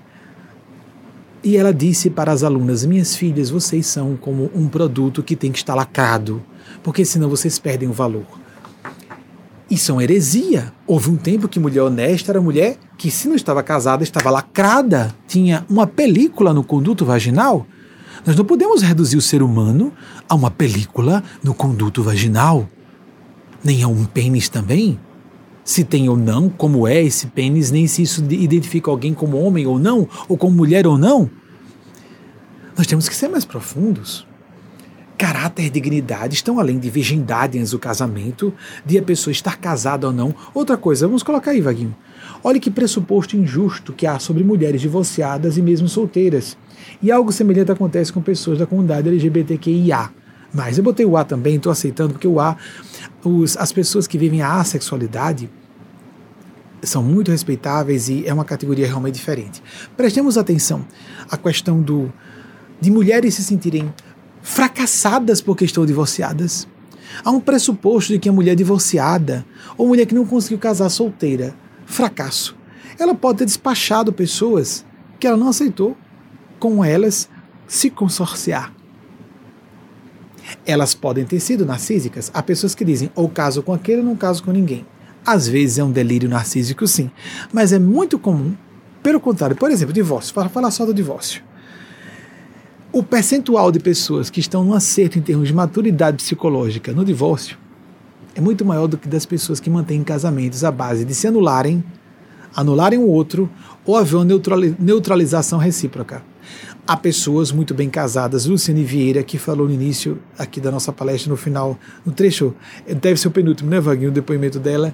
E 1.43 1.57
ela 1.57 1.73
disse 1.73 2.09
para 2.09 2.31
as 2.31 2.43
alunas: 2.43 2.85
Minhas 2.85 3.15
filhas, 3.15 3.49
vocês 3.49 3.85
são 3.85 4.15
como 4.15 4.51
um 4.53 4.67
produto 4.67 5.23
que 5.23 5.35
tem 5.35 5.51
que 5.51 5.57
estar 5.57 5.73
lacrado, 5.73 6.41
porque 6.83 7.03
senão 7.03 7.29
vocês 7.29 7.57
perdem 7.57 7.89
o 7.89 7.93
valor. 7.93 8.25
Isso 9.69 9.91
é 9.91 9.95
uma 9.95 10.03
heresia. 10.03 10.71
Houve 10.85 11.09
um 11.09 11.15
tempo 11.15 11.47
que 11.47 11.59
mulher 11.59 11.81
honesta 11.81 12.33
era 12.33 12.41
mulher 12.41 12.77
que, 12.97 13.09
se 13.09 13.27
não 13.27 13.35
estava 13.35 13.63
casada, 13.63 14.03
estava 14.03 14.29
lacrada, 14.29 15.15
tinha 15.27 15.65
uma 15.69 15.87
película 15.87 16.53
no 16.53 16.63
conduto 16.63 17.05
vaginal. 17.05 17.65
Nós 18.25 18.35
não 18.35 18.45
podemos 18.45 18.81
reduzir 18.81 19.17
o 19.17 19.21
ser 19.21 19.41
humano 19.41 19.91
a 20.29 20.35
uma 20.35 20.51
película 20.51 21.23
no 21.43 21.53
conduto 21.53 22.03
vaginal, 22.03 22.67
nem 23.63 23.83
a 23.83 23.87
um 23.87 24.05
pênis 24.05 24.47
também. 24.47 24.99
Se 25.63 25.83
tem 25.83 26.09
ou 26.09 26.17
não, 26.17 26.49
como 26.49 26.87
é 26.87 27.01
esse 27.01 27.27
pênis, 27.27 27.71
nem 27.71 27.87
se 27.87 28.01
isso 28.01 28.23
identifica 28.29 28.89
alguém 28.89 29.13
como 29.13 29.37
homem 29.37 29.65
ou 29.65 29.79
não, 29.79 30.07
ou 30.27 30.37
como 30.37 30.55
mulher 30.55 30.85
ou 30.87 30.97
não. 30.97 31.29
Nós 32.77 32.87
temos 32.87 33.07
que 33.07 33.15
ser 33.15 33.27
mais 33.27 33.45
profundos 33.45 34.25
caráter 35.21 35.65
e 35.65 35.69
dignidade 35.69 36.33
estão 36.33 36.59
além 36.59 36.79
de 36.79 36.89
virgindade 36.89 37.59
antes 37.59 37.69
do 37.69 37.77
casamento, 37.77 38.51
de 38.83 38.97
a 38.97 39.03
pessoa 39.03 39.31
estar 39.31 39.55
casada 39.55 40.07
ou 40.07 40.11
não. 40.11 40.33
Outra 40.51 40.75
coisa, 40.75 41.05
vamos 41.05 41.21
colocar 41.21 41.51
aí, 41.51 41.61
Vaguinho. 41.61 41.95
Olha 42.43 42.59
que 42.59 42.71
pressuposto 42.71 43.37
injusto 43.37 43.93
que 43.93 44.07
há 44.07 44.17
sobre 44.17 44.43
mulheres 44.43 44.81
divorciadas 44.81 45.59
e 45.59 45.61
mesmo 45.61 45.87
solteiras. 45.87 46.57
E 47.01 47.11
algo 47.11 47.31
semelhante 47.31 47.71
acontece 47.71 48.11
com 48.11 48.21
pessoas 48.21 48.59
da 48.59 48.65
comunidade 48.65 49.07
LGBTQIA. 49.07 50.09
Mas 50.53 50.77
eu 50.77 50.83
botei 50.83 51.05
o 51.05 51.15
A 51.15 51.23
também, 51.23 51.55
estou 51.55 51.71
aceitando, 51.71 52.13
porque 52.13 52.27
o 52.27 52.39
A, 52.39 52.57
os, 53.23 53.55
as 53.57 53.71
pessoas 53.71 54.05
que 54.05 54.17
vivem 54.17 54.41
a 54.41 54.59
assexualidade 54.59 55.49
são 56.83 57.03
muito 57.03 57.31
respeitáveis 57.31 58.09
e 58.09 58.25
é 58.25 58.33
uma 58.33 58.43
categoria 58.43 58.87
realmente 58.87 59.15
diferente. 59.15 59.61
Prestemos 59.95 60.37
atenção 60.37 60.85
à 61.29 61.37
questão 61.37 61.81
do 61.81 62.11
de 62.79 62.89
mulheres 62.89 63.35
se 63.35 63.43
sentirem 63.43 63.93
fracassadas 64.41 65.39
porque 65.39 65.63
estão 65.63 65.85
divorciadas. 65.85 66.67
Há 67.23 67.29
um 67.29 67.39
pressuposto 67.39 68.13
de 68.13 68.19
que 68.19 68.27
a 68.27 68.31
mulher 68.31 68.55
divorciada 68.55 69.45
ou 69.77 69.87
mulher 69.87 70.07
que 70.07 70.15
não 70.15 70.25
conseguiu 70.25 70.57
casar 70.57 70.89
solteira, 70.89 71.53
fracasso. 71.85 72.55
Ela 72.97 73.13
pode 73.13 73.39
ter 73.39 73.45
despachado 73.45 74.11
pessoas 74.11 74.83
que 75.19 75.27
ela 75.27 75.37
não 75.37 75.49
aceitou 75.49 75.95
com 76.61 76.85
elas 76.85 77.27
se 77.67 77.89
consorciar. 77.89 78.71
Elas 80.65 80.93
podem 80.93 81.25
ter 81.25 81.39
sido 81.39 81.65
narcísicas. 81.65 82.29
Há 82.33 82.41
pessoas 82.41 82.75
que 82.75 82.85
dizem 82.85 83.11
ou 83.15 83.27
caso 83.27 83.63
com 83.63 83.73
aquele 83.73 84.01
ou 84.01 84.05
não 84.05 84.15
caso 84.15 84.43
com 84.43 84.51
ninguém. 84.51 84.85
Às 85.25 85.47
vezes 85.47 85.79
é 85.79 85.83
um 85.83 85.91
delírio 85.91 86.29
narcísico, 86.29 86.87
sim, 86.87 87.09
mas 87.51 87.73
é 87.73 87.79
muito 87.79 88.19
comum. 88.19 88.55
Pelo 89.01 89.19
contrário, 89.19 89.55
por 89.55 89.71
exemplo, 89.71 89.93
divórcio. 89.93 90.33
Fala, 90.33 90.49
fala 90.49 90.71
só 90.71 90.85
do 90.85 90.93
divórcio 90.93 91.43
o 92.93 93.01
percentual 93.01 93.71
de 93.71 93.79
pessoas 93.79 94.29
que 94.29 94.41
estão 94.41 94.65
no 94.65 94.73
acerto 94.73 95.17
em 95.17 95.21
termos 95.21 95.47
de 95.47 95.53
maturidade 95.53 96.17
psicológica 96.17 96.91
no 96.91 97.05
divórcio 97.05 97.57
é 98.35 98.41
muito 98.41 98.65
maior 98.65 98.87
do 98.87 98.97
que 98.97 99.07
das 99.07 99.25
pessoas 99.25 99.59
que 99.59 99.69
mantêm 99.69 100.03
casamentos 100.03 100.63
à 100.63 100.71
base 100.71 101.05
de 101.05 101.13
se 101.13 101.27
anularem, 101.27 101.83
anularem 102.55 102.99
o 102.99 103.07
outro 103.07 103.49
ou 103.85 103.95
haver 103.97 104.15
uma 104.15 104.25
neutralização 104.79 105.59
recíproca. 105.59 106.23
Há 106.87 106.97
pessoas 106.97 107.51
muito 107.51 107.73
bem 107.75 107.89
casadas, 107.89 108.47
Luciane 108.47 108.83
Vieira, 108.83 109.21
que 109.21 109.37
falou 109.37 109.67
no 109.67 109.73
início 109.73 110.17
aqui 110.37 110.59
da 110.59 110.71
nossa 110.71 110.91
palestra, 110.91 111.29
no 111.29 111.37
final, 111.37 111.77
no 112.03 112.11
trecho, 112.11 112.55
deve 112.99 113.19
ser 113.19 113.27
o 113.27 113.31
penúltimo, 113.31 113.69
né, 113.69 113.79
Vaguinho, 113.79 114.09
o 114.09 114.13
depoimento 114.13 114.59
dela. 114.59 114.93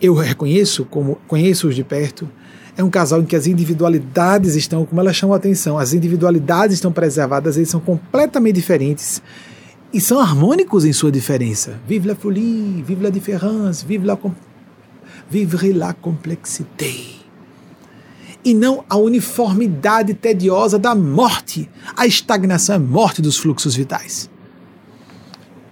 Eu 0.00 0.14
reconheço, 0.14 0.84
como 0.84 1.18
conheço-os 1.26 1.74
de 1.74 1.82
perto, 1.82 2.28
é 2.76 2.84
um 2.84 2.88
casal 2.88 3.20
em 3.20 3.24
que 3.24 3.36
as 3.36 3.46
individualidades 3.46 4.54
estão, 4.54 4.86
como 4.86 5.00
ela 5.00 5.12
chamou 5.12 5.34
a 5.34 5.36
atenção, 5.36 5.76
as 5.76 5.92
individualidades 5.92 6.74
estão 6.74 6.92
preservadas, 6.92 7.56
eles 7.56 7.68
são 7.68 7.80
completamente 7.80 8.54
diferentes 8.54 9.20
e 9.92 10.00
são 10.00 10.20
harmônicos 10.20 10.84
em 10.84 10.92
sua 10.92 11.10
diferença. 11.10 11.80
Vive 11.86 12.08
la 12.08 12.14
folie, 12.14 12.82
vive 12.82 13.02
la 13.02 13.10
différence, 13.10 13.84
vive 13.84 14.06
la, 14.06 14.18
vivre 15.28 15.72
la 15.72 15.92
complexité. 15.92 17.21
E 18.44 18.54
não 18.54 18.84
a 18.88 18.96
uniformidade 18.96 20.14
tediosa 20.14 20.78
da 20.78 20.94
morte. 20.94 21.70
A 21.96 22.06
estagnação 22.06 22.76
é 22.76 22.78
morte 22.78 23.22
dos 23.22 23.38
fluxos 23.38 23.74
vitais. 23.74 24.28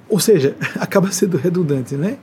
Ou 0.08 0.20
seja, 0.20 0.56
acaba 0.78 1.10
sendo 1.10 1.36
redundante, 1.36 1.96
né? 1.96 2.18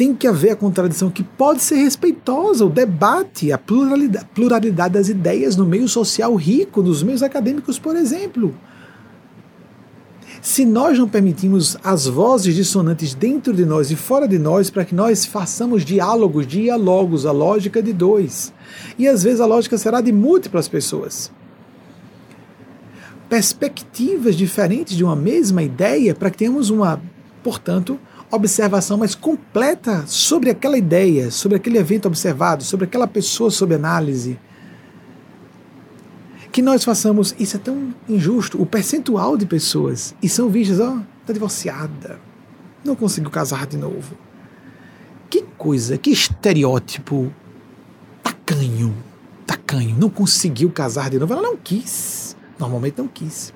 tem 0.00 0.14
que 0.14 0.26
haver 0.26 0.52
a 0.52 0.56
contradição 0.56 1.10
que 1.10 1.22
pode 1.22 1.62
ser 1.62 1.74
respeitosa, 1.74 2.64
o 2.64 2.70
debate, 2.70 3.52
a 3.52 3.58
pluralidade, 3.58 4.26
pluralidade 4.34 4.94
das 4.94 5.10
ideias 5.10 5.56
no 5.56 5.66
meio 5.66 5.86
social 5.86 6.34
rico, 6.36 6.82
nos 6.82 7.02
meios 7.02 7.22
acadêmicos, 7.22 7.78
por 7.78 7.94
exemplo. 7.94 8.56
Se 10.40 10.64
nós 10.64 10.98
não 10.98 11.06
permitimos 11.06 11.76
as 11.84 12.06
vozes 12.06 12.54
dissonantes 12.54 13.14
dentro 13.14 13.52
de 13.52 13.66
nós 13.66 13.90
e 13.90 13.96
fora 13.96 14.26
de 14.26 14.38
nós 14.38 14.70
para 14.70 14.86
que 14.86 14.94
nós 14.94 15.26
façamos 15.26 15.84
diálogos, 15.84 16.46
diálogos, 16.46 17.26
a 17.26 17.32
lógica 17.32 17.82
de 17.82 17.92
dois. 17.92 18.52
E 18.98 19.06
às 19.06 19.22
vezes 19.22 19.40
a 19.40 19.46
lógica 19.46 19.76
será 19.76 20.00
de 20.00 20.12
múltiplas 20.12 20.66
pessoas. 20.66 21.30
Perspectivas 23.28 24.34
diferentes 24.34 24.96
de 24.96 25.04
uma 25.04 25.14
mesma 25.14 25.62
ideia 25.62 26.14
para 26.14 26.30
que 26.30 26.38
tenhamos 26.38 26.70
uma, 26.70 27.00
portanto, 27.44 28.00
observação 28.30 28.96
mais 28.96 29.14
completa 29.14 30.04
sobre 30.06 30.50
aquela 30.50 30.78
ideia, 30.78 31.30
sobre 31.30 31.56
aquele 31.56 31.78
evento 31.78 32.06
observado, 32.06 32.64
sobre 32.64 32.86
aquela 32.86 33.06
pessoa 33.06 33.50
sob 33.50 33.74
análise. 33.74 34.38
Que 36.52 36.62
nós 36.62 36.82
façamos, 36.82 37.34
isso 37.38 37.56
é 37.56 37.60
tão 37.60 37.94
injusto, 38.08 38.60
o 38.60 38.66
percentual 38.66 39.36
de 39.36 39.46
pessoas, 39.46 40.14
e 40.20 40.28
são 40.28 40.48
vistas, 40.48 40.80
ó, 40.80 40.98
está 41.20 41.32
divorciada, 41.32 42.18
não 42.84 42.96
conseguiu 42.96 43.30
casar 43.30 43.66
de 43.66 43.76
novo. 43.76 44.16
Que 45.28 45.42
coisa, 45.56 45.96
que 45.96 46.10
estereótipo 46.10 47.32
tacanho, 48.22 48.92
tacanho, 49.46 49.96
não 49.96 50.10
conseguiu 50.10 50.70
casar 50.70 51.08
de 51.08 51.20
novo, 51.20 51.32
ela 51.32 51.42
não 51.42 51.56
quis, 51.56 52.36
normalmente 52.58 52.98
não 52.98 53.06
quis. 53.06 53.54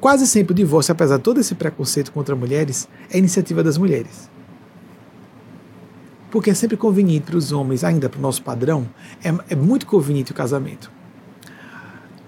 Quase 0.00 0.26
sempre 0.26 0.52
o 0.52 0.54
divórcio, 0.54 0.92
apesar 0.92 1.16
de 1.16 1.22
todo 1.24 1.40
esse 1.40 1.56
preconceito 1.56 2.12
contra 2.12 2.36
mulheres, 2.36 2.88
é 3.10 3.18
iniciativa 3.18 3.64
das 3.64 3.76
mulheres. 3.76 4.30
Porque 6.30 6.50
é 6.50 6.54
sempre 6.54 6.76
conveniente 6.76 7.26
para 7.26 7.36
os 7.36 7.52
homens, 7.52 7.84
ainda 7.84 8.08
para 8.08 8.18
o 8.18 8.22
nosso 8.22 8.42
padrão, 8.42 8.88
é, 9.22 9.34
é 9.52 9.56
muito 9.56 9.86
conveniente 9.86 10.32
o 10.32 10.34
casamento. 10.34 10.90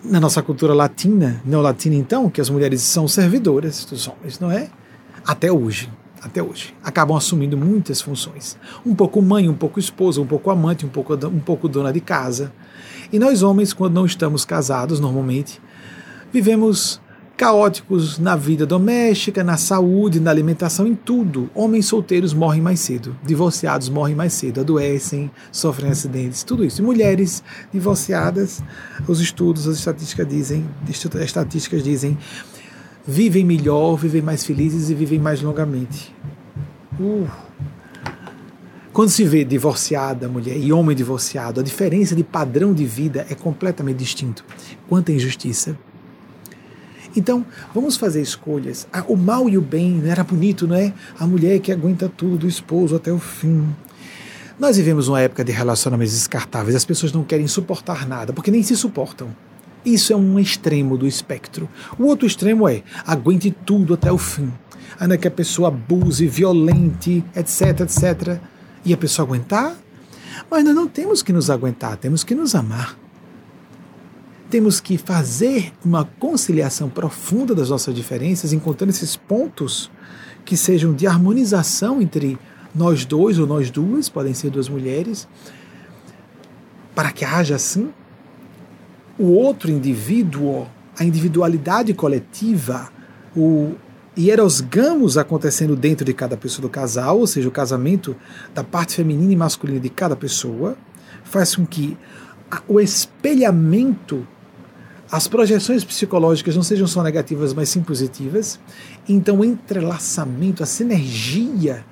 Na 0.04 0.20
nossa 0.20 0.42
cultura 0.42 0.74
latina, 0.74 1.40
neolatina 1.44 1.94
então, 1.94 2.28
que 2.28 2.40
as 2.40 2.50
mulheres 2.50 2.82
são 2.82 3.08
servidoras 3.08 3.84
dos 3.86 4.06
homens, 4.06 4.38
não 4.38 4.50
é? 4.50 4.68
Até 5.26 5.50
hoje, 5.50 5.90
até 6.20 6.42
hoje. 6.42 6.74
Acabam 6.84 7.16
assumindo 7.16 7.56
muitas 7.56 8.02
funções. 8.02 8.58
Um 8.84 8.94
pouco 8.94 9.22
mãe, 9.22 9.48
um 9.48 9.54
pouco 9.54 9.80
esposa, 9.80 10.20
um 10.20 10.26
pouco 10.26 10.50
amante, 10.50 10.84
um 10.84 10.90
pouco, 10.90 11.14
um 11.26 11.40
pouco 11.40 11.68
dona 11.68 11.92
de 11.92 12.00
casa. 12.00 12.52
E 13.10 13.18
nós 13.18 13.42
homens, 13.42 13.72
quando 13.72 13.94
não 13.94 14.04
estamos 14.04 14.44
casados, 14.44 15.00
normalmente, 15.00 15.60
Vivemos 16.34 17.00
caóticos 17.36 18.18
na 18.18 18.36
vida 18.36 18.64
doméstica, 18.64 19.42
na 19.42 19.56
saúde, 19.56 20.20
na 20.20 20.30
alimentação, 20.30 20.86
em 20.86 20.94
tudo. 20.94 21.50
Homens 21.54 21.86
solteiros 21.86 22.32
morrem 22.32 22.62
mais 22.62 22.80
cedo, 22.80 23.16
divorciados 23.24 23.88
morrem 23.88 24.14
mais 24.14 24.32
cedo, 24.32 24.60
adoecem, 24.60 25.30
sofrem 25.50 25.90
acidentes, 25.90 26.44
tudo 26.44 26.64
isso. 26.64 26.80
E 26.80 26.84
mulheres 26.84 27.42
divorciadas, 27.72 28.62
os 29.08 29.20
estudos, 29.20 29.66
as 29.66 29.78
estatísticas 29.78 30.28
dizem, 30.28 30.64
estatísticas 30.88 31.82
dizem, 31.82 32.16
vivem 33.06 33.44
melhor, 33.44 33.96
vivem 33.96 34.22
mais 34.22 34.44
felizes 34.44 34.88
e 34.90 34.94
vivem 34.94 35.18
mais 35.18 35.42
longamente. 35.42 36.14
Uh. 36.98 37.28
Quando 38.92 39.08
se 39.08 39.24
vê 39.24 39.44
divorciada 39.44 40.28
mulher 40.28 40.56
e 40.56 40.72
homem 40.72 40.94
divorciado, 40.94 41.58
a 41.58 41.64
diferença 41.64 42.14
de 42.14 42.22
padrão 42.22 42.72
de 42.72 42.84
vida 42.84 43.26
é 43.28 43.34
completamente 43.34 43.96
distinto. 43.96 44.44
Quanta 44.88 45.10
injustiça 45.10 45.76
então, 47.16 47.46
vamos 47.72 47.96
fazer 47.96 48.20
escolhas. 48.20 48.86
Ah, 48.92 49.04
o 49.06 49.16
mal 49.16 49.48
e 49.48 49.56
o 49.56 49.62
bem, 49.62 50.02
era 50.06 50.24
bonito, 50.24 50.66
não 50.66 50.74
é? 50.74 50.92
A 51.18 51.26
mulher 51.26 51.60
que 51.60 51.70
aguenta 51.70 52.08
tudo, 52.08 52.44
o 52.44 52.48
esposo 52.48 52.96
até 52.96 53.12
o 53.12 53.18
fim. 53.18 53.66
Nós 54.58 54.76
vivemos 54.76 55.08
uma 55.08 55.20
época 55.20 55.44
de 55.44 55.52
relacionamentos 55.52 56.14
descartáveis, 56.14 56.76
as 56.76 56.84
pessoas 56.84 57.12
não 57.12 57.24
querem 57.24 57.46
suportar 57.46 58.06
nada, 58.06 58.32
porque 58.32 58.50
nem 58.50 58.62
se 58.62 58.76
suportam. 58.76 59.34
Isso 59.84 60.12
é 60.12 60.16
um 60.16 60.38
extremo 60.38 60.96
do 60.96 61.06
espectro. 61.06 61.68
O 61.98 62.04
outro 62.04 62.26
extremo 62.26 62.68
é 62.68 62.82
aguente 63.06 63.50
tudo 63.50 63.94
até 63.94 64.10
o 64.10 64.18
fim. 64.18 64.50
Ainda 64.98 65.18
que 65.18 65.28
a 65.28 65.30
pessoa 65.30 65.68
abuse, 65.68 66.26
violente, 66.26 67.24
etc, 67.36 67.80
etc. 67.80 68.40
E 68.84 68.94
a 68.94 68.96
pessoa 68.96 69.26
aguentar? 69.26 69.76
Mas 70.50 70.64
nós 70.64 70.74
não 70.74 70.88
temos 70.88 71.22
que 71.22 71.32
nos 71.32 71.50
aguentar, 71.50 71.96
temos 71.96 72.24
que 72.24 72.34
nos 72.34 72.54
amar 72.54 73.03
temos 74.54 74.78
que 74.78 74.96
fazer 74.96 75.72
uma 75.84 76.04
conciliação 76.04 76.88
profunda 76.88 77.56
das 77.56 77.70
nossas 77.70 77.92
diferenças, 77.92 78.52
encontrando 78.52 78.92
esses 78.92 79.16
pontos 79.16 79.90
que 80.44 80.56
sejam 80.56 80.94
de 80.94 81.08
harmonização 81.08 82.00
entre 82.00 82.38
nós 82.72 83.04
dois 83.04 83.36
ou 83.36 83.48
nós 83.48 83.68
duas, 83.68 84.08
podem 84.08 84.32
ser 84.32 84.50
duas 84.50 84.68
mulheres, 84.68 85.26
para 86.94 87.10
que 87.10 87.24
haja 87.24 87.56
assim 87.56 87.92
o 89.18 89.32
outro 89.32 89.72
indivíduo, 89.72 90.68
a 90.96 91.02
individualidade 91.02 91.92
coletiva, 91.92 92.92
o 93.36 93.72
hierosgamos 94.16 95.18
acontecendo 95.18 95.74
dentro 95.74 96.04
de 96.04 96.14
cada 96.14 96.36
pessoa 96.36 96.62
do 96.62 96.68
casal, 96.68 97.18
ou 97.18 97.26
seja, 97.26 97.48
o 97.48 97.50
casamento 97.50 98.14
da 98.54 98.62
parte 98.62 98.94
feminina 98.94 99.32
e 99.32 99.36
masculina 99.36 99.80
de 99.80 99.90
cada 99.90 100.14
pessoa, 100.14 100.76
faz 101.24 101.56
com 101.56 101.66
que 101.66 101.98
o 102.68 102.78
espelhamento 102.78 104.24
as 105.10 105.28
projeções 105.28 105.84
psicológicas 105.84 106.56
não 106.56 106.62
sejam 106.62 106.86
só 106.86 107.02
negativas, 107.02 107.52
mas 107.52 107.68
sim 107.68 107.82
positivas. 107.82 108.58
Então, 109.08 109.40
o 109.40 109.44
entrelaçamento, 109.44 110.62
a 110.62 110.66
sinergia 110.66 111.84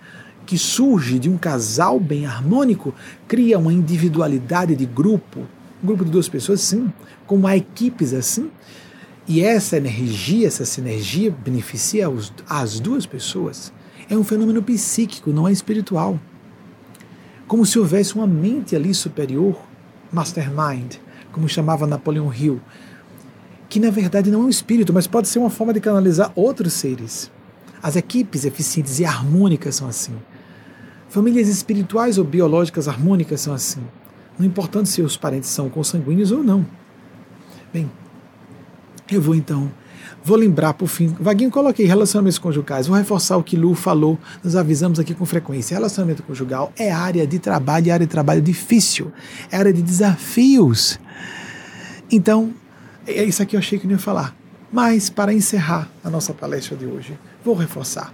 que 0.46 0.58
surge 0.58 1.18
de 1.18 1.28
um 1.28 1.36
casal 1.36 2.00
bem 2.00 2.26
harmônico 2.26 2.94
cria 3.28 3.58
uma 3.58 3.72
individualidade 3.72 4.74
de 4.74 4.86
grupo, 4.86 5.46
um 5.82 5.86
grupo 5.86 6.04
de 6.04 6.10
duas 6.10 6.28
pessoas, 6.28 6.60
sim, 6.60 6.92
como 7.26 7.46
há 7.46 7.56
equipes 7.56 8.12
assim. 8.12 8.50
E 9.26 9.40
essa 9.42 9.76
energia, 9.76 10.48
essa 10.48 10.64
sinergia 10.64 11.30
beneficia 11.30 12.10
os, 12.10 12.32
as 12.48 12.80
duas 12.80 13.06
pessoas. 13.06 13.72
É 14.10 14.16
um 14.16 14.24
fenômeno 14.24 14.62
psíquico, 14.62 15.30
não 15.30 15.46
é 15.46 15.52
espiritual. 15.52 16.18
Como 17.46 17.64
se 17.64 17.78
houvesse 17.78 18.14
uma 18.14 18.26
mente 18.26 18.74
ali 18.74 18.92
superior, 18.92 19.56
mastermind, 20.10 20.96
como 21.30 21.48
chamava 21.48 21.86
Napoleão 21.86 22.32
Hill, 22.32 22.60
que 23.72 23.80
na 23.80 23.88
verdade 23.88 24.30
não 24.30 24.42
é 24.42 24.44
um 24.44 24.48
espírito, 24.50 24.92
mas 24.92 25.06
pode 25.06 25.28
ser 25.28 25.38
uma 25.38 25.48
forma 25.48 25.72
de 25.72 25.80
canalizar 25.80 26.30
outros 26.34 26.74
seres. 26.74 27.30
As 27.82 27.96
equipes 27.96 28.44
eficientes 28.44 29.00
e 29.00 29.04
harmônicas 29.06 29.76
são 29.76 29.88
assim. 29.88 30.12
Famílias 31.08 31.48
espirituais 31.48 32.18
ou 32.18 32.24
biológicas 32.24 32.86
harmônicas 32.86 33.40
são 33.40 33.54
assim. 33.54 33.80
Não 34.38 34.44
importando 34.44 34.86
se 34.86 35.00
os 35.00 35.16
parentes 35.16 35.48
são 35.48 35.70
consanguíneos 35.70 36.30
ou 36.32 36.44
não. 36.44 36.66
Bem, 37.72 37.90
eu 39.10 39.22
vou 39.22 39.34
então, 39.34 39.72
vou 40.22 40.36
lembrar 40.36 40.74
por 40.74 40.86
fim. 40.86 41.06
Vaguinho, 41.18 41.50
coloquei 41.50 41.86
relacionamentos 41.86 42.38
conjugais. 42.38 42.86
Vou 42.86 42.96
reforçar 42.98 43.38
o 43.38 43.42
que 43.42 43.56
Lu 43.56 43.74
falou, 43.74 44.18
nos 44.44 44.54
avisamos 44.54 45.00
aqui 45.00 45.14
com 45.14 45.24
frequência. 45.24 45.74
Relacionamento 45.74 46.22
conjugal 46.22 46.70
é 46.76 46.92
área 46.92 47.26
de 47.26 47.38
trabalho, 47.38 47.88
é 47.88 47.92
área 47.92 48.06
de 48.06 48.12
trabalho 48.12 48.42
difícil, 48.42 49.10
é 49.50 49.56
área 49.56 49.72
de 49.72 49.80
desafios. 49.80 51.00
Então, 52.10 52.52
é 53.06 53.24
isso 53.24 53.42
aqui 53.42 53.56
eu 53.56 53.60
achei 53.60 53.78
que 53.78 53.86
não 53.86 53.94
ia 53.94 53.98
falar. 53.98 54.34
Mas, 54.72 55.10
para 55.10 55.34
encerrar 55.34 55.88
a 56.02 56.08
nossa 56.08 56.32
palestra 56.32 56.76
de 56.76 56.86
hoje, 56.86 57.18
vou 57.44 57.54
reforçar. 57.54 58.12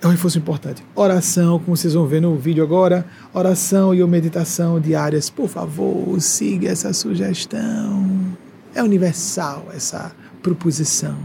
É 0.00 0.06
um 0.06 0.10
reforço 0.10 0.38
importante. 0.38 0.84
Oração, 0.94 1.58
como 1.58 1.76
vocês 1.76 1.94
vão 1.94 2.06
ver 2.06 2.20
no 2.20 2.36
vídeo 2.36 2.62
agora, 2.62 3.06
oração 3.32 3.94
e 3.94 4.04
meditação 4.06 4.80
diárias. 4.80 5.28
Por 5.28 5.48
favor, 5.48 6.20
siga 6.20 6.68
essa 6.68 6.92
sugestão. 6.92 8.36
É 8.74 8.82
universal 8.82 9.66
essa 9.74 10.12
proposição. 10.42 11.16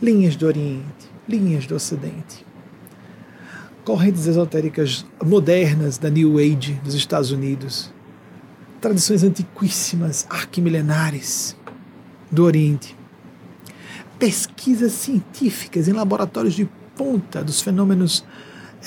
Linhas 0.00 0.36
do 0.36 0.46
Oriente, 0.46 1.10
linhas 1.28 1.66
do 1.66 1.74
Ocidente. 1.74 2.46
Correntes 3.84 4.26
esotéricas 4.26 5.04
modernas 5.24 5.98
da 5.98 6.10
New 6.10 6.38
Age 6.38 6.80
dos 6.84 6.94
Estados 6.94 7.32
Unidos 7.32 7.90
tradições 8.80 9.22
antiquíssimas, 9.22 10.26
arquimilenares 10.28 11.56
do 12.30 12.44
Oriente. 12.44 12.96
Pesquisas 14.18 14.92
científicas 14.92 15.88
em 15.88 15.92
laboratórios 15.92 16.54
de 16.54 16.68
ponta 16.96 17.42
dos 17.42 17.60
fenômenos 17.60 18.24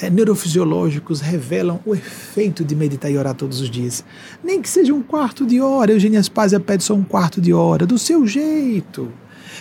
é, 0.01 0.09
neurofisiológicos 0.09 1.21
revelam 1.21 1.79
o 1.85 1.93
efeito 1.93 2.63
de 2.63 2.75
meditar 2.75 3.11
e 3.11 3.17
orar 3.17 3.35
todos 3.35 3.59
os 3.59 3.69
dias. 3.69 4.03
Nem 4.43 4.61
que 4.61 4.69
seja 4.69 4.93
um 4.93 5.01
quarto 5.01 5.45
de 5.45 5.59
hora, 5.61 5.91
Eugênia 5.91 6.19
Aspásia 6.19 6.59
pede 6.59 6.83
só 6.83 6.93
um 6.93 7.03
quarto 7.03 7.41
de 7.41 7.53
hora, 7.53 7.85
do 7.85 7.97
seu 7.97 8.25
jeito. 8.25 9.11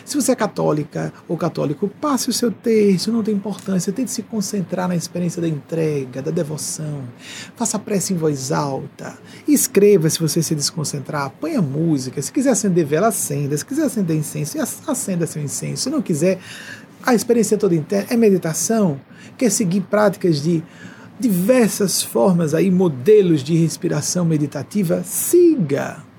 Se 0.05 0.15
você 0.17 0.33
é 0.33 0.35
católica 0.35 1.13
ou 1.29 1.37
católico, 1.37 1.89
passe 2.01 2.29
o 2.29 2.33
seu 2.33 2.51
terço, 2.51 3.13
não 3.13 3.23
tem 3.23 3.35
importância. 3.35 3.93
Tente 3.93 4.11
se 4.11 4.23
concentrar 4.23 4.89
na 4.89 4.97
experiência 4.97 5.41
da 5.41 5.49
entrega, 5.49 6.23
da 6.23 6.31
devoção. 6.31 7.05
Faça 7.57 7.79
prece 7.79 8.13
em 8.13 8.17
voz 8.17 8.53
alta. 8.53 9.19
Escreva 9.47 10.09
se 10.09 10.21
você 10.21 10.43
se 10.43 10.55
desconcentrar. 10.55 11.31
Ponha 11.31 11.63
música. 11.63 12.21
Se 12.21 12.33
quiser 12.33 12.51
acender 12.51 12.85
vela, 12.85 13.09
acenda. 13.09 13.57
Se 13.57 13.65
quiser 13.65 13.85
acender 13.85 14.17
incenso, 14.17 14.59
acenda 14.87 15.27
seu 15.27 15.43
incenso. 15.43 15.85
Se 15.85 15.91
não 15.91 16.03
quiser, 16.03 16.39
a 17.03 17.15
experiência 17.15 17.57
toda 17.57 17.75
interna 17.75 18.09
é 18.11 18.17
meditação. 18.17 19.01
Quer 19.37 19.51
seguir 19.51 19.83
práticas 19.83 20.43
de 20.43 20.63
diversas 21.19 22.03
formas 22.03 22.55
aí, 22.55 22.71
modelos 22.71 23.43
de 23.43 23.55
respiração 23.55 24.25
meditativa? 24.25 25.03
Siga 25.05 26.10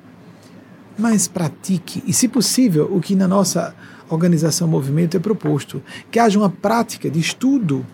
mas 0.97 1.27
pratique, 1.27 2.03
e 2.05 2.13
se 2.13 2.27
possível, 2.27 2.89
o 2.91 2.99
que 2.99 3.15
na 3.15 3.27
nossa 3.27 3.75
organização 4.09 4.67
movimento 4.67 5.15
é 5.15 5.19
proposto, 5.19 5.81
que 6.09 6.19
haja 6.19 6.37
uma 6.37 6.49
prática 6.49 7.09
de 7.09 7.19
estudo 7.19 7.85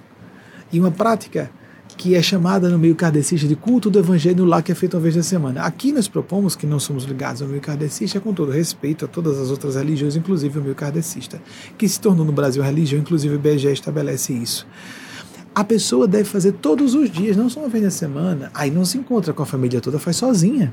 e 0.72 0.80
uma 0.80 0.92
prática 0.92 1.52
que 1.96 2.16
é 2.16 2.22
chamada 2.22 2.70
no 2.70 2.78
meio 2.78 2.96
kardecista 2.96 3.48
de 3.48 3.56
culto 3.56 3.90
do 3.90 3.98
evangelho 3.98 4.46
lá 4.46 4.62
que 4.62 4.72
é 4.72 4.76
feito 4.76 4.96
uma 4.96 5.02
vez 5.02 5.16
na 5.16 5.24
semana. 5.24 5.64
Aqui 5.64 5.92
nós 5.92 6.08
propomos 6.08 6.56
que 6.56 6.68
não 6.68 6.80
somos 6.80 7.06
ligados 7.06 7.42
ao 7.42 7.48
meio 7.48 7.60
kardecista 7.60 8.20
com 8.20 8.34
todo 8.34 8.52
respeito 8.52 9.06
a 9.06 9.08
todas 9.08 9.40
as 9.40 9.50
outras 9.50 9.76
religiões, 9.76 10.16
inclusive 10.16 10.60
o 10.60 10.62
meio 10.62 10.76
kardecista, 10.76 11.42
que 11.78 11.90
se 11.90 12.00
tornou 12.00 12.24
no 12.24 12.32
Brasil 12.32 12.62
religião, 12.62 13.02
inclusive 13.02 13.36
o 13.36 13.40
BGE 13.40 13.72
estabelece 13.72 14.32
isso. 14.32 14.68
A 15.56 15.64
pessoa 15.64 16.08
deve 16.08 16.26
fazer 16.26 16.52
todos 16.52 16.94
os 16.94 17.10
dias, 17.10 17.36
não 17.36 17.50
só 17.50 17.62
uma 17.62 17.70
vez 17.70 17.84
na 17.84 17.90
semana. 17.90 18.52
Aí 18.54 18.70
não 18.70 18.86
se 18.86 18.96
encontra 19.00 19.34
com 19.34 19.42
a 19.42 19.46
família 19.46 19.82
toda, 19.82 19.98
faz 19.98 20.18
sozinha. 20.18 20.72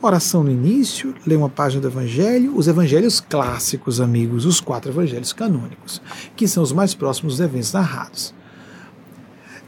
Oração 0.00 0.44
no 0.44 0.50
início, 0.52 1.12
lê 1.26 1.34
uma 1.34 1.48
página 1.48 1.82
do 1.82 1.88
Evangelho, 1.88 2.56
os 2.56 2.68
Evangelhos 2.68 3.18
clássicos, 3.18 4.00
amigos, 4.00 4.44
os 4.44 4.60
quatro 4.60 4.92
Evangelhos 4.92 5.32
canônicos, 5.32 6.00
que 6.36 6.46
são 6.46 6.62
os 6.62 6.70
mais 6.70 6.94
próximos 6.94 7.34
dos 7.34 7.44
eventos 7.44 7.72
narrados. 7.72 8.32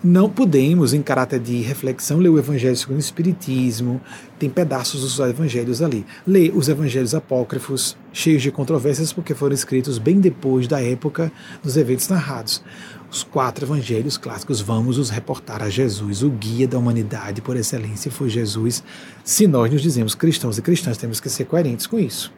Não 0.05 0.31
podemos, 0.31 0.95
em 0.95 1.03
caráter 1.03 1.41
de 1.41 1.61
reflexão, 1.63 2.19
ler 2.19 2.29
o 2.29 2.39
Evangelho 2.39 2.77
segundo 2.77 2.99
o 2.99 3.01
Espiritismo, 3.01 4.01
tem 4.39 4.49
pedaços 4.49 5.01
dos 5.01 5.19
Evangelhos 5.19 5.83
ali. 5.83 6.07
Lê 6.25 6.53
os 6.55 6.69
Evangelhos 6.69 7.13
apócrifos, 7.13 7.97
cheios 8.13 8.41
de 8.41 8.53
controvérsias, 8.53 9.13
porque 9.13 9.35
foram 9.35 9.53
escritos 9.53 9.99
bem 9.99 10.21
depois 10.21 10.69
da 10.69 10.81
época 10.81 11.33
dos 11.61 11.77
eventos 11.77 12.09
narrados 12.09 12.63
os 13.11 13.25
quatro 13.25 13.65
evangelhos 13.65 14.17
clássicos, 14.17 14.61
vamos 14.61 14.97
os 14.97 15.11
reportar 15.11 15.63
a 15.63 15.69
Jesus, 15.69 16.23
o 16.23 16.31
guia 16.31 16.69
da 16.69 16.79
humanidade 16.79 17.43
por 17.43 17.57
excelência 17.57 18.11
foi 18.11 18.29
Jesus. 18.31 18.85
Se 19.25 19.47
nós 19.47 19.73
nos 19.73 19.83
dizemos 19.83 20.15
cristãos 20.15 20.59
e 20.59 20.63
cristãs, 20.63 20.97
temos 20.97 21.19
que 21.19 21.29
ser 21.29 21.45
coerentes 21.47 21.87
com 21.87 21.99
isso. 21.99 22.33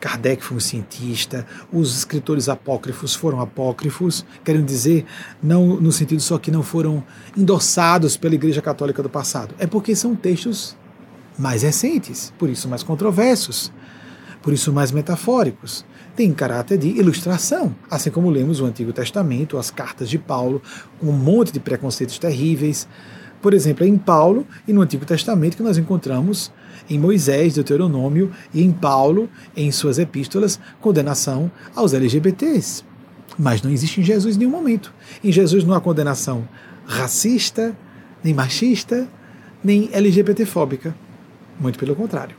Kardec 0.00 0.42
foi 0.42 0.56
um 0.56 0.60
cientista, 0.60 1.44
os 1.72 1.98
escritores 1.98 2.48
apócrifos 2.48 3.14
foram 3.14 3.40
apócrifos, 3.40 4.24
querendo 4.44 4.64
dizer, 4.64 5.04
não 5.42 5.80
no 5.80 5.92
sentido 5.92 6.22
só 6.22 6.38
que 6.38 6.50
não 6.50 6.62
foram 6.62 7.04
endossados 7.36 8.16
pela 8.16 8.34
Igreja 8.34 8.62
Católica 8.62 9.02
do 9.02 9.10
passado, 9.10 9.54
é 9.58 9.66
porque 9.66 9.94
são 9.94 10.14
textos 10.14 10.76
mais 11.36 11.62
recentes, 11.62 12.32
por 12.38 12.48
isso 12.48 12.68
mais 12.68 12.82
controversos. 12.82 13.72
por 14.42 14.52
isso 14.52 14.72
mais 14.72 14.90
metafóricos. 14.90 15.84
Tem 16.18 16.32
caráter 16.32 16.76
de 16.76 16.88
ilustração, 16.88 17.72
assim 17.88 18.10
como 18.10 18.28
lemos 18.28 18.58
o 18.58 18.64
Antigo 18.64 18.92
Testamento, 18.92 19.56
as 19.56 19.70
cartas 19.70 20.10
de 20.10 20.18
Paulo, 20.18 20.60
com 20.98 21.06
um 21.06 21.12
monte 21.12 21.52
de 21.52 21.60
preconceitos 21.60 22.18
terríveis. 22.18 22.88
Por 23.40 23.54
exemplo, 23.54 23.84
é 23.84 23.86
em 23.86 23.96
Paulo 23.96 24.44
e 24.66 24.72
no 24.72 24.82
Antigo 24.82 25.04
Testamento 25.06 25.56
que 25.56 25.62
nós 25.62 25.78
encontramos 25.78 26.50
em 26.90 26.98
Moisés, 26.98 27.54
Deuteronômio, 27.54 28.32
e 28.52 28.64
em 28.64 28.72
Paulo, 28.72 29.30
em 29.56 29.70
suas 29.70 29.96
epístolas, 29.96 30.58
condenação 30.80 31.52
aos 31.72 31.94
LGBTs. 31.94 32.82
Mas 33.38 33.62
não 33.62 33.70
existe 33.70 34.00
em 34.00 34.04
Jesus 34.04 34.34
em 34.34 34.40
nenhum 34.40 34.50
momento. 34.50 34.92
Em 35.22 35.30
Jesus 35.30 35.62
não 35.62 35.72
há 35.72 35.80
condenação 35.80 36.48
racista, 36.84 37.78
nem 38.24 38.34
machista, 38.34 39.06
nem 39.62 39.88
LGBTfóbica. 39.92 40.96
Muito 41.60 41.78
pelo 41.78 41.94
contrário. 41.94 42.34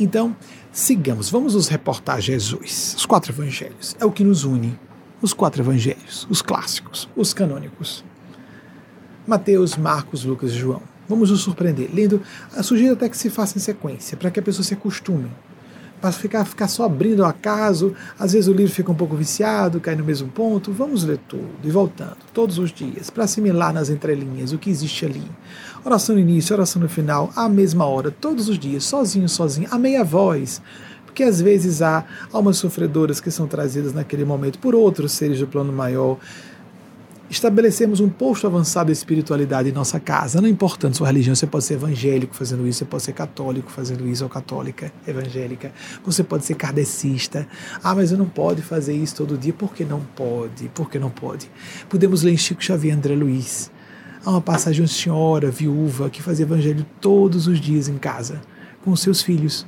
Então, 0.00 0.34
sigamos, 0.76 1.30
vamos 1.30 1.54
nos 1.54 1.68
reportar 1.68 2.16
a 2.16 2.20
Jesus. 2.20 2.94
Os 2.98 3.06
quatro 3.06 3.32
evangelhos. 3.32 3.96
É 3.98 4.04
o 4.04 4.12
que 4.12 4.22
nos 4.22 4.44
une. 4.44 4.78
Os 5.22 5.32
quatro 5.32 5.62
evangelhos, 5.62 6.26
os 6.28 6.42
clássicos, 6.42 7.08
os 7.16 7.32
canônicos. 7.32 8.04
Mateus, 9.26 9.74
Marcos, 9.76 10.24
Lucas 10.24 10.52
e 10.52 10.58
João. 10.58 10.82
Vamos 11.08 11.30
nos 11.30 11.40
surpreender. 11.40 11.88
Lendo, 11.92 12.20
sugiro 12.62 12.92
até 12.92 13.08
que 13.08 13.16
se 13.16 13.30
faça 13.30 13.56
em 13.56 13.60
sequência, 13.60 14.18
para 14.18 14.30
que 14.30 14.38
a 14.38 14.42
pessoa 14.42 14.62
se 14.62 14.74
acostume. 14.74 15.30
Para 16.00 16.12
ficar, 16.12 16.44
ficar 16.44 16.68
só 16.68 16.84
abrindo 16.84 17.24
ao 17.24 17.30
acaso, 17.30 17.94
às 18.18 18.32
vezes 18.32 18.48
o 18.48 18.52
livro 18.52 18.72
fica 18.72 18.92
um 18.92 18.94
pouco 18.94 19.16
viciado, 19.16 19.80
cai 19.80 19.96
no 19.96 20.04
mesmo 20.04 20.28
ponto. 20.28 20.70
Vamos 20.72 21.04
ler 21.04 21.18
tudo 21.26 21.48
e 21.64 21.70
voltando, 21.70 22.18
todos 22.34 22.58
os 22.58 22.70
dias, 22.70 23.08
para 23.10 23.24
assimilar 23.24 23.72
nas 23.72 23.88
entrelinhas 23.88 24.52
o 24.52 24.58
que 24.58 24.70
existe 24.70 25.06
ali. 25.06 25.24
Oração 25.84 26.14
no 26.14 26.20
início, 26.20 26.54
oração 26.54 26.82
no 26.82 26.88
final, 26.88 27.32
à 27.34 27.48
mesma 27.48 27.86
hora, 27.86 28.10
todos 28.10 28.48
os 28.48 28.58
dias, 28.58 28.84
sozinho, 28.84 29.28
sozinho, 29.28 29.68
a 29.70 29.78
meia 29.78 30.04
voz. 30.04 30.60
Porque 31.04 31.22
às 31.22 31.40
vezes 31.40 31.80
há 31.80 32.04
almas 32.30 32.58
sofredoras 32.58 33.20
que 33.20 33.30
são 33.30 33.46
trazidas 33.46 33.94
naquele 33.94 34.24
momento 34.24 34.58
por 34.58 34.74
outros 34.74 35.12
seres 35.12 35.38
do 35.40 35.46
plano 35.46 35.72
maior 35.72 36.18
estabelecemos 37.28 38.00
um 38.00 38.08
posto 38.08 38.46
avançado 38.46 38.86
de 38.86 38.92
espiritualidade 38.92 39.68
em 39.68 39.72
nossa 39.72 39.98
casa. 39.98 40.40
Não 40.40 40.48
importa 40.48 40.92
sua 40.92 41.08
religião, 41.08 41.34
você 41.34 41.46
pode 41.46 41.64
ser 41.64 41.74
evangélico 41.74 42.34
fazendo 42.34 42.66
isso, 42.66 42.78
você 42.80 42.84
pode 42.84 43.02
ser 43.02 43.12
católico 43.12 43.70
fazendo 43.70 44.06
isso, 44.06 44.22
ou 44.24 44.30
católica 44.30 44.92
evangélica, 45.06 45.72
você 46.04 46.22
pode 46.22 46.44
ser 46.44 46.54
kardecista. 46.54 47.46
Ah, 47.82 47.94
mas 47.94 48.12
eu 48.12 48.18
não 48.18 48.28
pode 48.28 48.62
fazer 48.62 48.94
isso 48.94 49.16
todo 49.16 49.36
dia. 49.36 49.52
Por 49.52 49.74
que 49.74 49.84
não 49.84 50.00
pode? 50.00 50.68
Por 50.68 50.88
que 50.88 50.98
não 50.98 51.10
pode? 51.10 51.50
Podemos 51.88 52.22
ler 52.22 52.32
em 52.32 52.36
Chico 52.36 52.62
Xavier 52.62 52.96
André 52.96 53.14
Luiz. 53.14 53.70
Há 54.24 54.30
uma 54.30 54.40
passagem 54.40 54.76
de 54.76 54.82
uma 54.82 54.88
senhora 54.88 55.50
viúva 55.50 56.10
que 56.10 56.22
fazia 56.22 56.44
evangelho 56.44 56.84
todos 57.00 57.46
os 57.46 57.60
dias 57.60 57.88
em 57.88 57.96
casa, 57.96 58.40
com 58.84 58.94
seus 58.96 59.22
filhos, 59.22 59.66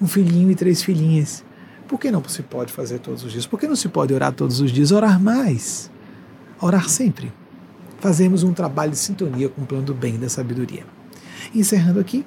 um 0.00 0.06
filhinho 0.06 0.50
e 0.50 0.54
três 0.54 0.82
filhinhas. 0.82 1.44
Por 1.86 2.00
que 2.00 2.10
não 2.10 2.22
se 2.24 2.42
pode 2.42 2.72
fazer 2.72 2.98
todos 2.98 3.22
os 3.22 3.30
dias? 3.30 3.46
Por 3.46 3.60
que 3.60 3.68
não 3.68 3.76
se 3.76 3.88
pode 3.88 4.14
orar 4.14 4.32
todos 4.32 4.60
os 4.60 4.72
dias? 4.72 4.90
Orar 4.90 5.20
mais 5.20 5.91
orar 6.62 6.88
sempre. 6.88 7.32
Fazemos 7.98 8.42
um 8.42 8.52
trabalho 8.52 8.92
de 8.92 8.98
sintonia 8.98 9.48
com 9.48 9.62
o 9.62 9.66
plano 9.66 9.84
do 9.84 9.94
bem 9.94 10.18
da 10.18 10.28
sabedoria. 10.28 10.84
Encerrando 11.54 12.00
aqui, 12.00 12.24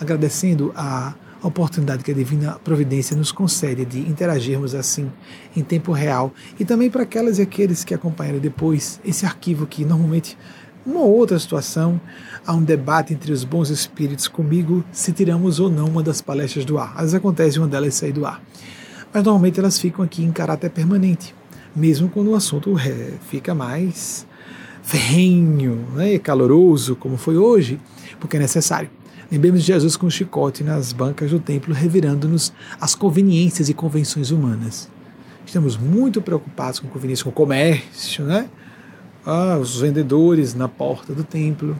agradecendo 0.00 0.72
a 0.76 1.14
oportunidade 1.42 2.02
que 2.02 2.10
a 2.10 2.14
Divina 2.14 2.52
Providência 2.64 3.16
nos 3.16 3.30
concede 3.30 3.84
de 3.84 4.00
interagirmos 4.00 4.74
assim 4.74 5.12
em 5.54 5.62
tempo 5.62 5.92
real 5.92 6.32
e 6.58 6.64
também 6.64 6.90
para 6.90 7.02
aquelas 7.02 7.38
e 7.38 7.42
aqueles 7.42 7.84
que 7.84 7.94
acompanharem 7.94 8.40
depois 8.40 9.00
esse 9.04 9.26
arquivo 9.26 9.66
que 9.66 9.84
normalmente 9.84 10.36
uma 10.84 11.00
outra 11.00 11.38
situação 11.38 12.00
há 12.46 12.52
um 12.52 12.62
debate 12.62 13.12
entre 13.12 13.32
os 13.32 13.44
bons 13.44 13.70
espíritos 13.70 14.28
comigo 14.28 14.84
se 14.92 15.12
tiramos 15.12 15.60
ou 15.60 15.68
não 15.68 15.86
uma 15.86 16.02
das 16.02 16.20
palestras 16.20 16.64
do 16.64 16.78
ar. 16.78 16.92
Às 16.94 17.02
vezes 17.02 17.14
acontece 17.14 17.58
uma 17.58 17.68
delas 17.68 17.94
sair 17.94 18.12
do 18.12 18.24
ar. 18.24 18.40
Mas 19.12 19.22
normalmente 19.22 19.58
elas 19.58 19.78
ficam 19.78 20.04
aqui 20.04 20.22
em 20.22 20.30
caráter 20.30 20.70
permanente 20.70 21.34
mesmo 21.76 22.08
quando 22.08 22.30
o 22.30 22.34
assunto 22.34 22.74
fica 23.28 23.54
mais 23.54 24.26
ferrenho 24.82 25.86
né, 25.94 26.18
caloroso, 26.18 26.96
como 26.96 27.16
foi 27.16 27.36
hoje, 27.36 27.78
porque 28.18 28.36
é 28.36 28.40
necessário. 28.40 28.88
Lembremos 29.30 29.60
de 29.60 29.66
Jesus 29.66 29.96
com 29.96 30.06
o 30.06 30.10
chicote 30.10 30.62
nas 30.62 30.92
bancas 30.92 31.30
do 31.30 31.40
templo, 31.40 31.74
revirando-nos 31.74 32.52
as 32.80 32.94
conveniências 32.94 33.68
e 33.68 33.74
convenções 33.74 34.30
humanas. 34.30 34.88
Estamos 35.44 35.76
muito 35.76 36.22
preocupados 36.22 36.80
com 36.80 36.88
conveniência, 36.88 37.24
com 37.24 37.30
o 37.30 37.32
comércio, 37.32 38.24
né? 38.24 38.48
Ah, 39.24 39.58
os 39.60 39.80
vendedores 39.80 40.54
na 40.54 40.68
porta 40.68 41.12
do 41.12 41.24
templo, 41.24 41.76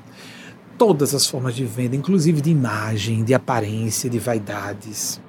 todas 0.76 1.14
as 1.14 1.26
formas 1.26 1.54
de 1.54 1.64
venda, 1.64 1.94
inclusive 1.94 2.40
de 2.40 2.50
imagem, 2.50 3.22
de 3.22 3.32
aparência, 3.32 4.10
de 4.10 4.18
vaidades 4.18 5.20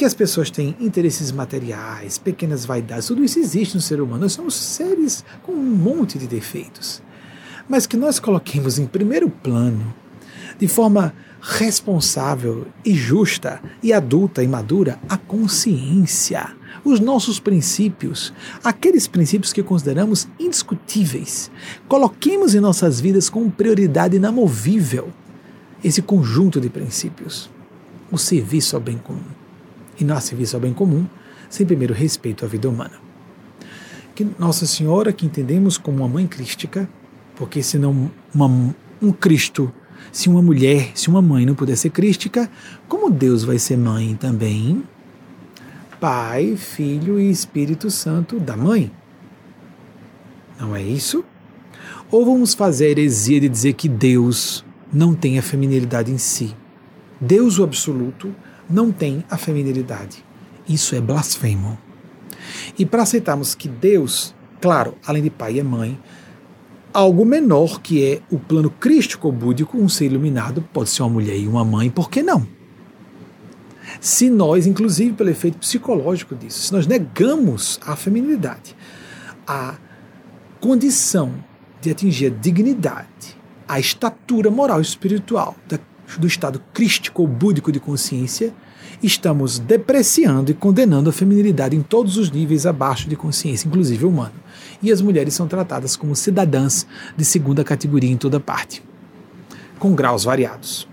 que 0.00 0.04
as 0.06 0.14
pessoas 0.14 0.50
têm 0.50 0.74
interesses 0.80 1.30
materiais, 1.30 2.16
pequenas 2.16 2.64
vaidades, 2.64 3.08
tudo 3.08 3.22
isso 3.22 3.38
existe 3.38 3.74
no 3.74 3.82
ser 3.82 4.00
humano. 4.00 4.22
Nós 4.22 4.32
somos 4.32 4.54
seres 4.54 5.22
com 5.42 5.52
um 5.52 5.62
monte 5.62 6.18
de 6.18 6.26
defeitos. 6.26 7.02
Mas 7.68 7.86
que 7.86 7.98
nós 7.98 8.18
coloquemos 8.18 8.78
em 8.78 8.86
primeiro 8.86 9.28
plano, 9.28 9.94
de 10.58 10.66
forma 10.66 11.12
responsável 11.42 12.66
e 12.82 12.94
justa 12.94 13.60
e 13.82 13.92
adulta 13.92 14.42
e 14.42 14.48
madura, 14.48 14.98
a 15.06 15.18
consciência, 15.18 16.48
os 16.82 16.98
nossos 16.98 17.38
princípios, 17.38 18.32
aqueles 18.64 19.06
princípios 19.06 19.52
que 19.52 19.62
consideramos 19.62 20.26
indiscutíveis. 20.38 21.50
Coloquemos 21.86 22.54
em 22.54 22.60
nossas 22.60 23.02
vidas 23.02 23.28
com 23.28 23.50
prioridade 23.50 24.16
inamovível 24.16 25.10
esse 25.84 26.00
conjunto 26.00 26.58
de 26.58 26.70
princípios. 26.70 27.50
O 28.10 28.16
serviço 28.16 28.76
ao 28.76 28.80
bem 28.80 28.96
comum 28.96 29.39
e 30.00 30.04
não 30.04 30.16
há 30.16 30.20
serviço 30.20 30.56
ao 30.56 30.60
bem 30.60 30.72
comum 30.72 31.06
sem 31.48 31.66
primeiro 31.66 31.92
respeito 31.92 32.44
à 32.44 32.48
vida 32.48 32.68
humana. 32.68 32.94
Que 34.14 34.26
Nossa 34.38 34.66
Senhora, 34.66 35.12
que 35.12 35.26
entendemos 35.26 35.76
como 35.76 35.98
uma 35.98 36.08
mãe 36.08 36.26
crística, 36.26 36.88
porque 37.36 37.62
senão 37.62 38.10
um 39.00 39.12
Cristo, 39.12 39.72
se 40.12 40.28
uma 40.28 40.42
mulher, 40.42 40.90
se 40.94 41.08
uma 41.08 41.20
mãe 41.20 41.44
não 41.44 41.54
puder 41.54 41.76
ser 41.76 41.90
crística, 41.90 42.50
como 42.88 43.10
Deus 43.10 43.44
vai 43.44 43.58
ser 43.58 43.76
mãe 43.76 44.16
também? 44.16 44.82
Pai, 46.00 46.56
Filho 46.56 47.20
e 47.20 47.30
Espírito 47.30 47.90
Santo 47.90 48.38
da 48.38 48.56
mãe. 48.56 48.90
Não 50.58 50.74
é 50.74 50.82
isso? 50.82 51.24
Ou 52.10 52.24
vamos 52.24 52.54
fazer 52.54 52.86
a 52.86 52.90
heresia 52.90 53.40
de 53.40 53.48
dizer 53.48 53.74
que 53.74 53.88
Deus 53.88 54.64
não 54.92 55.14
tem 55.14 55.38
a 55.38 55.42
feminilidade 55.42 56.10
em 56.10 56.18
si? 56.18 56.54
Deus, 57.20 57.58
o 57.58 57.64
absoluto, 57.64 58.34
não 58.70 58.92
tem 58.92 59.24
a 59.30 59.36
feminilidade. 59.36 60.24
Isso 60.68 60.94
é 60.94 61.00
blasfemo. 61.00 61.78
E 62.78 62.86
para 62.86 63.02
aceitarmos 63.02 63.54
que 63.54 63.68
Deus, 63.68 64.34
claro, 64.60 64.94
além 65.06 65.22
de 65.22 65.30
pai 65.30 65.58
e 65.58 65.62
mãe, 65.62 65.98
algo 66.92 67.24
menor 67.24 67.80
que 67.80 68.04
é 68.04 68.20
o 68.30 68.38
plano 68.38 68.70
crístico-búdico, 68.70 69.78
um 69.78 69.88
ser 69.88 70.06
iluminado, 70.06 70.62
pode 70.72 70.90
ser 70.90 71.02
uma 71.02 71.10
mulher 71.10 71.36
e 71.36 71.46
uma 71.46 71.64
mãe, 71.64 71.90
por 71.90 72.10
que 72.10 72.22
não? 72.22 72.46
Se 74.00 74.30
nós, 74.30 74.66
inclusive 74.66 75.12
pelo 75.12 75.30
efeito 75.30 75.58
psicológico 75.58 76.34
disso, 76.34 76.60
se 76.60 76.72
nós 76.72 76.86
negamos 76.86 77.78
a 77.84 77.96
feminilidade, 77.96 78.76
a 79.46 79.74
condição 80.60 81.34
de 81.80 81.90
atingir 81.90 82.26
a 82.26 82.30
dignidade, 82.30 83.36
a 83.66 83.80
estatura 83.80 84.50
moral 84.50 84.78
e 84.78 84.82
espiritual 84.82 85.56
da 85.68 85.78
do 86.18 86.26
estado 86.26 86.60
crístico 86.72 87.22
ou 87.22 87.28
búdico 87.28 87.70
de 87.70 87.78
consciência, 87.78 88.52
estamos 89.02 89.58
depreciando 89.58 90.50
e 90.50 90.54
condenando 90.54 91.10
a 91.10 91.12
feminilidade 91.12 91.76
em 91.76 91.82
todos 91.82 92.16
os 92.16 92.30
níveis 92.30 92.66
abaixo 92.66 93.08
de 93.08 93.16
consciência, 93.16 93.66
inclusive 93.66 94.04
humano. 94.04 94.34
E 94.82 94.90
as 94.90 95.00
mulheres 95.00 95.34
são 95.34 95.46
tratadas 95.46 95.96
como 95.96 96.14
cidadãs 96.14 96.86
de 97.16 97.24
segunda 97.24 97.64
categoria 97.64 98.10
em 98.10 98.16
toda 98.16 98.40
parte, 98.40 98.82
com 99.78 99.94
graus 99.94 100.24
variados. 100.24 100.88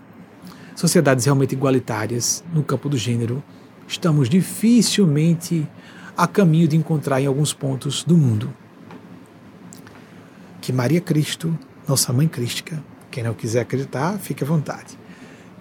Sociedades 0.76 1.26
realmente 1.26 1.54
igualitárias 1.54 2.44
no 2.54 2.64
campo 2.64 2.88
do 2.88 2.98
gênero, 2.98 3.44
estamos 3.88 4.30
dificilmente 4.30 5.68
a 6.16 6.28
caminho 6.28 6.68
de 6.68 6.78
encontrar 6.78 7.22
em 7.22 7.26
alguns 7.26 7.54
pontos 7.54 8.04
do 8.04 8.18
mundo. 8.18 8.54
Que 10.62 10.72
Maria 10.72 11.02
Cristo, 11.02 11.58
nossa 11.88 12.12
mãe 12.12 12.28
crística, 12.28 12.84
quem 13.10 13.24
não 13.24 13.34
quiser 13.34 13.62
acreditar, 13.62 14.18
fique 14.20 14.44
à 14.44 14.48
vontade 14.48 14.98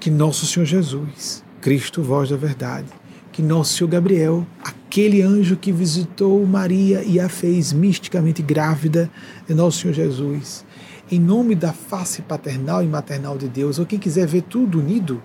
que 0.07 0.11
nosso 0.13 0.47
Senhor 0.47 0.65
Jesus, 0.65 1.43
Cristo, 1.61 2.01
voz 2.01 2.31
da 2.31 2.37
verdade, 2.37 2.87
que 3.33 3.43
nosso 3.43 3.75
Senhor 3.75 3.91
Gabriel, 3.91 4.47
aquele 4.63 5.21
anjo 5.21 5.57
que 5.57 5.73
visitou 5.73 6.47
Maria 6.47 7.03
e 7.03 7.19
a 7.19 7.29
fez 7.29 7.73
misticamente 7.73 8.41
grávida 8.41 9.11
de 9.49 9.53
nosso 9.53 9.81
Senhor 9.81 9.95
Jesus, 9.95 10.65
em 11.11 11.19
nome 11.19 11.57
da 11.57 11.73
face 11.73 12.23
paternal 12.23 12.85
e 12.85 12.87
maternal 12.87 13.37
de 13.37 13.49
Deus, 13.49 13.81
ou 13.81 13.85
quem 13.85 13.99
quiser 13.99 14.29
ver 14.29 14.43
tudo 14.43 14.79
unido, 14.79 15.21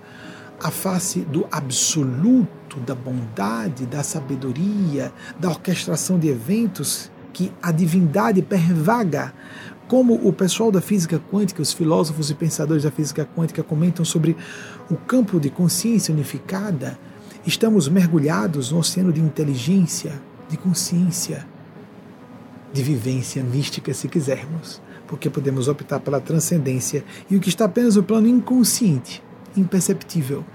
a 0.60 0.72
face 0.72 1.20
do 1.20 1.48
absoluto, 1.52 2.80
da 2.84 2.96
bondade, 2.96 3.86
da 3.86 4.02
sabedoria, 4.02 5.14
da 5.40 5.50
orquestração 5.50 6.18
de 6.18 6.28
eventos 6.28 7.12
que 7.32 7.52
a 7.62 7.72
divindade 7.72 8.42
pervaga 8.42 9.32
como 9.92 10.14
o 10.26 10.32
pessoal 10.32 10.72
da 10.72 10.80
física 10.80 11.22
quântica, 11.30 11.62
os 11.62 11.74
filósofos 11.74 12.30
e 12.30 12.34
pensadores 12.34 12.84
da 12.84 12.92
física 12.92 13.28
quântica 13.36 13.62
comentam 13.62 14.06
sobre 14.06 14.38
o 14.90 14.96
campo 14.96 15.38
de 15.38 15.50
consciência 15.50 16.14
unificada 16.14 16.98
estamos 17.46 17.90
mergulhados 17.90 18.72
no 18.72 18.80
oceano 18.80 19.12
de 19.12 19.20
inteligência, 19.20 20.14
de 20.48 20.56
consciência, 20.56 21.46
de 22.72 22.82
vivência 22.82 23.44
mística, 23.44 23.94
se 23.94 24.08
quisermos, 24.08 24.82
porque 25.08 25.30
podemos 25.30 25.68
optar 25.68 26.00
pela 26.00 26.22
transcendência. 26.22 27.04
E 27.30 27.36
o 27.36 27.42
que 27.42 27.50
está 27.50 27.66
apenas 27.66 27.98
no 27.98 28.04
plano 28.04 28.30
inconsciente, 28.30 29.22
imperceptível 29.58 30.46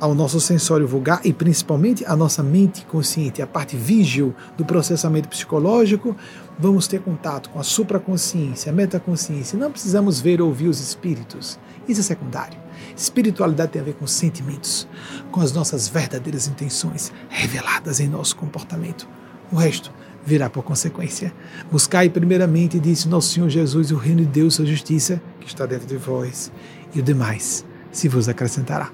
ao 0.00 0.14
nosso 0.14 0.40
sensório 0.40 0.86
vulgar 0.86 1.20
e 1.24 1.32
principalmente 1.32 2.04
à 2.06 2.14
nossa 2.14 2.42
mente 2.42 2.84
consciente, 2.86 3.42
a 3.42 3.46
parte 3.46 3.76
vígil 3.76 4.34
do 4.56 4.64
processamento 4.64 5.28
psicológico, 5.28 6.16
vamos 6.58 6.86
ter 6.86 7.00
contato 7.00 7.50
com 7.50 7.58
a 7.58 7.64
supraconsciência, 7.64 8.70
a 8.70 8.74
metaconsciência. 8.74 9.58
Não 9.58 9.70
precisamos 9.70 10.20
ver 10.20 10.40
ou 10.40 10.48
ouvir 10.48 10.68
os 10.68 10.80
espíritos. 10.80 11.58
Isso 11.88 12.00
é 12.00 12.04
secundário. 12.04 12.58
Espiritualidade 12.96 13.72
tem 13.72 13.82
a 13.82 13.84
ver 13.84 13.94
com 13.94 14.06
sentimentos, 14.06 14.86
com 15.32 15.40
as 15.40 15.52
nossas 15.52 15.88
verdadeiras 15.88 16.46
intenções 16.46 17.12
reveladas 17.28 17.98
em 17.98 18.08
nosso 18.08 18.36
comportamento. 18.36 19.08
O 19.50 19.56
resto 19.56 19.92
virá 20.24 20.50
por 20.50 20.62
consequência. 20.62 21.32
Buscai 21.72 22.08
primeiramente, 22.08 22.78
disse 22.78 23.08
nosso 23.08 23.32
Senhor 23.32 23.48
Jesus, 23.48 23.90
o 23.90 23.96
reino 23.96 24.20
de 24.20 24.26
Deus, 24.26 24.54
sua 24.54 24.66
justiça, 24.66 25.20
que 25.40 25.48
está 25.48 25.64
dentro 25.64 25.86
de 25.86 25.96
vós, 25.96 26.52
e 26.94 27.00
o 27.00 27.02
demais 27.02 27.64
se 27.90 28.08
vos 28.08 28.28
acrescentará. 28.28 28.90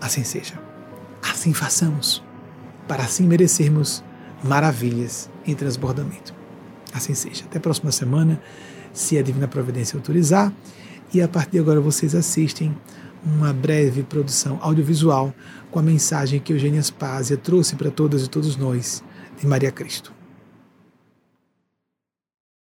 Assim 0.00 0.24
seja. 0.24 0.54
Assim 1.22 1.52
façamos, 1.52 2.22
para 2.86 3.02
assim 3.02 3.26
merecermos 3.26 4.02
maravilhas 4.42 5.28
em 5.46 5.54
transbordamento. 5.54 6.34
Assim 6.92 7.14
seja. 7.14 7.44
Até 7.44 7.58
a 7.58 7.60
próxima 7.60 7.92
semana, 7.92 8.40
se 8.92 9.18
a 9.18 9.22
Divina 9.22 9.48
Providência 9.48 9.96
autorizar. 9.96 10.52
E 11.12 11.22
a 11.22 11.28
partir 11.28 11.52
de 11.52 11.58
agora 11.58 11.80
vocês 11.80 12.14
assistem 12.14 12.76
uma 13.24 13.52
breve 13.52 14.02
produção 14.02 14.58
audiovisual 14.60 15.34
com 15.70 15.78
a 15.78 15.82
mensagem 15.82 16.40
que 16.40 16.52
Eugênia 16.52 16.82
Spásia 16.82 17.36
trouxe 17.36 17.76
para 17.76 17.90
todas 17.90 18.24
e 18.24 18.28
todos 18.28 18.56
nós 18.56 19.02
de 19.38 19.46
Maria 19.46 19.70
Cristo. 19.70 20.17